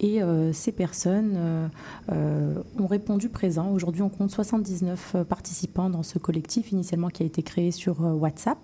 Et 0.00 0.22
euh, 0.22 0.52
ces 0.52 0.72
personnes 0.72 1.34
euh, 1.36 1.68
euh, 2.12 2.54
ont 2.78 2.86
répondu 2.86 3.28
présent. 3.28 3.70
Aujourd'hui, 3.70 4.02
on 4.02 4.08
compte 4.08 4.30
79 4.30 5.16
participants 5.28 5.90
dans 5.90 6.02
ce 6.02 6.18
collectif, 6.18 6.72
initialement 6.72 7.08
qui 7.08 7.22
a 7.22 7.26
été 7.26 7.42
créé 7.42 7.70
sur 7.70 8.00
WhatsApp. 8.00 8.58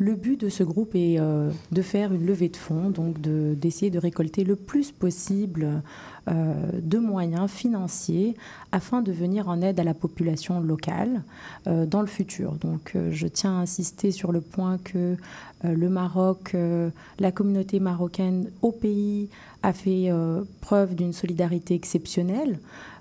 Le 0.00 0.14
but 0.14 0.40
de 0.40 0.48
ce 0.48 0.62
groupe 0.62 0.94
est 0.94 1.20
euh, 1.20 1.50
de 1.72 1.82
faire 1.82 2.14
une 2.14 2.24
levée 2.24 2.48
de 2.48 2.56
fonds, 2.56 2.88
donc 2.88 3.20
de- 3.20 3.54
d'essayer 3.54 3.90
de, 3.90 3.98
récolter 3.98 4.44
le 4.44 4.56
plus 4.56 4.92
possible 4.92 5.82
de 6.26 6.98
moyens 6.98 7.50
financiers 7.50 8.36
afin 8.72 9.02
de 9.02 9.12
venir 9.12 9.48
en 9.48 9.62
aide 9.62 9.80
à 9.80 9.84
la 9.84 9.94
population 9.94 10.60
locale 10.60 11.22
euh, 11.66 11.86
dans 11.86 12.00
le 12.00 12.06
futur. 12.06 12.52
Donc 12.52 12.92
euh, 12.94 13.10
je 13.12 13.26
tiens 13.26 13.58
à 13.58 13.62
insister 13.62 14.10
sur 14.10 14.32
le 14.32 14.40
point 14.40 14.78
que 14.78 15.16
euh, 15.64 15.74
le 15.74 15.88
Maroc, 15.88 16.52
euh, 16.54 16.90
la 17.18 17.32
communauté 17.32 17.80
marocaine 17.80 18.50
au 18.62 18.72
pays 18.72 19.28
a 19.62 19.72
fait 19.72 20.10
euh, 20.10 20.42
preuve 20.60 20.94
d'une 20.94 21.12
solidarité 21.12 21.74
exceptionnelle. 21.74 22.58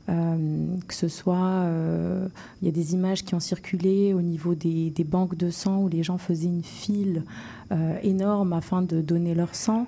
Euh, 0.10 0.78
que 0.88 0.94
ce 0.94 1.08
soit, 1.08 1.36
euh, 1.36 2.28
il 2.62 2.66
y 2.66 2.70
a 2.70 2.72
des 2.72 2.94
images 2.94 3.24
qui 3.24 3.36
ont 3.36 3.40
circulé 3.40 4.14
au 4.14 4.22
niveau 4.22 4.56
des, 4.56 4.92
banques 5.06 5.38
de 5.38 5.52
sang 5.52 5.84
où 5.84 5.90
les 5.90 6.04
gens 6.04 6.18
faisaient 6.18 6.48
une 6.48 6.64
file 6.64 7.24
euh, 7.72 7.98
énorme 8.02 8.54
afin 8.54 8.82
de 8.82 9.02
donner 9.02 9.36
leur 9.36 9.54
sang. 9.54 9.88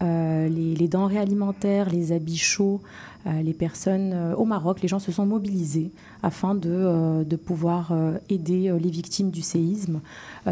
Les, 0.00 0.88
denrées 0.88 1.18
alimentaires, 1.18 1.88
les 1.88 2.10
habits 2.10 2.36
chauds, 2.36 2.80
les 3.24 3.52
personnes 3.52 4.34
au 4.36 4.44
Maroc, 4.44 4.82
les 4.82 4.88
gens 4.88 4.98
se 4.98 5.12
sont 5.12 5.24
mobilisés 5.24 5.92
afin 6.24 6.56
de, 6.56 7.36
pouvoir 7.36 7.94
aider 8.28 8.76
les 8.80 8.90
victimes 8.90 9.30
du 9.30 9.42
séisme, 9.42 10.00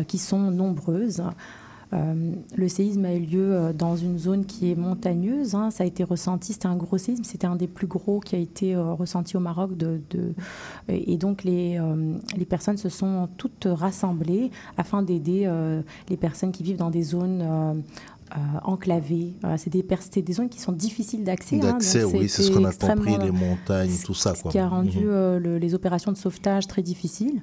qui 0.06 0.18
sont 0.18 0.52
nombreuses. 0.52 1.24
Euh, 1.92 2.32
le 2.54 2.68
séisme 2.68 3.04
a 3.04 3.14
eu 3.14 3.20
lieu 3.20 3.52
euh, 3.52 3.72
dans 3.72 3.96
une 3.96 4.16
zone 4.18 4.44
qui 4.44 4.70
est 4.70 4.76
montagneuse. 4.76 5.54
hein. 5.56 5.70
Ça 5.72 5.82
a 5.82 5.86
été 5.86 6.04
ressenti, 6.04 6.52
c'était 6.52 6.66
un 6.68 6.76
gros 6.76 6.98
séisme, 6.98 7.24
c'était 7.24 7.46
un 7.48 7.56
des 7.56 7.66
plus 7.66 7.88
gros 7.88 8.20
qui 8.20 8.36
a 8.36 8.38
été 8.38 8.74
euh, 8.76 8.92
ressenti 8.92 9.36
au 9.36 9.40
Maroc. 9.40 9.76
De, 9.76 10.00
de- 10.10 10.32
et 10.88 11.16
donc 11.16 11.42
les, 11.44 11.80
les 12.36 12.44
personnes 12.44 12.76
se 12.76 12.88
sont 12.88 13.28
toutes 13.36 13.66
rassemblées 13.70 14.50
afin 14.76 15.02
d'aider 15.02 15.50
les 16.08 16.16
personnes 16.16 16.52
qui 16.52 16.62
vivent 16.62 16.76
dans 16.78 16.90
des 16.90 17.02
zones 17.02 17.42
euh, 17.42 17.74
euh, 17.74 18.36
enclavées. 18.64 19.32
Voilà, 19.40 19.58
c'est 19.58 19.70
des, 19.70 20.32
zones 20.32 20.48
qui 20.48 20.60
sont 20.60 20.72
difficiles 20.72 21.24
d'accès. 21.24 21.56
hein, 21.56 21.72
D'accès, 21.72 22.04
oui, 22.04 22.28
c'est 22.28 22.42
ce 22.42 22.50
qu'on 22.52 22.64
a 22.64 22.72
compris, 22.72 23.16
les 23.18 23.30
montagnes, 23.32 23.90
tout 24.04 24.14
ça. 24.14 24.34
ce 24.34 24.42
Quoi. 24.42 24.52
qui 24.52 24.58
a 24.58 24.68
rendu 24.68 24.98
Mhm. 25.00 25.04
euh, 25.08 25.38
le- 25.40 25.58
les 25.58 25.74
opérations 25.74 26.12
de 26.12 26.16
sauvetage 26.16 26.66
très 26.68 26.82
difficiles. 26.82 27.40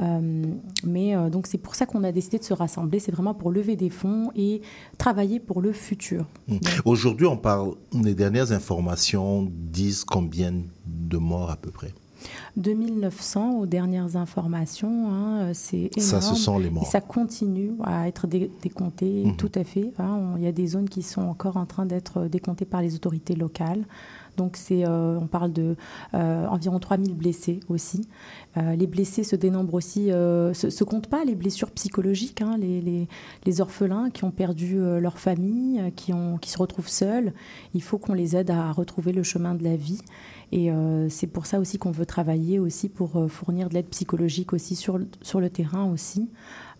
Euh, 0.00 0.44
mais 0.84 1.14
euh, 1.16 1.30
donc 1.30 1.46
c'est 1.46 1.58
pour 1.58 1.74
ça 1.76 1.86
qu'on 1.86 2.02
a 2.04 2.10
décidé 2.12 2.38
de 2.38 2.44
se 2.44 2.52
rassembler. 2.54 2.98
C'est 2.98 3.12
vraiment 3.12 3.34
pour 3.34 3.50
lever 3.52 3.76
des 3.76 3.90
fonds 3.90 4.30
et 4.34 4.60
travailler 4.98 5.38
pour 5.40 5.60
le 5.60 5.72
futur. 5.72 6.26
Mm. 6.48 6.56
Aujourd'hui, 6.84 7.26
on 7.26 7.36
parle, 7.36 7.74
les 7.92 8.14
dernières 8.14 8.50
informations 8.52 9.48
disent 9.50 10.04
combien 10.04 10.52
de 10.86 11.16
morts 11.16 11.50
à 11.50 11.56
peu 11.56 11.70
près? 11.70 11.92
2900 12.56 13.58
aux 13.58 13.66
dernières 13.66 14.16
informations, 14.16 15.08
hein, 15.12 15.38
euh, 15.42 15.50
c'est 15.54 15.90
énorme. 15.96 16.00
Ça, 16.00 16.20
ce 16.20 16.34
sont 16.34 16.58
les 16.58 16.70
morts. 16.70 16.84
Et 16.84 16.86
ça 16.86 17.00
continue 17.00 17.72
à 17.82 18.08
être 18.08 18.26
dé- 18.26 18.50
décompté, 18.62 19.24
Mhm. 19.26 19.36
tout 19.36 19.50
à 19.54 19.64
fait. 19.64 19.92
hein. 19.98 20.34
Il 20.38 20.42
y 20.42 20.46
a 20.46 20.52
des 20.52 20.66
zones 20.66 20.88
qui 20.88 21.02
sont 21.02 21.22
encore 21.22 21.56
en 21.56 21.66
train 21.66 21.86
d'être 21.86 22.24
décomptées 22.26 22.64
par 22.64 22.80
les 22.82 22.94
autorités 22.94 23.34
locales. 23.34 23.84
Donc 24.36 24.56
c'est, 24.56 24.86
euh, 24.86 25.18
on 25.20 25.26
parle 25.26 25.52
de 25.52 25.76
euh, 26.14 26.46
environ 26.46 26.78
3000 26.78 27.14
blessés 27.14 27.60
aussi. 27.68 28.08
Euh, 28.56 28.74
les 28.76 28.86
blessés 28.86 29.24
se 29.24 29.36
dénombrent 29.36 29.74
aussi, 29.74 30.12
euh, 30.12 30.54
se, 30.54 30.70
se 30.70 30.84
comptent 30.84 31.08
pas 31.08 31.24
les 31.24 31.34
blessures 31.34 31.70
psychologiques, 31.70 32.40
hein, 32.40 32.56
les, 32.58 33.60
orphelins 33.60 34.10
qui 34.10 34.24
ont 34.24 34.32
perdu 34.32 34.76
leur 34.76 35.18
famille, 35.18 35.80
qui, 35.94 36.12
se 36.12 36.58
retrouvent 36.58 36.88
seuls. 36.88 37.32
Il 37.72 37.82
faut 37.82 37.98
qu'on 37.98 38.14
les 38.14 38.34
aide 38.34 38.50
à 38.50 38.72
retrouver 38.72 39.12
le 39.12 39.22
chemin 39.22 39.54
de 39.54 39.62
la 39.62 39.76
vie. 39.76 40.00
Et 40.50 40.70
c'est 41.08 41.28
pour 41.28 41.46
ça 41.46 41.60
aussi 41.60 41.78
qu'on 41.78 41.92
veut 41.92 42.06
travailler 42.06 42.58
aussi 42.58 42.88
pour 42.88 43.30
fournir 43.30 43.68
de 43.68 43.74
l'aide 43.74 43.88
psychologique 43.88 44.52
aussi 44.52 44.74
sur, 44.74 44.98
sur 45.22 45.40
le 45.40 45.50
terrain 45.50 45.84
aussi. 45.84 46.28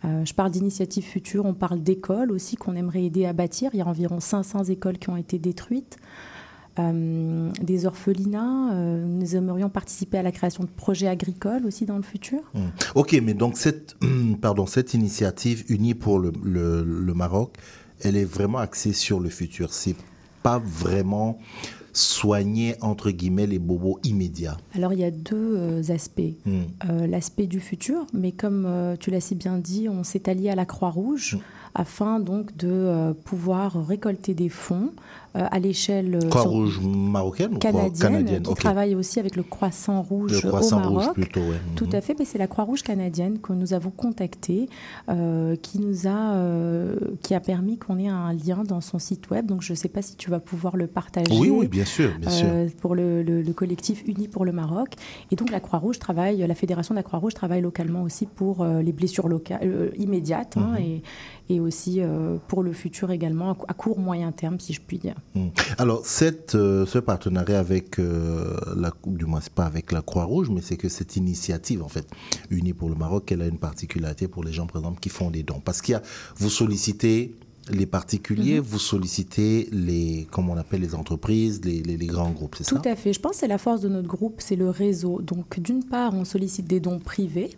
Je 0.02 0.32
parle 0.34 0.50
d'initiatives 0.50 1.04
futures, 1.04 1.46
on 1.46 1.54
parle 1.54 1.80
d'écoles 1.80 2.32
aussi 2.32 2.56
qu'on 2.56 2.74
aimerait 2.74 3.04
aider 3.04 3.24
à 3.24 3.32
bâtir. 3.32 3.70
Il 3.72 3.78
y 3.78 3.82
a 3.82 3.86
environ 3.86 4.18
500 4.18 4.64
écoles 4.64 4.98
qui 4.98 5.10
ont 5.10 5.16
été 5.16 5.38
détruites. 5.38 5.98
Euh, 6.80 7.50
des 7.62 7.86
orphelinats, 7.86 8.72
euh, 8.74 9.04
nous 9.06 9.36
aimerions 9.36 9.68
participer 9.68 10.18
à 10.18 10.22
la 10.22 10.32
création 10.32 10.64
de 10.64 10.68
projets 10.68 11.06
agricoles 11.06 11.66
aussi 11.66 11.86
dans 11.86 11.96
le 11.96 12.02
futur. 12.02 12.40
Mm. 12.54 12.60
Ok, 12.96 13.16
mais 13.22 13.34
donc 13.34 13.56
cette, 13.56 13.96
pardon, 14.40 14.66
cette 14.66 14.92
initiative 14.94 15.64
unie 15.68 15.94
pour 15.94 16.18
le, 16.18 16.32
le- 16.42 16.82
le 16.84 17.14
Maroc, 17.14 17.56
elle 18.00 18.16
est 18.16 18.24
vraiment 18.24 18.58
axée 18.58 18.92
sur 18.92 19.20
le 19.20 19.28
futur. 19.28 19.72
C'est 19.72 19.94
pas 20.42 20.58
vraiment 20.58 21.38
soigner, 21.92 22.74
entre 22.80 23.10
guillemets, 23.12 23.46
les 23.46 23.60
bobos 23.60 24.00
immédiats. 24.02 24.56
Alors 24.74 24.92
il 24.92 24.98
y 24.98 25.04
a 25.04 25.12
deux 25.12 25.54
euh, 25.56 25.82
aspects. 25.90 26.20
Mm. 26.44 26.50
Euh, 26.90 27.06
L'aspect 27.06 27.46
du 27.46 27.60
futur, 27.60 28.04
mais 28.12 28.32
comme 28.32 28.64
euh, 28.66 28.96
tu 28.98 29.10
l'as 29.12 29.20
si 29.20 29.36
bien 29.36 29.58
dit, 29.58 29.88
on 29.88 30.02
s'est 30.02 30.28
allié 30.28 30.50
à 30.50 30.56
la 30.56 30.66
Croix-Rouge 30.66 31.38
afin 31.76 32.20
donc 32.20 32.56
de 32.56 33.12
pouvoir 33.24 33.86
récolter 33.86 34.32
des 34.34 34.48
fonds 34.48 34.90
à 35.34 35.58
l'échelle 35.58 36.14
euh, 36.14 36.28
Croix-Rouge 36.28 36.80
marocaine 36.80 37.58
canadienne, 37.58 38.12
canadienne? 38.12 38.42
qui 38.42 38.54
travaille 38.54 38.94
aussi 38.94 39.18
avec 39.20 39.36
le 39.36 39.42
Croissant 39.42 40.00
Rouge 40.02 40.32
Le 40.32 40.38
au 40.48 40.48
Croissant 40.52 40.76
Rouge 40.88 40.96
Maroc. 41.02 41.14
plutôt, 41.14 41.40
ouais. 41.40 41.56
Tout 41.76 41.86
Mhm. 41.86 41.94
à 41.94 42.00
fait, 42.00 42.14
mais 42.18 42.24
c'est 42.24 42.38
la 42.38 42.46
Croix-Rouge 42.46 42.82
canadienne 42.82 43.38
que 43.40 43.52
nous 43.52 43.74
avons 43.74 43.90
contactée, 43.90 44.68
euh, 45.08 45.56
qui 45.56 45.78
nous 45.80 46.06
a, 46.06 46.34
euh, 46.36 46.96
qui 47.22 47.34
a 47.34 47.40
permis 47.40 47.78
qu'on 47.78 47.98
ait 47.98 48.08
un 48.08 48.32
lien 48.32 48.62
dans 48.64 48.80
son 48.80 48.98
site 48.98 49.30
web. 49.30 49.46
Donc 49.46 49.62
je 49.62 49.72
ne 49.72 49.76
sais 49.76 49.88
pas 49.88 50.02
si 50.02 50.16
tu 50.16 50.30
vas 50.30 50.40
pouvoir 50.40 50.76
le 50.76 50.86
partager. 50.86 51.36
Oui, 51.38 51.50
oui, 51.50 51.66
bien 51.68 51.84
sûr, 51.84 52.10
bien 52.20 52.30
sûr. 52.30 52.48
euh, 52.50 52.68
Pour 52.80 52.94
le, 52.94 53.22
le- 53.22 53.42
le 53.42 53.52
collectif 53.52 54.02
Unis 54.06 54.28
pour 54.28 54.44
le 54.44 54.52
Maroc. 54.52 54.90
Et 55.30 55.36
donc 55.36 55.50
la 55.50 55.60
Croix-Rouge 55.60 55.98
travaille, 55.98 56.38
la 56.46 56.54
Fédération 56.54 56.94
de 56.94 56.98
la 56.98 57.02
Croix-Rouge 57.02 57.34
travaille 57.34 57.60
localement 57.62 58.02
aussi 58.02 58.26
pour 58.26 58.62
euh, 58.62 58.82
les 58.82 58.92
blessures 58.92 59.28
locales, 59.28 59.60
euh, 59.64 59.90
immédiates 59.98 60.56
hein, 60.56 60.74
Mhm. 60.78 60.78
et, 60.78 61.02
et 61.48 61.60
aussi 61.60 62.00
euh, 62.00 62.36
pour 62.48 62.62
le 62.62 62.72
futur 62.72 63.10
également, 63.10 63.56
à 63.68 63.74
court 63.74 63.98
moyen 63.98 64.30
terme, 64.32 64.60
si 64.60 64.72
je 64.72 64.80
puis 64.80 64.98
dire. 64.98 65.14
Mm. 65.34 65.48
Alors, 65.78 66.06
cette, 66.06 66.54
euh, 66.54 66.86
ce 66.86 66.98
partenariat 67.00 67.58
avec 67.58 67.98
euh, 67.98 68.56
la, 68.76 68.92
du 69.06 69.24
moins 69.26 69.40
c'est 69.40 69.52
pas 69.52 69.64
avec 69.66 69.90
la 69.90 70.00
Croix-Rouge, 70.02 70.48
mais 70.50 70.60
c'est 70.60 70.76
que 70.76 70.88
cette 70.88 71.16
initiative, 71.16 71.82
en 71.82 71.88
fait, 71.88 72.06
unie 72.50 72.72
pour 72.72 72.88
le 72.88 72.94
Maroc, 72.94 73.32
elle 73.32 73.42
a 73.42 73.46
une 73.46 73.58
particularité 73.58 74.28
pour 74.28 74.44
les 74.44 74.52
gens, 74.52 74.66
par 74.66 74.82
exemple, 74.82 75.00
qui 75.00 75.08
font 75.08 75.30
des 75.30 75.42
dons. 75.42 75.60
Parce 75.64 75.82
qu'il 75.82 75.92
y 75.92 75.96
a, 75.96 76.02
vous 76.36 76.50
sollicitez 76.50 77.34
les 77.70 77.86
particuliers, 77.86 78.60
Mhm. 78.60 78.66
vous 78.66 78.78
sollicitez 78.78 79.68
les, 79.72 80.28
comme 80.30 80.50
on 80.50 80.56
appelle 80.56 80.82
les 80.82 80.94
entreprises, 80.94 81.60
les, 81.64 81.82
les- 81.82 81.96
les 81.96 82.06
grands 82.06 82.30
groupes, 82.30 82.54
c'est 82.58 82.64
ça? 82.64 82.76
Tout 82.78 82.86
à 82.88 82.94
fait. 82.94 83.12
Je 83.14 83.20
pense 83.20 83.32
que 83.32 83.38
c'est 83.38 83.48
la 83.48 83.58
force 83.58 83.80
de 83.80 83.88
notre 83.88 84.06
groupe, 84.06 84.36
c'est 84.38 84.54
le 84.56 84.68
réseau. 84.70 85.20
Donc, 85.22 85.58
d'une 85.58 85.82
part, 85.82 86.14
on 86.14 86.24
sollicite 86.24 86.66
des 86.66 86.78
dons 86.80 86.98
privés. 86.98 87.50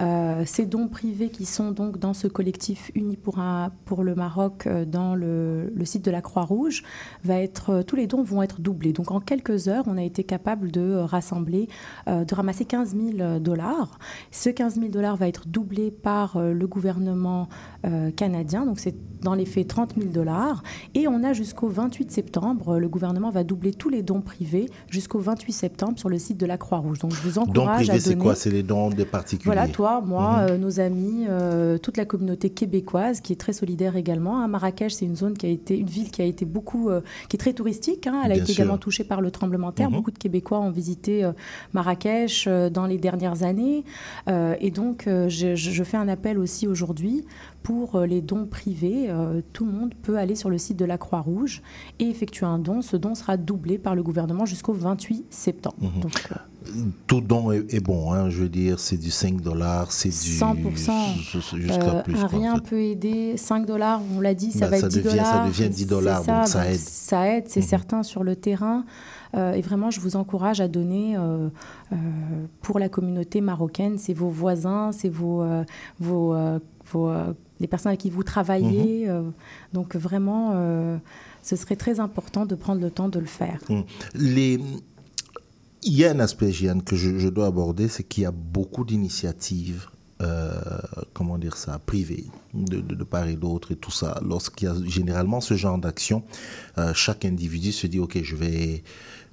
Euh, 0.00 0.42
ces 0.46 0.64
dons 0.66 0.88
privés 0.88 1.28
qui 1.28 1.44
sont 1.44 1.70
donc 1.70 1.98
dans 1.98 2.14
ce 2.14 2.26
collectif 2.26 2.90
uni 2.94 3.16
pour, 3.16 3.38
un, 3.38 3.70
pour 3.84 4.02
le 4.02 4.14
Maroc 4.14 4.66
euh, 4.66 4.84
dans 4.84 5.14
le, 5.14 5.70
le 5.74 5.84
site 5.84 6.04
de 6.04 6.10
la 6.10 6.22
Croix-Rouge, 6.22 6.82
va 7.24 7.40
être, 7.40 7.70
euh, 7.70 7.82
tous 7.82 7.96
les 7.96 8.06
dons 8.06 8.22
vont 8.22 8.42
être 8.42 8.60
doublés. 8.60 8.92
Donc 8.92 9.10
en 9.10 9.20
quelques 9.20 9.68
heures, 9.68 9.84
on 9.86 9.98
a 9.98 10.02
été 10.02 10.24
capable 10.24 10.70
de 10.70 10.94
rassembler, 10.94 11.68
euh, 12.08 12.24
de 12.24 12.34
ramasser 12.34 12.64
15 12.64 12.96
000 13.16 13.38
dollars. 13.40 13.98
Ce 14.30 14.48
15 14.50 14.76
000 14.76 14.88
dollars 14.88 15.16
va 15.16 15.28
être 15.28 15.46
doublé 15.46 15.90
par 15.90 16.38
le 16.40 16.66
gouvernement 16.66 17.48
euh, 17.84 18.10
canadien, 18.12 18.64
donc 18.64 18.78
c'est 18.78 18.94
dans 19.22 19.34
les 19.34 19.44
faits 19.44 19.68
30 19.68 19.94
000 19.96 20.10
dollars. 20.10 20.62
Et 20.94 21.06
on 21.06 21.22
a 21.22 21.32
jusqu'au 21.32 21.68
28 21.68 22.10
septembre, 22.10 22.78
le 22.78 22.88
gouvernement 22.88 23.30
va 23.30 23.44
doubler 23.44 23.72
tous 23.72 23.88
les 23.88 24.02
dons 24.02 24.20
privés 24.20 24.68
jusqu'au 24.88 25.18
28 25.18 25.52
septembre 25.52 25.98
sur 25.98 26.08
le 26.08 26.18
site 26.18 26.38
de 26.38 26.46
la 26.46 26.58
Croix-Rouge. 26.58 26.98
Donc 27.00 27.12
je 27.12 27.20
vous 27.22 27.38
encourage 27.38 27.86
privé, 27.86 27.92
à 27.92 28.00
c'est 28.00 28.10
donner. 28.10 28.22
quoi? 28.22 28.34
C'est 28.34 28.50
les 28.50 28.62
dons 28.62 28.90
des 28.90 29.04
particuliers 29.04 29.54
Voilà, 29.54 29.68
moi, 30.04 30.38
Mhm. 30.42 30.50
euh, 30.50 30.58
nos 30.58 30.80
amis, 30.80 31.26
euh, 31.28 31.78
toute 31.78 31.96
la 31.96 32.04
communauté 32.04 32.50
québécoise 32.50 33.20
qui 33.20 33.32
est 33.32 33.36
très 33.36 33.52
solidaire 33.52 33.96
également. 33.96 34.40
À 34.40 34.48
Marrakech, 34.48 34.92
c'est 34.94 35.04
une 35.04 35.16
zone 35.16 35.36
qui 35.36 35.46
a 35.46 35.48
été, 35.48 35.76
une 35.78 35.88
ville 35.88 36.10
qui 36.10 36.22
a 36.22 36.24
été 36.24 36.44
beaucoup, 36.44 36.88
euh, 36.88 37.00
qui 37.28 37.36
est 37.36 37.38
très 37.38 37.52
touristique. 37.52 38.06
hein. 38.06 38.22
Elle 38.24 38.32
a 38.32 38.36
été 38.36 38.46
sûr. 38.52 38.62
également 38.62 38.78
touchée 38.78 39.04
par 39.04 39.20
le 39.20 39.30
tremblement 39.30 39.70
de 39.70 39.74
terre. 39.74 39.90
Mhm. 39.90 39.96
Beaucoup 39.96 40.10
de 40.10 40.18
Québécois 40.18 40.60
ont 40.60 40.70
visité 40.70 41.28
Marrakech 41.72 42.48
dans 42.72 42.86
les 42.86 42.98
dernières 42.98 43.42
années. 43.42 43.84
Et 44.28 44.70
donc, 44.70 45.04
je, 45.06 45.82
fais 45.84 45.96
un 45.96 46.08
appel 46.08 46.38
aussi 46.38 46.66
aujourd'hui 46.66 47.24
pour 47.62 48.00
les 48.00 48.20
dons 48.20 48.46
privés. 48.46 49.06
Euh, 49.08 49.40
tout 49.52 49.64
le 49.64 49.72
monde 49.72 49.94
peut 50.02 50.16
aller 50.16 50.34
sur 50.34 50.50
le 50.50 50.58
site 50.58 50.76
de 50.76 50.84
la 50.84 50.98
Croix-Rouge 50.98 51.62
et 51.98 52.08
effectuer 52.08 52.46
un 52.46 52.58
don. 52.58 52.82
Ce 52.82 52.96
don 52.96 53.14
sera 53.14 53.36
doublé 53.36 53.78
par 53.78 53.94
le 53.94 54.02
gouvernement 54.02 54.46
jusqu'au 54.46 54.72
28 54.72 55.24
septembre. 55.30 55.76
Mhm. 55.80 56.00
Donc, 56.02 56.28
euh, 56.32 56.36
Tout 57.06 57.20
don 57.20 57.52
est, 57.52 57.72
est 57.74 57.80
bon, 57.80 58.12
hein, 58.12 58.30
je 58.30 58.42
veux 58.42 58.48
dire, 58.48 58.78
c'est 58.78 58.96
du 58.96 59.10
5 59.10 59.40
dollars, 59.40 59.92
c'est 59.92 60.08
du... 60.08 60.14
100%. 60.14 60.90
Jusqu'à 61.56 61.96
Euh, 61.96 62.02
plus. 62.02 62.16
un 62.16 62.26
rien 62.26 62.58
peut 62.58 62.80
aider. 62.80 63.36
5 63.36 63.66
dollars, 63.66 64.00
on 64.16 64.20
l'a 64.20 64.34
dit, 64.34 64.50
ça 64.52 64.60
Bah, 64.66 64.70
va 64.72 64.78
ça 64.80 64.86
être 64.86 64.92
10 64.92 64.96
devient- 64.98 65.08
ça 65.10 65.14
dollars. 65.16 65.46
devient 65.48 65.68
10 65.68 65.78
C'est 65.82 65.88
dollars, 65.88 66.24
donc 66.24 66.46
ça 66.46 66.70
aide. 66.70 66.78
Ça 66.78 67.28
aide, 67.28 67.44
c'est 67.48 67.60
Mhm. 67.60 67.66
certain, 67.66 68.02
sur 68.02 68.24
le 68.24 68.36
terrain. 68.36 68.84
Euh, 69.34 69.52
et 69.54 69.62
vraiment, 69.62 69.90
je 69.90 70.00
vous 70.00 70.16
encourage 70.16 70.60
à 70.60 70.68
donner 70.68 71.16
euh, 71.16 71.48
euh, 71.92 71.96
pour 72.60 72.78
la 72.78 72.88
communauté 72.88 73.40
marocaine. 73.40 73.96
C'est 73.98 74.12
vos 74.14 74.28
voisins, 74.28 74.92
c'est 74.92 75.08
vos, 75.08 75.42
vos, 76.00 76.34
vos, 76.92 77.10
les 77.60 77.66
personnes 77.66 77.90
avec 77.90 78.00
qui 78.00 78.10
vous 78.10 78.24
travaillez. 78.24 79.08
Mhm. 79.08 79.32
donc 79.72 79.96
vraiment, 79.96 80.50
euh, 80.54 80.98
ce 81.42 81.56
serait 81.56 81.76
très 81.76 81.98
important 81.98 82.44
de 82.46 82.54
prendre 82.54 82.80
le 82.80 82.90
temps 82.90 83.08
de 83.08 83.18
le 83.18 83.26
faire. 83.26 83.58
Mm. 83.68 83.80
Les... 84.14 84.60
Il 85.84 85.94
y 85.94 86.04
a 86.04 86.12
un 86.12 86.20
aspect, 86.20 86.52
Jeanne, 86.52 86.82
que 86.82 86.94
je, 86.94 87.28
dois 87.28 87.46
aborder, 87.46 87.88
c'est 87.88 88.04
qu'il 88.04 88.22
y 88.22 88.26
a 88.26 88.30
beaucoup 88.30 88.84
d'initiatives, 88.84 89.88
euh, 90.20 90.52
comment 91.12 91.38
dire 91.38 91.56
ça, 91.56 91.80
privées, 91.84 92.26
de, 92.54 93.02
part 93.02 93.26
et 93.26 93.34
d'autre 93.34 93.72
et 93.72 93.76
tout 93.76 93.90
ça. 93.90 94.20
Lorsqu'il 94.24 94.68
y 94.68 94.70
a 94.70 94.76
généralement 94.86 95.40
ce 95.40 95.54
genre 95.54 95.78
d'action, 95.78 96.22
euh, 96.78 96.94
chaque 96.94 97.24
individu 97.24 97.72
se 97.72 97.88
dit, 97.88 97.98
OK, 97.98 98.22
je 98.22 98.36
vais... 98.36 98.84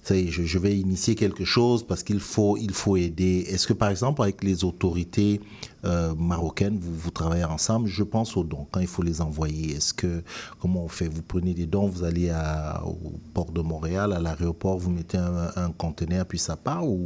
je 0.10 0.58
vais 0.58 0.76
initier 0.76 1.14
quelque 1.14 1.46
chose 1.46 1.86
parce 1.86 2.02
qu'il 2.02 2.20
faut, 2.20 2.58
il 2.58 2.72
faut 2.72 2.98
aider. 2.98 3.46
Est-ce 3.48 3.68
que, 3.68 3.74
par 3.74 3.90
exemple, 3.90 4.24
avec 4.24 4.44
les 4.44 4.64
autorités 4.64 5.42
euh, 5.86 6.14
marocaines, 6.18 6.78
vous, 6.80 6.94
vous 6.94 7.10
travaillez 7.12 7.44
ensemble 7.44 7.88
Je 7.88 8.04
pense 8.04 8.36
aux 8.38 8.44
dons, 8.44 8.66
quand 8.72 8.80
il 8.80 8.88
faut 8.88 9.04
les 9.04 9.22
envoyer. 9.22 9.76
Est-ce 9.76 9.94
que, 9.94 10.24
comment 10.60 10.84
on 10.84 10.88
fait? 10.88 11.08
Vous 11.08 11.22
prenez 11.22 11.54
des 11.54 11.66
dons, 11.66 11.88
vous 11.88 12.04
allez 12.04 12.30
à- 12.30 12.82
au 12.86 12.98
port 13.34 13.52
de 13.52 13.62
Montréal, 13.62 14.14
à 14.14 14.20
l'aéroport, 14.20 14.78
vous 14.78 14.92
mettez 14.92 15.18
un, 15.18 15.50
un 15.56 15.72
conteneur, 15.72 16.26
puis 16.26 16.38
ça 16.40 16.56
part 16.56 16.88
ou 16.88 17.00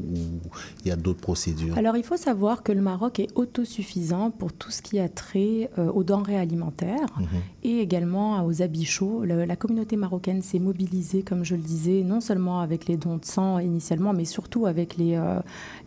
il 0.83 0.87
y 0.87 0.91
a 0.91 0.95
d'autres 0.95 1.21
procédures? 1.21 1.77
Alors, 1.77 1.97
il 1.97 2.03
faut 2.03 2.17
savoir 2.17 2.63
que 2.63 2.71
le 2.71 2.81
Maroc 2.81 3.19
est 3.19 3.29
autosuffisant 3.35 4.31
pour 4.31 4.51
tout 4.53 4.71
ce 4.71 4.81
qui 4.81 4.99
a 4.99 5.09
trait 5.09 5.69
euh, 5.77 5.91
aux 5.91 6.03
denrées 6.03 6.37
alimentaires 6.37 7.07
Mhm. 7.19 7.27
et 7.63 7.79
également 7.79 8.43
aux 8.45 8.61
habits 8.61 8.85
chauds. 8.85 9.23
Le- 9.23 9.45
la 9.45 9.55
communauté 9.55 9.95
marocaine 9.97 10.41
s'est 10.41 10.59
mobilisée, 10.59 11.21
comme 11.23 11.43
je 11.45 11.55
le 11.55 11.61
disais, 11.61 12.03
non 12.03 12.21
seulement 12.21 12.59
avec 12.61 12.87
les 12.87 12.97
dons 12.97 13.17
de 13.17 13.25
sang 13.25 13.59
initialement, 13.59 14.13
mais 14.13 14.25
surtout 14.25 14.65
avec 14.65 14.97
les, 14.97 15.15
euh, 15.15 15.39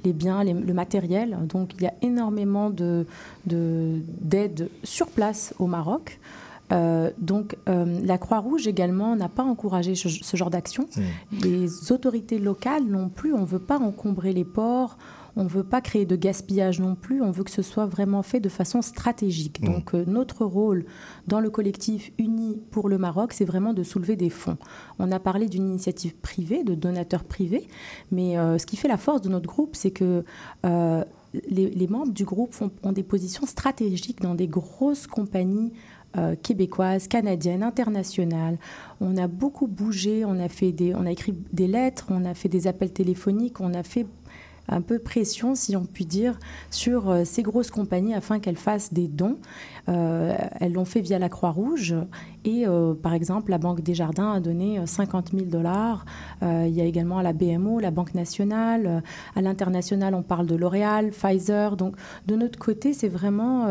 les 0.04 0.12
biens, 0.12 0.44
les- 0.44 0.52
le 0.54 0.74
matériel. 0.74 1.36
Donc, 1.48 1.72
il 1.76 1.82
y 1.82 1.86
a 1.86 1.94
énormément 2.02 2.70
de- 2.76 3.06
de- 3.46 4.00
d'aide 4.20 4.68
sur 4.84 5.08
place 5.08 5.54
au 5.58 5.66
Maroc. 5.66 6.20
Euh, 6.72 7.10
donc, 7.18 7.56
euh, 7.68 8.00
la 8.02 8.18
Croix-Rouge 8.18 8.66
également 8.66 9.14
n'a 9.14 9.28
pas 9.28 9.44
encouragé 9.44 9.94
ce, 9.94 10.08
ce 10.08 10.36
genre 10.36 10.50
d'action. 10.50 10.88
Les 11.30 11.92
autorités 11.92 12.38
locales 12.40 12.84
non 12.84 13.08
plus. 13.08 13.32
On 13.34 13.42
ne 13.42 13.46
veut 13.46 13.60
pas 13.60 13.78
encombrer 13.78 14.32
les 14.32 14.44
ports. 14.44 14.98
On 15.38 15.44
ne 15.44 15.48
veut 15.48 15.62
pas 15.62 15.80
créer 15.82 16.06
de 16.06 16.16
gaspillage 16.16 16.80
non 16.80 16.94
plus. 16.96 17.22
On 17.22 17.30
veut 17.30 17.44
que 17.44 17.50
ce 17.52 17.62
soit 17.62 17.86
vraiment 17.86 18.22
fait 18.22 18.40
de 18.40 18.48
façon 18.48 18.82
stratégique. 18.82 19.60
Mm. 19.62 19.66
Donc, 19.66 19.94
euh, 19.94 20.02
notre 20.08 20.44
rôle 20.44 20.86
dans 21.28 21.38
le 21.40 21.50
collectif 21.50 22.10
Uni 22.18 22.58
pour 22.72 22.88
le 22.88 22.98
Maroc, 22.98 23.32
c'est 23.32 23.44
vraiment 23.44 23.72
de 23.72 23.84
soulever 23.84 24.16
des 24.16 24.30
fonds. 24.30 24.56
On 24.98 25.12
a 25.12 25.20
parlé 25.20 25.46
d'une 25.48 25.68
initiative 25.68 26.16
privée, 26.16 26.64
de 26.64 26.74
donateurs 26.74 27.22
privés, 27.22 27.68
mais 28.10 28.34
ce 28.58 28.64
qui 28.66 28.76
fait 28.76 28.88
la 28.88 28.96
force 28.96 29.20
de 29.20 29.28
notre 29.28 29.46
groupe, 29.46 29.76
c'est 29.76 29.90
que 29.92 30.24
les, 31.48 31.86
membres 31.86 32.12
du 32.12 32.24
groupe 32.24 32.54
font- 32.54 32.70
ont 32.82 32.92
des 32.92 33.02
positions 33.02 33.46
stratégiques 33.46 34.20
dans 34.20 34.34
des 34.34 34.48
grosses 34.48 35.06
compagnies 35.06 35.72
euh, 36.16 36.34
québécoises, 36.34 37.08
canadiennes, 37.08 37.62
internationales. 37.62 38.58
On 39.00 39.16
a 39.16 39.26
beaucoup 39.28 39.66
bougé, 39.66 40.24
on 40.24 40.38
a, 40.38 40.48
fait 40.48 40.72
des, 40.72 40.94
on 40.94 41.04
a 41.04 41.10
écrit 41.10 41.34
des 41.52 41.66
lettres, 41.66 42.06
on 42.10 42.24
a 42.24 42.34
fait 42.34 42.48
des 42.48 42.66
appels 42.66 42.92
téléphoniques, 42.92 43.60
on 43.60 43.74
a 43.74 43.82
fait 43.82 44.06
un 44.68 44.80
peu 44.80 44.98
pression, 44.98 45.54
si 45.54 45.76
on 45.76 45.84
peut 45.84 46.04
dire, 46.04 46.38
sur 46.70 47.10
euh, 47.10 47.24
ces 47.24 47.42
grosses 47.42 47.70
compagnies 47.70 48.14
afin 48.14 48.40
qu'elles 48.40 48.56
fassent 48.56 48.92
des 48.92 49.08
dons. 49.08 49.38
Euh, 49.88 50.34
elles 50.60 50.72
l'ont 50.72 50.84
fait 50.84 51.00
via 51.00 51.18
la 51.18 51.28
Croix-Rouge 51.28 51.94
et, 52.44 52.66
euh, 52.66 52.94
par 52.94 53.14
exemple, 53.14 53.50
la 53.50 53.58
Banque 53.58 53.82
Desjardins 53.82 54.32
a 54.32 54.40
donné 54.40 54.78
euh, 54.78 54.86
50 54.86 55.30
000 55.32 55.46
dollars. 55.46 56.04
Il 56.42 56.68
y 56.68 56.80
a 56.80 56.84
également 56.84 57.20
la 57.22 57.32
BMO, 57.32 57.80
la 57.80 57.90
Banque 57.90 58.14
nationale. 58.14 59.02
À 59.34 59.40
l'international, 59.40 60.14
on 60.14 60.22
parle 60.22 60.46
de 60.46 60.54
L'Oréal, 60.54 61.10
Pfizer. 61.10 61.76
Donc, 61.76 61.96
de 62.26 62.36
notre 62.36 62.58
côté, 62.58 62.92
c'est 62.92 63.08
vraiment 63.08 63.66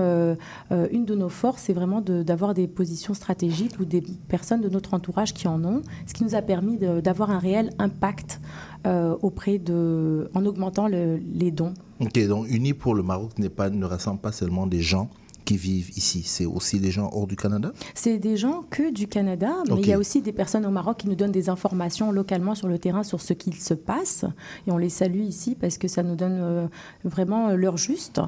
une 0.71 1.05
de 1.05 1.15
nos 1.15 1.29
forces, 1.29 1.63
c'est 1.63 1.73
vraiment 1.73 2.01
d'avoir 2.01 2.53
des 2.53 2.67
positions 2.67 3.13
stratégiques 3.13 3.79
ou 3.79 3.85
des 3.85 4.01
personnes 4.27 4.61
de 4.61 4.69
notre 4.69 4.93
entourage 4.93 5.33
qui 5.33 5.47
en 5.47 5.63
ont, 5.63 5.81
ce 6.05 6.13
qui 6.13 6.23
nous 6.23 6.35
a 6.35 6.41
permis 6.41 6.77
d'avoir 6.77 7.29
un 7.29 7.39
réel 7.39 7.69
impact 7.79 8.39
euh, 8.85 9.15
auprès 9.21 9.57
de, 9.59 10.29
en 10.33 10.45
augmentant 10.45 10.87
le- 10.87 11.17
les 11.33 11.51
dons. 11.51 11.73
Ok, 11.99 12.19
donc 12.27 12.47
Uni 12.49 12.73
pour 12.73 12.93
le 12.95 13.03
Maroc 13.03 13.31
pas, 13.55 13.69
ne 13.69 13.85
rassemble 13.85 14.19
pas 14.19 14.31
seulement 14.31 14.67
des 14.67 14.81
gens 14.81 15.09
qui 15.45 15.57
vivent 15.57 15.91
ici, 15.95 16.23
c'est 16.25 16.47
aussi 16.47 16.79
des 16.79 16.89
gens 16.89 17.07
hors 17.13 17.27
du 17.27 17.35
Canada? 17.35 17.71
C'est 17.93 18.17
des 18.17 18.35
gens 18.35 18.63
que 18.71 18.91
du 18.91 19.07
Canada, 19.07 19.53
mais 19.69 19.79
il 19.79 19.87
y 19.87 19.93
a 19.93 19.99
aussi 19.99 20.23
des 20.23 20.31
personnes 20.31 20.65
au 20.65 20.71
Maroc 20.71 20.97
qui 20.97 21.07
nous 21.07 21.13
donnent 21.13 21.31
des 21.31 21.49
informations 21.49 22.11
localement 22.11 22.55
sur 22.55 22.67
le 22.67 22.79
terrain 22.79 23.03
sur 23.03 23.21
ce 23.21 23.33
qu'il 23.33 23.53
se 23.53 23.75
passe. 23.75 24.25
Et 24.65 24.71
on 24.71 24.77
les 24.79 24.89
salue 24.89 25.21
ici 25.21 25.53
parce 25.53 25.77
que 25.77 25.87
ça 25.87 26.01
nous 26.01 26.15
donne 26.15 26.39
euh, 26.41 26.67
vraiment 27.03 27.49
euh, 27.49 27.55
l'heure 27.55 27.77
juste. 27.77 28.19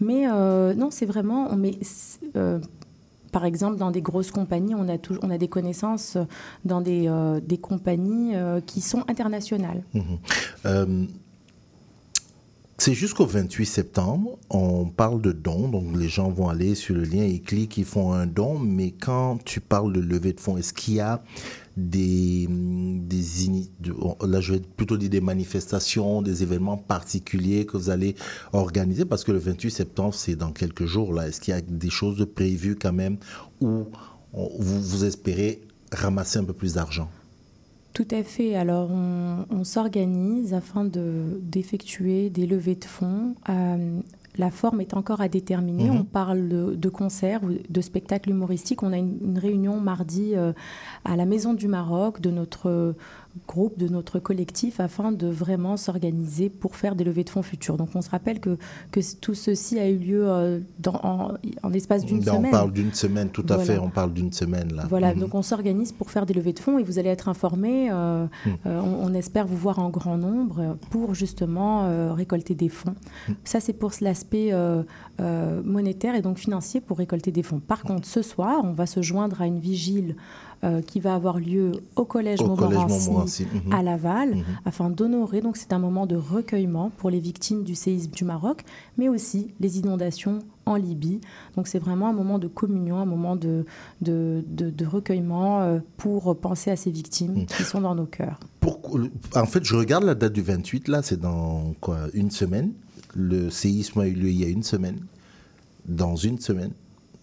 Mais 0.00 0.26
euh, 0.28 0.74
non, 0.74 0.90
c'est 0.90 1.06
vraiment. 1.06 1.46
On 1.52 1.56
met, 1.56 1.78
euh, 2.34 2.58
par 3.36 3.44
exemple, 3.44 3.76
dans 3.76 3.90
des 3.90 4.00
grosses 4.00 4.30
compagnies, 4.30 4.74
on 4.74 4.88
a, 4.88 4.96
tou- 4.96 5.18
on 5.20 5.28
a 5.28 5.36
des 5.36 5.46
connaissances 5.48 6.16
dans 6.64 6.80
des, 6.80 7.06
euh, 7.06 7.38
des 7.38 7.58
compagnies 7.58 8.34
euh, 8.34 8.62
qui 8.62 8.80
sont 8.80 9.04
internationales. 9.08 9.82
Euh, 10.64 11.04
c'est 12.78 12.94
jusqu'au 12.94 13.26
28 13.26 13.66
septembre, 13.66 14.38
on 14.48 14.86
parle 14.86 15.20
de 15.20 15.32
dons, 15.32 15.68
donc 15.68 15.84
les 15.94 16.08
gens 16.08 16.30
vont 16.30 16.48
aller 16.48 16.74
sur 16.74 16.94
le 16.94 17.02
lien, 17.02 17.24
ils 17.24 17.42
cliquent, 17.42 17.76
ils 17.76 17.84
font 17.84 18.14
un 18.14 18.24
don, 18.26 18.58
mais 18.58 18.90
quand 18.92 19.36
tu 19.44 19.60
parles 19.60 19.92
de 19.92 20.00
levée 20.00 20.32
de 20.32 20.40
fonds, 20.40 20.56
est-ce 20.56 20.72
qu'il 20.72 20.94
y 20.94 21.00
a 21.00 21.22
des, 21.76 22.46
des 22.48 23.44
ini- 23.46 23.70
de- 23.80 23.94
là 24.26 24.40
je 24.40 24.54
vais 24.54 24.60
plutôt 24.60 24.96
dire 24.96 25.10
des 25.10 25.20
manifestations, 25.20 26.22
des 26.22 26.42
événements 26.42 26.76
particuliers 26.78 27.66
que 27.66 27.76
vous 27.76 27.90
allez 27.90 28.14
organiser, 28.52 29.04
parce 29.04 29.24
que 29.24 29.32
le 29.32 29.38
28 29.38 29.70
septembre, 29.70 30.14
c'est 30.14 30.36
dans 30.36 30.52
quelques 30.52 30.86
jours, 30.86 31.12
là, 31.12 31.28
est-ce 31.28 31.40
qu'il 31.40 31.52
y 31.54 31.56
a 31.56 31.60
des 31.60 31.90
choses 31.90 32.26
prévues 32.34 32.76
quand 32.76 32.92
même, 32.94 33.18
où 33.60 33.84
vous, 34.32 34.80
vous 34.80 35.04
espérez 35.04 35.60
ramasser 35.92 36.38
un 36.38 36.44
peu 36.44 36.52
plus 36.54 36.74
d'argent? 36.74 37.08
Tout 37.92 38.08
à 38.10 38.22
fait. 38.22 38.54
Alors, 38.56 38.90
on, 38.90 39.64
s'organise 39.64 40.52
afin 40.52 40.84
de- 40.84 41.40
d'effectuer 41.42 42.28
des 42.28 42.46
levées 42.46 42.74
de 42.74 42.84
fonds. 42.84 43.34
Euh, 43.48 44.00
la 44.38 44.50
forme 44.50 44.80
est 44.80 44.94
encore 44.94 45.20
à 45.20 45.28
déterminer. 45.28 45.90
Mhm. 45.90 45.96
On 45.96 46.04
parle 46.04 46.48
de, 46.48 46.74
de 46.74 46.88
concerts 46.88 47.42
ou 47.44 47.52
de 47.68 47.80
spectacles 47.80 48.30
humoristiques. 48.30 48.82
On 48.82 48.92
a 48.92 48.98
une, 48.98 49.18
une 49.22 49.38
réunion 49.38 49.80
mardi 49.80 50.32
euh, 50.34 50.52
à 51.04 51.16
la 51.16 51.24
Maison 51.26 51.54
du 51.54 51.68
Maroc 51.68 52.20
de 52.20 52.30
notre 52.30 52.94
groupe, 53.46 53.78
de 53.78 53.88
notre 53.88 54.18
collectif, 54.18 54.80
afin 54.80 55.12
de 55.12 55.26
vraiment 55.28 55.76
s'organiser 55.76 56.48
pour 56.48 56.76
faire 56.76 56.94
des 56.96 57.04
levées 57.04 57.24
de 57.24 57.30
fonds 57.30 57.42
futures. 57.42 57.76
Donc 57.76 57.90
on 57.94 58.02
se 58.02 58.10
rappelle 58.10 58.40
que, 58.40 58.56
que 58.90 59.00
tout 59.20 59.34
ceci 59.34 59.78
a 59.78 59.88
eu 59.88 59.96
lieu 59.96 60.24
euh, 60.28 60.60
dans, 60.78 60.94
en, 61.02 61.32
en 61.62 61.68
l'espace 61.68 62.04
d'une 62.04 62.22
semaine. 62.22 62.46
on 62.46 62.50
parle 62.50 62.72
d'une 62.72 62.92
semaine, 62.92 63.28
tout 63.30 63.46
à 63.48 63.58
fait, 63.58 63.78
on 63.78 63.90
parle 63.90 64.12
d'une 64.12 64.32
semaine 64.32 64.72
là. 64.74 64.84
Voilà, 64.88 65.14
Mhm. 65.14 65.20
donc 65.20 65.34
on 65.34 65.42
s'organise 65.42 65.92
pour 65.92 66.10
faire 66.10 66.26
des 66.26 66.34
levées 66.34 66.52
de 66.52 66.58
fonds 66.60 66.78
et 66.78 66.82
vous 66.82 66.98
allez 66.98 67.08
être 67.10 67.28
informés. 67.28 67.88
euh, 67.90 68.26
Mm. 68.26 68.50
euh, 68.66 68.80
on, 68.82 69.06
on 69.10 69.14
espère 69.14 69.46
vous 69.46 69.56
voir 69.56 69.78
en 69.78 69.90
grand 69.90 70.16
nombre 70.16 70.76
pour 70.90 71.14
justement 71.14 71.84
euh, 71.84 72.12
récolter 72.12 72.54
des 72.54 72.68
fonds. 72.68 72.94
Mm. 73.28 73.32
Ça, 73.44 73.60
c'est 73.60 73.72
pour 73.72 73.92
l'aspect 74.00 74.52
monétaire 75.64 76.14
et 76.14 76.22
donc 76.22 76.38
financier 76.38 76.80
pour 76.80 76.98
récolter 76.98 77.30
des 77.30 77.42
fonds. 77.42 77.60
Par 77.60 77.82
contre, 77.82 78.06
ce 78.06 78.22
soir, 78.22 78.60
on 78.64 78.72
va 78.72 78.86
se 78.86 79.02
joindre 79.02 79.40
à 79.40 79.46
une 79.46 79.58
vigile 79.58 80.16
euh, 80.66 80.82
qui 80.82 81.00
va 81.00 81.14
avoir 81.14 81.38
lieu 81.38 81.72
au 81.94 82.04
Collège 82.04 82.40
Au 82.42 82.46
Montmorency 82.48 83.08
Montmorency, 83.08 83.46
mhm. 83.66 83.72
à 83.72 83.82
Laval 83.82 84.34
Mhm. 84.34 84.42
afin 84.64 84.90
d'honorer. 84.90 85.40
Donc, 85.40 85.56
c'est 85.56 85.72
un 85.72 85.78
moment 85.78 86.06
de 86.06 86.16
recueillement 86.16 86.90
pour 86.98 87.08
les 87.08 87.20
victimes 87.20 87.62
du 87.62 87.74
séisme 87.74 88.10
du 88.10 88.24
Maroc, 88.24 88.64
mais 88.98 89.08
aussi 89.08 89.48
les 89.60 89.78
inondations 89.78 90.40
en 90.66 90.74
Libye. 90.74 91.20
Donc, 91.56 91.68
c'est 91.68 91.78
vraiment 91.78 92.08
un 92.08 92.12
moment 92.12 92.38
de 92.40 92.48
communion, 92.48 92.96
un 92.98 93.04
moment 93.06 93.36
de, 93.36 93.64
de, 94.00 94.42
de- 94.48 94.70
de 94.70 94.84
recueillement 94.86 95.60
euh, 95.62 95.78
pour 95.96 96.36
penser 96.36 96.70
à 96.72 96.76
ces 96.76 96.90
victimes 96.90 97.46
qui 97.46 97.62
sont 97.62 97.80
dans 97.80 97.94
nos 97.94 98.06
cœurs. 98.06 98.40
En 99.36 99.46
fait, 99.46 99.62
je 99.64 99.76
regarde 99.76 100.02
la 100.04 100.14
date 100.16 100.32
du 100.32 100.42
28, 100.42 100.88
là, 100.88 101.00
c'est 101.02 101.20
dans 101.20 101.74
quoi, 101.80 101.98
une 102.14 102.30
semaine? 102.32 102.72
Le 103.14 103.48
séisme 103.50 104.00
a 104.00 104.06
eu 104.08 104.12
lieu 104.14 104.28
il 104.30 104.40
y 104.40 104.44
a 104.44 104.48
une 104.48 104.64
semaine. 104.64 104.98
Dans 105.88 106.16
une 106.16 106.40
semaine. 106.40 106.72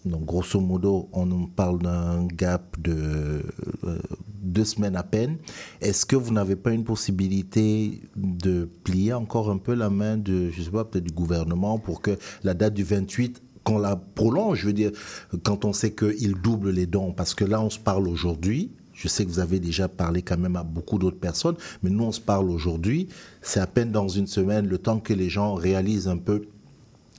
Donc, 0.04 0.24
grosso 0.24 0.60
modo, 0.60 1.08
on 1.12 1.30
en 1.30 1.46
parle 1.46 1.78
d'un 1.80 2.26
gap 2.26 2.78
de 2.80 3.42
euh, 3.84 3.98
deux 4.42 4.64
semaines 4.64 4.96
à 4.96 5.02
peine. 5.02 5.38
Est-ce 5.80 6.04
que 6.04 6.16
vous 6.16 6.32
n'avez 6.32 6.56
pas 6.56 6.72
une 6.72 6.84
possibilité 6.84 8.02
de 8.16 8.68
plier 8.84 9.14
encore 9.14 9.50
un 9.50 9.56
peu 9.56 9.74
la 9.74 9.88
main 9.88 10.16
de, 10.18 10.50
je 10.50 10.62
sais 10.62 10.70
pas, 10.70 10.84
peut-être 10.84 11.04
du 11.04 11.14
gouvernement 11.14 11.78
pour 11.78 12.02
que 12.02 12.18
la 12.42 12.52
date 12.54 12.74
du 12.74 12.84
28 12.84 13.42
qu'on 13.64 13.78
la 13.78 13.96
prolonge, 13.96 14.60
je 14.60 14.66
veux 14.66 14.72
dire, 14.74 14.90
quand 15.42 15.64
on 15.64 15.72
sait 15.72 15.92
qu'il 15.92 16.34
double 16.34 16.70
les 16.70 16.86
dons, 16.86 17.12
parce 17.12 17.34
que 17.34 17.46
là, 17.46 17.62
on 17.62 17.70
se 17.70 17.78
parle 17.78 18.06
aujourd'hui, 18.08 18.70
je 18.92 19.08
sais 19.08 19.24
que 19.24 19.30
vous 19.30 19.40
avez 19.40 19.58
déjà 19.58 19.88
parlé 19.88 20.20
quand 20.22 20.38
même 20.38 20.56
à 20.56 20.62
beaucoup 20.62 20.98
d'autres 20.98 21.18
personnes, 21.18 21.56
mais 21.82 21.90
nous, 21.90 22.04
on 22.04 22.12
se 22.12 22.20
parle 22.20 22.50
aujourd'hui, 22.50 23.08
c'est 23.42 23.60
à 23.60 23.66
peine 23.66 23.90
dans 23.90 24.06
une 24.06 24.26
semaine, 24.26 24.68
le 24.68 24.78
temps 24.78 25.00
que 25.00 25.14
les 25.14 25.30
gens 25.30 25.54
réalisent 25.54 26.08
un 26.08 26.18
peu 26.18 26.42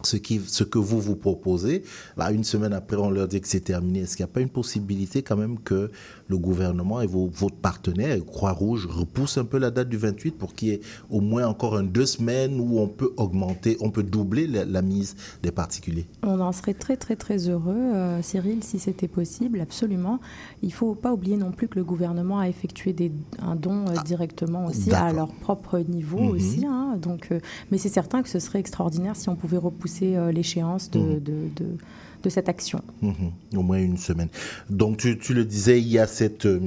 ce, 0.06 0.18
qui, 0.18 0.41
ce 0.45 0.64
que 0.64 0.77
vous 0.80 0.99
vous 1.02 1.15
proposez. 1.15 1.84
Bah, 2.18 2.32
une 2.32 2.44
semaine 2.44 2.73
après, 2.73 2.98
on 2.98 3.10
leur 3.10 3.27
dit 3.27 3.41
que 3.41 3.48
c'est 3.48 3.60
terminé. 3.60 4.02
Est-ce 4.02 4.15
qu'il 4.18 4.26
n'y 4.26 4.32
a 4.32 4.34
pas 4.34 4.41
une 4.41 4.49
possibilité 4.49 5.22
quand 5.22 5.38
même 5.38 5.60
que 5.60 5.90
le 6.27 6.38
gouvernement 6.38 7.02
et 7.02 7.07
vos, 7.07 7.27
votre 7.27 7.56
partenaire, 7.56 8.18
Croix-Rouge, 8.26 8.88
repoussent 8.90 9.38
un 9.38 9.45
peu 9.45 9.57
la 9.60 9.72
date 9.72 9.90
du 9.90 9.98
28 9.98 10.32
pour 10.32 10.53
qu'il 10.56 10.68
y 10.69 10.72
ait 10.72 10.82
au 11.10 11.22
moins 11.22 11.45
encore 11.48 11.77
un 11.77 11.84
deux 11.84 12.06
semaines 12.06 12.60
où 12.60 12.80
on 12.80 12.88
peut 12.88 13.14
augmenter, 13.18 13.77
on 13.80 13.91
peut 13.91 14.03
doubler 14.03 14.48
la, 14.48 14.65
la 14.65 14.82
mise 14.82 15.15
des 15.44 15.52
particuliers? 15.52 16.06
On 16.23 16.40
en 16.40 16.52
serait 16.52 16.73
très 16.73 16.98
très 16.98 17.15
très 17.15 17.48
heureux, 17.49 17.76
euh, 17.77 18.22
Cyril, 18.22 18.64
si 18.64 18.80
c'était 18.80 19.07
possible, 19.07 19.60
absolument. 19.61 20.19
Il 20.64 20.73
faut 20.73 20.95
pas 20.95 21.14
oublier 21.14 21.38
non 21.38 21.52
plus 21.52 21.68
que 21.68 21.76
le 21.77 21.84
gouvernement 21.86 22.40
a 22.40 22.49
effectué 22.49 22.91
des, 22.94 23.11
un 23.40 23.56
don 23.56 23.86
euh, 23.88 23.94
directement 24.03 24.65
aussi 24.65 24.91
à 24.91 25.14
leur 25.14 25.30
propre 25.30 25.80
niveau 25.80 26.19
Mhm. 26.19 26.30
aussi. 26.32 26.65
hein. 26.65 26.98
donc, 27.02 27.27
euh, 27.32 27.40
mais 27.72 27.77
c'est 27.77 27.90
certain 27.90 28.22
que 28.23 28.30
ce 28.30 28.40
serait 28.40 28.60
extraordinaire 28.60 29.15
si 29.15 29.30
on 29.30 29.36
pouvait 29.36 29.57
repousser 29.57 29.95
euh, 30.04 30.32
l'échéance 30.32 30.90
de, 30.92 31.00
Mhm. 31.00 31.20
de, 31.20 31.34
de- 31.56 31.78
de 32.24 32.30
cette 32.30 32.50
action. 32.50 32.82
Mhm. 33.02 33.14
Au 33.56 33.62
moins 33.62 33.78
une 33.80 33.98
semaine. 33.98 34.30
Donc, 34.70 34.98
tu, 34.98 35.18
tu 35.20 35.34
le 35.34 35.46
disais, 35.46 35.80
il 35.80 35.88
y 35.88 36.00
a 36.00 36.08
cette 36.08 36.46
euh, 36.48 36.60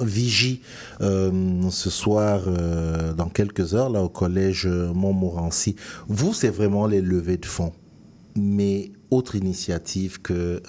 vigie 0.00 0.60
euh, 1.00 1.70
ce 1.70 1.90
soir, 1.90 2.42
euh, 2.46 3.12
dans 3.14 3.28
quelques 3.28 3.74
heures, 3.74 3.90
là, 3.90 4.02
au 4.02 4.08
collège 4.08 4.66
Montmorency. 4.66 5.76
Vous, 6.08 6.32
c'est 6.34 6.50
vraiment 6.50 6.86
les 6.86 7.00
levées 7.00 7.36
de 7.36 7.46
fonds. 7.46 7.72
Mais 8.36 8.90
autre 9.10 9.36
initiative 9.36 10.20
que. 10.20 10.60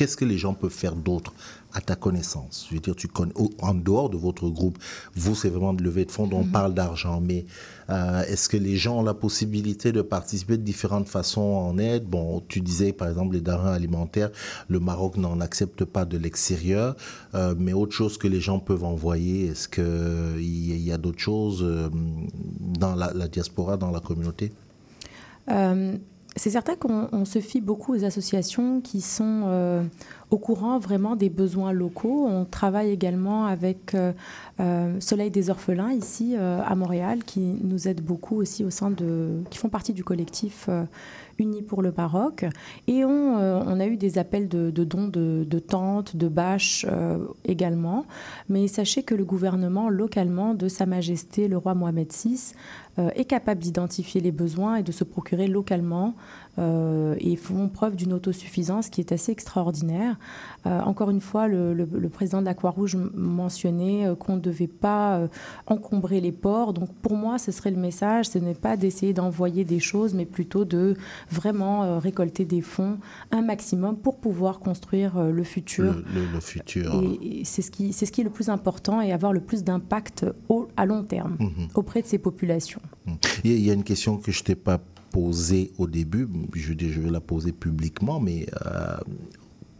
Qu'est-ce 0.00 0.16
que 0.16 0.24
les 0.24 0.38
gens 0.38 0.54
peuvent 0.54 0.70
faire 0.72 0.96
d'autre 0.96 1.34
à 1.74 1.82
ta 1.82 1.94
connaissance? 1.94 2.66
Je 2.70 2.74
veux 2.74 2.80
dire, 2.80 2.96
tu 2.96 3.06
connais, 3.06 3.34
en 3.58 3.74
dehors 3.74 4.08
de 4.08 4.16
votre 4.16 4.48
groupe, 4.48 4.78
vous, 5.14 5.34
c'est 5.34 5.50
vraiment 5.50 5.74
de 5.74 5.82
lever 5.82 6.06
de 6.06 6.10
fonds 6.10 6.26
on 6.32 6.44
Mhm. 6.44 6.50
parle 6.50 6.72
d'argent, 6.72 7.20
mais 7.20 7.44
euh, 7.90 8.22
est-ce 8.22 8.48
que 8.48 8.56
les 8.56 8.76
gens 8.76 9.00
ont 9.00 9.02
la 9.02 9.12
possibilité 9.12 9.92
de 9.92 10.00
participer 10.00 10.56
de 10.56 10.62
différentes 10.62 11.06
façons 11.06 11.42
en 11.42 11.76
aide? 11.76 12.04
Bon, 12.06 12.42
tu 12.48 12.62
disais 12.62 12.94
par 12.94 13.08
exemple 13.10 13.34
les 13.34 13.42
denrées 13.42 13.74
alimentaires, 13.74 14.30
le 14.68 14.80
Maroc 14.80 15.18
n'en 15.18 15.38
accepte 15.38 15.84
pas 15.84 16.06
de 16.06 16.16
l'extérieur, 16.16 16.96
euh, 17.34 17.54
mais 17.58 17.74
autre 17.74 17.92
chose 17.92 18.16
que 18.16 18.26
les 18.26 18.40
gens 18.40 18.58
peuvent 18.58 18.84
envoyer, 18.84 19.48
est-ce 19.48 19.68
qu'il 19.68 20.40
y, 20.42 20.78
y 20.88 20.92
a 20.92 20.96
d'autres 20.96 21.20
choses 21.20 21.62
euh, 21.62 21.90
dans 22.84 22.94
la, 22.94 23.12
la 23.12 23.28
diaspora, 23.28 23.76
dans 23.76 23.90
la 23.90 24.00
communauté? 24.00 24.50
Euh, 25.50 25.98
c'est 26.36 26.50
certain 26.50 26.76
qu'on 26.76 27.08
on 27.12 27.24
se 27.24 27.40
fie 27.40 27.60
beaucoup 27.60 27.94
aux 27.94 28.04
associations 28.04 28.80
qui 28.80 29.00
sont 29.00 29.42
euh, 29.46 29.82
au 30.30 30.38
courant 30.38 30.78
vraiment 30.78 31.16
des 31.16 31.28
besoins 31.28 31.72
locaux. 31.72 32.26
On 32.28 32.44
travaille 32.44 32.90
également 32.90 33.46
avec 33.46 33.94
euh, 33.94 34.12
euh, 34.60 35.00
Soleil 35.00 35.30
des 35.30 35.50
Orphelins 35.50 35.92
ici 35.92 36.34
euh, 36.36 36.60
à 36.64 36.74
Montréal, 36.76 37.24
qui 37.24 37.40
nous 37.40 37.88
aide 37.88 38.00
beaucoup 38.00 38.36
aussi 38.36 38.64
au 38.64 38.70
sein 38.70 38.90
de, 38.90 39.42
qui 39.50 39.58
font 39.58 39.68
partie 39.68 39.92
du 39.92 40.04
collectif 40.04 40.68
Unis 41.38 41.62
pour 41.62 41.82
le 41.82 41.92
Maroc. 41.96 42.44
Et 42.86 43.04
on, 43.04 43.36
a 43.80 43.86
eu 43.86 43.96
des 43.96 44.18
appels 44.18 44.46
de, 44.48 44.70
dons 44.70 45.08
de, 45.08 45.44
de 45.48 45.58
tentes, 45.58 46.16
de 46.16 46.28
bâches 46.28 46.86
également. 47.44 48.04
Mais 48.48 48.68
sachez 48.68 49.02
que 49.02 49.14
le 49.14 49.24
gouvernement 49.24 49.88
localement 49.88 50.54
de 50.54 50.68
Sa 50.68 50.86
Majesté 50.86 51.48
le 51.48 51.56
roi 51.56 51.74
Mohamed 51.74 52.12
VI 52.12 52.52
est 52.98 53.24
capable 53.24 53.60
d'identifier 53.60 54.20
les 54.20 54.32
besoins 54.32 54.76
et 54.76 54.82
de 54.82 54.92
se 54.92 55.04
procurer 55.04 55.46
localement 55.46 56.14
euh, 56.60 57.14
et 57.18 57.36
font 57.36 57.68
preuve 57.68 57.96
d'une 57.96 58.12
autosuffisance 58.12 58.88
qui 58.90 59.00
est 59.00 59.12
assez 59.12 59.32
extraordinaire. 59.32 60.18
Euh, 60.66 60.80
encore 60.82 61.10
une 61.10 61.20
fois, 61.22 61.48
le, 61.48 61.72
le- 61.74 61.88
le 61.92 62.08
président 62.10 62.40
de 62.40 62.44
la 62.46 62.54
Croix-Rouge 62.54 62.96
mentionnait 63.14 64.06
euh, 64.06 64.14
qu'on 64.14 64.36
ne 64.36 64.40
devait 64.40 64.66
pas 64.66 65.16
euh, 65.16 65.28
encombrer 65.66 66.20
les 66.20 66.32
ports. 66.32 66.72
Donc 66.74 66.92
pour 67.02 67.16
moi, 67.16 67.38
ce 67.38 67.50
serait 67.50 67.70
le 67.70 67.78
message, 67.80 68.26
ce 68.26 68.38
n'est 68.38 68.54
pas 68.54 68.76
d'essayer 68.76 69.12
d'envoyer 69.14 69.64
des 69.64 69.80
choses, 69.80 70.12
mais 70.14 70.26
plutôt 70.26 70.64
de 70.64 70.96
vraiment 71.30 71.98
récolter 71.98 72.44
des 72.44 72.60
fonds 72.60 72.98
un 73.30 73.42
maximum 73.42 73.96
pour 73.96 74.18
pouvoir 74.18 74.58
construire 74.58 75.18
le 75.22 75.44
futur. 75.44 75.94
le, 76.14 76.40
futur 76.40 76.92
Et, 77.22 77.40
et 77.40 77.44
c'est 77.44 77.62
ce, 77.62 77.70
qui, 77.70 77.92
c'est 77.92 78.04
ce 78.06 78.12
qui 78.12 78.20
est 78.20 78.24
le 78.24 78.30
plus 78.30 78.48
important 78.50 79.00
et 79.00 79.12
avoir 79.12 79.32
le 79.32 79.40
plus 79.40 79.64
d'impact 79.64 80.26
à 80.76 80.84
long 80.86 81.02
terme 81.04 81.36
Mhm. 81.40 81.68
auprès 81.74 82.02
de 82.02 82.06
ces 82.06 82.18
populations. 82.18 82.80
Il 83.44 83.50
y 83.50 83.54
a- 83.54 83.56
il 83.56 83.64
y 83.64 83.70
a 83.70 83.74
une 83.74 83.84
question 83.84 84.16
que 84.18 84.30
je 84.32 84.42
t'ai 84.44 84.54
pas 84.54 84.78
posée 85.10 85.72
au 85.78 85.86
début, 85.86 86.28
je, 86.54 86.72
vais 86.72 87.10
la 87.10 87.20
poser 87.20 87.52
publiquement, 87.52 88.20
mais 88.20 88.46
euh, 88.66 88.96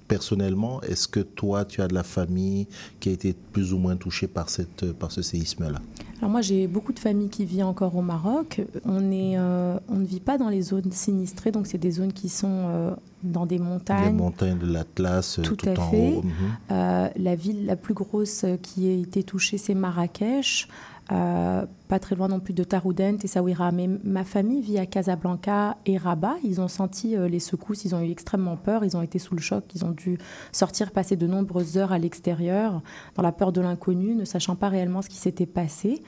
personnellement, 0.09 0.81
est-ce 0.83 1.07
que 1.07 1.21
toi, 1.21 1.65
tu 1.65 1.81
as 1.83 1.89
de 1.89 1.95
la 1.95 2.03
famille 2.03 2.67
qui 2.99 3.11
a 3.11 3.13
été 3.13 3.35
plus 3.53 3.73
ou 3.73 3.79
moins 3.79 3.97
touchée 3.97 4.27
par, 4.27 4.51
cette, 4.51 4.93
par 4.93 5.13
ce 5.13 5.23
séisme-là? 5.23 5.79
Alors 6.19 6.31
moi, 6.31 6.41
j'ai 6.43 6.67
beaucoup 6.67 6.93
de 6.93 6.99
familles 6.99 7.29
qui 7.31 7.45
vivent 7.45 7.65
encore 7.65 7.97
au 7.97 8.03
Maroc. 8.03 8.61
On, 8.85 9.11
est, 9.11 9.39
euh, 9.39 9.79
on 9.89 9.97
ne 9.97 10.05
vit 10.05 10.21
pas 10.21 10.37
dans 10.37 10.49
les 10.49 10.63
zones 10.63 10.91
sinistrées, 10.93 11.51
donc 11.53 11.67
c'est 11.67 11.79
des 11.79 11.93
zones 11.93 12.13
qui 12.13 12.29
sont 12.29 12.49
euh, 12.67 12.91
dans 13.23 13.47
des 13.47 13.57
Les 13.57 13.65
montagnes. 13.65 14.17
montagnes 14.17 14.59
de 14.59 14.67
l'Atlas, 14.67 15.39
Tout, 15.43 15.57
tout, 15.57 15.69
à 15.69 15.79
en 15.81 15.91
fait. 15.91 16.13
haut. 16.17 16.23
mhm. 16.23 16.33
Euh, 16.73 17.09
la 17.17 17.35
ville 17.37 17.65
la 17.65 17.77
plus 17.77 17.95
grosse 17.95 18.45
qui 18.63 18.89
a 18.89 18.93
été 18.93 19.23
touchée, 19.23 19.57
c'est 19.59 19.75
Marrakech. 19.75 20.69
Euh, 21.13 21.67
pas 21.89 21.99
très 21.99 22.15
loin 22.15 22.29
non 22.29 22.39
plus 22.39 22.55
de 22.55 22.63
Taroudant 22.63 23.17
et 23.23 23.27
Saouira. 23.27 23.73
Mais 23.73 23.89
ma 24.05 24.25
famille 24.25 24.61
vit 24.61 24.79
à 24.79 24.87
Casablanca 24.87 25.77
et 25.87 25.97
Rabat. 25.97 26.37
Ils 26.45 26.61
ont 26.61 26.69
senti 26.69 27.17
euh, 27.17 27.29
les 27.29 27.41
secousses, 27.41 27.85
ils 27.85 27.95
ont 27.95 28.01
eu 28.01 28.11
extrêmement 28.11 28.57
peur, 28.57 28.85
ils 28.85 28.97
ont 28.97 29.03
été 29.03 29.19
sous 29.19 29.35
le 29.35 29.41
choc, 29.41 29.65
ils 29.75 29.85
ont 29.85 29.91
dû 29.91 30.19
sortir, 30.53 30.93
passer 30.93 31.17
de 31.17 31.27
nombreuses 31.27 31.79
heures 31.79 31.93
à 31.93 31.99
l'extérieur, 31.99 32.83
dans 33.17 33.23
la 33.23 33.33
peur 33.33 33.53
de 33.53 33.61
l'inconnu, 33.61 34.15
ne 34.15 34.25
sachant 34.25 34.55
pas 34.55 34.69
réellement 34.69 35.03
ce 35.03 35.09
qui 35.09 35.17
s'était 35.17 35.47
passé. 35.47 36.03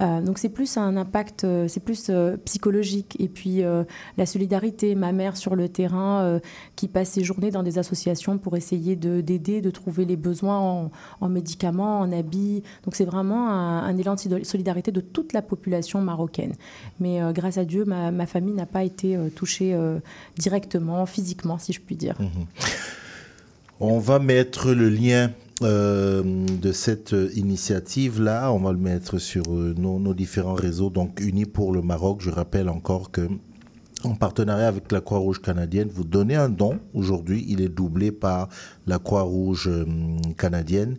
Euh, 0.00 0.20
donc 0.20 0.38
c'est 0.38 0.48
plus 0.48 0.76
un 0.76 0.96
impact, 0.96 1.44
euh, 1.44 1.68
c'est 1.68 1.80
plus 1.80 2.06
euh, 2.08 2.36
psychologique. 2.44 3.16
Et 3.18 3.28
puis 3.28 3.62
la 4.16 4.26
solidarité, 4.26 4.94
ma 4.94 5.12
mère 5.12 5.36
sur 5.36 5.56
le 5.56 5.68
terrain 5.68 6.40
qui 6.76 6.88
passe 6.88 7.10
ses 7.10 7.24
journées 7.24 7.50
dans 7.50 7.62
des 7.62 7.78
associations 7.78 8.38
pour 8.38 8.56
essayer 8.56 8.96
de- 8.96 9.20
d'aider, 9.20 9.60
de, 9.60 9.70
trouver 9.70 10.04
les 10.04 10.16
besoins 10.16 10.58
en, 10.58 10.90
en 11.20 11.28
médicaments, 11.28 12.00
en 12.00 12.12
habits. 12.12 12.62
Donc 12.84 12.94
c'est 12.94 13.04
vraiment 13.04 13.48
un, 13.50 13.96
élan 13.96 14.14
de 14.14 14.44
solidarité 14.44 14.92
de 14.92 15.00
toute 15.00 15.32
la 15.32 15.42
population 15.42 16.00
marocaine. 16.00 16.54
Mais 16.98 17.20
grâce 17.32 17.58
à 17.58 17.64
Dieu, 17.64 17.84
ma, 17.84 18.10
ma 18.10 18.26
famille 18.26 18.54
n'a 18.54 18.66
pas 18.66 18.84
été 18.84 19.18
touchée 19.34 19.76
directement, 20.36 21.06
physiquement, 21.06 21.58
si 21.58 21.72
je 21.72 21.80
puis 21.80 21.96
dire. 21.96 22.16
Mhm. 22.20 22.28
On 23.80 23.98
va 23.98 24.18
mettre 24.18 24.72
le 24.72 24.88
lien 24.88 25.30
euh, 25.62 26.22
de 26.22 26.72
cette 26.72 27.14
initiative-là, 27.34 28.52
on 28.52 28.58
va 28.60 28.72
le 28.72 28.78
mettre 28.78 29.18
sur 29.18 29.42
euh, 29.48 29.74
nos, 29.76 29.98
nos 29.98 30.14
différents 30.14 30.54
réseaux, 30.54 30.90
donc 30.90 31.20
Unis 31.20 31.44
pour 31.44 31.72
le 31.72 31.82
Maroc. 31.82 32.20
Je 32.22 32.30
rappelle 32.30 32.68
encore 32.68 33.10
que 33.10 33.28
en 34.04 34.14
partenariat 34.14 34.68
avec 34.68 34.90
la 34.92 35.00
Croix-Rouge 35.00 35.40
canadienne, 35.40 35.88
vous 35.92 36.04
donnez 36.04 36.36
un 36.36 36.48
don 36.48 36.78
aujourd'hui, 36.94 37.44
il 37.48 37.60
est 37.60 37.68
doublé 37.68 38.12
par 38.12 38.48
la 38.86 38.98
Croix-Rouge 38.98 39.68
euh, 39.68 39.84
canadienne. 40.36 40.96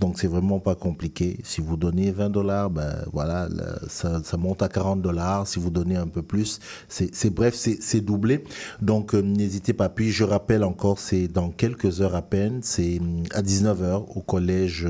Donc 0.00 0.18
c'est 0.18 0.26
vraiment 0.26 0.60
pas 0.60 0.74
compliqué. 0.74 1.38
Si 1.42 1.60
vous 1.60 1.76
donnez 1.76 2.10
20 2.10 2.30
dollars, 2.30 2.70
ben 2.70 3.04
voilà, 3.12 3.48
là, 3.48 3.78
ça, 3.88 4.22
ça 4.22 4.36
monte 4.36 4.62
à 4.62 4.68
40 4.68 5.02
dollars. 5.02 5.46
Si 5.46 5.58
vous 5.58 5.70
donnez 5.70 5.96
un 5.96 6.06
peu 6.06 6.22
plus, 6.22 6.60
c'est 6.88 7.30
bref, 7.30 7.54
c'est 7.54 8.00
doublé. 8.00 8.44
Donc 8.80 9.14
euh, 9.14 9.20
n'hésitez 9.20 9.72
pas. 9.72 9.88
Puis 9.88 10.10
je 10.10 10.24
rappelle 10.24 10.64
encore, 10.64 10.98
c'est 10.98 11.28
dans 11.28 11.50
quelques 11.50 12.00
heures 12.00 12.14
à 12.14 12.22
peine, 12.22 12.60
c'est 12.62 12.98
hum, 13.00 13.24
à 13.32 13.42
19h 13.42 14.04
au 14.14 14.20
collège 14.20 14.88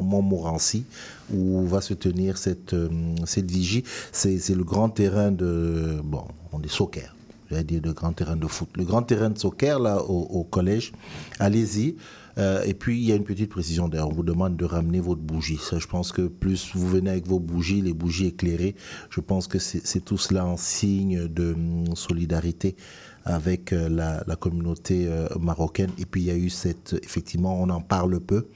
Montmorency 0.00 0.84
où 1.32 1.66
va 1.66 1.80
se 1.80 1.94
tenir 1.94 2.38
cette, 2.38 2.74
euh, 2.74 2.88
cette 3.24 3.50
vigie. 3.50 3.84
C'est 4.12 4.48
le 4.50 4.64
grand 4.64 4.88
terrain 4.88 5.30
de, 5.30 6.00
bon, 6.04 6.24
on 6.52 6.60
est 6.62 6.68
soccer 6.68 7.14
j'allais 7.50 7.64
dire 7.64 7.80
de 7.80 7.92
grand 7.92 8.12
terrain 8.12 8.36
de 8.36 8.46
foot. 8.46 8.68
Le 8.76 8.84
grand 8.84 9.02
terrain 9.02 9.30
de 9.30 9.38
soccer, 9.38 9.78
là, 9.78 10.02
au, 10.02 10.44
collège, 10.44 10.92
allez-y. 11.38 11.96
Euh, 12.38 12.62
et 12.64 12.74
puis, 12.74 12.98
il 12.98 13.04
y 13.04 13.12
a 13.12 13.16
une 13.16 13.24
petite 13.24 13.50
précision 13.50 13.88
d'ailleurs. 13.88 14.08
On 14.08 14.12
vous 14.12 14.22
demande 14.22 14.56
de 14.56 14.64
ramener 14.64 15.00
votre 15.00 15.20
bougie. 15.20 15.58
Ça, 15.60 15.78
je 15.78 15.86
pense 15.86 16.12
que 16.12 16.22
plus 16.22 16.70
vous 16.74 16.88
venez 16.88 17.10
avec 17.10 17.26
vos 17.26 17.40
bougies, 17.40 17.80
les 17.80 17.92
bougies 17.92 18.26
éclairées, 18.26 18.76
je 19.10 19.20
pense 19.20 19.48
que 19.48 19.58
c'est 19.58 20.04
tout 20.04 20.18
cela 20.18 20.46
en 20.46 20.56
signe 20.56 21.26
de 21.26 21.54
hum, 21.54 21.96
solidarité 21.96 22.76
avec 23.24 23.72
euh, 23.72 23.88
la, 23.88 24.36
communauté 24.36 25.08
marocaine. 25.38 25.90
Et 25.98 26.06
puis, 26.06 26.22
il 26.22 26.26
y 26.26 26.30
a 26.30 26.36
eu 26.36 26.50
cette, 26.50 26.96
effectivement, 27.02 27.60
on 27.60 27.68
en 27.68 27.80
parle 27.80 28.20
peu, 28.20 28.46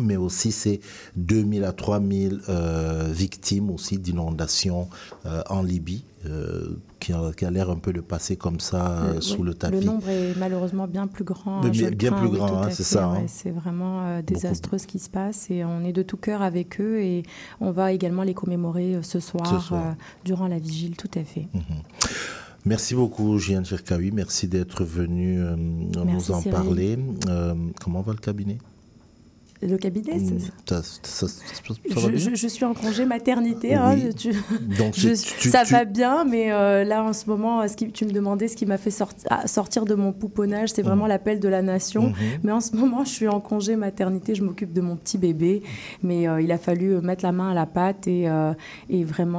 mais 0.00 0.16
aussi 0.16 0.52
c'est 0.52 0.80
2000 1.16 1.64
à 1.64 1.72
3000 1.72 2.40
euh, 2.48 3.08
victimes 3.10 3.70
aussi 3.70 3.98
d'inondations 3.98 4.88
euh, 5.26 5.42
en 5.48 5.62
Libye, 5.62 6.04
euh, 6.26 6.76
qui 7.00 7.12
a, 7.12 7.50
l'air 7.50 7.70
un 7.70 7.76
peu 7.76 7.92
de 7.92 8.00
passer 8.00 8.36
comme 8.36 8.58
ça 8.60 8.98
euh, 9.02 9.14
Le- 9.14 9.20
sous 9.20 9.40
oui, 9.42 9.46
le 9.46 9.54
tapis. 9.54 9.76
Le 9.76 9.84
nombre 9.84 10.08
est 10.08 10.36
malheureusement 10.36 10.86
bien 10.88 11.06
plus 11.06 11.24
grand. 11.24 11.60
Bien- 11.68 11.90
bien 11.90 12.12
plus 12.12 12.28
grand, 12.28 12.62
hein, 12.64 12.68
c'est 12.70 12.82
ça, 12.82 13.06
hein. 13.06 13.22
C'est 13.28 13.50
vraiment 13.50 14.20
désastreux 14.22 14.78
ce 14.78 14.86
qui 14.86 14.98
se 14.98 15.08
passe 15.08 15.50
et 15.50 15.64
on 15.64 15.82
est 15.84 15.92
de 15.92 16.02
tout 16.02 16.16
cœur 16.16 16.42
avec 16.42 16.80
eux 16.80 17.00
et 17.00 17.22
on 17.60 17.70
va 17.70 17.92
également 17.92 18.22
les 18.24 18.34
commémorer 18.34 18.98
ce 19.02 19.20
soir, 19.20 19.46
Ce 19.60 19.68
soir. 19.68 19.94
durant 20.24 20.48
la 20.48 20.58
vigile, 20.58 20.96
tout 20.96 21.10
à 21.18 21.22
fait. 21.24 21.46
Merci 22.64 22.96
beaucoup, 22.96 23.38
Gian 23.38 23.62
Cherkaoui. 23.62 24.10
Merci 24.10 24.48
d'être 24.48 24.82
venu 24.84 25.40
euh, 25.40 25.54
nous 25.56 26.30
en 26.32 26.40
Cyril. 26.40 26.50
parler. 26.50 26.98
Euh, 27.28 27.54
comment 27.80 28.02
va 28.02 28.12
le 28.12 28.18
cabinet? 28.18 28.58
Le 29.62 29.76
cabinet, 29.78 30.16
Mm, 30.16 30.38
c'est- 30.38 30.52
ça, 30.68 30.82
ça- 30.82 31.26
je, 31.26 31.94
bien 31.94 32.16
je- 32.16 32.34
je 32.34 32.46
suis 32.48 32.64
en 32.64 32.74
congé 32.74 33.06
maternité, 33.06 33.74
hein, 33.74 33.94
Oui. 33.94 34.14
tu- 34.14 34.32
Donc, 34.78 34.94
je- 34.96 35.08
tu- 35.14 35.38
tu- 35.40 35.48
ça 35.50 35.64
tu- 35.64 35.72
va 35.72 35.84
bien, 35.86 36.24
mais 36.24 36.52
euh, 36.52 36.84
là 36.84 37.02
en 37.02 37.12
ce 37.14 37.26
moment, 37.26 37.66
ce 37.66 37.74
qui, 37.74 37.90
tu 37.90 38.04
me 38.04 38.10
demandais 38.10 38.48
ce 38.48 38.56
qui 38.56 38.66
m'a 38.66 38.76
fait 38.76 38.90
sorti- 38.90 39.24
ah, 39.30 39.46
sortir 39.46 39.84
de 39.86 39.94
mon 39.94 40.12
pouponnage, 40.12 40.70
c'est 40.74 40.82
vraiment 40.82 41.06
l'appel 41.06 41.40
de 41.40 41.48
la 41.48 41.62
nation. 41.62 42.08
Mhm. 42.08 42.14
Mais 42.42 42.52
en 42.52 42.60
ce 42.60 42.76
moment, 42.76 43.04
je 43.04 43.10
suis 43.10 43.28
en 43.28 43.40
congé 43.40 43.76
maternité, 43.76 44.34
je 44.34 44.42
m'occupe 44.44 44.72
de 44.72 44.80
mon 44.82 44.96
petit 44.96 45.16
bébé, 45.18 45.62
mais 46.02 46.28
euh, 46.28 46.40
il 46.42 46.52
a 46.52 46.58
fallu 46.58 46.94
euh, 46.94 47.00
mettre 47.00 47.24
la 47.24 47.32
main 47.32 47.50
à 47.50 47.54
la 47.54 47.66
pâte 47.66 48.06
et, 48.06 48.28
euh, 48.28 48.52
et 48.90 49.04
vraiment 49.04 49.36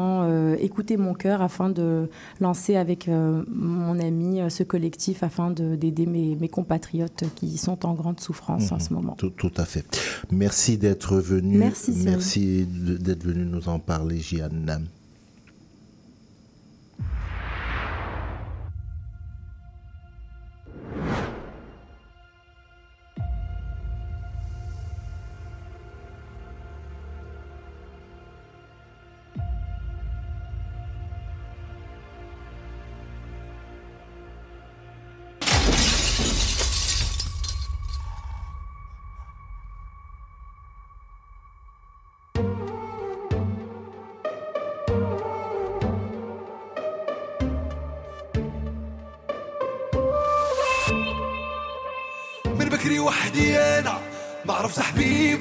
écouter 0.59 0.97
mon 0.97 1.13
cœur 1.13 1.41
afin 1.41 1.69
de 1.69 2.09
lancer 2.39 2.75
avec 2.75 3.07
mon 3.07 3.99
ami 3.99 4.39
ce 4.49 4.63
collectif 4.63 5.21
afin 5.23 5.51
de- 5.51 5.75
d'aider 5.75 6.05
mes, 6.05 6.35
mes 6.35 6.47
compatriotes 6.49 7.23
qui 7.35 7.57
sont 7.57 7.85
en 7.85 7.93
grande 7.93 8.19
souffrance 8.19 8.71
en 8.71 8.75
Mhm. 8.75 8.81
ce 8.81 8.93
moment. 8.93 9.15
Tout, 9.17 9.29
tout 9.29 9.51
à 9.57 9.65
fait. 9.65 9.85
Merci 10.31 10.77
d'être 10.77 11.17
venu. 11.17 11.57
Merci. 11.57 11.93
Merci 12.03 12.65
d'être 12.67 13.23
venu 13.23 13.45
nous 13.45 13.69
en 13.69 13.79
parler, 13.79 14.19
Gian. 14.19 14.49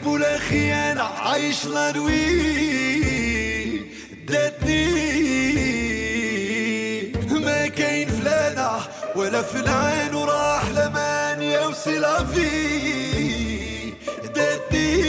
حبيب 0.06 0.14
ولا 0.14 0.38
خيانة 0.38 1.02
عايش 1.02 1.66
لانوي 1.66 2.36
داتني 4.28 4.86
ما 7.30 7.66
كاين 7.66 8.08
فلانة 8.08 8.70
ولا 9.16 9.42
فلان 9.42 10.14
وراح 10.14 10.62
لمان 10.70 11.42
يا 11.42 11.66
وسلافي 11.66 12.50
داتني 14.34 15.05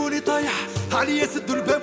شافوني 0.00 0.20
طايح. 0.20 0.52
عليا 0.92 1.26
سدوا 1.26 1.56
الباب 1.56 1.79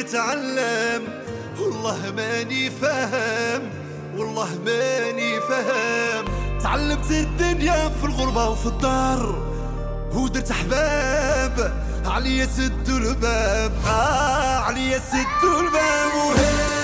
نتعلم 0.00 1.02
والله 1.60 2.12
ماني 2.16 2.70
فاهم 2.70 3.62
والله 4.16 4.48
ماني 4.64 5.40
فاهم. 5.40 6.24
تعلمت 6.62 7.10
الدنيا 7.10 7.88
في 7.88 8.04
الغربة 8.04 8.48
وفي 8.48 8.66
الدار 8.66 9.42
ودرت 10.12 10.50
أحباب. 10.50 11.84
عليا 12.06 12.46
سدوا 12.46 12.98
الباب 12.98 13.72
آه 13.86 14.58
عليا 14.58 14.98
سدوا 14.98 15.60
الباب. 15.60 16.14
وهي 16.14 16.79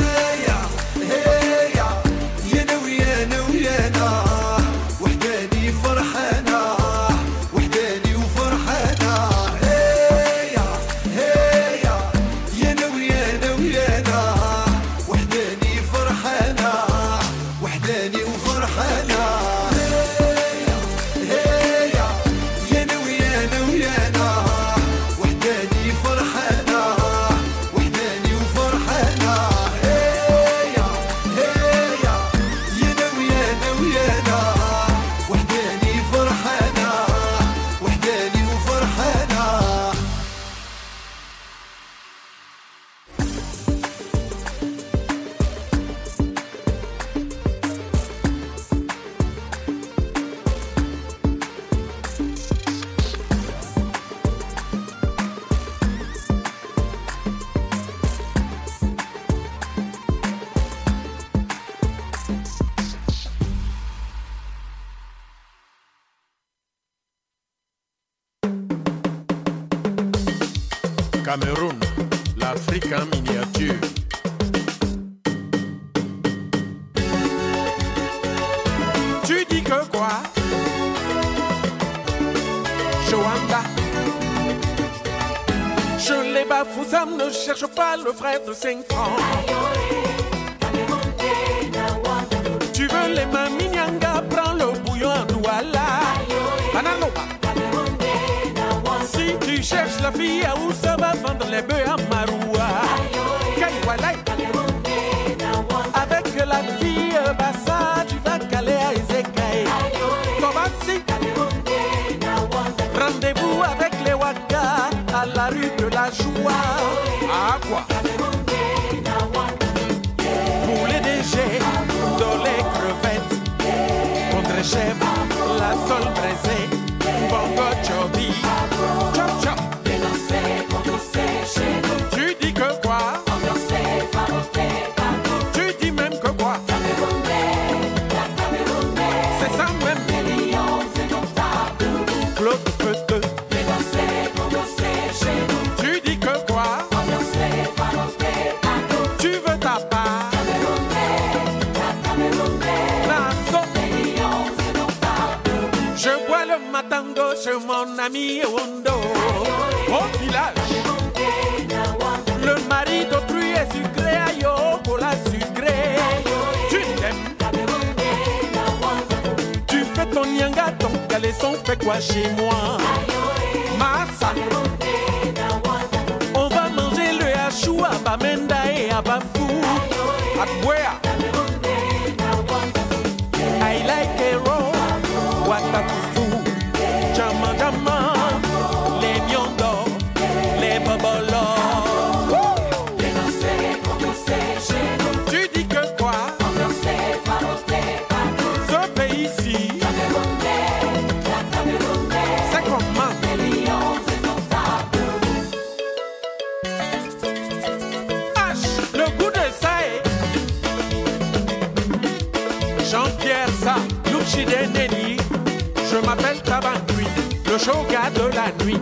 choca 217.67 218.11
de 218.11 218.27
la 218.39 218.65
nuit. 218.65 218.81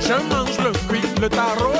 Je 0.00 0.14
mange 0.28 0.58
le 0.58 0.72
cuit, 0.88 1.06
le 1.20 1.28
tarot 1.28 1.79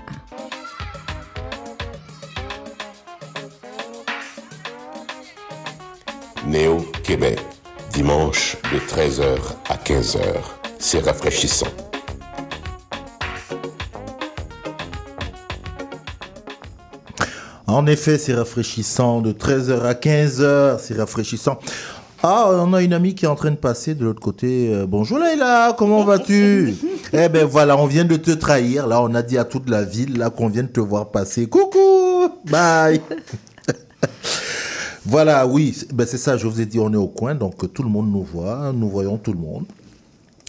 Néo 6.51 6.79
Québec, 7.01 7.39
dimanche 7.93 8.57
de 8.73 8.77
13h 8.77 9.37
à 9.69 9.77
15h. 9.77 10.19
C'est 10.79 10.99
rafraîchissant. 10.99 11.67
En 17.67 17.87
effet, 17.87 18.17
c'est 18.17 18.33
rafraîchissant. 18.33 19.21
De 19.21 19.31
13h 19.31 19.81
à 19.83 19.93
15h, 19.93 20.79
c'est 20.79 20.97
rafraîchissant. 20.97 21.57
Ah, 22.21 22.49
on 22.49 22.73
a 22.73 22.81
une 22.81 22.91
amie 22.91 23.15
qui 23.15 23.23
est 23.23 23.29
en 23.29 23.35
train 23.35 23.51
de 23.51 23.55
passer 23.55 23.95
de 23.95 24.03
l'autre 24.03 24.19
côté. 24.19 24.73
Euh, 24.73 24.85
bonjour 24.85 25.19
Leïla, 25.19 25.73
comment 25.77 26.03
vas-tu? 26.03 26.75
Eh 27.13 27.29
ben 27.29 27.45
voilà, 27.45 27.77
on 27.77 27.85
vient 27.85 28.05
de 28.05 28.17
te 28.17 28.31
trahir. 28.31 28.87
Là, 28.87 29.01
on 29.01 29.15
a 29.15 29.21
dit 29.21 29.37
à 29.37 29.45
toute 29.45 29.69
la 29.69 29.83
ville 29.83 30.17
là 30.17 30.29
qu'on 30.29 30.49
vient 30.49 30.63
de 30.63 30.67
te 30.67 30.81
voir 30.81 31.11
passer. 31.11 31.47
Coucou, 31.47 32.41
bye. 32.43 32.99
voilà, 35.05 35.47
oui, 35.47 35.73
c'est- 35.75 35.93
ben 35.93 36.05
c'est 36.07 36.17
ça. 36.17 36.37
Je 36.37 36.47
vous 36.47 36.61
ai 36.61 36.65
dit, 36.65 36.79
on 36.79 36.91
est 36.93 36.97
au 36.97 37.07
coin, 37.07 37.35
donc 37.35 37.63
euh, 37.63 37.67
tout 37.67 37.83
le 37.83 37.89
monde 37.89 38.11
nous 38.11 38.23
voit. 38.23 38.71
Nous 38.73 38.89
voyons 38.89 39.17
tout 39.17 39.33
le 39.33 39.39
monde. 39.39 39.65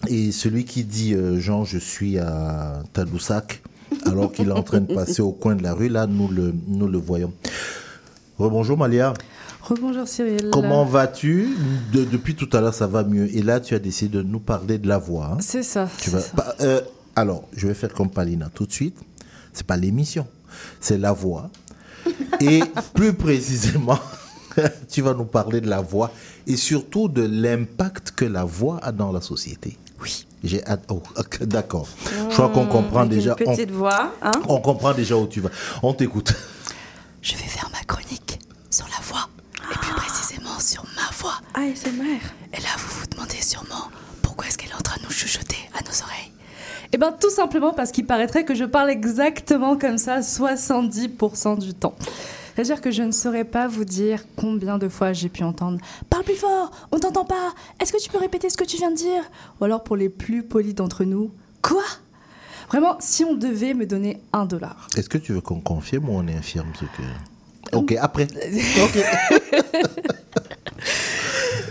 Et 0.08 0.32
celui 0.32 0.64
qui 0.64 0.84
dit 0.84 1.14
euh, 1.14 1.38
Jean, 1.40 1.64
je 1.64 1.78
suis 1.78 2.18
à 2.18 2.82
Tadoussac, 2.92 3.62
alors 4.06 4.32
qu'il 4.32 4.48
est 4.48 4.52
en 4.52 4.62
train 4.62 4.80
de 4.80 4.92
passer 4.94 5.22
au 5.22 5.32
coin 5.32 5.54
de 5.54 5.62
la 5.62 5.74
rue, 5.74 5.88
là, 5.88 6.06
nous 6.06 6.28
le, 6.28 6.52
nous 6.68 6.88
le 6.88 6.98
voyons. 6.98 7.32
Rebonjour 8.38 8.76
Malia. 8.76 9.14
Rebonjour 9.62 10.08
Cyril. 10.08 10.48
Comment 10.52 10.84
vas-tu? 10.84 11.48
De- 11.92 12.04
Depuis 12.04 12.34
tout 12.34 12.48
à 12.52 12.60
l'heure, 12.60 12.74
ça 12.74 12.88
va 12.88 13.04
mieux. 13.04 13.34
Et 13.36 13.42
là, 13.42 13.60
tu 13.60 13.74
as 13.74 13.78
décidé 13.78 14.18
de 14.18 14.22
nous 14.22 14.40
parler 14.40 14.76
de 14.78 14.88
la 14.88 14.98
voix. 14.98 15.30
hein. 15.34 15.36
C'est 15.40 15.62
ça. 15.62 15.88
Tu 15.98 16.10
c'est 16.10 16.16
vas, 16.16 16.20
ça. 16.20 16.32
pas- 16.34 16.54
euh, 16.62 16.80
alors, 17.14 17.44
je 17.56 17.68
vais 17.68 17.74
faire 17.74 17.92
comme 17.92 18.10
Palina 18.10 18.50
tout 18.52 18.66
de 18.66 18.72
suite. 18.72 18.96
C'est 19.52 19.66
pas 19.66 19.76
l'émission, 19.76 20.26
c'est 20.80 20.98
la 20.98 21.12
voix. 21.12 21.48
Et 22.40 22.60
plus 22.94 23.12
précisément, 23.12 23.98
tu 24.90 25.02
vas 25.02 25.14
nous 25.14 25.24
parler 25.24 25.60
de 25.60 25.68
la 25.68 25.80
voix 25.80 26.10
et 26.46 26.56
surtout 26.56 27.08
de 27.08 27.22
l'impact 27.22 28.12
que 28.12 28.24
la 28.24 28.44
voix 28.44 28.78
a 28.82 28.92
dans 28.92 29.12
la 29.12 29.20
société. 29.20 29.78
Oui. 30.00 30.26
J'ai 30.44 30.62
hâte- 30.66 30.84
oh, 30.90 31.02
d'accord. 31.42 31.86
Je 32.28 32.34
crois 32.34 32.48
qu'on 32.48 32.66
comprend 32.66 33.00
Avec 33.00 33.12
déjà. 33.12 33.36
Une 33.40 33.48
on- 33.48 33.54
petite 33.56 33.70
voix, 33.70 34.12
hein? 34.22 34.32
on 34.48 34.60
comprend 34.60 34.92
déjà 34.92 35.16
où 35.16 35.26
tu 35.26 35.40
vas. 35.40 35.50
On 35.82 35.94
t'écoute. 35.94 36.34
Je 37.22 37.32
vais 37.34 37.44
faire 37.44 37.70
ma 37.72 37.84
chronique 37.84 38.40
sur 38.68 38.86
la 38.86 39.04
voix, 39.04 39.28
et 39.72 39.78
plus 39.78 39.94
précisément 39.94 40.58
sur 40.58 40.82
ma 40.96 41.14
voix. 41.16 41.34
ASMR. 41.54 42.18
Et 42.52 42.60
là, 42.60 42.68
vous 42.78 43.00
vous 43.00 43.06
demandez 43.06 43.40
sûrement 43.40 43.88
pourquoi 44.22 44.46
est-ce 44.48 44.58
qu'elle 44.58 44.70
est 44.70 44.74
en 44.74 44.78
train 44.82 44.98
de 45.00 45.04
nous 45.06 45.12
chuchoter 45.12 45.56
à 45.78 45.82
nos 45.82 46.02
oreilles. 46.02 46.32
Eh 46.92 46.98
bien, 46.98 47.12
tout 47.12 47.30
simplement 47.30 47.72
parce 47.72 47.92
qu'il 47.92 48.06
paraîtrait 48.06 48.44
que 48.44 48.54
je 48.56 48.64
parle 48.64 48.90
exactement 48.90 49.78
comme 49.78 49.98
ça 49.98 50.18
70% 50.20 51.58
du 51.60 51.74
temps. 51.74 51.94
C'est-à-dire 52.54 52.80
que 52.80 52.90
je 52.90 53.02
ne 53.02 53.12
saurais 53.12 53.44
pas 53.44 53.66
vous 53.68 53.84
dire 53.84 54.24
combien 54.36 54.78
de 54.78 54.88
fois 54.88 55.12
j'ai 55.12 55.28
pu 55.28 55.42
entendre 55.42 55.78
Parle 56.10 56.24
plus 56.24 56.34
fort, 56.34 56.70
on 56.90 56.98
t'entend 56.98 57.24
pas, 57.24 57.54
est-ce 57.80 57.92
que 57.92 58.00
tu 58.02 58.10
peux 58.10 58.18
répéter 58.18 58.50
ce 58.50 58.56
que 58.56 58.64
tu 58.64 58.76
viens 58.76 58.90
de 58.90 58.96
dire? 58.96 59.22
Ou 59.60 59.64
alors 59.64 59.82
pour 59.82 59.96
les 59.96 60.08
plus 60.08 60.42
polis 60.42 60.74
d'entre 60.74 61.04
nous, 61.04 61.30
Quoi? 61.62 61.84
Vraiment, 62.68 62.96
si 63.00 63.24
on 63.24 63.34
devait 63.34 63.74
me 63.74 63.86
donner 63.86 64.20
un 64.32 64.44
dollar. 64.44 64.88
Est-ce 64.96 65.08
que 65.08 65.18
tu 65.18 65.32
veux 65.32 65.40
qu'on 65.40 65.60
confirme 65.60 66.08
ou 66.08 66.12
on 66.14 66.26
infirme 66.28 66.72
ce 66.78 66.84
que. 66.84 67.76
Ok, 67.76 67.92
après. 68.00 68.26
Ok. 68.82 68.98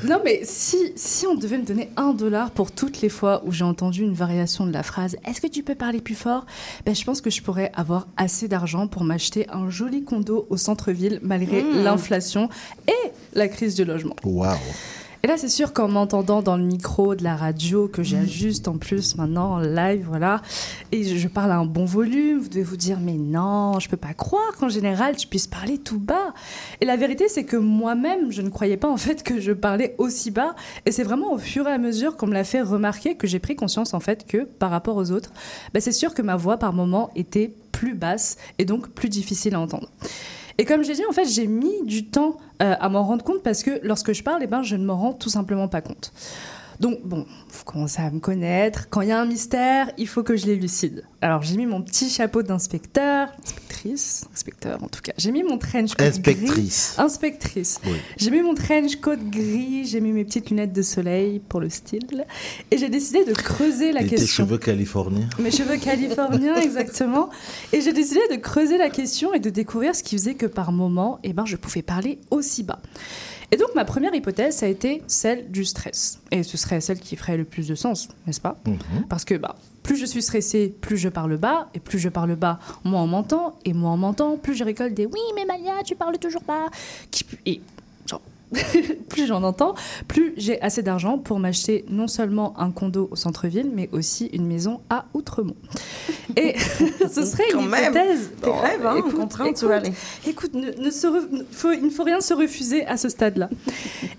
Non, 0.03 0.19
mais 0.25 0.41
si, 0.43 0.77
si 0.95 1.27
on 1.27 1.35
devait 1.35 1.59
me 1.59 1.63
donner 1.65 1.91
un 1.95 2.13
dollar 2.13 2.49
pour 2.51 2.71
toutes 2.71 3.01
les 3.01 3.09
fois 3.09 3.43
où 3.45 3.51
j'ai 3.51 3.63
entendu 3.63 4.01
une 4.01 4.13
variation 4.15 4.65
de 4.65 4.71
la 4.73 4.81
phrase 4.81 5.15
Est-ce 5.27 5.39
que 5.41 5.47
tu 5.47 5.61
peux 5.61 5.75
parler 5.75 6.01
plus 6.01 6.15
fort? 6.15 6.45
Ben, 6.85 6.95
Je 6.95 7.03
pense 7.03 7.21
que 7.21 7.29
je 7.29 7.41
pourrais 7.43 7.71
avoir 7.75 8.07
assez 8.17 8.47
d'argent 8.47 8.87
pour 8.87 9.03
m'acheter 9.03 9.47
un 9.51 9.69
joli 9.69 10.03
condo 10.03 10.47
au 10.49 10.57
centre-ville 10.57 11.19
malgré 11.21 11.61
Mmh. 11.61 11.83
l'inflation 11.83 12.49
et 12.87 13.11
la 13.33 13.47
crise 13.47 13.75
du 13.75 13.85
logement. 13.85 14.15
Waouh. 14.23 14.57
Et 15.23 15.27
là, 15.27 15.37
c'est 15.37 15.49
sûr 15.49 15.71
qu'en 15.71 15.87
m'entendant 15.87 16.41
dans 16.41 16.57
le 16.57 16.63
micro 16.63 17.13
de 17.13 17.23
la 17.23 17.35
radio, 17.35 17.87
que 17.87 18.01
j'ajuste 18.01 18.67
en 18.67 18.77
plus 18.77 19.15
maintenant 19.17 19.51
en 19.51 19.59
live, 19.59 20.05
voilà, 20.07 20.41
et 20.91 21.03
je 21.03 21.21
je 21.21 21.27
parle 21.27 21.51
à 21.51 21.57
un 21.57 21.65
bon 21.65 21.85
volume, 21.85 22.39
vous 22.39 22.49
devez 22.49 22.63
vous 22.63 22.77
dire, 22.77 22.99
mais 22.99 23.13
non, 23.13 23.79
je 23.79 23.87
peux 23.87 23.97
pas 23.97 24.15
croire 24.15 24.57
qu'en 24.59 24.69
général, 24.69 25.15
tu 25.15 25.27
puisses 25.27 25.45
parler 25.45 25.77
tout 25.77 25.99
bas. 25.99 26.33
Et 26.81 26.85
la 26.85 26.95
vérité, 26.95 27.27
c'est 27.27 27.43
que 27.43 27.57
moi-même, 27.57 28.31
je 28.31 28.41
ne 28.41 28.49
croyais 28.49 28.77
pas 28.77 28.89
en 28.89 28.97
fait 28.97 29.21
que 29.21 29.39
je 29.39 29.51
parlais 29.51 29.93
aussi 29.99 30.31
bas. 30.31 30.55
Et 30.87 30.91
c'est 30.91 31.03
vraiment 31.03 31.31
au 31.33 31.37
fur 31.37 31.67
et 31.67 31.71
à 31.71 31.77
mesure 31.77 32.17
qu'on 32.17 32.25
me 32.25 32.33
l'a 32.33 32.43
fait 32.43 32.61
remarquer 32.61 33.13
que 33.15 33.27
j'ai 33.27 33.39
pris 33.39 33.55
conscience 33.55 33.93
en 33.93 33.99
fait 33.99 34.25
que 34.25 34.39
par 34.39 34.71
rapport 34.71 34.97
aux 34.97 35.11
autres, 35.11 35.31
bah, 35.73 35.79
c'est 35.79 35.91
sûr 35.91 36.15
que 36.15 36.23
ma 36.23 36.35
voix 36.35 36.57
par 36.57 36.73
moment 36.73 37.11
était 37.15 37.53
plus 37.71 37.93
basse 37.93 38.37
et 38.57 38.65
donc 38.65 38.89
plus 38.89 39.09
difficile 39.09 39.53
à 39.53 39.59
entendre. 39.59 39.89
Et 40.57 40.65
comme 40.65 40.83
j'ai 40.83 40.93
dit, 40.93 41.05
en 41.09 41.13
fait, 41.13 41.25
j'ai 41.25 41.47
mis 41.47 41.83
du 41.83 42.07
temps 42.07 42.37
euh, 42.61 42.75
à 42.79 42.89
m'en 42.89 43.03
rendre 43.03 43.23
compte 43.23 43.43
parce 43.43 43.63
que 43.63 43.79
lorsque 43.83 44.13
je 44.13 44.23
parle, 44.23 44.41
eh 44.43 44.47
ben, 44.47 44.61
je 44.61 44.75
ne 44.75 44.85
m'en 44.85 44.97
rends 44.97 45.13
tout 45.13 45.29
simplement 45.29 45.67
pas 45.67 45.81
compte. 45.81 46.11
Donc, 46.79 46.99
bon, 47.03 47.25
vous 47.49 47.63
commencez 47.65 48.01
à 48.01 48.09
me 48.09 48.19
connaître. 48.19 48.87
Quand 48.89 49.01
il 49.01 49.09
y 49.09 49.11
a 49.11 49.19
un 49.19 49.25
mystère, 49.25 49.91
il 49.97 50.07
faut 50.07 50.23
que 50.23 50.35
je 50.35 50.45
l'élucide. 50.47 51.03
Alors, 51.21 51.41
j'ai 51.43 51.55
mis 51.57 51.65
mon 51.67 51.81
petit 51.81 52.09
chapeau 52.09 52.41
d'inspecteur, 52.41 53.29
inspectrice, 53.43 54.25
inspecteur 54.33 54.83
en 54.83 54.87
tout 54.87 55.01
cas. 55.01 55.11
J'ai 55.17 55.31
mis 55.31 55.43
mon 55.43 55.57
trench 55.57 55.93
coat 55.95 56.05
Inspectrice. 56.05 56.95
gris. 56.97 57.03
Inspectrice. 57.05 57.79
Oui. 57.85 57.91
J'ai 58.17 58.31
mis 58.31 58.41
mon 58.41 58.55
trench 58.55 58.95
coat 58.97 59.17
gris, 59.17 59.85
j'ai 59.85 60.01
mis 60.01 60.11
mes 60.11 60.23
petites 60.25 60.49
lunettes 60.49 60.73
de 60.73 60.81
soleil 60.81 61.39
pour 61.39 61.59
le 61.59 61.69
style. 61.69 62.25
Et 62.71 62.77
j'ai 62.77 62.89
décidé 62.89 63.23
de 63.25 63.33
creuser 63.33 63.91
la 63.91 64.01
Et 64.01 64.05
tes 64.05 64.15
question. 64.15 64.45
cheveux 64.45 64.57
californiens. 64.57 65.29
Mes 65.39 65.51
cheveux 65.51 65.77
californiens, 65.77 66.55
exactement. 66.61 67.29
Et 67.73 67.81
j'ai 67.81 67.93
décidé 67.93 68.21
de 68.31 68.35
creuser 68.37 68.77
la 68.77 68.89
question 68.89 69.33
et 69.33 69.39
de 69.39 69.49
découvrir 69.49 69.95
ce 69.95 70.01
qui 70.03 70.15
faisait 70.17 70.35
que 70.35 70.45
par 70.47 70.71
moment, 70.71 71.19
eh 71.23 71.33
ben, 71.33 71.45
je 71.45 71.55
pouvais 71.55 71.81
parler 71.83 72.19
aussi 72.31 72.63
bas. 72.63 72.81
Et 73.51 73.57
donc, 73.57 73.67
ma 73.75 73.83
première 73.85 74.15
hypothèse, 74.15 74.55
ça 74.55 74.65
a 74.65 74.69
été 74.69 75.03
celle 75.07 75.51
du 75.51 75.65
stress. 75.65 76.21
Et 76.31 76.43
ce 76.43 76.55
serait 76.57 76.79
celle 76.79 76.99
qui 76.99 77.15
ferait 77.17 77.35
le 77.37 77.43
plus 77.43 77.67
de 77.67 77.75
sens, 77.75 78.07
n'est-ce 78.25 78.39
pas 78.41 78.57
Mhm. 78.65 79.05
Parce 79.09 79.25
que, 79.25 79.35
bah, 79.35 79.55
Plus 79.83 79.97
je 79.97 80.05
suis 80.05 80.21
stressée, 80.21 80.73
plus 80.79 80.97
je 80.97 81.09
parle 81.09 81.37
bas, 81.37 81.67
et 81.73 81.79
plus 81.79 81.97
je 81.99 82.07
parle 82.07 82.35
bas, 82.35 82.59
moins 82.83 83.01
on 83.03 83.07
m'entend, 83.07 83.55
et 83.65 83.73
moins 83.73 83.93
on 83.93 83.97
m'entend, 83.97 84.37
plus 84.37 84.53
je 84.53 84.63
récolte 84.63 84.93
des 84.93 85.07
oui, 85.07 85.19
mais 85.35 85.43
Malia, 85.43 85.81
tu 85.83 85.95
parles 85.95 86.17
toujours 86.19 86.43
bas. 86.43 86.67
Et 87.47 87.61
plus 89.09 89.27
j'en 89.27 89.43
entends, 89.43 89.75
plus 90.07 90.33
j'ai 90.37 90.61
assez 90.61 90.83
d'argent 90.83 91.17
pour 91.17 91.39
m'acheter 91.39 91.85
non 91.89 92.07
seulement 92.07 92.53
un 92.59 92.71
condo 92.71 93.07
au 93.11 93.15
centre-ville, 93.15 93.71
mais 93.73 93.89
aussi 93.91 94.27
une 94.27 94.45
maison 94.45 94.81
à 94.89 95.05
Outremont. 95.13 95.55
Et 96.35 96.55
ce 97.11 97.25
serait 97.25 97.49
une 97.53 97.67
même. 97.69 97.83
hypothèse. 97.91 98.31
Tes 98.41 98.49
rêves, 98.51 98.85
hein, 98.85 98.95
aller. 99.71 99.91
Écoute, 100.27 100.53
ne, 100.53 100.71
ne 100.71 100.91
se 100.91 101.07
re- 101.07 101.31
ne- 101.31 101.43
faut- 101.51 101.71
il 101.71 101.83
ne 101.85 101.89
faut 101.89 102.03
rien 102.03 102.21
se 102.21 102.33
refuser 102.33 102.85
à 102.85 102.97
ce 102.97 103.09
stade-là. 103.09 103.49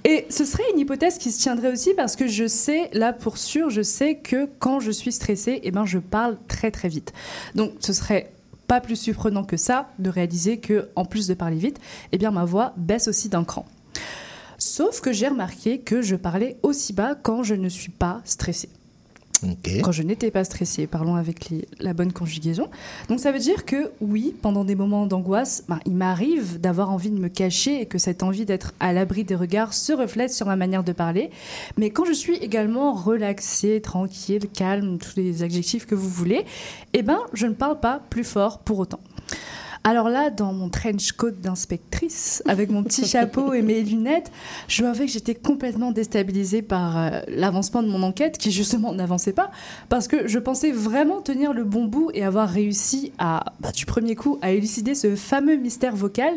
Et 0.04 0.26
ce 0.30 0.44
serait 0.44 0.64
une 0.72 0.80
hypothèse 0.80 1.18
qui 1.18 1.30
se 1.30 1.40
tiendrait 1.40 1.72
aussi 1.72 1.94
parce 1.94 2.16
que 2.16 2.26
je 2.26 2.46
sais, 2.46 2.90
là 2.92 3.12
pour 3.12 3.36
sûr, 3.38 3.70
je 3.70 3.82
sais 3.82 4.16
que 4.16 4.48
quand 4.59 4.80
je 4.80 4.90
suis 4.90 5.12
stressée, 5.12 5.60
eh 5.62 5.70
ben, 5.70 5.84
je 5.84 5.98
parle 5.98 6.36
très 6.48 6.70
très 6.70 6.88
vite. 6.88 7.12
Donc 7.54 7.72
ce 7.80 7.92
serait 7.92 8.32
pas 8.66 8.80
plus 8.80 8.96
surprenant 8.96 9.44
que 9.44 9.56
ça 9.56 9.90
de 9.98 10.09
réaliser 10.09 10.56
que 10.59 10.88
en 10.96 11.04
plus 11.04 11.26
de 11.28 11.34
parler 11.34 11.56
vite, 11.56 11.78
eh 12.12 12.18
bien 12.18 12.30
ma 12.30 12.44
voix 12.44 12.72
baisse 12.76 13.09
aussi 13.09 13.28
d'un 13.28 13.44
cran. 13.44 13.66
Sauf 14.59 15.01
que 15.01 15.12
j'ai 15.12 15.28
remarqué 15.28 15.81
que 15.81 16.02
je 16.02 16.14
parlais 16.16 16.56
aussi 16.62 16.93
bas 16.93 17.14
quand 17.14 17.43
je 17.43 17.55
ne 17.55 17.69
suis 17.69 17.90
pas 17.90 18.20
stressée. 18.24 18.69
Quand 19.82 19.90
je 19.90 20.05
n'étais 20.05 20.31
pas 20.31 20.44
stressée, 20.44 20.86
parlons 20.86 21.16
avec 21.16 21.51
les- 21.51 21.66
la 21.81 21.94
bonne 21.94 22.12
conjugaison. 22.12 22.70
Donc 23.09 23.19
ça 23.19 23.32
veut 23.32 23.40
dire 23.40 23.64
que 23.64 23.90
oui, 24.01 24.36
pendant 24.40 24.64
des 24.64 24.77
moments 24.77 25.05
d'angoisse, 25.05 25.64
ben, 25.69 25.81
il 25.85 25.97
m'arrive 25.97 26.60
d'avoir 26.60 26.90
envie 26.93 27.10
de 27.10 27.19
me 27.19 27.27
cacher 27.27 27.81
et 27.81 27.86
que 27.86 27.98
cette 27.98 28.23
envie 28.23 28.44
d'être 28.44 28.73
à 28.78 28.93
l'abri 28.93 29.24
des 29.24 29.35
regards 29.35 29.74
se 29.74 29.93
reflète 29.93 30.32
sur 30.32 30.47
ma 30.47 30.55
manière 30.55 30.85
de 30.85 30.93
parler. 30.93 31.31
Mais 31.77 31.90
quand 31.90 32.05
je 32.05 32.12
suis 32.12 32.36
également 32.36 32.93
relaxée, 32.93 33.81
tranquille, 33.81 34.47
calme, 34.48 34.98
tous 34.98 35.16
les 35.16 35.43
adjectifs 35.43 35.86
que 35.86 35.97
vous 35.97 36.09
voulez, 36.09 36.44
eh 36.93 37.02
ben, 37.02 37.19
je 37.32 37.48
ne 37.48 37.55
parle 37.55 37.81
pas 37.81 38.01
plus 38.10 38.23
fort 38.24 38.60
pour 38.60 38.78
autant. 38.78 39.01
Alors 39.84 40.09
là, 40.09 40.30
dans 40.30 40.52
mon 40.52 40.68
trench 40.68 41.12
coat 41.12 41.32
d'inspectrice, 41.32 42.42
avec 42.46 42.70
mon 42.70 42.84
petit 42.84 43.04
chapeau 43.09 43.52
et 43.52 43.62
mes 43.62 43.82
lunettes, 43.82 44.30
je 44.68 44.84
avouer 44.84 45.06
que 45.06 45.12
j'étais 45.12 45.34
complètement 45.34 45.90
déstabilisée 45.90 46.62
par 46.62 46.96
euh, 46.96 47.20
l'avancement 47.28 47.82
de 47.82 47.88
mon 47.88 48.02
enquête, 48.02 48.38
qui 48.38 48.52
justement 48.52 48.92
n'avançait 48.92 49.32
pas, 49.32 49.50
parce 49.88 50.06
que 50.06 50.28
je 50.28 50.38
pensais 50.38 50.70
vraiment 50.70 51.20
tenir 51.20 51.52
le 51.52 51.64
bon 51.64 51.84
bout 51.84 52.10
et 52.14 52.24
avoir 52.24 52.48
réussi 52.48 53.12
à, 53.18 53.44
bah, 53.60 53.72
du 53.72 53.86
premier 53.86 54.14
coup, 54.14 54.38
à 54.40 54.52
élucider 54.52 54.94
ce 54.94 55.16
fameux 55.16 55.56
mystère 55.56 55.96
vocal. 55.96 56.34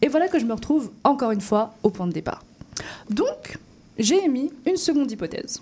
Et 0.00 0.08
voilà 0.08 0.28
que 0.28 0.38
je 0.38 0.46
me 0.46 0.54
retrouve 0.54 0.90
encore 1.04 1.32
une 1.32 1.40
fois 1.40 1.74
au 1.82 1.90
point 1.90 2.06
de 2.06 2.12
départ. 2.12 2.42
Donc, 3.10 3.58
j'ai 3.98 4.24
émis 4.24 4.52
une 4.66 4.76
seconde 4.76 5.10
hypothèse. 5.10 5.60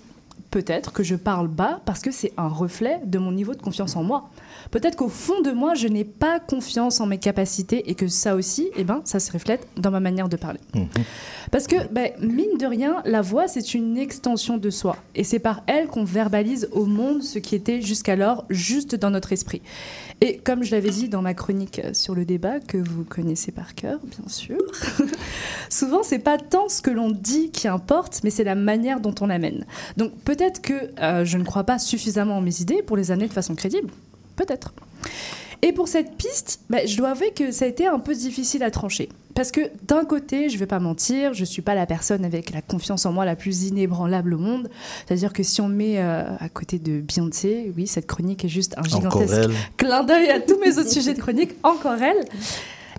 Peut-être 0.51 0.93
que 0.93 1.03
je 1.03 1.17
parle 1.17 1.49
bas 1.49 1.81
parce 1.85 2.01
que 2.01 2.13
c'est 2.13 2.33
un 2.37 2.49
reflet 2.49 3.01
de 3.05 3.19
mon 3.19 3.33
niveau 3.33 3.55
de 3.55 3.61
confiance 3.61 3.97
en 3.97 4.05
moi. 4.05 4.31
Peut-être 4.75 4.97
qu'au 4.97 5.09
fond 5.09 5.41
de 5.41 5.53
moi, 5.53 5.75
je 5.75 5.87
n'ai 5.87 6.03
pas 6.03 6.41
confiance 6.41 6.99
en 6.99 7.07
mes 7.07 7.19
capacités 7.19 7.89
et 7.89 7.95
que 7.95 8.09
ça 8.09 8.35
aussi, 8.35 8.71
eh 8.77 8.83
ben, 8.83 9.03
ça 9.05 9.21
se 9.21 9.31
reflète 9.31 9.69
dans 9.77 9.93
ma 9.93 10.01
manière 10.01 10.29
de 10.29 10.35
parler. 10.37 10.59
Parce 11.53 11.69
que, 11.69 11.87
ben, 11.93 12.11
mine 12.19 12.59
de 12.59 12.67
rien, 12.67 13.01
la 13.05 13.23
voix, 13.23 13.47
c'est 13.47 13.75
une 13.75 13.97
extension 13.97 14.59
de 14.59 14.71
soi. 14.71 14.97
Et 15.15 15.23
c'est 15.23 15.39
par 15.39 15.63
elle 15.69 15.87
qu'on 15.87 16.03
verbalise 16.03 16.69
au 16.73 16.87
monde 16.87 17.23
ce 17.23 17.39
qui 17.39 17.55
était 17.55 17.83
jusqu'alors 17.83 18.47
juste 18.51 18.97
dans 18.97 19.11
notre 19.11 19.33
esprit. 19.33 19.63
Et 20.21 20.39
comme 20.39 20.65
je 20.65 20.73
l'avais 20.73 20.91
dit 20.91 21.09
dans 21.09 21.23
ma 21.23 21.35
chronique 21.35 21.81
sur 21.93 22.17
le 22.17 22.25
débat, 22.25 22.59
que 22.59 22.77
vous 22.77 23.05
connaissez 23.05 23.53
par 23.53 23.77
cœur, 23.77 24.01
bien 24.03 24.29
sûr, 24.29 24.59
souvent, 25.71 26.03
c'est 26.03 26.19
pas 26.19 26.37
tant 26.37 26.69
ce 26.69 26.83
que 26.83 26.91
l'on 26.91 27.11
dit 27.11 27.53
qui 27.53 27.69
importe, 27.69 28.23
mais 28.25 28.31
c'est 28.31 28.43
la 28.43 28.57
manière 28.57 28.99
dont 28.99 29.15
on 29.21 29.29
l'amène. 29.29 29.67
Donc 29.97 30.19
peut-être 30.25 30.61
que 30.61 30.91
euh, 31.01 31.25
je 31.25 31.39
ne 31.39 31.45
crois 31.45 31.63
pas 31.63 31.79
suffisamment 31.79 32.39
en 32.39 32.41
mes 32.41 32.61
idées 32.61 32.83
pour 32.83 32.97
les 32.97 33.13
amener 33.13 33.29
de 33.29 33.33
façon 33.33 33.55
crédible. 33.55 33.91
Peut-être. 34.37 34.73
Et 35.63 35.73
pour 35.73 35.89
cette 35.89 36.17
piste, 36.17 36.61
bah, 36.69 36.85
je 36.85 36.97
dois 36.97 37.11
avouer 37.11 37.31
que 37.31 37.51
ça 37.51 37.65
a 37.65 37.69
été 37.69 37.87
un 37.87 37.99
peu 37.99 38.15
difficile 38.15 38.63
à 38.63 38.71
trancher. 38.71 39.09
Parce 39.35 39.51
que 39.51 39.63
d'un 39.83 40.05
côté, 40.05 40.51
je 40.51 40.59
vais 40.59 40.67
pas 40.67 40.79
mentir, 40.79 41.33
je 41.33 41.45
suis 41.45 41.63
pas 41.63 41.75
la 41.75 41.87
personne 41.87 42.25
avec 42.25 42.53
la 42.53 42.61
confiance 42.61 43.07
en 43.07 43.13
moi 43.13 43.25
la 43.25 43.35
plus 43.35 43.65
inébranlable 43.65 44.35
au 44.35 44.39
monde. 44.39 44.69
C'est-à-dire 45.07 45.33
que 45.33 45.43
si 45.43 45.61
on 45.63 45.69
me 45.69 45.75
met 45.75 45.95
euh, 45.99 46.25
à 46.39 46.49
côté 46.51 46.79
de 46.79 47.01
Beyoncé, 47.01 47.73
oui, 47.77 47.87
cette 47.87 48.07
chronique 48.07 48.45
est 48.45 48.49
juste 48.49 48.75
un 48.77 48.83
gigantesque 48.83 49.51
clin 49.79 50.05
d'œil 50.05 50.31
à 50.31 50.41
tous 50.41 50.59
mes 50.61 50.79
autres 50.79 50.91
sujets 50.93 51.15
de 51.15 51.21
chronique, 51.21 51.53
encore 51.63 52.01
elle. 52.01 52.25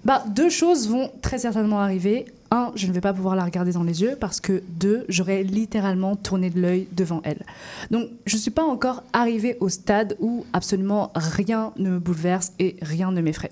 Bah, 0.03 0.23
deux 0.27 0.49
choses 0.49 0.89
vont 0.89 1.11
très 1.21 1.37
certainement 1.37 1.79
arriver. 1.79 2.25
Un, 2.51 2.71
je 2.75 2.87
ne 2.87 2.91
vais 2.91 3.01
pas 3.01 3.13
pouvoir 3.13 3.35
la 3.35 3.43
regarder 3.43 3.71
dans 3.71 3.83
les 3.83 4.01
yeux 4.01 4.17
parce 4.19 4.39
que 4.39 4.61
deux, 4.69 5.05
j'aurais 5.09 5.43
littéralement 5.43 6.15
tourné 6.15 6.49
de 6.49 6.61
l'œil 6.61 6.87
devant 6.91 7.21
elle. 7.23 7.43
Donc, 7.91 8.09
je 8.25 8.35
ne 8.35 8.41
suis 8.41 8.51
pas 8.51 8.63
encore 8.63 9.03
arrivée 9.13 9.57
au 9.59 9.69
stade 9.69 10.15
où 10.19 10.45
absolument 10.53 11.11
rien 11.15 11.73
ne 11.77 11.91
me 11.91 11.99
bouleverse 11.99 12.53
et 12.59 12.75
rien 12.81 13.11
ne 13.11 13.21
m'effraie. 13.21 13.51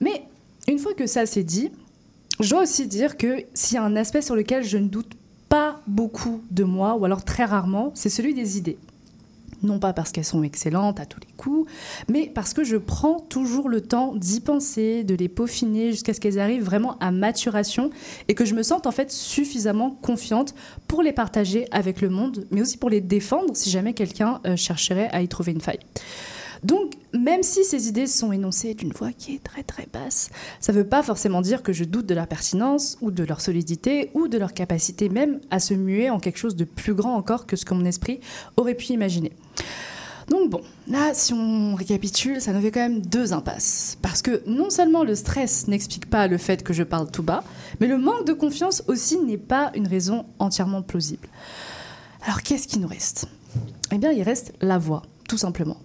Mais 0.00 0.24
une 0.66 0.78
fois 0.78 0.94
que 0.94 1.06
ça 1.06 1.26
c'est 1.26 1.44
dit, 1.44 1.70
je 2.40 2.50
dois 2.50 2.62
aussi 2.62 2.86
dire 2.86 3.16
que 3.16 3.44
s'il 3.54 3.76
y 3.76 3.78
a 3.78 3.84
un 3.84 3.96
aspect 3.96 4.22
sur 4.22 4.34
lequel 4.34 4.64
je 4.64 4.78
ne 4.78 4.88
doute 4.88 5.12
pas 5.48 5.80
beaucoup 5.86 6.42
de 6.50 6.64
moi, 6.64 6.94
ou 6.96 7.04
alors 7.04 7.24
très 7.24 7.44
rarement, 7.44 7.92
c'est 7.94 8.08
celui 8.08 8.34
des 8.34 8.56
idées. 8.56 8.78
Non 9.62 9.78
pas 9.78 9.92
parce 9.92 10.12
qu'elles 10.12 10.24
sont 10.24 10.42
excellentes 10.42 11.00
à 11.00 11.06
tous 11.06 11.20
les 11.20 11.32
coups, 11.36 11.70
mais 12.08 12.30
parce 12.34 12.54
que 12.54 12.64
je 12.64 12.76
prends 12.76 13.20
toujours 13.20 13.68
le 13.68 13.80
temps 13.80 14.14
d'y 14.14 14.40
penser, 14.40 15.04
de 15.04 15.14
les 15.14 15.28
peaufiner 15.28 15.90
jusqu'à 15.90 16.14
ce 16.14 16.20
qu'elles 16.20 16.38
arrivent 16.38 16.64
vraiment 16.64 16.96
à 16.98 17.10
maturation 17.10 17.90
et 18.28 18.34
que 18.34 18.44
je 18.44 18.54
me 18.54 18.62
sente 18.62 18.86
en 18.86 18.90
fait 18.90 19.10
suffisamment 19.10 19.90
confiante 19.90 20.54
pour 20.88 21.02
les 21.02 21.12
partager 21.12 21.66
avec 21.72 22.00
le 22.00 22.08
monde, 22.08 22.46
mais 22.50 22.62
aussi 22.62 22.78
pour 22.78 22.90
les 22.90 23.00
défendre 23.00 23.54
si 23.54 23.70
jamais 23.70 23.92
quelqu'un 23.92 24.40
euh, 24.46 24.56
chercherait 24.56 25.08
à 25.12 25.22
y 25.22 25.28
trouver 25.28 25.52
une 25.52 25.60
faille. 25.60 25.80
Donc, 26.62 26.92
même 27.12 27.42
si 27.42 27.64
ces 27.64 27.88
idées 27.88 28.06
sont 28.06 28.32
énoncées 28.32 28.74
d'une 28.74 28.92
voix 28.92 29.12
qui 29.12 29.34
est 29.34 29.42
très 29.42 29.62
très 29.62 29.86
basse, 29.92 30.30
ça 30.60 30.72
ne 30.72 30.78
veut 30.78 30.86
pas 30.86 31.02
forcément 31.02 31.40
dire 31.40 31.62
que 31.62 31.72
je 31.72 31.84
doute 31.84 32.06
de 32.06 32.14
leur 32.14 32.26
pertinence 32.26 32.98
ou 33.00 33.10
de 33.10 33.24
leur 33.24 33.40
solidité 33.40 34.10
ou 34.14 34.28
de 34.28 34.38
leur 34.38 34.52
capacité 34.52 35.08
même 35.08 35.40
à 35.50 35.58
se 35.58 35.74
muer 35.74 36.10
en 36.10 36.20
quelque 36.20 36.38
chose 36.38 36.56
de 36.56 36.64
plus 36.64 36.94
grand 36.94 37.14
encore 37.14 37.46
que 37.46 37.56
ce 37.56 37.64
que 37.64 37.74
mon 37.74 37.84
esprit 37.84 38.20
aurait 38.56 38.74
pu 38.74 38.92
imaginer. 38.92 39.32
Donc 40.28 40.48
bon, 40.48 40.60
là, 40.86 41.12
si 41.12 41.32
on 41.32 41.74
récapitule, 41.74 42.40
ça 42.40 42.52
nous 42.52 42.60
fait 42.60 42.70
quand 42.70 42.80
même 42.80 43.00
deux 43.00 43.32
impasses. 43.32 43.98
Parce 44.00 44.22
que 44.22 44.42
non 44.46 44.70
seulement 44.70 45.02
le 45.02 45.16
stress 45.16 45.66
n'explique 45.66 46.08
pas 46.08 46.28
le 46.28 46.38
fait 46.38 46.62
que 46.62 46.72
je 46.72 46.84
parle 46.84 47.10
tout 47.10 47.24
bas, 47.24 47.42
mais 47.80 47.88
le 47.88 47.98
manque 47.98 48.26
de 48.26 48.32
confiance 48.32 48.84
aussi 48.86 49.18
n'est 49.18 49.38
pas 49.38 49.72
une 49.74 49.88
raison 49.88 50.26
entièrement 50.38 50.82
plausible. 50.82 51.28
Alors 52.24 52.42
qu'est-ce 52.42 52.68
qui 52.68 52.78
nous 52.78 52.86
reste? 52.86 53.26
Eh 53.92 53.98
bien, 53.98 54.12
il 54.12 54.22
reste 54.22 54.52
la 54.60 54.78
voix, 54.78 55.02
tout 55.28 55.38
simplement. 55.38 55.78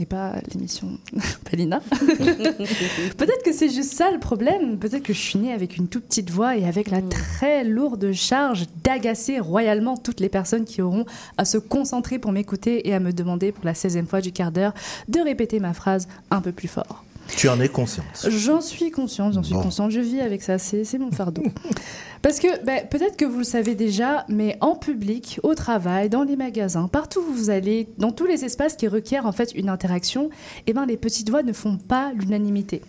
Et 0.00 0.06
pas 0.06 0.36
l'émission 0.52 0.98
Palina. 1.50 1.80
Peut-être 1.90 3.42
que 3.44 3.52
c'est 3.52 3.68
juste 3.68 3.92
ça 3.92 4.12
le 4.12 4.20
problème. 4.20 4.78
Peut-être 4.78 5.02
que 5.02 5.12
je 5.12 5.18
suis 5.18 5.40
née 5.40 5.52
avec 5.52 5.76
une 5.76 5.88
toute 5.88 6.04
petite 6.04 6.30
voix 6.30 6.56
et 6.56 6.64
avec 6.64 6.88
la 6.90 7.02
très 7.02 7.64
lourde 7.64 8.12
charge 8.12 8.66
d'agacer 8.84 9.40
royalement 9.40 9.96
toutes 9.96 10.20
les 10.20 10.28
personnes 10.28 10.64
qui 10.64 10.82
auront 10.82 11.04
à 11.36 11.44
se 11.44 11.58
concentrer 11.58 12.20
pour 12.20 12.30
m'écouter 12.30 12.88
et 12.88 12.94
à 12.94 13.00
me 13.00 13.12
demander 13.12 13.50
pour 13.50 13.64
la 13.64 13.72
16e 13.72 14.06
fois 14.06 14.20
du 14.20 14.30
quart 14.30 14.52
d'heure 14.52 14.72
de 15.08 15.20
répéter 15.20 15.58
ma 15.58 15.72
phrase 15.72 16.06
un 16.30 16.40
peu 16.40 16.52
plus 16.52 16.68
fort. 16.68 17.04
Tu 17.36 17.48
en 17.48 17.60
es 17.60 17.68
consciente. 17.68 18.06
J'en 18.28 18.60
suis 18.60 18.90
consciente, 18.90 19.34
j'en 19.34 19.42
suis 19.42 19.54
Bon. 19.54 19.62
consciente, 19.62 19.90
je 19.90 20.00
vis 20.00 20.20
avec 20.20 20.42
ça, 20.42 20.58
c'est 20.58 20.98
mon 20.98 21.10
fardeau. 21.10 21.42
Parce 22.22 22.40
que 22.40 22.64
ben, 22.64 22.84
peut-être 22.90 23.16
que 23.16 23.24
vous 23.24 23.38
le 23.38 23.44
savez 23.44 23.74
déjà, 23.76 24.24
mais 24.28 24.56
en 24.60 24.74
public, 24.74 25.38
au 25.44 25.54
travail, 25.54 26.08
dans 26.08 26.24
les 26.24 26.34
magasins, 26.36 26.88
partout 26.88 27.20
où 27.20 27.32
vous 27.32 27.50
allez, 27.50 27.88
dans 27.98 28.10
tous 28.10 28.26
les 28.26 28.44
espaces 28.44 28.74
qui 28.74 28.88
requièrent 28.88 29.26
en 29.26 29.32
fait 29.32 29.52
une 29.54 29.68
interaction, 29.68 30.30
eh 30.66 30.72
ben, 30.72 30.84
les 30.86 30.96
petites 30.96 31.30
voix 31.30 31.42
ne 31.44 31.52
font 31.52 31.76
pas 31.76 32.12
l'unanimité. 32.14 32.82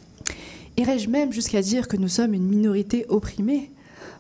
Irais-je 0.78 1.10
même 1.10 1.32
jusqu'à 1.34 1.62
dire 1.62 1.88
que 1.88 1.98
nous 1.98 2.08
sommes 2.08 2.34
une 2.34 2.48
minorité 2.48 3.06
opprimée? 3.10 3.70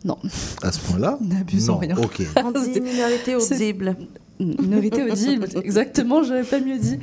Non. 0.05 0.17
À 0.61 0.71
ce 0.71 0.79
point-là? 0.81 1.17
N'abusons 1.21 1.73
Non, 1.73 1.79
rien. 1.79 1.97
ok. 1.97 2.21
On 2.43 2.51
dit 2.51 2.79
minorité 2.81 3.35
audible. 3.35 3.95
Minorité 4.39 5.09
audible, 5.11 5.47
exactement, 5.63 6.23
j'aurais 6.23 6.43
pas 6.43 6.59
mieux 6.59 6.77
dit. 6.77 6.99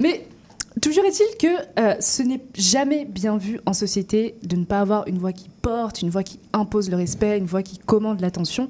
Mais 0.00 0.26
toujours 0.80 1.04
est-il 1.04 1.36
que 1.38 1.80
euh, 1.80 1.94
ce 2.00 2.22
n'est 2.22 2.40
jamais 2.54 3.04
bien 3.04 3.36
vu 3.36 3.60
en 3.66 3.72
société 3.72 4.36
de 4.42 4.56
ne 4.56 4.64
pas 4.64 4.80
avoir 4.80 5.06
une 5.08 5.18
voix 5.18 5.32
qui 5.32 5.48
porte, 5.62 6.02
une 6.02 6.10
voix 6.10 6.22
qui 6.22 6.38
impose 6.52 6.90
le 6.90 6.96
respect, 6.96 7.38
une 7.38 7.46
voix 7.46 7.62
qui 7.62 7.78
commande 7.78 8.20
l'attention. 8.20 8.68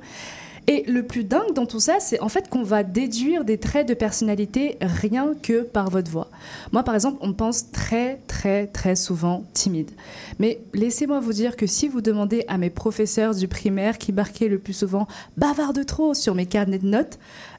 Et 0.68 0.84
le 0.86 1.02
plus 1.02 1.24
dingue 1.24 1.54
dans 1.54 1.64
tout 1.64 1.80
ça, 1.80 1.98
c'est 1.98 2.20
en 2.20 2.28
fait 2.28 2.50
qu'on 2.50 2.62
va 2.62 2.82
déduire 2.82 3.42
des 3.42 3.56
traits 3.56 3.88
de 3.88 3.94
personnalité 3.94 4.76
rien 4.82 5.32
que 5.42 5.62
par 5.62 5.88
votre 5.88 6.10
voix. 6.10 6.28
Moi, 6.72 6.82
par 6.82 6.94
exemple, 6.94 7.16
on 7.22 7.32
pense 7.32 7.72
très, 7.72 8.20
très, 8.26 8.66
très 8.66 8.94
souvent 8.94 9.44
timide. 9.54 9.90
Mais 10.38 10.60
laissez-moi 10.74 11.20
vous 11.20 11.32
dire 11.32 11.56
que 11.56 11.66
si 11.66 11.88
vous 11.88 12.02
demandez 12.02 12.44
à 12.48 12.58
mes 12.58 12.68
professeurs 12.68 13.34
du 13.34 13.48
primaire 13.48 13.96
qui 13.96 14.12
marquaient 14.12 14.48
le 14.48 14.58
plus 14.58 14.74
souvent 14.74 15.08
bavard 15.38 15.72
de 15.72 15.82
trop 15.82 16.12
sur 16.12 16.34
mes 16.34 16.44
carnets 16.44 16.78
de 16.78 16.86
notes 16.86 17.18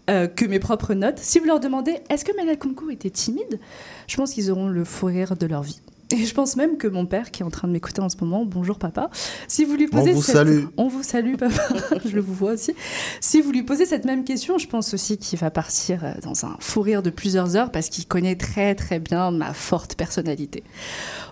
euh, 0.10 0.27
que 0.27 0.45
mes 0.45 0.60
propres 0.60 0.94
notes, 0.94 1.19
si 1.19 1.40
vous 1.40 1.45
leur 1.45 1.60
demandez 1.60 1.99
est-ce 2.10 2.26
que 2.26 2.36
Mela 2.36 2.56
Kunku 2.56 2.91
était 2.91 3.10
timide, 3.10 3.60
je 4.07 4.18
pense 4.18 4.34
qu'ils 4.34 4.52
auront 4.52 4.68
le 4.68 4.84
fou 4.84 5.06
rire 5.06 5.36
de 5.36 5.45
leur 5.45 5.64
vie. 5.64 5.81
Et 6.11 6.26
je 6.26 6.34
pense 6.34 6.56
même 6.56 6.77
que 6.77 6.88
mon 6.88 7.06
père, 7.06 7.30
qui 7.30 7.44
est 7.44 7.45
en 7.45 7.52
train 7.52 7.68
de 7.68 7.73
m'écouter 7.73 8.02
en 8.02 8.10
ce 8.10 8.18
moment, 8.19 8.44
bonjour 8.44 8.80
papa, 8.80 9.11
si 9.48 9.65
vous 9.65 9.76
lui 9.76 9.88
On 9.91 9.98
posez 9.98 10.14
vous 10.14 10.23
cette... 10.23 10.36
salue. 10.36 10.64
On 10.77 10.88
vous 10.88 11.03
salue 11.03 11.36
papa, 11.36 11.61
je 12.06 12.15
le 12.15 12.22
vous 12.22 12.34
vois 12.34 12.53
aussi. 12.53 12.73
Si 13.22 13.41
vous 13.41 13.52
lui 13.52 13.61
posez 13.61 13.86
cette 13.86 14.06
même 14.06 14.23
question, 14.23 14.57
je 14.57 14.68
pense 14.68 14.94
aussi 14.94 15.18
qu'il 15.18 15.38
va 15.38 15.52
partir 15.52 16.03
euh, 16.03 16.14
dans 16.23 16.45
un 16.45 16.57
fou 16.60 16.81
rire 16.81 17.03
de 17.03 17.11
plusieurs 17.11 17.56
heures 17.56 17.72
parce 17.72 17.90
qu'il 17.90 18.07
connaît 18.07 18.36
très 18.36 18.73
très 18.73 18.99
bien 18.99 19.30
ma 19.30 19.53
forte 19.53 19.95
personnalité. 19.95 20.64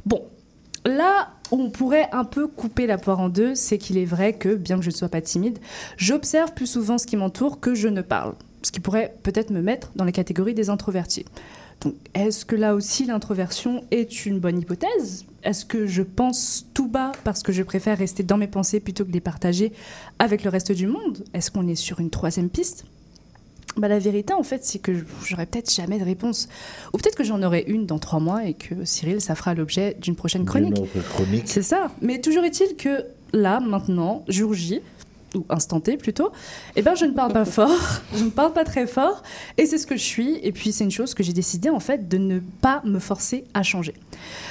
Bon, 0.06 0.24
là 0.86 1.30
où 1.52 1.62
on 1.62 1.70
pourrait 1.72 2.10
un 2.12 2.26
peu 2.26 2.48
couper 2.48 2.86
la 2.86 3.00
poire 3.00 3.20
en 3.20 3.30
deux, 3.30 3.56
c'est 3.56 3.78
qu'il 3.78 3.98
est 3.98 4.06
vrai 4.06 4.34
que, 4.34 4.54
bien 4.54 4.78
que 4.78 4.84
je 4.84 4.90
ne 4.90 4.96
sois 4.96 5.10
pas 5.10 5.22
timide, 5.22 5.58
j'observe 5.98 6.54
plus 6.54 6.68
souvent 6.68 6.98
ce 6.98 7.08
qui 7.08 7.18
m'entoure 7.18 7.60
que 7.60 7.74
je 7.74 7.88
ne 7.88 8.02
parle. 8.02 8.36
Ce 8.68 8.72
qui 8.74 8.82
pourrait 8.82 9.16
peut-être 9.24 9.50
me 9.50 9.62
mettre 9.62 9.94
dans 9.96 10.04
les 10.04 10.12
catégories 10.12 10.54
des 10.54 10.70
introvertis. 10.70 11.24
Donc, 11.80 11.94
est-ce 12.14 12.44
que 12.44 12.58
là 12.58 12.76
aussi 12.76 13.06
l'introversion 13.06 13.86
est 13.92 14.26
une 14.26 14.42
bonne 14.42 14.60
hypothèse? 14.60 15.24
Est-ce 15.42 15.64
que 15.64 15.88
je 15.88 16.04
pense 16.04 16.66
tout 16.74 16.90
bas 16.90 17.14
parce 17.24 17.44
que 17.44 17.54
je 17.54 17.64
préfère 17.64 17.98
rester 17.98 18.24
dans 18.24 18.36
mes 18.36 18.48
pensées 18.48 18.82
plutôt 18.82 19.06
que 19.06 19.10
de 19.10 19.14
les 19.14 19.22
partager 19.22 19.72
avec 20.20 20.44
le 20.44 20.50
reste 20.50 20.74
du 20.74 20.86
monde? 20.86 21.24
Est-ce 21.34 21.50
qu'on 21.50 21.66
est 21.66 21.76
sur 21.76 22.02
une 22.02 22.10
troisième 22.10 22.50
piste? 22.50 22.84
Bah, 23.78 23.88
la 23.88 24.00
vérité, 24.00 24.34
en 24.34 24.44
fait, 24.44 24.66
c'est 24.66 24.80
que 24.80 24.92
j'aurai 25.24 25.46
peut-être 25.46 25.74
jamais 25.74 25.98
de 25.98 26.04
réponse. 26.04 26.50
Ou 26.94 26.98
peut-être 26.98 27.16
que 27.16 27.24
j'en 27.24 27.42
aurai 27.44 27.64
une 27.70 27.86
dans 27.86 28.00
trois 28.00 28.20
mois 28.20 28.44
et 28.44 28.54
que 28.54 28.84
Cyril, 28.84 29.22
ça 29.22 29.34
fera 29.36 29.54
l'objet 29.54 29.96
d'une 30.02 30.16
prochaine 30.16 30.44
chronique. 30.44 30.76
C'est 31.46 31.62
ça. 31.62 31.90
Mais 32.02 32.20
toujours 32.20 32.44
est-il 32.44 32.76
que 32.76 33.06
là, 33.32 33.62
maintenant, 33.62 34.26
jour 34.28 34.54
J, 34.54 34.82
ou 35.36 35.46
instant 35.50 35.80
T 35.80 35.98
plutôt, 35.98 36.32
eh 36.76 36.82
ben 36.82 36.96
je 36.96 37.06
ne 37.06 37.12
parle 37.12 37.34
pas 37.34 37.46
fort, 37.60 37.70
je 38.16 38.24
ne 38.24 38.30
parle 38.30 38.54
pas 38.54 38.64
très 38.64 38.88
fort, 38.88 39.24
et 39.58 39.66
c'est 39.66 39.78
ce 39.78 39.86
que 39.88 39.96
je 39.98 40.04
suis. 40.04 40.40
Et 40.44 40.52
puis 40.52 40.72
c'est 40.72 40.84
une 40.84 40.92
chose 40.92 41.14
que 41.14 41.24
j'ai 41.24 41.34
décidé 41.34 41.70
en 41.70 41.80
fait 41.80 42.08
de 42.08 42.18
ne 42.18 42.40
pas 42.40 42.82
me 42.86 43.00
forcer 43.00 43.44
à 43.54 43.64
changer. 43.64 43.94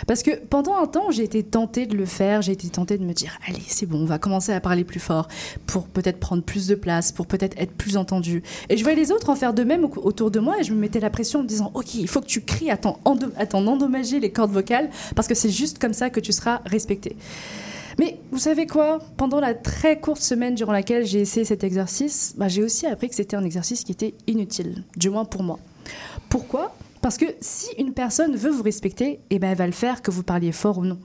Parce 0.07 0.23
que 0.23 0.31
pendant 0.47 0.77
un 0.77 0.87
temps, 0.87 1.11
j'ai 1.11 1.25
été 1.25 1.43
tentée 1.43 1.87
de 1.87 1.97
le 1.97 2.07
faire, 2.07 2.43
j'ai 2.43 2.53
été 2.53 2.69
tentée 2.69 2.99
de 2.99 3.05
me 3.05 3.13
dire, 3.13 3.37
allez, 3.49 3.63
c'est 3.67 3.87
bon, 3.87 4.01
on 4.03 4.05
va 4.05 4.19
commencer 4.19 4.53
à 4.53 4.61
parler 4.61 4.85
plus 4.85 5.01
fort, 5.01 5.29
pour 5.67 5.87
peut-être 5.89 6.21
prendre 6.21 6.43
plus 6.43 6.67
de 6.67 6.75
place, 6.75 7.11
pour 7.13 7.27
peut-être 7.27 7.57
être 7.59 7.73
plus 7.73 7.97
entendu. 7.97 8.43
Et 8.69 8.77
je 8.77 8.83
voyais 8.83 8.97
les 8.99 9.11
autres 9.13 9.29
en 9.31 9.35
faire 9.37 9.55
de 9.55 9.65
même 9.65 9.85
au- 9.85 9.93
autour 10.03 10.31
de 10.31 10.39
moi, 10.41 10.57
et 10.61 10.65
je 10.65 10.73
me 10.73 10.79
mettais 10.79 11.01
la 11.01 11.11
pression 11.11 11.41
en 11.41 11.43
me 11.43 11.49
disant, 11.49 11.71
ok, 11.75 11.95
il 11.95 12.09
faut 12.09 12.21
que 12.21 12.27
tu 12.27 12.43
cries 12.43 12.71
à 12.71 12.77
t'en 12.77 12.99
endommager 13.55 14.21
les 14.21 14.31
cordes 14.31 14.53
vocales, 14.53 14.91
parce 15.15 15.27
que 15.27 15.35
c'est 15.35 15.51
juste 15.51 15.79
comme 15.79 15.93
ça 15.95 16.11
que 16.11 16.21
tu 16.21 16.33
seras 16.33 16.61
respecté. 16.67 17.17
Mais 17.99 18.19
vous 18.31 18.39
savez 18.39 18.67
quoi? 18.67 18.99
Pendant 19.17 19.41
la 19.41 19.55
très 19.55 19.99
courte 19.99 20.21
semaine 20.21 20.55
durant 20.55 20.73
laquelle 20.73 21.07
j'ai 21.07 21.21
essayé 21.21 21.45
cet 21.45 21.65
exercice, 21.65 22.35
bah, 22.37 22.49
j'ai 22.49 22.63
aussi 22.63 22.87
appris 22.87 23.09
que 23.09 23.15
c'était 23.15 23.37
un 23.37 23.45
exercice 23.45 23.85
qui 23.85 23.93
était 23.93 24.15
inutile, 24.27 24.85
du 24.97 25.11
moins 25.11 25.25
pour 25.25 25.43
moi. 25.43 25.59
Pourquoi? 26.29 26.75
Parce 27.07 27.19
que 27.19 27.37
si 27.41 27.69
une 27.79 27.93
personne 27.93 28.35
veut 28.35 28.51
vous 28.51 28.65
respecter, 28.65 29.21
eh 29.31 29.39
ben, 29.39 29.53
elle 29.53 29.57
va 29.57 29.67
le 29.67 29.73
faire 29.73 30.03
que 30.03 30.11
vous 30.11 30.25
parliez 30.25 30.51
fort 30.51 30.79
ou 30.79 30.85
non. 30.85 30.99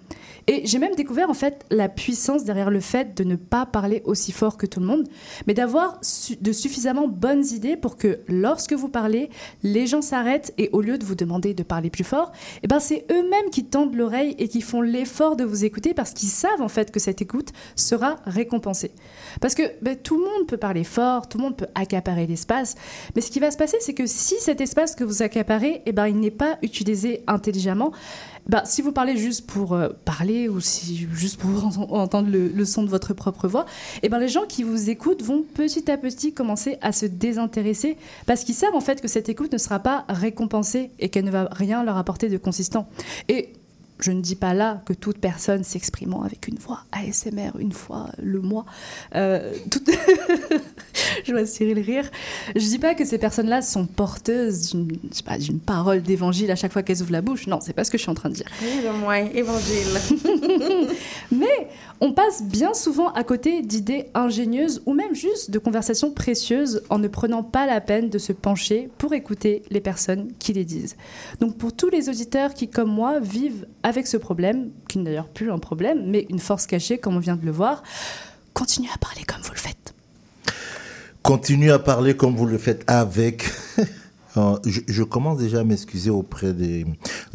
Et 0.47 0.65
j'ai 0.65 0.79
même 0.79 0.95
découvert 0.95 1.29
en 1.29 1.35
fait 1.35 1.63
la 1.69 1.89
puissance 1.89 2.43
derrière 2.43 2.71
le 2.71 2.79
fait 2.79 3.15
de 3.15 3.23
ne 3.23 3.35
pas 3.35 3.67
parler 3.67 4.01
aussi 4.05 4.31
fort 4.31 4.57
que 4.57 4.65
tout 4.65 4.79
le 4.79 4.87
monde, 4.87 5.07
mais 5.45 5.53
d'avoir 5.53 5.99
de 6.39 6.51
suffisamment 6.51 7.07
bonnes 7.07 7.45
idées 7.45 7.77
pour 7.77 7.97
que 7.97 8.19
lorsque 8.27 8.73
vous 8.73 8.89
parlez, 8.89 9.29
les 9.61 9.85
gens 9.85 10.01
s'arrêtent 10.01 10.53
et 10.57 10.69
au 10.73 10.81
lieu 10.81 10.97
de 10.97 11.05
vous 11.05 11.13
demander 11.13 11.53
de 11.53 11.61
parler 11.61 11.91
plus 11.91 12.03
fort, 12.03 12.31
eh 12.63 12.67
ben 12.67 12.79
c'est 12.79 13.05
eux-mêmes 13.11 13.51
qui 13.51 13.65
tendent 13.65 13.95
l'oreille 13.95 14.35
et 14.39 14.47
qui 14.47 14.61
font 14.61 14.81
l'effort 14.81 15.35
de 15.35 15.43
vous 15.43 15.63
écouter 15.65 15.93
parce 15.93 16.13
qu'ils 16.13 16.29
savent 16.29 16.61
en 16.61 16.69
fait 16.69 16.91
que 16.91 16.99
cette 16.99 17.21
écoute 17.21 17.49
sera 17.75 18.15
récompensée. 18.25 18.91
Parce 19.39 19.53
que 19.53 19.63
ben, 19.81 19.95
tout 19.95 20.17
le 20.17 20.23
monde 20.23 20.47
peut 20.47 20.57
parler 20.57 20.83
fort, 20.83 21.29
tout 21.29 21.37
le 21.37 21.43
monde 21.43 21.57
peut 21.57 21.67
accaparer 21.75 22.25
l'espace, 22.25 22.75
mais 23.15 23.21
ce 23.21 23.29
qui 23.29 23.39
va 23.39 23.51
se 23.51 23.57
passer, 23.57 23.77
c'est 23.81 23.93
que 23.93 24.07
si 24.07 24.35
cet 24.39 24.59
espace 24.61 24.95
que 24.95 25.03
vous 25.03 25.21
accaparez, 25.21 25.83
ben, 25.91 26.07
il 26.07 26.19
n'est 26.19 26.31
pas 26.31 26.57
utilisé 26.61 27.23
intelligemment, 27.27 27.91
bah, 28.47 28.63
si 28.65 28.81
vous 28.81 28.91
parlez 28.91 29.17
juste 29.17 29.45
pour 29.45 29.73
euh, 29.73 29.89
parler 30.03 30.49
ou 30.49 30.59
si, 30.59 31.07
juste 31.13 31.39
pour 31.39 31.63
en- 31.63 32.01
entendre 32.01 32.27
le, 32.29 32.47
le 32.47 32.65
son 32.65 32.81
de 32.81 32.89
votre 32.89 33.13
propre 33.13 33.47
voix, 33.47 33.67
eh 34.01 34.09
ben, 34.09 34.17
les 34.17 34.27
gens 34.27 34.45
qui 34.47 34.63
vous 34.63 34.89
écoutent 34.89 35.21
vont 35.21 35.43
petit 35.53 35.91
à 35.91 35.97
petit 35.97 36.33
commencer 36.33 36.77
à 36.81 36.91
se 36.91 37.05
désintéresser 37.05 37.97
parce 38.25 38.43
qu'ils 38.43 38.55
savent 38.55 38.75
en 38.75 38.81
fait 38.81 38.99
que 38.99 39.07
cette 39.07 39.29
écoute 39.29 39.53
ne 39.53 39.59
sera 39.59 39.77
pas 39.79 40.05
récompensée 40.09 40.89
et 40.99 41.09
qu'elle 41.09 41.25
ne 41.25 41.31
va 41.31 41.49
rien 41.51 41.83
leur 41.83 41.97
apporter 41.97 42.29
de 42.29 42.37
consistant. 42.37 42.89
Et 43.29 43.53
je 44.03 44.11
ne 44.11 44.21
dis 44.21 44.35
pas 44.35 44.53
là 44.53 44.81
que 44.85 44.93
toute 44.93 45.17
personne 45.19 45.63
s'exprimant 45.63 46.23
avec 46.23 46.47
une 46.47 46.57
voix 46.57 46.81
ASMR 46.91 47.51
une 47.59 47.71
fois 47.71 48.07
le 48.21 48.41
mois, 48.41 48.65
euh, 49.15 49.53
toute- 49.69 49.89
je 51.25 51.31
vois 51.31 51.45
Cyril 51.45 51.79
rire. 51.79 52.09
Je 52.55 52.61
dis 52.61 52.79
pas 52.79 52.95
que 52.95 53.05
ces 53.05 53.17
personnes-là 53.17 53.61
sont 53.61 53.85
porteuses 53.85 54.71
d'une 55.39 55.59
parole 55.59 56.01
d'évangile 56.01 56.51
à 56.51 56.55
chaque 56.55 56.71
fois 56.73 56.83
qu'elles 56.83 57.01
ouvrent 57.01 57.11
la 57.11 57.21
bouche. 57.21 57.47
Non, 57.47 57.59
c'est 57.61 57.73
pas 57.73 57.83
ce 57.83 57.91
que 57.91 57.97
je 57.97 58.03
suis 58.03 58.11
en 58.11 58.15
train 58.15 58.29
de 58.29 58.35
dire. 58.35 58.47
Oui, 58.61 58.81
le 58.83 58.93
moins, 58.93 59.17
évangile. 59.17 59.87
Mais 61.31 61.67
on 62.03 62.13
passe 62.13 62.41
bien 62.43 62.73
souvent 62.73 63.09
à 63.13 63.23
côté 63.23 63.61
d'idées 63.61 64.07
ingénieuses 64.15 64.81
ou 64.87 64.93
même 64.93 65.13
juste 65.13 65.51
de 65.51 65.59
conversations 65.59 66.11
précieuses 66.11 66.81
en 66.89 66.97
ne 66.97 67.07
prenant 67.07 67.43
pas 67.43 67.67
la 67.67 67.79
peine 67.79 68.09
de 68.09 68.17
se 68.17 68.33
pencher 68.33 68.89
pour 68.97 69.13
écouter 69.13 69.61
les 69.69 69.81
personnes 69.81 70.31
qui 70.39 70.51
les 70.51 70.65
disent. 70.65 70.95
Donc 71.39 71.59
pour 71.59 71.73
tous 71.73 71.89
les 71.89 72.09
auditeurs 72.09 72.55
qui, 72.55 72.67
comme 72.67 72.89
moi, 72.89 73.19
vivent 73.19 73.67
avec 73.83 74.07
ce 74.07 74.17
problème, 74.17 74.71
qui 74.89 74.97
n'est 74.97 75.05
d'ailleurs 75.05 75.27
plus 75.27 75.51
un 75.51 75.59
problème, 75.59 76.09
mais 76.09 76.25
une 76.29 76.39
force 76.39 76.65
cachée, 76.65 76.97
comme 76.97 77.15
on 77.15 77.19
vient 77.19 77.35
de 77.35 77.45
le 77.45 77.51
voir, 77.51 77.83
continuez 78.53 78.89
à 78.93 78.97
parler 78.97 79.21
comme 79.23 79.41
vous 79.43 79.53
le 79.53 79.59
faites. 79.59 79.93
Continuez 81.21 81.69
à 81.69 81.77
parler 81.77 82.17
comme 82.17 82.35
vous 82.35 82.47
le 82.47 82.57
faites 82.57 82.83
avec. 82.87 83.45
Je, 84.63 84.79
je 84.87 85.03
commence 85.03 85.39
déjà 85.39 85.59
à 85.59 85.63
m'excuser 85.65 86.09
auprès 86.09 86.53
des 86.53 86.85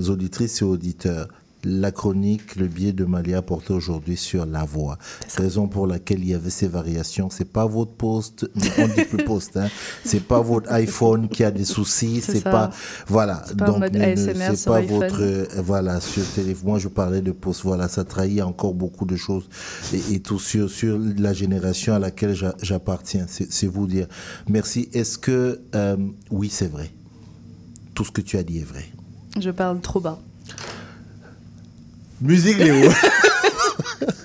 auditrices 0.09 0.63
et 0.63 0.65
auditeurs. 0.65 1.29
La 1.69 1.91
chronique, 1.91 2.55
le 2.55 2.69
biais 2.69 2.93
de 2.93 3.05
Malia 3.05 3.43
portait 3.43 3.73
aujourd'hui 3.73 4.17
sur 4.17 4.47
la 4.47 4.63
voix. 4.63 4.99
Raison 5.37 5.67
pour 5.67 5.89
laquelle 5.89 6.21
il 6.21 6.29
y 6.29 6.35
avait 6.35 6.49
ces 6.51 6.69
variations. 6.69 7.29
C'est 7.29 7.45
pas 7.51 7.67
votre 7.67 7.91
poste, 7.91 8.49
on 8.79 8.87
dit 8.87 9.05
plus 9.05 9.25
poste, 9.25 9.57
hein. 9.57 9.69
C'est 10.05 10.21
pas 10.23 10.41
votre 10.41 10.71
iPhone 10.73 11.29
qui 11.29 11.43
a 11.43 11.51
des 11.51 11.65
soucis. 11.65 12.21
C'est 12.23 12.45
pas, 12.45 12.71
voilà. 13.09 13.43
Pas 13.59 13.67
ASMR 13.85 14.55
c'est 14.55 14.65
pas 14.67 14.77
iPhone. 14.77 14.99
votre, 15.01 15.21
euh, 15.23 15.47
voilà, 15.57 16.01
sur 16.01 16.23
téléphone. 16.35 16.69
Moi, 16.69 16.79
je 16.79 16.87
parlais 16.87 17.21
de 17.21 17.33
poste. 17.33 17.63
Voilà, 17.65 17.89
ça 17.89 18.05
trahit 18.05 18.41
encore 18.43 18.73
beaucoup 18.75 19.05
de 19.05 19.17
choses 19.17 19.49
et, 19.93 20.15
et 20.15 20.21
tout 20.21 20.39
sur, 20.39 20.71
sur 20.71 20.97
la 21.19 21.33
génération 21.33 21.95
à 21.95 21.99
laquelle 21.99 22.35
j'a- 22.35 22.55
j'appartiens. 22.63 23.27
C'est 23.29 23.51
c'est 23.53 23.67
vous 23.67 23.89
dire. 23.89 24.07
Merci. 24.49 24.89
Est-ce 24.93 25.19
que, 25.19 25.61
euh, 25.75 25.97
oui, 26.31 26.49
c'est 26.49 26.71
vrai. 26.71 26.93
Tout 27.95 28.05
ce 28.05 28.13
que 28.13 28.21
tu 28.21 28.37
as 28.37 28.45
dit 28.45 28.59
est 28.59 28.65
vrai. 28.69 28.85
Je 29.41 29.51
parle 29.51 29.81
trop 29.81 29.99
bas. 29.99 30.21
Musique, 32.21 32.59
Léo. 32.59 32.91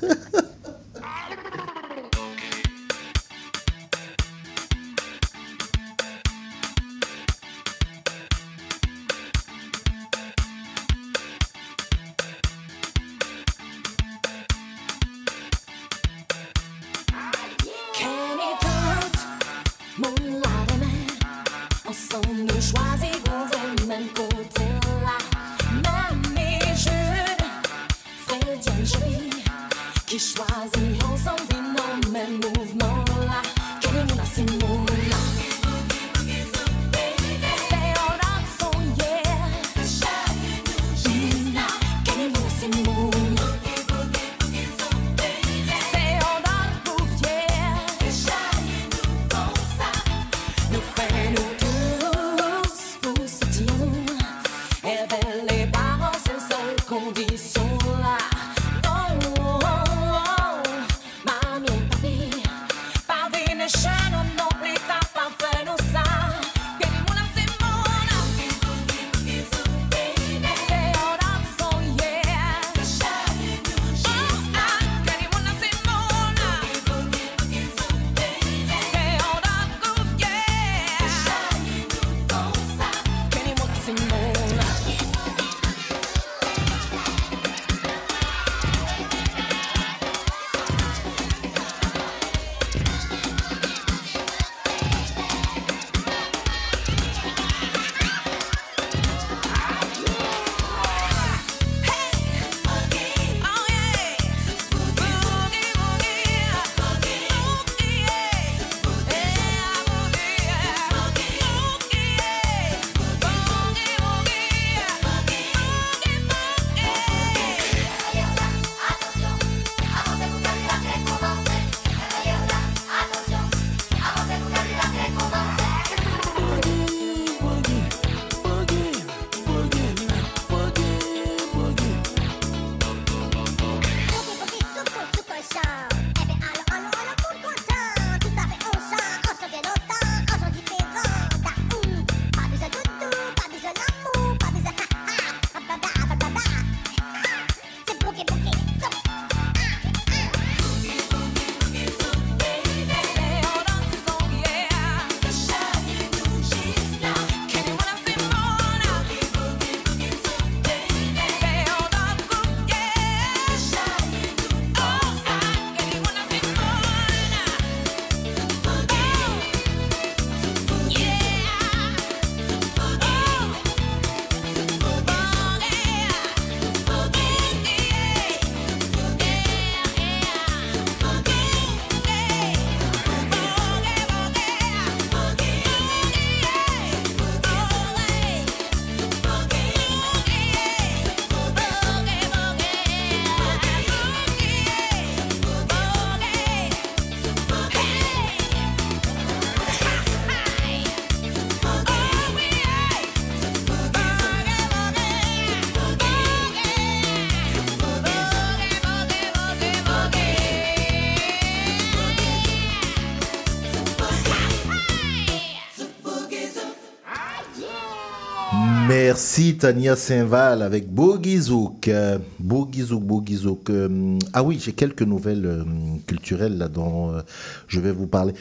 Merci 219.34 219.56
Tania 219.56 219.96
Saint-Val 219.96 220.62
avec 220.62 220.90
Boogie 220.92 221.38
Zouk. 221.38 221.88
Euh, 221.88 222.18
Boogie 222.38 222.82
Zouk, 222.82 223.02
Boogie 223.02 223.38
Zouk. 223.38 223.70
Euh, 223.70 224.20
ah 224.34 224.44
oui, 224.44 224.60
j'ai 224.62 224.74
quelques 224.74 225.04
nouvelles 225.04 225.46
euh, 225.46 225.64
culturelles 226.06 226.58
là 226.58 226.68
dont 226.68 227.14
euh, 227.14 227.22
je 227.70 227.80
vais 227.80 227.94
vous 227.94 228.08
parler. 228.08 228.34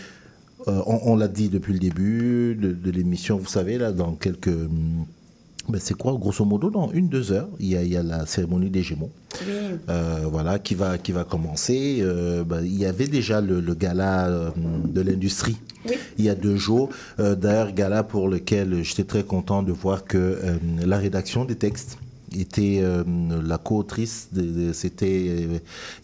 Euh, 0.67 0.83
on 0.87 1.13
on 1.13 1.15
l'a 1.15 1.29
dit 1.29 1.49
depuis 1.49 1.75
le 1.75 1.79
début 1.79 2.59
de, 2.61 2.73
de 2.73 2.91
l'émission, 2.91 3.39
vous 3.39 3.47
savez, 3.47 3.79
là, 3.79 3.93
dans 3.93 4.15
quelques. 4.15 4.51
Ben, 5.69 5.79
c'est 5.81 5.95
quoi, 5.97 6.17
grosso 6.19 6.45
modo, 6.45 6.71
dans 6.71 6.91
une, 6.91 7.09
deux 7.09 7.31
heures, 7.33 7.49
il 7.61 7.69
y 7.69 7.77
a, 7.77 7.83
il 7.83 7.93
y 7.93 7.97
a 7.97 8.03
la 8.03 8.27
cérémonie 8.27 8.71
des 8.71 8.83
Gémeaux. 8.83 9.11
Euh, 9.89 10.21
voilà, 10.31 10.59
qui 10.59 10.75
va, 10.75 10.99
qui 10.99 11.13
va 11.13 11.23
commencer. 11.25 11.99
Euh, 12.01 12.43
ben, 12.45 12.63
il 12.65 12.79
y 12.79 12.87
avait 12.87 13.07
déjà 13.07 13.41
le, 13.41 13.61
le 13.61 13.75
gala 13.75 14.27
euh, 14.29 14.51
de 14.85 15.01
l'industrie 15.01 15.57
il 16.19 16.25
y 16.27 16.29
a 16.29 16.35
deux 16.35 16.57
jours. 16.57 16.91
Euh, 17.21 17.35
D'ailleurs, 17.35 17.73
gala 17.73 18.03
pour 18.03 18.29
lequel 18.29 18.83
j'étais 18.83 19.05
très 19.05 19.23
content 19.23 19.63
de 19.63 19.73
voir 19.73 20.05
que 20.05 20.39
la 20.85 20.99
rédaction 20.99 21.45
des 21.47 21.55
textes 21.55 21.97
était 22.39 22.83
la 23.43 23.57
co-autrice. 23.59 24.29
C'était, 24.75 25.27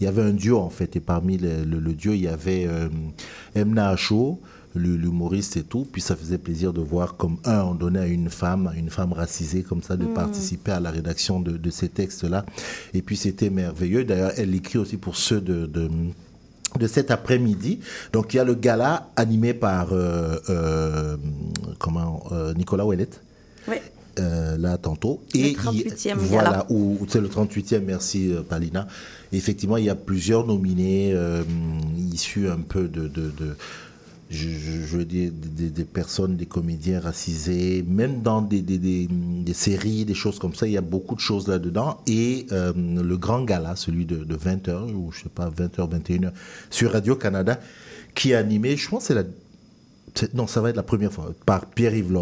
il 0.01 0.05
y 0.05 0.07
avait 0.07 0.23
un 0.23 0.33
duo 0.33 0.59
en 0.59 0.71
fait, 0.71 0.97
et 0.97 1.01
parmi 1.01 1.37
le, 1.37 1.65
le- 1.65 1.79
le 1.79 1.93
duo, 1.93 2.13
il 2.15 2.23
y 2.23 2.29
avait 2.29 2.67
Emna 3.55 3.91
Acho, 3.91 4.41
l'humoriste 4.79 5.57
et 5.57 5.63
tout. 5.63 5.87
Puis 5.91 6.01
ça 6.03 6.15
faisait 6.17 6.39
plaisir 6.39 6.73
de 6.73 6.81
voir 6.81 7.17
comme 7.17 7.37
un, 7.45 7.63
on 7.63 7.75
donnait 7.75 8.01
à 8.01 8.07
une 8.07 8.31
femme, 8.31 8.67
à 8.69 8.77
une 8.77 8.91
femme 8.91 9.13
racisée 9.13 9.63
comme 9.63 9.83
ça, 9.83 9.97
de 9.97 10.05
Mm. 10.05 10.15
participer 10.15 10.73
à 10.73 10.81
la 10.81 10.91
rédaction 10.91 11.41
de, 11.41 11.57
de 11.57 11.71
ces 11.71 11.89
textes-là. 11.89 12.45
Et 12.95 13.03
puis 13.03 13.17
c'était 13.17 13.51
merveilleux. 13.51 14.05
D'ailleurs, 14.05 14.33
elle 14.37 14.55
écrit 14.55 14.79
aussi 14.79 14.97
pour 14.97 15.17
ceux 15.17 15.41
de, 15.41 15.67
de 15.67 15.89
de 16.81 16.87
cet 16.89 17.11
après-midi. 17.11 17.79
Donc 18.13 18.35
il 18.35 18.37
y 18.37 18.41
a 18.41 18.45
le 18.45 18.55
gala 18.55 19.09
animé 19.17 19.55
par 19.55 19.93
euh, 19.93 20.37
euh, 20.51 21.17
comment 21.79 22.23
euh, 22.33 22.53
Nicolas 22.55 22.85
Ouellet. 22.85 23.09
Oui. 23.69 23.77
Là 24.19 24.79
tantôt 24.79 25.21
Le 25.35 25.41
et 25.41 25.51
il- 25.51 25.57
38e 25.57 26.15
voilà 26.17 26.65
où 26.71 26.97
où 27.01 27.07
c'est 27.07 27.21
le 27.21 27.29
38e 27.29 27.81
merci 27.81 28.33
Palina 28.49 28.89
effectivement 29.31 29.77
il 29.77 29.85
y 29.85 29.91
a 29.91 29.95
plusieurs 29.95 30.47
nominés 30.47 31.15
issus 32.13 32.49
un 32.49 32.57
peu 32.67 32.89
de, 32.89 33.09
de, 33.09 33.31
de- 33.31 33.57
je, 34.31 34.49
je- 34.49 34.81
je 34.87 34.97
veux 34.99 35.05
dire 35.05 35.31
des, 35.33 35.71
des 35.71 35.85
personnes 35.85 36.37
des 36.37 36.47
comédiens 36.47 37.01
racisés 37.01 37.85
même 37.87 38.23
dans 38.23 38.43
des, 38.43 38.61
des, 38.63 39.09
séries 39.55 40.05
des 40.05 40.15
choses 40.15 40.39
comme 40.39 40.55
ça 40.55 40.67
il 40.67 40.73
y 40.73 40.77
a 40.77 40.81
beaucoup 40.83 41.15
de 41.15 41.21
choses 41.21 41.47
là 41.49 41.59
dedans 41.59 41.99
et 42.07 42.47
euh, 42.53 42.73
le 42.75 43.17
grand 43.17 43.45
gala 43.45 43.77
celui 43.77 44.05
de, 44.05 44.17
de 44.25 44.37
20h 44.37 44.93
ou 44.93 45.13
je 45.13 45.23
sais 45.25 45.29
pas 45.29 45.49
20h 45.49 45.89
21h 46.01 46.33
sur 46.71 46.93
Radio 46.93 47.15
Canada 47.17 47.61
qui 48.15 48.33
est 48.33 48.35
animé 48.35 48.77
je 48.77 48.89
pense 48.89 49.03
que 49.03 49.07
c'est 49.09 49.15
la 49.15 49.25
non, 50.33 50.47
ça 50.47 50.63
va 50.63 50.71
être 50.71 50.77
la 50.77 50.83
première 50.83 51.13
fois 51.13 51.35
par 51.45 51.67
Pierre-Yves 51.67 52.17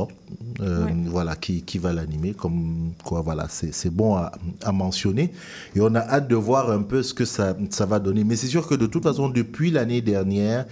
euh, 0.60 0.86
voilà, 1.06 1.36
qui, 1.36 1.62
qui 1.62 1.78
va 1.78 1.92
l'animer. 1.92 2.32
Comme 2.32 2.90
quoi, 3.04 3.20
voilà, 3.20 3.46
c'est 3.48 3.72
c'est 3.72 3.90
bon 3.90 4.16
à, 4.16 4.32
à 4.64 4.72
mentionner. 4.72 5.30
Et 5.76 5.80
on 5.80 5.94
a 5.94 6.00
hâte 6.00 6.26
de 6.26 6.34
voir 6.34 6.72
un 6.72 6.82
peu 6.82 7.04
ce 7.04 7.14
que 7.14 7.24
ça, 7.24 7.56
ça 7.70 7.86
va 7.86 8.00
donner. 8.00 8.24
Mais 8.24 8.34
c'est 8.34 8.48
sûr 8.48 8.66
que 8.66 8.74
de 8.74 8.86
toute 8.86 9.04
façon, 9.04 9.28
depuis 9.28 9.70
l'année 9.70 10.00
dernière, 10.00 10.66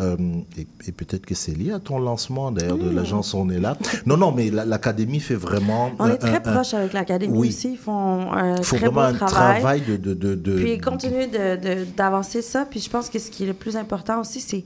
euh, 0.00 0.16
et, 0.58 0.66
et 0.86 0.92
peut-être 0.92 1.24
que 1.24 1.34
c'est 1.34 1.52
lié 1.52 1.72
à 1.72 1.78
ton 1.78 1.98
lancement 1.98 2.50
d'ailleurs 2.50 2.78
de 2.78 2.90
Mm. 2.90 2.94
l'agence 2.96 3.32
On 3.34 3.48
est 3.50 3.60
là. 3.60 3.76
Non, 4.06 4.16
non, 4.16 4.32
mais 4.32 4.50
la- 4.50 4.64
l'académie 4.64 5.20
fait 5.20 5.34
vraiment. 5.36 5.92
On 5.98 6.08
est 6.08 6.16
très 6.18 6.30
un- 6.32 6.34
un- 6.36 6.40
proche 6.54 6.74
avec 6.74 6.92
l'académie 6.92 7.36
Oui. 7.38 7.48
aussi. 7.48 7.72
Ils 7.72 7.78
font 7.78 8.32
un 8.32 8.56
Il 8.56 8.64
faut 8.64 8.76
très 8.76 8.86
vraiment 8.88 9.08
beau 9.10 9.14
un 9.14 9.26
travail. 9.26 9.60
travail 9.60 9.80
de. 9.82 9.96
de, 9.96 10.14
de, 10.14 10.34
de- 10.34 10.56
Puis 10.56 10.78
continuer 10.78 11.26
de- 11.28 11.56
de- 11.56 11.84
d'avancer 11.96 12.42
ça. 12.42 12.66
Puis 12.68 12.80
je 12.80 12.90
pense 12.90 13.08
que 13.08 13.18
ce 13.18 13.30
qui 13.30 13.44
est 13.44 13.46
le 13.46 13.54
plus 13.54 13.76
important 13.76 14.20
aussi, 14.20 14.40
c'est. 14.40 14.64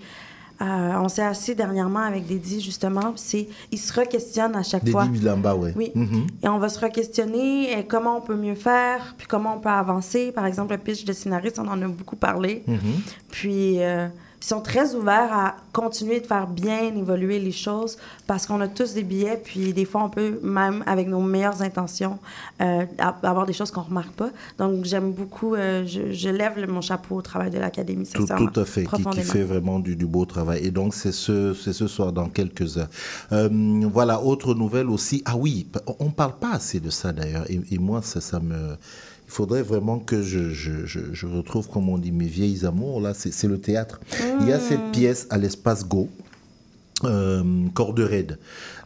euh, 0.60 0.64
on 1.00 1.08
s'est 1.08 1.22
assis 1.22 1.54
dernièrement 1.54 2.00
avec 2.00 2.26
Dédi, 2.26 2.60
justement. 2.60 3.12
C'est, 3.14 3.46
ils 3.70 3.78
se 3.78 3.92
re-questionnent 3.92 4.56
à 4.56 4.64
chaque 4.64 4.82
Dédi 4.82 4.90
fois. 4.92 5.04
Bilamba, 5.06 5.54
ouais. 5.54 5.72
Oui. 5.76 5.92
Mhm. 5.94 6.26
Et 6.42 6.48
on 6.48 6.58
va 6.58 6.68
se 6.68 6.80
re-questionner 6.80 7.76
euh, 7.76 7.82
comment 7.86 8.16
on 8.16 8.20
peut 8.20 8.34
mieux 8.34 8.56
faire, 8.56 9.14
puis 9.16 9.26
comment 9.28 9.54
on 9.56 9.60
peut 9.60 9.68
avancer. 9.68 10.32
Par 10.32 10.46
exemple, 10.46 10.72
le 10.72 10.78
pitch 10.78 11.04
de 11.04 11.12
scénariste, 11.12 11.60
on 11.60 11.68
en 11.68 11.80
a 11.80 11.86
beaucoup 11.86 12.16
parlé. 12.16 12.64
Mhm. 12.66 12.78
Puis 13.30 13.80
euh, 13.82 14.08
ils 14.40 14.46
sont 14.46 14.60
très 14.60 14.94
ouverts 14.94 15.32
à 15.32 15.56
continuer 15.72 16.20
de 16.20 16.26
faire 16.26 16.46
bien 16.46 16.94
évoluer 16.94 17.38
les 17.38 17.52
choses 17.52 17.96
parce 18.26 18.46
qu'on 18.46 18.60
a 18.60 18.68
tous 18.68 18.94
des 18.94 19.04
billets, 19.04 19.40
puis 19.42 19.72
des 19.72 19.84
fois 19.84 20.04
on 20.04 20.10
peut 20.10 20.40
même 20.42 20.82
avec 20.86 21.08
nos 21.08 21.20
meilleures 21.20 21.62
intentions 21.62 22.18
euh, 22.60 22.84
avoir 22.98 23.46
des 23.46 23.52
choses 23.52 23.70
qu'on 23.70 23.82
remarque 23.82 24.12
pas. 24.12 24.30
Donc 24.58 24.84
j'aime 24.84 25.12
beaucoup, 25.12 25.54
euh, 25.54 25.86
je, 25.86 26.12
je 26.12 26.28
lève 26.28 26.58
mon 26.68 26.80
chapeau 26.80 27.16
au 27.16 27.22
travail 27.22 27.50
de 27.50 27.58
l'académie, 27.58 28.06
Tout, 28.06 28.26
tout 28.26 28.60
à 28.60 28.64
fait, 28.64 28.84
qui, 28.84 29.04
qui 29.04 29.20
fait 29.20 29.42
vraiment 29.42 29.78
du, 29.78 29.96
du 29.96 30.06
beau 30.06 30.24
travail. 30.24 30.64
Et 30.64 30.70
donc, 30.70 30.94
c'est 30.94 31.12
ce, 31.12 31.54
ce 31.54 31.86
soir, 31.86 32.12
dans 32.12 32.28
quelques 32.28 32.78
heures. 32.78 32.88
Euh, 33.32 33.48
voilà, 33.92 34.22
autre 34.22 34.54
nouvelle 34.54 34.88
aussi. 34.88 35.22
Ah 35.24 35.36
oui, 35.36 35.68
on 36.00 36.06
ne 36.06 36.10
parle 36.10 36.38
pas 36.38 36.52
assez 36.52 36.80
de 36.80 36.90
ça 36.90 37.12
d'ailleurs. 37.12 37.48
Et, 37.50 37.60
et 37.70 37.78
moi, 37.78 38.02
ça, 38.02 38.20
ça 38.20 38.40
me... 38.40 38.76
Il 39.28 39.32
faudrait 39.32 39.62
vraiment 39.62 39.98
que 39.98 40.22
je, 40.22 40.50
je, 40.50 40.86
je, 40.86 41.00
je 41.12 41.26
retrouve, 41.26 41.68
comme 41.68 41.90
on 41.90 41.98
dit, 41.98 42.12
mes 42.12 42.26
vieilles 42.26 42.64
amours. 42.64 43.00
Là, 43.00 43.12
c'est 43.14 43.46
le 43.46 43.60
théâtre. 43.60 44.00
Il 44.40 44.48
y 44.48 44.52
a 44.52 44.58
cette 44.58 44.90
pièce 44.90 45.26
à 45.28 45.36
l'espace 45.36 45.86
Go. 45.86 46.08
Euh, 47.04 47.44
Corde 47.74 48.00
raide. 48.00 48.38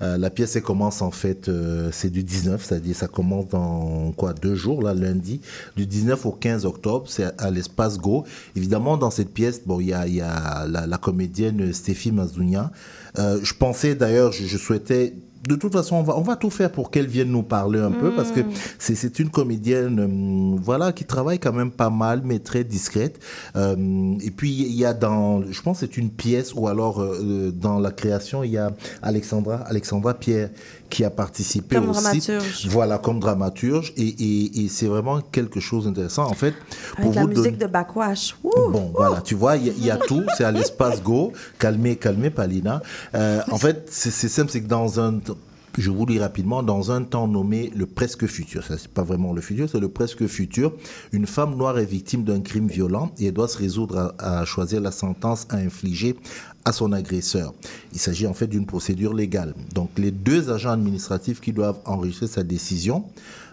Euh, 0.03 0.19
la 0.19 0.29
pièce 0.29 0.55
elle 0.57 0.63
commence 0.63 1.01
en 1.01 1.11
fait, 1.11 1.49
euh, 1.49 1.89
c'est 1.93 2.11
du 2.11 2.23
19, 2.23 2.63
c'est-à-dire 2.63 2.95
ça 2.95 3.09
commence 3.09 3.49
dans 3.49 4.13
quoi 4.13 4.35
deux 4.35 4.55
jours 4.55 4.83
là, 4.83 4.93
lundi, 4.93 5.41
du 5.77 5.87
19 5.87 6.27
au 6.27 6.33
15 6.33 6.67
octobre, 6.67 7.07
c'est 7.09 7.25
à, 7.25 7.33
à 7.39 7.51
l'espace 7.51 7.97
Go. 7.97 8.25
Évidemment 8.55 8.99
dans 8.99 9.11
cette 9.11 9.33
pièce, 9.33 9.63
bon 9.65 9.81
il 9.81 9.87
y 9.87 9.93
a, 9.95 10.07
il 10.07 10.17
y 10.17 10.21
a 10.21 10.67
la, 10.67 10.87
la 10.87 10.99
comédienne 10.99 11.73
Stéphie 11.73 12.13
Mazounia. 12.13 12.71
Euh, 13.19 13.41
je 13.43 13.55
pensais 13.55 13.95
d'ailleurs, 13.95 14.31
je, 14.31 14.45
je 14.45 14.59
souhaitais 14.59 15.15
de 15.47 15.57
toute 15.57 15.73
façon, 15.73 15.97
on 15.97 16.03
va, 16.03 16.17
on 16.17 16.23
va 16.23 16.37
tout 16.37 16.51
faire 16.51 16.71
pour 16.71 16.91
qu'elle 16.91 17.09
vienne 17.09 17.31
nous 17.31 17.43
parler 17.43 17.81
un 17.81 17.91
peu 17.91 18.13
parce 18.15 18.31
que 18.31 18.41
c'est 18.79 18.95
c'est 18.95 19.19
une 19.19 19.31
comédienne 19.31 19.99
euh, 19.99 20.59
voilà, 20.63 20.93
qui 20.93 21.05
travaille 21.05 21.39
quand 21.39 21.53
même 21.53 21.73
pas 21.73 21.91
mal, 21.91 22.23
mais 22.25 22.39
très 22.39 22.63
discrète. 22.63 23.21
Euh, 23.57 24.15
et 24.23 24.31
puis, 24.31 24.53
il 24.53 24.75
y 24.75 24.85
a 24.85 24.95
dans, 24.95 25.43
je 25.51 25.63
pense 25.63 25.81
c'est 25.81 25.97
une 25.97 26.11
pièce 26.11 26.55
ou 26.55 26.69
alors 26.69 27.01
euh, 27.01 27.51
dans 27.51 27.81
la 27.81 27.91
création, 27.91 28.45
il 28.45 28.53
y 28.53 28.59
a 28.59 28.73
Alexandra, 29.03 29.57
Alexandra 29.57 30.15
Pierre 30.15 30.51
qui 30.93 31.05
a 31.05 31.11
participé 31.11 31.77
Comme 31.77 31.89
aussi. 31.91 32.03
dramaturge. 32.03 32.69
Voilà, 32.69 32.99
comme 32.99 33.19
dramaturge. 33.19 33.95
Et, 33.97 34.03
et, 34.09 34.65
et 34.65 34.69
c'est 34.69 34.87
vraiment 34.87 35.21
quelque 35.23 35.59
chose 35.59 35.87
d'intéressant. 35.87 36.27
En 36.27 36.35
fait, 36.35 36.55
Avec 36.99 37.15
la 37.15 37.27
musique 37.27 37.45
donner- 37.45 37.57
de 37.57 37.67
Backwash. 37.67 38.37
Bon, 38.45 38.93
voilà, 38.95 39.23
tu 39.23 39.35
vois, 39.35 39.57
il 39.57 39.67
y, 39.67 39.71
a- 39.71 39.75
il 39.79 39.85
y 39.87 39.91
a 39.91 39.97
tout, 39.97 40.23
c'est 40.37 40.45
à 40.45 40.53
l'espace 40.53 41.03
Go. 41.03 41.33
Calmez, 41.59 41.97
calmez, 41.97 42.29
Palina. 42.31 42.83
Euh, 43.15 43.41
en 43.51 43.57
fait, 43.59 43.89
c'est 43.91 44.29
simple, 44.29 44.51
c'est 44.53 44.61
que 44.63 44.69
dans 44.69 45.01
un. 45.01 45.19
Je 45.79 45.91
vous 45.91 46.05
lis 46.05 46.19
rapidement, 46.21 46.63
dans 46.63 46.91
un 46.93 47.03
temps 47.03 47.27
nommé 47.27 47.73
le 47.75 47.87
presque 47.87 48.27
futur, 48.27 48.63
ça 48.63 48.77
c'est 48.77 48.93
pas 48.93 49.05
vraiment 49.05 49.33
le 49.33 49.41
futur, 49.41 49.71
c'est 49.73 49.81
le 49.81 49.89
presque 49.89 50.27
futur, 50.27 50.75
une 51.13 51.27
femme 51.27 51.57
noire 51.57 51.79
est 51.79 51.87
victime 51.87 52.25
d'un 52.25 52.43
crime 52.43 52.67
violent 52.69 53.11
et 53.19 53.29
elle 53.29 53.33
doit 53.33 53.49
se 53.49 53.57
résoudre 53.57 54.13
à, 54.19 54.41
à 54.41 54.45
choisir 54.45 54.83
la 54.83 54.91
sentence 54.91 55.47
à 55.49 55.57
infliger 55.57 56.15
à 56.65 56.73
son 56.73 56.93
agresseur. 56.93 57.53
Il 57.93 57.99
s'agit 57.99 58.27
en 58.27 58.35
fait 58.35 58.47
d'une 58.47 58.67
procédure 58.67 59.15
légale. 59.15 59.55
Donc 59.75 59.91
les 59.99 60.11
deux 60.11 60.51
agents 60.51 60.71
administratifs 60.71 61.41
qui 61.41 61.53
doivent 61.53 61.79
enregistrer 61.85 62.27
sa 62.27 62.43
décision, 62.43 63.05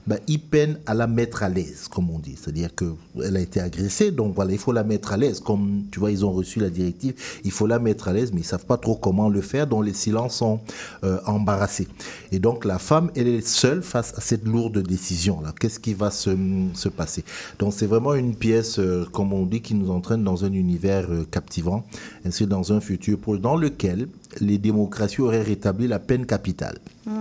ben, 0.10 0.18
ils 0.28 0.40
peinent 0.40 0.80
à 0.88 0.96
la 0.96 1.06
mettre 1.06 1.44
à 1.44 1.50
l'aise, 1.50 1.88
comme 1.88 2.10
on 2.10 2.18
dit. 2.18 2.36
C'est-à-dire 2.36 2.72
qu'elle 2.74 3.38
a 3.38 3.40
été 3.40 3.60
agressée, 3.60 4.10
donc 4.10 4.34
voilà, 4.34 4.54
il 4.54 4.58
faut 4.58 4.72
la 4.72 4.84
mettre 4.84 5.14
à 5.14 5.18
l'aise. 5.18 5.40
Comme 5.40 5.84
tu 5.92 6.00
vois, 6.00 6.10
ils 6.10 6.26
ont 6.26 6.32
reçu 6.32 6.60
la 6.60 6.72
directive, 6.72 7.14
il 7.44 7.52
faut 7.52 7.68
la 7.68 7.78
mettre 7.78 8.08
à 8.08 8.14
l'aise, 8.14 8.32
mais 8.34 8.42
ils 8.42 8.46
savent 8.46 8.66
pas 8.66 8.78
trop 8.78 8.96
comment 8.96 9.30
le 9.30 9.42
faire, 9.42 9.68
donc 9.68 9.86
les 9.86 9.94
silences 9.94 10.38
sont 10.38 10.62
euh, 11.04 11.20
embarrassés. 11.28 11.88
Et 12.32 12.40
donc 12.40 12.66
la 12.66 12.80
femme, 12.80 13.12
elle 13.16 13.28
est 13.28 13.48
seule 13.48 13.84
face 13.84 14.16
à 14.18 14.22
cette 14.22 14.46
lourde 14.46 14.80
décision-là. 14.80 15.54
Qu'est-ce 15.60 15.80
qui 15.80 15.94
va 15.94 16.10
se, 16.10 16.32
se 16.74 16.90
passer? 16.90 17.24
Donc 17.60 17.74
c'est 17.76 17.86
vraiment 17.86 18.16
une 18.16 18.34
pièce, 18.34 18.80
euh, 18.80 19.06
comme 19.12 19.32
on 19.32 19.46
dit, 19.46 19.62
qui 19.62 19.76
nous 19.76 19.92
entraîne 19.92 20.24
dans 20.24 20.44
un 20.44 20.54
univers 20.54 21.06
euh, 21.12 21.24
captivant, 21.30 21.86
ainsi 22.26 22.48
dans 22.48 22.74
un 22.74 22.80
futur 22.80 23.20
dans 23.40 23.58
lequel 23.58 24.08
les 24.40 24.58
démocraties 24.58 25.22
auraient 25.22 25.44
rétabli 25.44 25.88
la 25.88 26.00
peine 26.00 26.26
capitale. 26.26 26.80
Ah, 27.08 27.12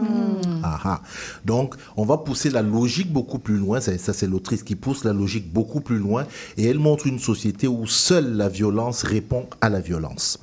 Donc, 1.44 1.74
on 1.96 2.04
va 2.04 2.18
pousser 2.18 2.50
la 2.50 2.62
logique 2.62 3.12
beaucoup 3.12 3.38
plus 3.38 3.56
loin. 3.56 3.80
Ça, 3.80 3.96
ça, 3.98 4.12
c'est 4.12 4.26
l'autrice 4.26 4.62
qui 4.62 4.74
pousse 4.76 5.04
la 5.04 5.12
logique 5.12 5.52
beaucoup 5.52 5.80
plus 5.80 5.98
loin. 5.98 6.26
Et 6.56 6.64
elle 6.66 6.78
montre 6.78 7.06
une 7.06 7.18
société 7.18 7.66
où 7.68 7.86
seule 7.86 8.36
la 8.36 8.48
violence 8.48 9.02
répond 9.02 9.46
à 9.60 9.68
la 9.68 9.80
violence. 9.80 10.38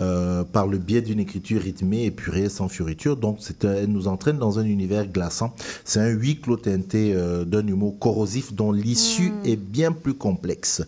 Euh, 0.00 0.44
par 0.44 0.66
le 0.66 0.78
biais 0.78 1.00
d'une 1.02 1.20
écriture 1.20 1.60
rythmée, 1.62 2.04
épurée, 2.04 2.48
sans 2.48 2.68
fioriture. 2.68 3.16
Donc, 3.16 3.38
un- 3.64 3.74
elle 3.74 3.90
nous 3.92 4.08
entraîne 4.08 4.38
dans 4.38 4.58
un 4.58 4.64
univers 4.64 5.06
glaçant. 5.06 5.54
C'est 5.84 6.00
un 6.00 6.08
huis 6.08 6.40
clos 6.40 6.56
teinté 6.56 7.12
euh, 7.14 7.44
d'un 7.44 7.66
humour 7.66 7.98
corrosif 7.98 8.52
dont 8.52 8.72
l'issue 8.72 9.32
est 9.44 9.56
bien 9.56 9.92
plus 9.92 10.14
complexe 10.14 10.82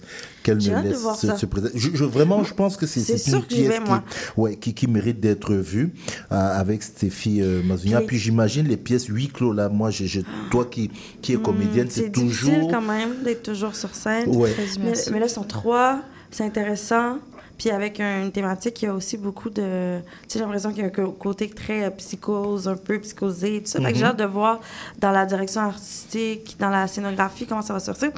qu'elle 0.48 0.82
de 0.82 0.88
laisse 0.88 0.98
se, 1.38 1.46
présenter. 1.46 1.78
Je, 1.78 1.90
je- 1.94 2.04
vraiment, 2.04 2.44
je 2.44 2.54
pense 2.54 2.76
que 2.76 2.86
c'est 2.86 3.00
C'est 3.00 3.18
c'est 3.18 3.30
une 3.32 3.42
que 3.42 3.46
pièce 3.48 3.80
qui, 3.84 4.40
ouais, 4.40 4.56
qui, 4.56 4.74
qui 4.74 4.86
mérite 4.86 5.20
d'être 5.20 5.54
vue 5.54 5.92
euh, 6.32 6.34
avec 6.60 6.82
Stéphie 6.82 7.40
euh, 7.42 7.62
Mazounia. 7.62 7.98
Puis- 7.98 8.06
Puis 8.08 8.18
j'imagine 8.18 8.66
les 8.66 8.76
pièces 8.76 9.06
huis 9.06 9.28
clos 9.28 9.52
là. 9.52 9.68
Moi, 9.68 9.90
je, 9.90 10.04
je- 10.06 10.20
toi 10.50 10.64
qui, 10.64 10.90
qui 11.22 11.32
es 11.34 11.36
comédienne, 11.36 11.86
Hmm, 11.86 11.90
c'est 11.90 12.08
difficile 12.10 12.50
toujours. 12.54 12.70
quand 12.70 12.82
même 12.82 13.22
d'être 13.24 13.42
toujours 13.42 13.74
sur 13.76 13.94
scène. 13.94 14.28
Ouais. 14.34 14.54
Mais, 14.80 14.92
mais 15.12 15.20
là, 15.20 15.28
sont 15.28 15.44
trois. 15.44 16.00
C'est 16.30 16.44
intéressant. 16.44 17.18
Puis 17.58 17.70
avec 17.70 17.98
une 18.00 18.30
thématique 18.30 18.74
qui 18.74 18.86
a 18.86 18.94
aussi 18.94 19.16
beaucoup 19.18 19.50
de. 19.50 19.98
Tu 19.98 20.08
sais, 20.28 20.38
j'ai 20.38 20.44
l'impression 20.44 20.70
qu'il 20.70 20.78
y 20.78 20.82
a 20.84 20.86
un 20.86 21.10
côté 21.10 21.50
très 21.50 21.84
euh, 21.86 21.90
psychose, 21.90 22.68
un 22.68 22.76
peu 22.76 22.98
psychosé, 23.00 23.60
tout 23.62 23.66
ça. 23.70 23.80
Fait 23.80 23.92
que 23.92 23.98
j'ai 23.98 24.04
Mhm. 24.04 24.10
hâte 24.10 24.18
de 24.18 24.24
voir 24.24 24.60
dans 24.98 25.10
la 25.10 25.26
direction 25.26 25.62
artistique, 25.62 26.56
dans 26.60 26.70
la 26.70 26.86
scénographie, 26.86 27.46
comment 27.46 27.62
ça 27.62 27.72
va 27.72 27.80
sortir. 27.80 28.12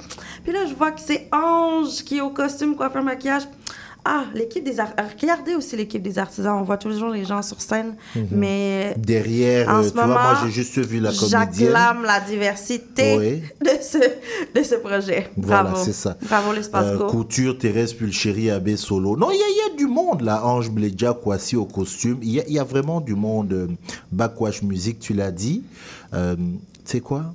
Puis 0.44 0.52
là, 0.52 0.66
je 0.66 0.74
vois 0.74 0.90
que 0.92 1.00
c'est 1.00 1.28
Ange 1.32 2.04
qui 2.04 2.18
est 2.18 2.20
au 2.20 2.30
costume, 2.30 2.76
coiffeur, 2.76 3.02
maquillage. 3.02 3.44
Ah, 4.05 4.24
l'équipe 4.35 4.64
des 4.64 4.81
artisans. 4.81 5.06
Regardez 5.20 5.55
aussi 5.55 5.77
l'équipe 5.77 6.02
des 6.02 6.18
artisans. 6.18 6.56
On 6.59 6.62
voit 6.62 6.78
tous 6.78 6.89
les 7.12 7.24
gens 7.24 7.43
sur 7.43 7.60
scène. 7.60 7.94
Mhm. 8.16 8.27
Mais 8.32 8.94
Derrière, 8.97 9.68
en 9.68 9.81
euh, 9.81 9.82
ce 9.82 9.89
tu 9.90 9.94
vois, 9.94 10.06
moi 10.06 10.39
j'ai 10.44 10.51
juste 10.51 10.78
vu 10.78 11.01
la 11.01 11.10
comédienne. 11.12 11.31
J'acclame 11.70 12.02
la 12.05 12.20
diversité 12.20 13.16
Oui. 13.18 13.43
de, 13.60 13.70
ce, 13.82 13.98
de 14.59 14.62
ce 14.64 14.74
projet. 14.77 15.31
Voilà, 15.36 15.64
Bravo. 15.70 15.85
c'est 15.85 15.93
ça. 15.93 16.16
Bravo 16.22 16.52
l'espace 16.52 16.86
Euh. 16.86 17.06
Couture, 17.09 17.59
Thérèse 17.59 17.93
Pulchéry, 17.93 18.51
Abbé 18.51 18.77
Solo. 18.77 19.16
Non, 19.16 19.31
il 19.31 19.36
y, 19.36 19.39
y 19.39 19.72
a 19.72 19.77
du 19.77 19.86
monde 19.86 20.22
là. 20.22 20.44
Ange 20.47 20.70
Blédia, 20.70 21.12
Kwasi 21.12 21.56
au 21.56 21.66
costume. 21.66 22.18
Il 22.22 22.28
y, 22.31 22.52
y 22.52 22.59
a 22.59 22.64
vraiment 22.64 23.01
du 23.01 23.14
monde. 23.14 23.52
euh, 23.52 23.66
Backwash 24.12 24.62
Music, 24.62 24.98
tu 24.98 25.12
l'as 25.14 25.31
dit. 25.31 25.62
Euh, 26.14 26.36
tu 26.36 26.43
sais 26.85 27.01
quoi? 27.01 27.35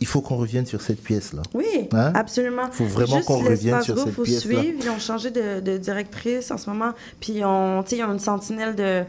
Il 0.00 0.06
faut 0.06 0.20
qu'on 0.20 0.36
revienne 0.36 0.66
sur 0.66 0.80
cette 0.80 1.02
pièce 1.02 1.32
là. 1.32 1.42
Oui, 1.54 1.88
Hein? 1.92 2.12
absolument. 2.14 2.70
Faut 2.72 2.84
vraiment 2.84 3.20
qu'on 3.22 3.38
revienne 3.38 3.80
sur 3.82 3.98
cette 3.98 4.12
faut 4.12 4.22
pièce-là. 4.24 4.60
suivre. 4.60 4.78
Ils 4.82 4.90
ont 4.90 4.98
changé 4.98 5.30
de, 5.30 5.60
de 5.60 5.78
directrice 5.78 6.50
en 6.50 6.58
ce 6.58 6.68
moment. 6.68 6.92
Puis 7.20 7.34
ils 7.34 7.44
ont, 7.44 7.82
ils 7.90 8.00
une 8.00 8.18
sentinelle 8.18 8.74
de, 8.74 9.02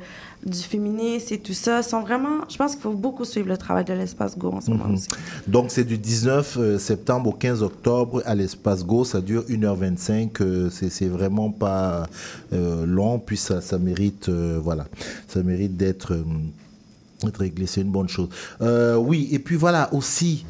du 0.46 0.58
féminisme 0.60 1.34
et 1.34 1.40
tout 1.40 1.54
ça. 1.54 1.82
Sont 1.82 2.02
vraiment... 2.02 2.42
Je 2.50 2.56
pense 2.58 2.74
qu'il 2.74 2.82
faut 2.82 2.92
beaucoup 2.94 3.26
suivre 3.26 3.48
le 3.50 3.58
travail 3.58 3.84
de 3.84 3.94
l'espace 3.94 4.38
Go 4.38 4.52
en 4.52 4.62
ce 4.62 4.70
moment 4.70 4.86
Mhm. 4.86 4.94
aussi. 4.94 5.08
Donc 5.48 5.72
c'est 5.72 5.84
du 5.84 5.98
19 5.98 6.58
euh, 6.58 6.78
septembre 6.78 7.30
au 7.30 7.34
15 7.34 7.64
octobre 7.64 8.22
à 8.26 8.36
l'espace 8.36 8.86
Go, 8.86 9.04
ça 9.06 9.22
dure 9.22 9.44
1h25, 9.50 10.30
euh, 10.42 10.70
c'est 10.70 11.08
vraiment 11.08 11.50
pas 11.52 12.06
euh, 12.54 12.86
long, 12.86 13.18
puis 13.20 13.38
ça, 13.38 13.60
ça 13.62 13.80
mérite, 13.80 14.30
euh, 14.30 14.60
voilà, 14.62 14.86
ça 15.28 15.42
mérite 15.42 15.76
d'être 15.78 16.14
euh, 16.14 16.24
réglé, 17.40 17.66
c'est 17.66 17.82
une 17.82 17.92
bonne 17.92 18.08
chose. 18.10 18.30
Oui, 18.62 19.30
et 19.32 19.40
puis 19.40 19.56
voilà 19.56 19.92
aussi, 19.94 20.46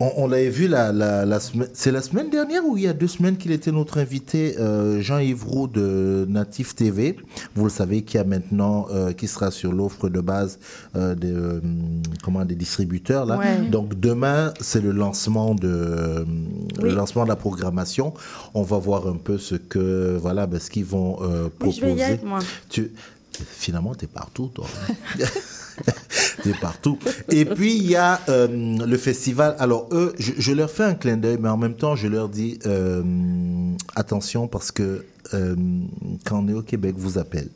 on, 0.00 0.12
on 0.16 0.26
l'avait 0.28 0.48
vu 0.50 0.68
la, 0.68 0.92
la, 0.92 1.24
la 1.26 1.40
semaine, 1.40 1.68
c'est 1.72 1.90
la 1.90 2.02
semaine 2.02 2.30
dernière 2.30 2.64
ou 2.64 2.76
il 2.76 2.84
y 2.84 2.86
a 2.86 2.92
deux 2.92 3.08
semaines 3.08 3.36
qu'il 3.36 3.50
était 3.52 3.72
notre 3.72 3.98
invité, 3.98 4.56
euh, 4.58 5.00
Jean-Yves 5.00 5.44
Roux 5.44 5.66
de 5.66 6.24
Natif 6.28 6.74
TV. 6.74 7.16
Vous 7.54 7.64
le 7.64 7.70
savez, 7.70 8.02
qui 8.02 8.16
a 8.18 8.24
maintenant, 8.24 8.86
euh, 8.92 9.12
qui 9.12 9.26
sera 9.26 9.50
sur 9.50 9.72
l'offre 9.72 10.08
de 10.08 10.20
base 10.20 10.58
euh, 10.96 11.14
des, 11.14 11.32
euh, 11.32 11.60
comment, 12.22 12.44
des 12.44 12.54
distributeurs 12.54 13.26
là. 13.26 13.38
Ouais. 13.38 13.68
Donc 13.70 13.98
demain, 13.98 14.54
c'est 14.60 14.80
le 14.82 14.92
lancement 14.92 15.54
de 15.54 15.68
euh, 15.68 16.24
le 16.80 16.90
lancement 16.90 17.24
de 17.24 17.28
la 17.28 17.36
programmation. 17.36 18.14
On 18.54 18.62
va 18.62 18.78
voir 18.78 19.06
un 19.08 19.16
peu 19.16 19.36
ce 19.38 19.54
que 19.56 20.16
voilà, 20.20 20.46
ben, 20.46 20.60
ce 20.60 20.70
qu'ils 20.70 20.84
vont 20.84 21.18
euh, 21.22 21.44
Oui, 21.44 21.50
proposer. 21.58 21.80
je 21.80 21.86
vais 21.86 21.94
y 21.94 22.00
être, 22.02 22.24
moi. 22.24 22.38
Tu 22.68 22.92
finalement, 23.44 23.94
tu 23.94 24.04
es 24.04 24.08
partout, 24.08 24.50
toi. 24.54 24.66
T'es 26.42 26.52
partout. 26.60 26.98
Et 27.30 27.44
puis, 27.44 27.76
il 27.76 27.86
y 27.90 27.96
a 27.96 28.20
euh, 28.28 28.48
le 28.48 28.96
festival. 28.96 29.54
Alors, 29.58 29.88
eux, 29.92 30.12
je, 30.18 30.32
je 30.36 30.52
leur 30.52 30.70
fais 30.70 30.84
un 30.84 30.94
clin 30.94 31.16
d'œil, 31.16 31.38
mais 31.40 31.48
en 31.48 31.56
même 31.56 31.74
temps, 31.74 31.96
je 31.96 32.08
leur 32.08 32.28
dis 32.28 32.58
euh, 32.66 33.02
attention 33.94 34.48
parce 34.48 34.70
que 34.72 35.04
euh, 35.34 35.56
quand 36.24 36.44
on 36.44 36.48
est 36.48 36.54
au 36.54 36.62
Québec, 36.62 36.94
vous 36.98 37.18
appelle. 37.18 37.48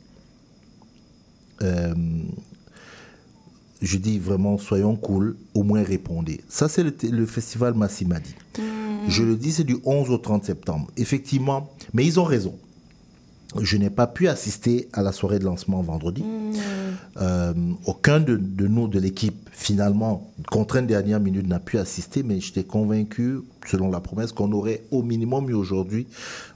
Je 3.81 3.97
dis 3.97 4.19
vraiment, 4.19 4.57
soyons 4.57 4.97
cool, 4.97 5.35
au 5.53 5.63
moins 5.63 5.81
répondez. 5.81 6.41
Ça, 6.49 6.67
c'est 6.67 6.83
le, 6.83 6.93
le 7.09 7.25
festival 7.25 7.73
Massimadi. 7.73 8.35
Je 9.07 9.23
le 9.23 9.35
dis, 9.35 9.51
c'est 9.51 9.63
du 9.63 9.77
11 9.83 10.09
au 10.09 10.17
30 10.17 10.45
septembre. 10.45 10.87
Effectivement, 10.97 11.73
mais 11.93 12.05
ils 12.05 12.19
ont 12.19 12.23
raison. 12.23 12.57
Je 13.61 13.77
n'ai 13.77 13.89
pas 13.89 14.07
pu 14.07 14.27
assister 14.27 14.89
à 14.93 15.01
la 15.01 15.11
soirée 15.11 15.39
de 15.39 15.45
lancement 15.45 15.81
vendredi. 15.81 16.23
Euh, 17.21 17.53
aucun 17.85 18.19
de, 18.19 18.35
de 18.37 18.67
nous, 18.67 18.87
de 18.87 18.99
l'équipe, 18.99 19.49
finalement, 19.53 20.31
contrainte 20.51 20.87
dernière 20.87 21.19
minute, 21.19 21.47
n'a 21.47 21.59
pu 21.59 21.77
assister, 21.77 22.23
mais 22.23 22.39
j'étais 22.41 22.63
convaincu, 22.63 23.39
selon 23.67 23.89
la 23.89 23.99
promesse, 24.01 24.31
qu'on 24.33 24.51
aurait 24.51 24.81
au 24.91 25.03
minimum 25.03 25.49
eu 25.49 25.53
aujourd'hui, 25.53 26.05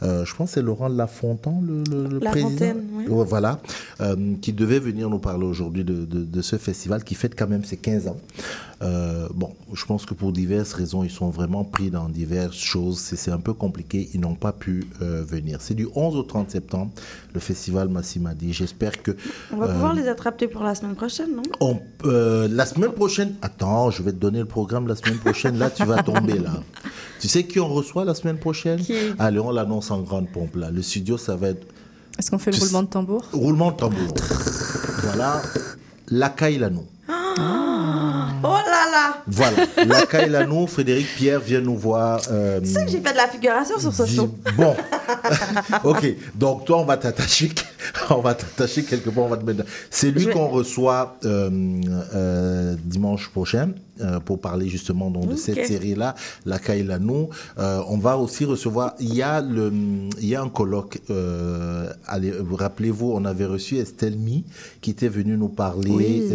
euh, 0.04 0.26
je 0.26 0.36
pense 0.36 0.50
que 0.50 0.54
c'est 0.56 0.62
Laurent 0.62 0.90
Lafontaine, 0.90 1.62
le, 1.66 1.84
le- 1.90 2.10
le 2.16 2.20
président. 2.20 2.74
Oui. 2.94 3.06
Voilà, 3.08 3.60
euh, 4.02 4.34
qui 4.42 4.52
devait 4.52 4.80
venir 4.80 5.10
nous 5.10 5.20
parler 5.20 5.46
aujourd'hui 5.46 5.84
de, 5.86 6.06
de- 6.06 6.24
de 6.26 6.42
ce 6.42 6.58
festival 6.58 7.04
qui 7.04 7.16
fête 7.16 7.36
quand 7.38 7.48
même 7.48 7.64
ses 7.64 7.78
15 7.78 8.08
ans. 8.10 8.18
Euh, 8.84 9.28
bon, 9.34 9.52
je 9.74 9.86
pense 9.86 10.06
que 10.06 10.14
pour 10.14 10.32
diverses 10.32 10.74
raisons, 10.74 11.04
ils 11.04 11.10
sont 11.10 11.30
vraiment 11.30 11.64
pris 11.64 11.90
dans 11.90 12.10
diverses 12.10 12.58
choses. 12.58 13.00
C'est 13.00 13.32
un 13.32 13.40
peu 13.40 13.54
compliqué. 13.54 14.10
Ils 14.14 14.20
n'ont 14.20 14.36
pas 14.36 14.52
pu 14.52 14.88
venir. 15.00 15.62
C'est 15.62 15.74
du 15.74 15.88
11 15.96 16.16
au 16.16 16.22
30 16.24 16.52
septembre, 16.52 16.92
le 17.34 17.40
festival 17.40 17.88
Massimadi. 17.90 18.54
J'espère 18.54 19.02
que. 19.02 19.12
On 19.52 19.58
va 19.58 19.68
pouvoir 19.68 19.94
les 19.96 20.08
attraper 20.08 20.48
pour 20.48 20.62
la 20.64 20.76
semaine 20.76 20.94
prochaine, 20.96 21.30
non? 21.36 21.42
on- 21.62 21.80
la 22.04 22.66
semaine 22.68 22.87
prochaine, 22.94 23.36
attends, 23.42 23.90
je 23.92 24.02
vais 24.04 24.12
te 24.12 24.18
donner 24.18 24.40
le 24.40 24.46
programme 24.46 24.88
la 24.88 24.96
semaine 24.96 25.18
prochaine. 25.18 25.58
Là, 25.58 25.70
tu 25.70 25.84
vas 25.86 26.04
tomber 26.04 26.40
là. 26.40 26.52
Tu 27.20 27.28
sais 27.28 27.44
qui 27.46 27.60
on 27.60 27.68
reçoit 27.68 28.06
la 28.06 28.14
semaine 28.14 28.38
prochaine? 28.38 28.80
Allez, 29.18 29.40
on 29.40 29.50
l'annonce 29.52 29.90
en 29.90 30.02
grande 30.02 30.30
pompe 30.30 30.56
là. 30.56 30.70
Le 30.70 30.84
studio, 30.84 31.18
ça 31.18 31.36
va 31.36 31.48
être 31.50 31.66
Est-ce 32.20 32.30
qu'on 32.30 32.38
fait 32.38 32.52
le 32.52 32.60
roulement 32.60 32.84
de 32.84 32.88
tambour? 32.90 33.26
Roulement 33.34 33.72
de 33.72 33.78
tambour. 33.78 34.14
voilà, 35.04 35.42
Lacaille 36.10 36.60
Lanou. 36.60 36.86
Oh 37.10 38.44
là 38.44 38.86
là! 38.92 39.18
Voilà, 39.26 39.58
Lacaille 39.88 40.30
Lanou, 40.30 40.68
Frédéric 40.68 41.08
Pierre 41.16 41.40
vient 41.40 41.60
nous 41.62 41.76
voir. 41.76 42.22
euh, 42.32 42.60
Tu 42.62 42.68
sais 42.68 42.86
que 42.86 42.92
j'ai 42.92 43.02
fait 43.02 43.12
de 43.14 43.18
la 43.18 43.28
figuration 43.28 43.80
sur 43.80 43.92
ce 43.94 44.06
show. 44.06 44.30
Bon, 44.56 44.76
ok. 45.84 46.16
Donc 46.36 46.66
toi, 46.66 46.78
on 46.80 46.86
va 46.86 46.98
t'attacher, 46.98 47.50
on 48.10 48.22
va 48.22 48.34
t'attacher 48.36 48.84
quelque 48.84 49.10
part, 49.10 49.26
on 49.26 49.30
va 49.30 49.38
te 49.38 49.46
mettre. 49.46 49.64
C'est 49.90 50.12
lui 50.12 50.22
Je 50.24 50.30
qu'on 50.30 50.48
reçoit 50.48 51.18
euh, 51.26 51.50
euh, 52.16 52.76
dimanche 52.84 53.30
prochain 53.30 53.72
euh, 54.02 54.20
pour 54.20 54.40
parler 54.40 54.68
justement 54.70 55.10
donc, 55.10 55.30
de 55.30 55.36
cette 55.36 55.66
série-là, 55.66 56.16
La 56.46 56.60
Kailanou. 56.60 57.30
Euh, 57.58 57.82
on 57.88 57.98
va 57.98 58.18
aussi 58.18 58.46
recevoir. 58.46 58.94
Il 59.00 59.14
y 59.16 59.22
a 59.24 59.42
le, 59.42 59.72
il 60.20 60.28
y 60.28 60.36
a 60.36 60.42
un 60.42 60.50
colloque. 60.50 61.00
allez, 62.08 62.32
vous 62.32 62.56
rappelez-vous, 62.56 63.12
on 63.14 63.26
avait 63.26 63.46
reçu 63.46 63.78
Estelle 63.78 64.18
Mi 64.18 64.44
qui 64.82 64.92
était 64.92 65.08
venue 65.08 65.38
nous 65.38 65.50
parler 65.50 65.92
Oui, 65.92 66.24
oui, 66.24 66.30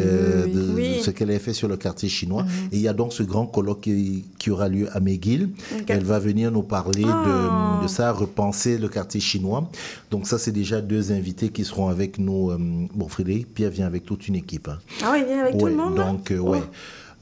de, 0.52 0.72
oui. 0.74 0.88
Mhm. 0.90 0.96
de 0.98 1.02
ce 1.02 1.10
qu'elle 1.10 1.30
avait 1.30 1.38
fait 1.38 1.52
sur 1.52 1.68
le 1.68 1.76
quartier 1.76 2.08
chinois. 2.08 2.44
Et 2.72 2.76
il 2.76 2.82
y 2.82 2.88
a 2.88 2.92
donc 2.92 3.12
ce 3.12 3.22
grand 3.22 3.46
colloque 3.46 3.82
qui, 3.82 4.24
qui 4.38 4.50
aura 4.50 4.68
lieu 4.68 4.88
à 4.92 5.00
McGill. 5.00 5.50
Elle 5.88 6.04
va 6.04 6.18
venir 6.18 6.50
nous 6.50 6.62
parler 6.62 7.04
Ah. 7.06 7.78
de, 7.80 7.84
de 7.84 7.88
ça, 7.88 8.12
repenser 8.12 8.78
le 8.78 8.88
quartier 8.88 9.20
chinois. 9.20 9.68
Donc 10.10 10.26
ça, 10.26 10.38
c'est 10.38 10.52
déjà 10.52 10.80
deux 10.80 11.12
invités 11.12 11.31
qui 11.34 11.64
seront 11.64 11.88
avec 11.88 12.18
nous. 12.18 12.50
euh, 12.50 12.58
bon, 12.94 13.08
Frédéric, 13.08 13.52
Pierre 13.54 13.70
vient 13.70 13.86
avec 13.86 14.04
toute 14.04 14.28
une 14.28 14.34
équipe. 14.36 14.68
hein. 14.68 14.78
Ah 15.02 15.10
oui, 15.14 15.24
viens 15.26 15.40
avec 15.40 15.58
tout 15.58 15.66
le 15.66 15.74
monde? 15.74 15.94
Donc, 15.96 16.30
euh, 16.30 16.38
Oh. 16.42 16.50
ouais. 16.50 16.62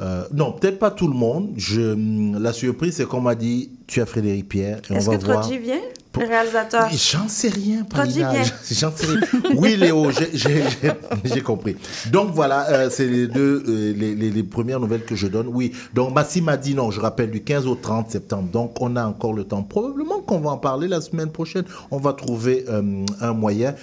Euh, 0.00 0.24
non, 0.32 0.52
peut-être 0.52 0.78
pas 0.78 0.90
tout 0.90 1.08
le 1.08 1.14
monde. 1.14 1.50
Je, 1.58 2.38
la 2.38 2.54
surprise, 2.54 2.94
c'est 2.94 3.04
qu'on 3.06 3.20
m'a 3.20 3.34
dit, 3.34 3.70
tu 3.86 4.00
as 4.00 4.06
Frédéric 4.06 4.48
Pierre. 4.48 4.80
Est-ce 4.90 5.10
que. 5.10 5.16
Troji 5.16 5.58
vient, 5.58 5.76
réalisateur? 6.16 6.88
J'en 6.90 7.28
sais 7.28 7.48
rien, 7.48 7.84
Paulina. 7.84 8.32
J'en 8.70 8.90
sais 8.94 9.06
rien. 9.06 9.20
Oui, 9.56 9.76
Léo, 9.76 10.10
j'ai- 10.10 11.40
compris. 11.42 11.76
Donc 12.10 12.32
voilà, 12.34 12.68
euh, 12.70 12.90
c'est 12.90 13.06
les 13.06 13.26
deux, 13.26 13.62
euh, 13.66 13.92
les, 13.96 14.14
les- 14.14 14.30
les 14.30 14.42
premières 14.42 14.80
nouvelles 14.80 15.04
que 15.04 15.14
je 15.16 15.26
donne. 15.28 15.46
Oui, 15.48 15.72
donc 15.94 16.12
Massim 16.14 16.44
m'a 16.44 16.56
dit 16.56 16.74
non, 16.74 16.90
je 16.90 17.00
rappelle, 17.00 17.30
du 17.30 17.42
15 17.42 17.66
au 17.66 17.74
30 17.74 18.10
septembre. 18.10 18.48
Donc 18.52 18.80
on 18.80 18.96
a 18.96 19.06
encore 19.06 19.32
le 19.32 19.44
temps. 19.44 19.62
Probablement 19.62 20.20
qu'on 20.20 20.40
va 20.40 20.50
en 20.50 20.58
parler 20.58 20.88
la 20.88 21.00
semaine 21.00 21.30
prochaine. 21.30 21.64
On 21.90 21.98
va 21.98 22.12
trouver 22.12 22.64
euh, 22.68 23.04
un 23.20 23.32
moyen. 23.32 23.74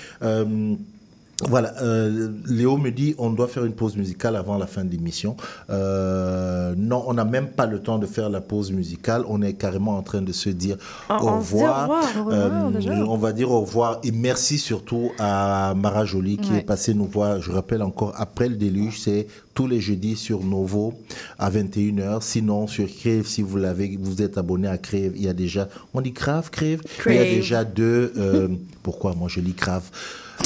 Euh, 1.43 1.45
voilà, 1.49 1.73
euh, 1.84 2.30
Léo 2.47 2.77
me 2.77 2.89
dit 2.89 3.14
on 3.19 3.30
doit 3.30 3.47
faire 3.47 3.64
une 3.65 3.73
pause 3.73 3.95
musicale 3.95 4.35
avant 4.35 4.57
la 4.57 4.65
fin 4.65 4.84
de 4.84 4.89
l'émission. 4.91 5.35
Euh, 5.69 6.73
non, 6.77 7.03
on 7.07 7.14
n'a 7.14 7.26
même 7.26 7.49
pas 7.49 7.65
le 7.68 7.80
temps 7.80 7.99
de 7.99 8.07
faire 8.07 8.30
la 8.30 8.41
pause 8.41 8.72
musicale. 8.72 9.23
On 9.27 9.41
est 9.43 9.53
carrément 9.53 9.97
en 9.97 10.01
train 10.03 10.22
de 10.23 10.31
se 10.31 10.49
dire 10.49 10.77
Ah, 11.09 11.22
au 11.23 11.38
revoir. 11.38 11.81
revoir. 11.84 12.03
Au 12.18 12.23
revoir, 12.26 12.72
déjà. 12.72 12.91
on 12.93 13.18
va 13.18 13.34
dire 13.34 13.51
au 13.51 13.61
revoir 13.61 13.99
et 14.03 14.11
merci 14.11 14.57
surtout 14.57 15.11
à 15.19 15.73
Mara 15.76 16.05
Jolie 16.05 16.38
qui 16.38 16.53
Ouais. 16.53 16.59
est 16.59 16.64
passée 16.64 16.93
nous 16.95 17.05
voir. 17.05 17.39
Je 17.41 17.51
rappelle 17.51 17.84
encore 17.84 18.14
après 18.18 18.49
le 18.49 18.55
déluge, 18.55 18.99
c'est 18.99 19.27
tous 19.53 19.68
les 19.68 19.80
jeudis 19.80 20.15
sur 20.15 20.43
Novo 20.43 20.95
à 21.38 21.49
21h. 21.51 22.22
Sinon 22.22 22.65
sur 22.68 22.88
Crave, 22.88 23.26
si 23.27 23.41
vous 23.43 23.57
l'avez, 23.57 23.97
vous 24.01 24.22
êtes 24.23 24.38
abonné 24.39 24.68
à 24.68 24.77
Crave, 24.80 25.11
il 25.15 25.23
y 25.23 25.27
a 25.30 25.34
déjà, 25.34 25.68
on 25.93 26.01
dit 26.01 26.14
Crave, 26.14 26.49
Crave, 26.49 26.80
il 27.05 27.14
y 27.14 27.18
a 27.18 27.23
Crave. 27.23 27.30
déjà 27.30 27.64
deux. 27.64 28.11
euh, 28.18 28.47
pourquoi 28.81 29.14
moi 29.14 29.27
je 29.30 29.39
lis 29.39 29.53
Crave? 29.53 29.84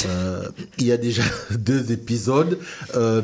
Euh, 0.06 0.48
il 0.80 0.86
y 0.88 0.92
a 0.92 0.98
déjà 0.98 1.24
deux 1.60 1.92
épisodes 1.92 2.58
euh, 2.96 3.22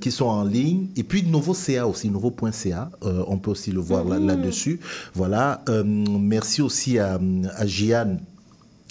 qui 0.00 0.10
sont 0.10 0.26
en 0.26 0.44
ligne. 0.44 0.86
Et 0.96 1.02
puis, 1.02 1.22
Nouveau 1.24 1.54
CA 1.54 1.86
aussi, 1.86 2.08
nouveau.ca. 2.10 2.90
Euh, 3.02 3.24
on 3.26 3.38
peut 3.38 3.50
aussi 3.50 3.72
le 3.72 3.80
voir 3.80 4.04
là- 4.04 4.18
là-dessus. 4.18 4.80
voilà. 5.14 5.62
Euh, 5.68 5.82
merci 5.84 6.62
aussi 6.62 6.98
à, 6.98 7.18
à 7.56 7.66
Gianne 7.66 8.20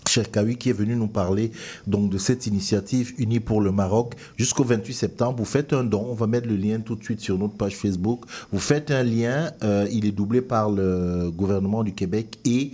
Cherkaoui 0.08 0.58
qui 0.58 0.70
est 0.70 0.74
venu 0.74 0.96
nous 0.96 1.08
parler 1.08 1.52
donc 1.88 2.12
de 2.12 2.20
cette 2.20 2.46
initiative 2.46 3.14
Unie 3.18 3.40
pour 3.40 3.60
le 3.60 3.72
Maroc 3.72 4.14
jusqu'au 4.38 4.64
28 4.64 4.94
septembre. 4.94 5.40
Vous 5.40 5.46
faites 5.46 5.74
un 5.74 5.84
don, 5.84 6.06
on 6.12 6.14
va 6.14 6.28
mettre 6.28 6.48
le 6.48 6.56
lien 6.56 6.80
tout 6.80 6.96
de 6.96 7.04
suite 7.04 7.22
sur 7.22 7.40
notre 7.40 7.56
page 7.56 7.76
Facebook. 7.76 8.24
Vous 8.52 8.60
faites 8.60 8.92
un 8.92 9.02
lien, 9.04 9.52
euh, 9.64 9.88
il 9.92 10.06
est 10.06 10.12
doublé 10.12 10.42
par 10.42 10.70
le 10.70 11.32
gouvernement 11.32 11.84
du 11.84 11.94
Québec 11.94 12.38
et 12.46 12.72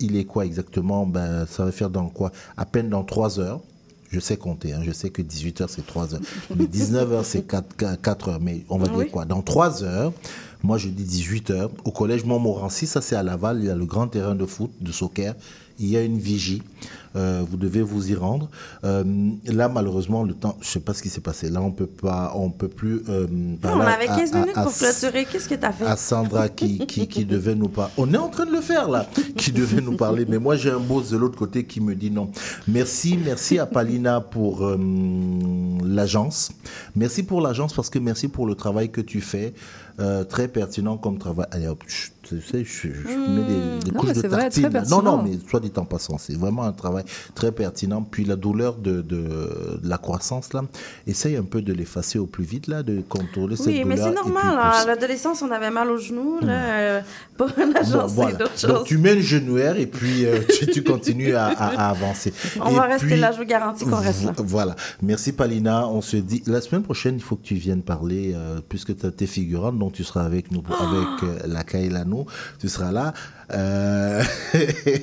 il 0.00 0.16
est 0.16 0.24
quoi 0.24 0.44
exactement? 0.46 1.06
Ben, 1.06 1.46
Ça 1.46 1.64
va 1.64 1.72
faire 1.72 1.90
dans 1.90 2.08
quoi? 2.08 2.32
À 2.56 2.64
peine 2.64 2.88
dans 2.88 3.04
trois 3.04 3.38
heures. 3.40 3.60
Je 4.10 4.18
sais 4.18 4.36
compter, 4.36 4.72
hein, 4.72 4.80
je 4.82 4.90
sais 4.90 5.10
que 5.10 5.22
18h 5.22 5.66
c'est 5.68 5.86
3 5.86 6.14
heures. 6.14 6.20
Mais 6.56 6.64
19h 6.78 7.22
c'est 7.22 7.42
4, 7.42 7.96
4 8.02 8.28
heures. 8.28 8.40
Mais 8.40 8.64
on 8.68 8.76
va 8.76 8.88
Ah 8.92 8.96
dire 8.96 9.08
quoi? 9.12 9.24
Dans 9.24 9.40
3 9.40 9.84
heures, 9.84 10.12
moi 10.64 10.78
je 10.78 10.88
dis 10.88 11.04
18h, 11.22 11.68
au 11.84 11.92
collège 11.92 12.24
Montmorency, 12.24 12.88
ça 12.88 13.00
c'est 13.02 13.14
à 13.14 13.22
Laval, 13.22 13.60
il 13.60 13.66
y 13.66 13.70
a 13.70 13.76
le 13.76 13.84
grand 13.86 14.08
terrain 14.08 14.34
de 14.34 14.44
foot, 14.46 14.72
de 14.80 14.90
soccer. 14.90 15.36
Il 15.80 15.88
y 15.88 15.96
a 15.96 16.02
une 16.02 16.18
vigie. 16.18 16.62
Euh, 17.16 17.42
vous 17.50 17.56
devez 17.56 17.82
vous 17.82 18.12
y 18.12 18.14
rendre. 18.14 18.48
Euh, 18.84 19.02
là, 19.46 19.68
malheureusement, 19.68 20.22
le 20.22 20.32
temps, 20.32 20.56
je 20.60 20.68
sais 20.68 20.78
pas 20.78 20.94
ce 20.94 21.02
qui 21.02 21.08
s'est 21.08 21.20
passé. 21.20 21.50
Là, 21.50 21.60
on 21.60 21.72
peut 21.72 21.86
pas, 21.88 22.32
on 22.36 22.50
peut 22.50 22.68
plus. 22.68 23.02
euh, 23.08 23.26
Non, 23.28 23.58
on 23.64 23.80
avait 23.80 24.08
à- 24.08 24.16
15 24.16 24.32
à- 24.32 24.38
minutes 24.40 24.56
à- 24.56 24.62
pour 24.62 24.72
clôturer. 24.72 25.24
Qu'est-ce 25.24 25.48
que 25.48 25.56
t'as 25.56 25.72
fait? 25.72 25.86
à 25.86 25.96
Sandra 25.96 26.48
qui, 26.48 26.78
qui, 26.86 27.08
qui 27.08 27.24
devait 27.24 27.56
nous 27.56 27.68
parler. 27.68 27.92
On 27.98 28.14
est 28.14 28.16
en 28.16 28.28
train 28.28 28.46
de 28.46 28.52
le 28.52 28.60
faire 28.60 28.88
là, 28.88 29.06
qui 29.36 29.50
devait 29.50 29.80
nous 29.80 29.96
parler. 29.96 30.24
Mais 30.28 30.38
moi 30.38 30.54
j'ai 30.54 30.70
un 30.70 30.78
boss 30.78 31.10
de 31.10 31.16
l'autre 31.16 31.36
côté 31.36 31.64
qui 31.64 31.80
me 31.80 31.96
dit 31.96 32.12
non. 32.12 32.30
Merci, 32.68 33.18
merci 33.24 33.58
à 33.58 33.66
Palina 33.66 34.20
pour 34.20 34.64
euh, 34.64 34.78
l'agence. 35.84 36.52
Merci 36.94 37.22
pour 37.24 37.40
l'agence 37.40 37.72
parce 37.72 37.90
que 37.90 37.98
merci 37.98 38.28
pour 38.28 38.46
le 38.46 38.54
travail 38.54 38.90
que 38.90 39.00
tu 39.00 39.20
fais. 39.20 39.52
Très 40.30 40.48
pertinent 40.48 40.96
comme 40.96 41.18
travail. 41.18 41.46
Allez 41.50 41.66
hop, 41.66 41.84
chut, 41.86 42.12
tu 42.30 42.40
sais, 42.40 42.64
je, 42.64 42.88
je 42.88 43.08
mets 43.08 43.42
des, 43.42 43.84
des 43.84 43.90
Non, 43.92 44.00
couches 44.00 44.08
mais 44.08 44.14
de 44.14 44.20
c'est 44.20 44.28
vrai, 44.28 44.48
très 44.50 44.60
non, 44.62 44.68
non, 44.68 44.72
pertinent. 44.72 45.22
mais 45.24 45.38
soit 45.48 45.60
dit 45.60 45.72
en 45.76 45.84
passant, 45.84 46.18
c'est 46.18 46.36
vraiment 46.36 46.62
un 46.64 46.72
travail 46.72 47.04
très 47.34 47.52
pertinent. 47.52 48.02
Puis 48.02 48.24
la 48.24 48.36
douleur 48.36 48.76
de, 48.76 49.00
de, 49.02 49.02
de 49.02 49.80
la 49.82 49.98
croissance 49.98 50.52
là, 50.52 50.62
essaye 51.06 51.36
un 51.36 51.42
peu 51.44 51.62
de 51.62 51.72
l'effacer 51.72 52.18
au 52.18 52.26
plus 52.26 52.44
vite 52.44 52.66
là, 52.68 52.82
de 52.82 53.00
contrôler 53.08 53.56
cette 53.56 53.66
Oui, 53.66 53.84
mais 53.84 53.96
douleur. 53.96 54.08
c'est 54.08 54.12
et 54.12 54.22
puis 54.22 54.32
normal. 54.32 54.58
hein. 54.58 54.70
À 54.82 54.86
l'adolescence, 54.86 55.42
on 55.42 55.50
avait 55.50 55.70
mal 55.70 55.90
aux 55.90 55.98
genoux. 55.98 56.38
Là, 56.40 56.52
euh, 56.78 57.00
pour 57.36 57.48
la 57.56 57.82
Bon, 57.82 58.06
voilà. 58.08 58.38
c'est 58.54 58.66
Donc 58.68 58.76
choses. 58.78 58.86
tu 58.86 58.98
mets 58.98 59.14
le 59.14 59.20
genouillère 59.22 59.76
et 59.78 59.86
puis 59.86 60.24
euh, 60.26 60.38
tu, 60.58 60.66
tu 60.66 60.82
continues 60.84 61.34
à, 61.34 61.46
à- 61.46 61.86
à 61.86 61.90
avancer. 61.90 62.32
On 62.60 62.70
Et 62.70 62.74
va 62.74 62.82
rester 62.82 63.16
là, 63.16 63.32
je 63.32 63.38
vous 63.38 63.44
garantis 63.46 63.84
qu'on 63.84 63.96
reste 63.96 64.24
là. 64.24 64.32
vo- 64.36 64.44
Voilà. 64.44 64.76
Merci 65.02 65.32
Palina. 65.32 65.88
On 65.88 66.00
se 66.00 66.16
dit 66.16 66.42
la 66.46 66.60
semaine 66.60 66.82
prochaine, 66.82 67.14
il 67.16 67.22
faut 67.22 67.36
que 67.36 67.44
tu 67.44 67.54
viennes 67.54 67.82
parler 67.82 68.32
euh, 68.34 68.60
puisque 68.68 68.96
tu 68.96 69.24
es 69.24 69.26
figurante, 69.26 69.78
donc 69.78 69.92
tu 69.92 70.04
seras 70.04 70.24
avec 70.24 70.50
nous 70.50 70.62
Oh. 70.68 70.74
avec 70.82 71.22
euh, 71.22 71.38
la 71.48 71.64
Kailano. 71.64 72.19
Tu 72.58 72.68
seras 72.68 72.92
là. 72.92 73.12
Euh, 73.52 74.22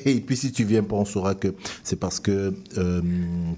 et 0.05 0.19
puis 0.21 0.37
si 0.37 0.51
tu 0.51 0.63
viens 0.63 0.83
pas, 0.83 0.95
on 0.95 1.05
saura 1.05 1.35
que 1.35 1.49
c'est 1.83 1.95
parce 1.97 2.19
que 2.19 2.53
euh, 2.77 3.01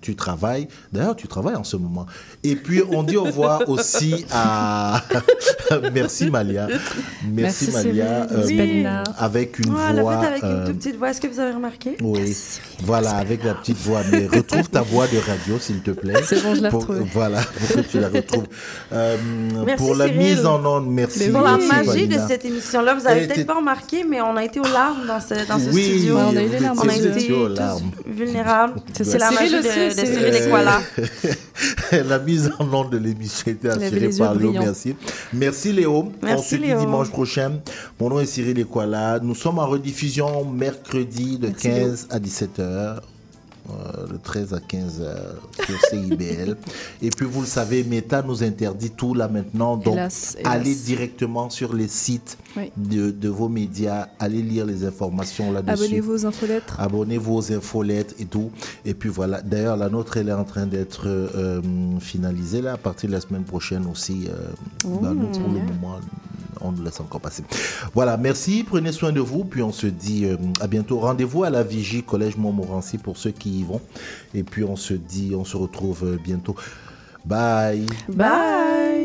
tu 0.02 0.16
travailles. 0.16 0.68
D'ailleurs, 0.92 1.16
tu 1.16 1.28
travailles 1.28 1.56
en 1.56 1.64
ce 1.64 1.78
moment. 1.78 2.06
Et 2.44 2.56
puis 2.56 2.82
on 2.90 3.04
dit 3.04 3.18
au 3.18 3.24
revoir 3.24 3.64
aussi 3.70 4.26
à 4.32 5.04
merci 5.94 6.30
Malia. 6.30 6.68
Merci, 6.68 7.70
Merci, 7.70 7.72
Malia. 7.72 8.28
Merci, 8.32 8.56
Palina. 8.58 9.04
avec 9.18 9.60
une 9.60 9.74
Ouais, 9.74 10.02
voix. 10.02 10.18
avec 10.18 10.44
une 10.44 10.50
euh, 10.50 10.66
toute 10.68 10.78
petite 10.78 10.96
voix, 10.98 11.10
est-ce 11.12 11.22
que 11.22 11.28
vous 11.28 11.40
avez 11.40 11.54
remarqué? 11.54 11.98
oui, 12.02 12.36
voilà, 12.84 13.12
avec 13.18 13.44
la 13.44 13.54
petite 13.56 13.78
voix. 13.78 14.02
Mais 14.12 14.26
retrouve 14.28 14.70
ta 14.70 14.82
voix 14.82 15.08
de 15.08 15.18
radio, 15.18 15.60
s'il 15.60 15.82
te 15.82 15.92
plaît. 15.92 16.14
C'est 16.26 16.42
bon, 16.44 16.56
je 16.56 16.62
l'ai 16.62 16.70
Pour- 16.70 16.80
retrouvée. 16.82 17.06
Voilà, 17.14 17.42
pour 17.42 17.68
que 17.76 17.82
tu 17.88 18.00
la 18.00 18.10
retrouves. 18.10 18.48
Euh, 18.94 19.18
Merci, 19.66 19.84
pour 19.84 19.96
la 19.96 20.06
Cyril. 20.08 20.20
mise 20.20 20.46
en 20.46 20.66
onde, 20.66 20.88
merci. 20.92 21.30
Pour 21.30 21.42
la 21.42 21.58
magie 21.58 22.08
de 22.08 22.18
cette 22.28 22.46
émission-là, 22.46 22.96
vous 22.96 23.08
avez 23.08 23.28
peut-être 23.28 23.46
pas 23.48 23.56
remarqué, 23.56 24.04
mais 24.04 24.22
on 24.22 24.36
a 24.38 24.44
été 24.44 24.60
aux 24.60 24.64
larmes 24.80 25.08
dans 25.08 25.20
ce, 25.20 25.48
dans 25.48 25.60
ce 25.60 25.70
Oui, 25.72 25.84
studio. 25.84 26.18
On 26.18 26.36
a 26.36 26.44
eu 26.44 26.50
les 26.50 26.60
larmes 26.60 26.80
On 26.80 26.84
a 26.84 26.86
dans 26.88 26.94
ce 26.94 27.08
été 27.08 27.28
tous 27.28 27.48
larmes. 27.48 27.92
vulnérables. 28.08 28.82
C'est 28.94 29.18
la 29.18 29.32
magie 29.32 29.62
Cyril 29.62 29.96
de, 29.96 30.06
Cyril. 30.06 30.36
Equala. 30.36 30.82
la 31.92 32.20
mise 32.20 32.52
en 32.60 32.74
onde 32.74 32.92
de 32.92 32.98
l'émission 32.98 33.52
était 33.52 33.70
assurée 33.70 34.10
par 34.18 34.36
Léo. 34.36 34.52
Merci. 34.54 34.96
Merci 35.34 35.74
Léo. 35.74 36.12
On 36.24 36.38
se 36.42 36.56
dit 36.56 36.74
dimanche 36.76 37.10
prochain. 37.10 37.60
Mon 38.00 38.10
nom 38.10 38.20
est 38.20 38.26
Cyril 38.26 38.60
Equala. 38.60 39.20
Nous 39.22 39.36
sommes 39.36 39.60
en 39.60 39.68
rediffusion 39.68 40.46
mercredi 40.46 41.38
de 41.38 41.50
15 41.50 42.08
à 42.10 42.20
17h. 42.20 43.00
Le 44.12 44.18
13 44.18 44.54
à 44.54 44.60
15 44.60 45.02
h 45.02 45.66
sur 45.66 45.80
CIBL. 45.90 46.58
Et 47.02 47.10
puis 47.10 47.26
vous 47.26 47.42
le 47.42 47.48
savez, 47.48 47.84
Meta 47.84 48.22
nous 48.22 48.44
interdit 48.44 48.92
tout 48.92 49.14
là 49.14 49.28
maintenant. 49.28 49.78
Donc 49.78 49.94
Hélas, 49.94 50.36
hélas. 50.40 50.54
allez 50.54 50.76
directement 50.76 51.50
sur 51.50 51.74
les 51.74 51.88
sites 51.88 52.38
Oui. 52.58 52.72
de, 52.78 53.12
de 53.12 53.30
vos 53.30 53.50
médias, 53.50 54.08
allez 54.20 54.42
lire 54.42 54.66
les 54.66 54.86
informations 54.86 55.52
là-dessus. 55.52 55.84
Abonnez-vous 55.84 56.12
aux 56.14 56.26
infolettres. 56.26 56.80
Abonnez-vous 56.80 57.34
aux 57.36 57.52
infolettes 57.54 58.16
et 58.20 58.26
tout. 58.26 58.52
Et 58.86 58.94
puis 58.94 59.10
voilà. 59.10 59.42
D'ailleurs, 59.42 59.78
la 59.78 59.90
nôtre, 59.90 60.18
elle 60.18 60.30
est 60.30 60.34
en 60.34 60.44
train 60.46 60.66
d'être 60.66 61.04
euh, 61.08 61.62
finalisée 62.00 62.62
là, 62.62 62.74
à 62.74 62.78
partir 62.78 63.10
de 63.10 63.14
la 63.16 63.22
semaine 63.22 63.44
prochaine 63.44 63.86
aussi. 63.92 64.28
euh, 64.28 64.90
bah, 65.02 65.12
nous, 65.16 65.28
pour 65.28 65.48
le 65.50 65.60
moment, 65.60 66.00
on 66.62 66.72
nous 66.72 66.84
laisse 66.84 67.00
encore 67.00 67.22
passer. 67.22 67.44
Voilà, 67.94 68.18
merci. 68.18 68.64
Prenez 68.64 68.92
soin 68.92 69.12
de 69.12 69.20
vous. 69.20 69.44
Puis 69.44 69.62
on 69.62 69.72
se 69.72 69.88
dit 69.88 70.26
euh, 70.26 70.38
à 70.60 70.68
bientôt. 70.68 71.00
Rendez-vous 71.00 71.44
à 71.44 71.50
la 71.50 71.64
Vigie 71.64 72.04
Collège 72.04 72.38
Montmorency 72.38 72.98
pour 72.98 73.18
ceux 73.18 73.32
qui 73.32 73.60
y 73.60 73.64
vont. 73.64 73.82
Et 74.34 74.44
puis 74.44 74.64
on 74.64 74.76
se 74.76 74.94
dit, 74.94 75.34
on 75.36 75.46
se 75.46 75.58
retrouve 75.58 76.04
euh, 76.04 76.18
bientôt. 76.22 76.56
Bye. 77.26 77.86
Bye. 78.10 78.99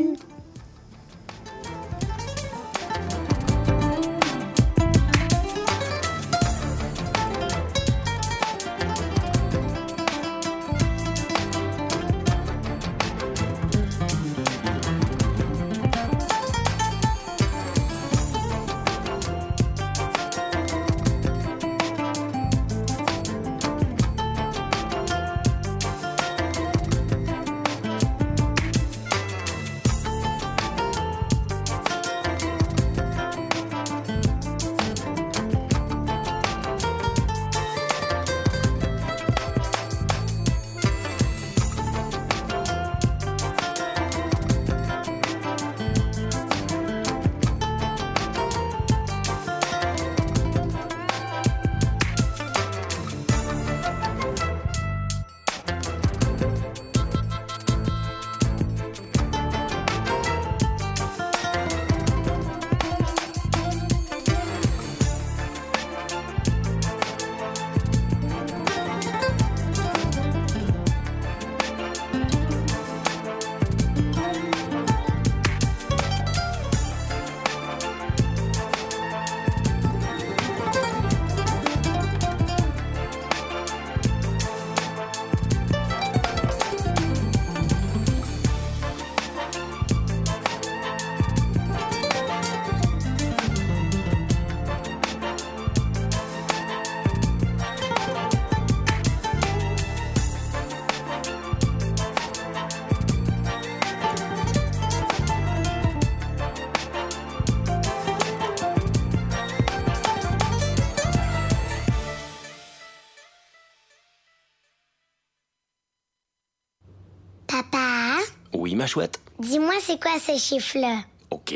C'est 119.95 120.01
quoi 120.01 120.19
ce 120.19 120.37
chiffre-là? 120.37 121.03
OK. 121.31 121.53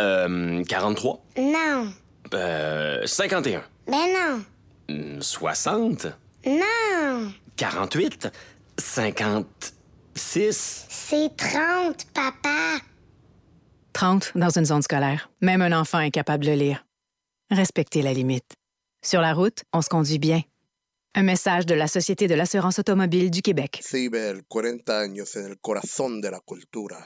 Euh, 0.00 0.64
43. 0.64 1.24
Non. 1.38 1.92
Euh, 2.32 3.06
51. 3.06 3.62
Ben 3.86 4.06
non. 4.14 4.44
Hmm, 4.88 5.20
60? 5.20 6.06
Non, 6.46 7.32
48? 7.56 8.28
56? 8.78 10.86
c'est 10.88 11.36
30, 11.36 12.06
papa. 12.14 12.78
30 13.92 14.32
dans 14.34 14.50
une 14.50 14.64
zone 14.64 14.82
scolaire. 14.82 15.30
Même 15.42 15.60
un 15.60 15.78
enfant 15.78 16.00
est 16.00 16.10
capable 16.10 16.44
de 16.44 16.52
lire. 16.52 16.86
Respectez 17.50 18.02
la 18.02 18.12
limite. 18.12 18.54
Sur 19.04 19.20
la 19.20 19.34
route, 19.34 19.64
on 19.72 19.82
se 19.82 19.88
conduit 19.88 20.18
bien. 20.18 20.42
Un 21.18 21.24
message 21.24 21.66
de 21.66 21.74
la 21.74 21.88
Société 21.88 22.28
de 22.28 22.36
l'assurance 22.36 22.78
automobile 22.78 23.28
du 23.28 23.42
Québec. 23.42 23.80
Ciber, 23.82 24.44
40 24.46 25.00
años 25.00 25.34
en 25.34 25.46
el 25.46 25.58
corazón 25.58 26.20
de 26.20 26.30
la 26.30 26.38
cultura. 26.38 27.02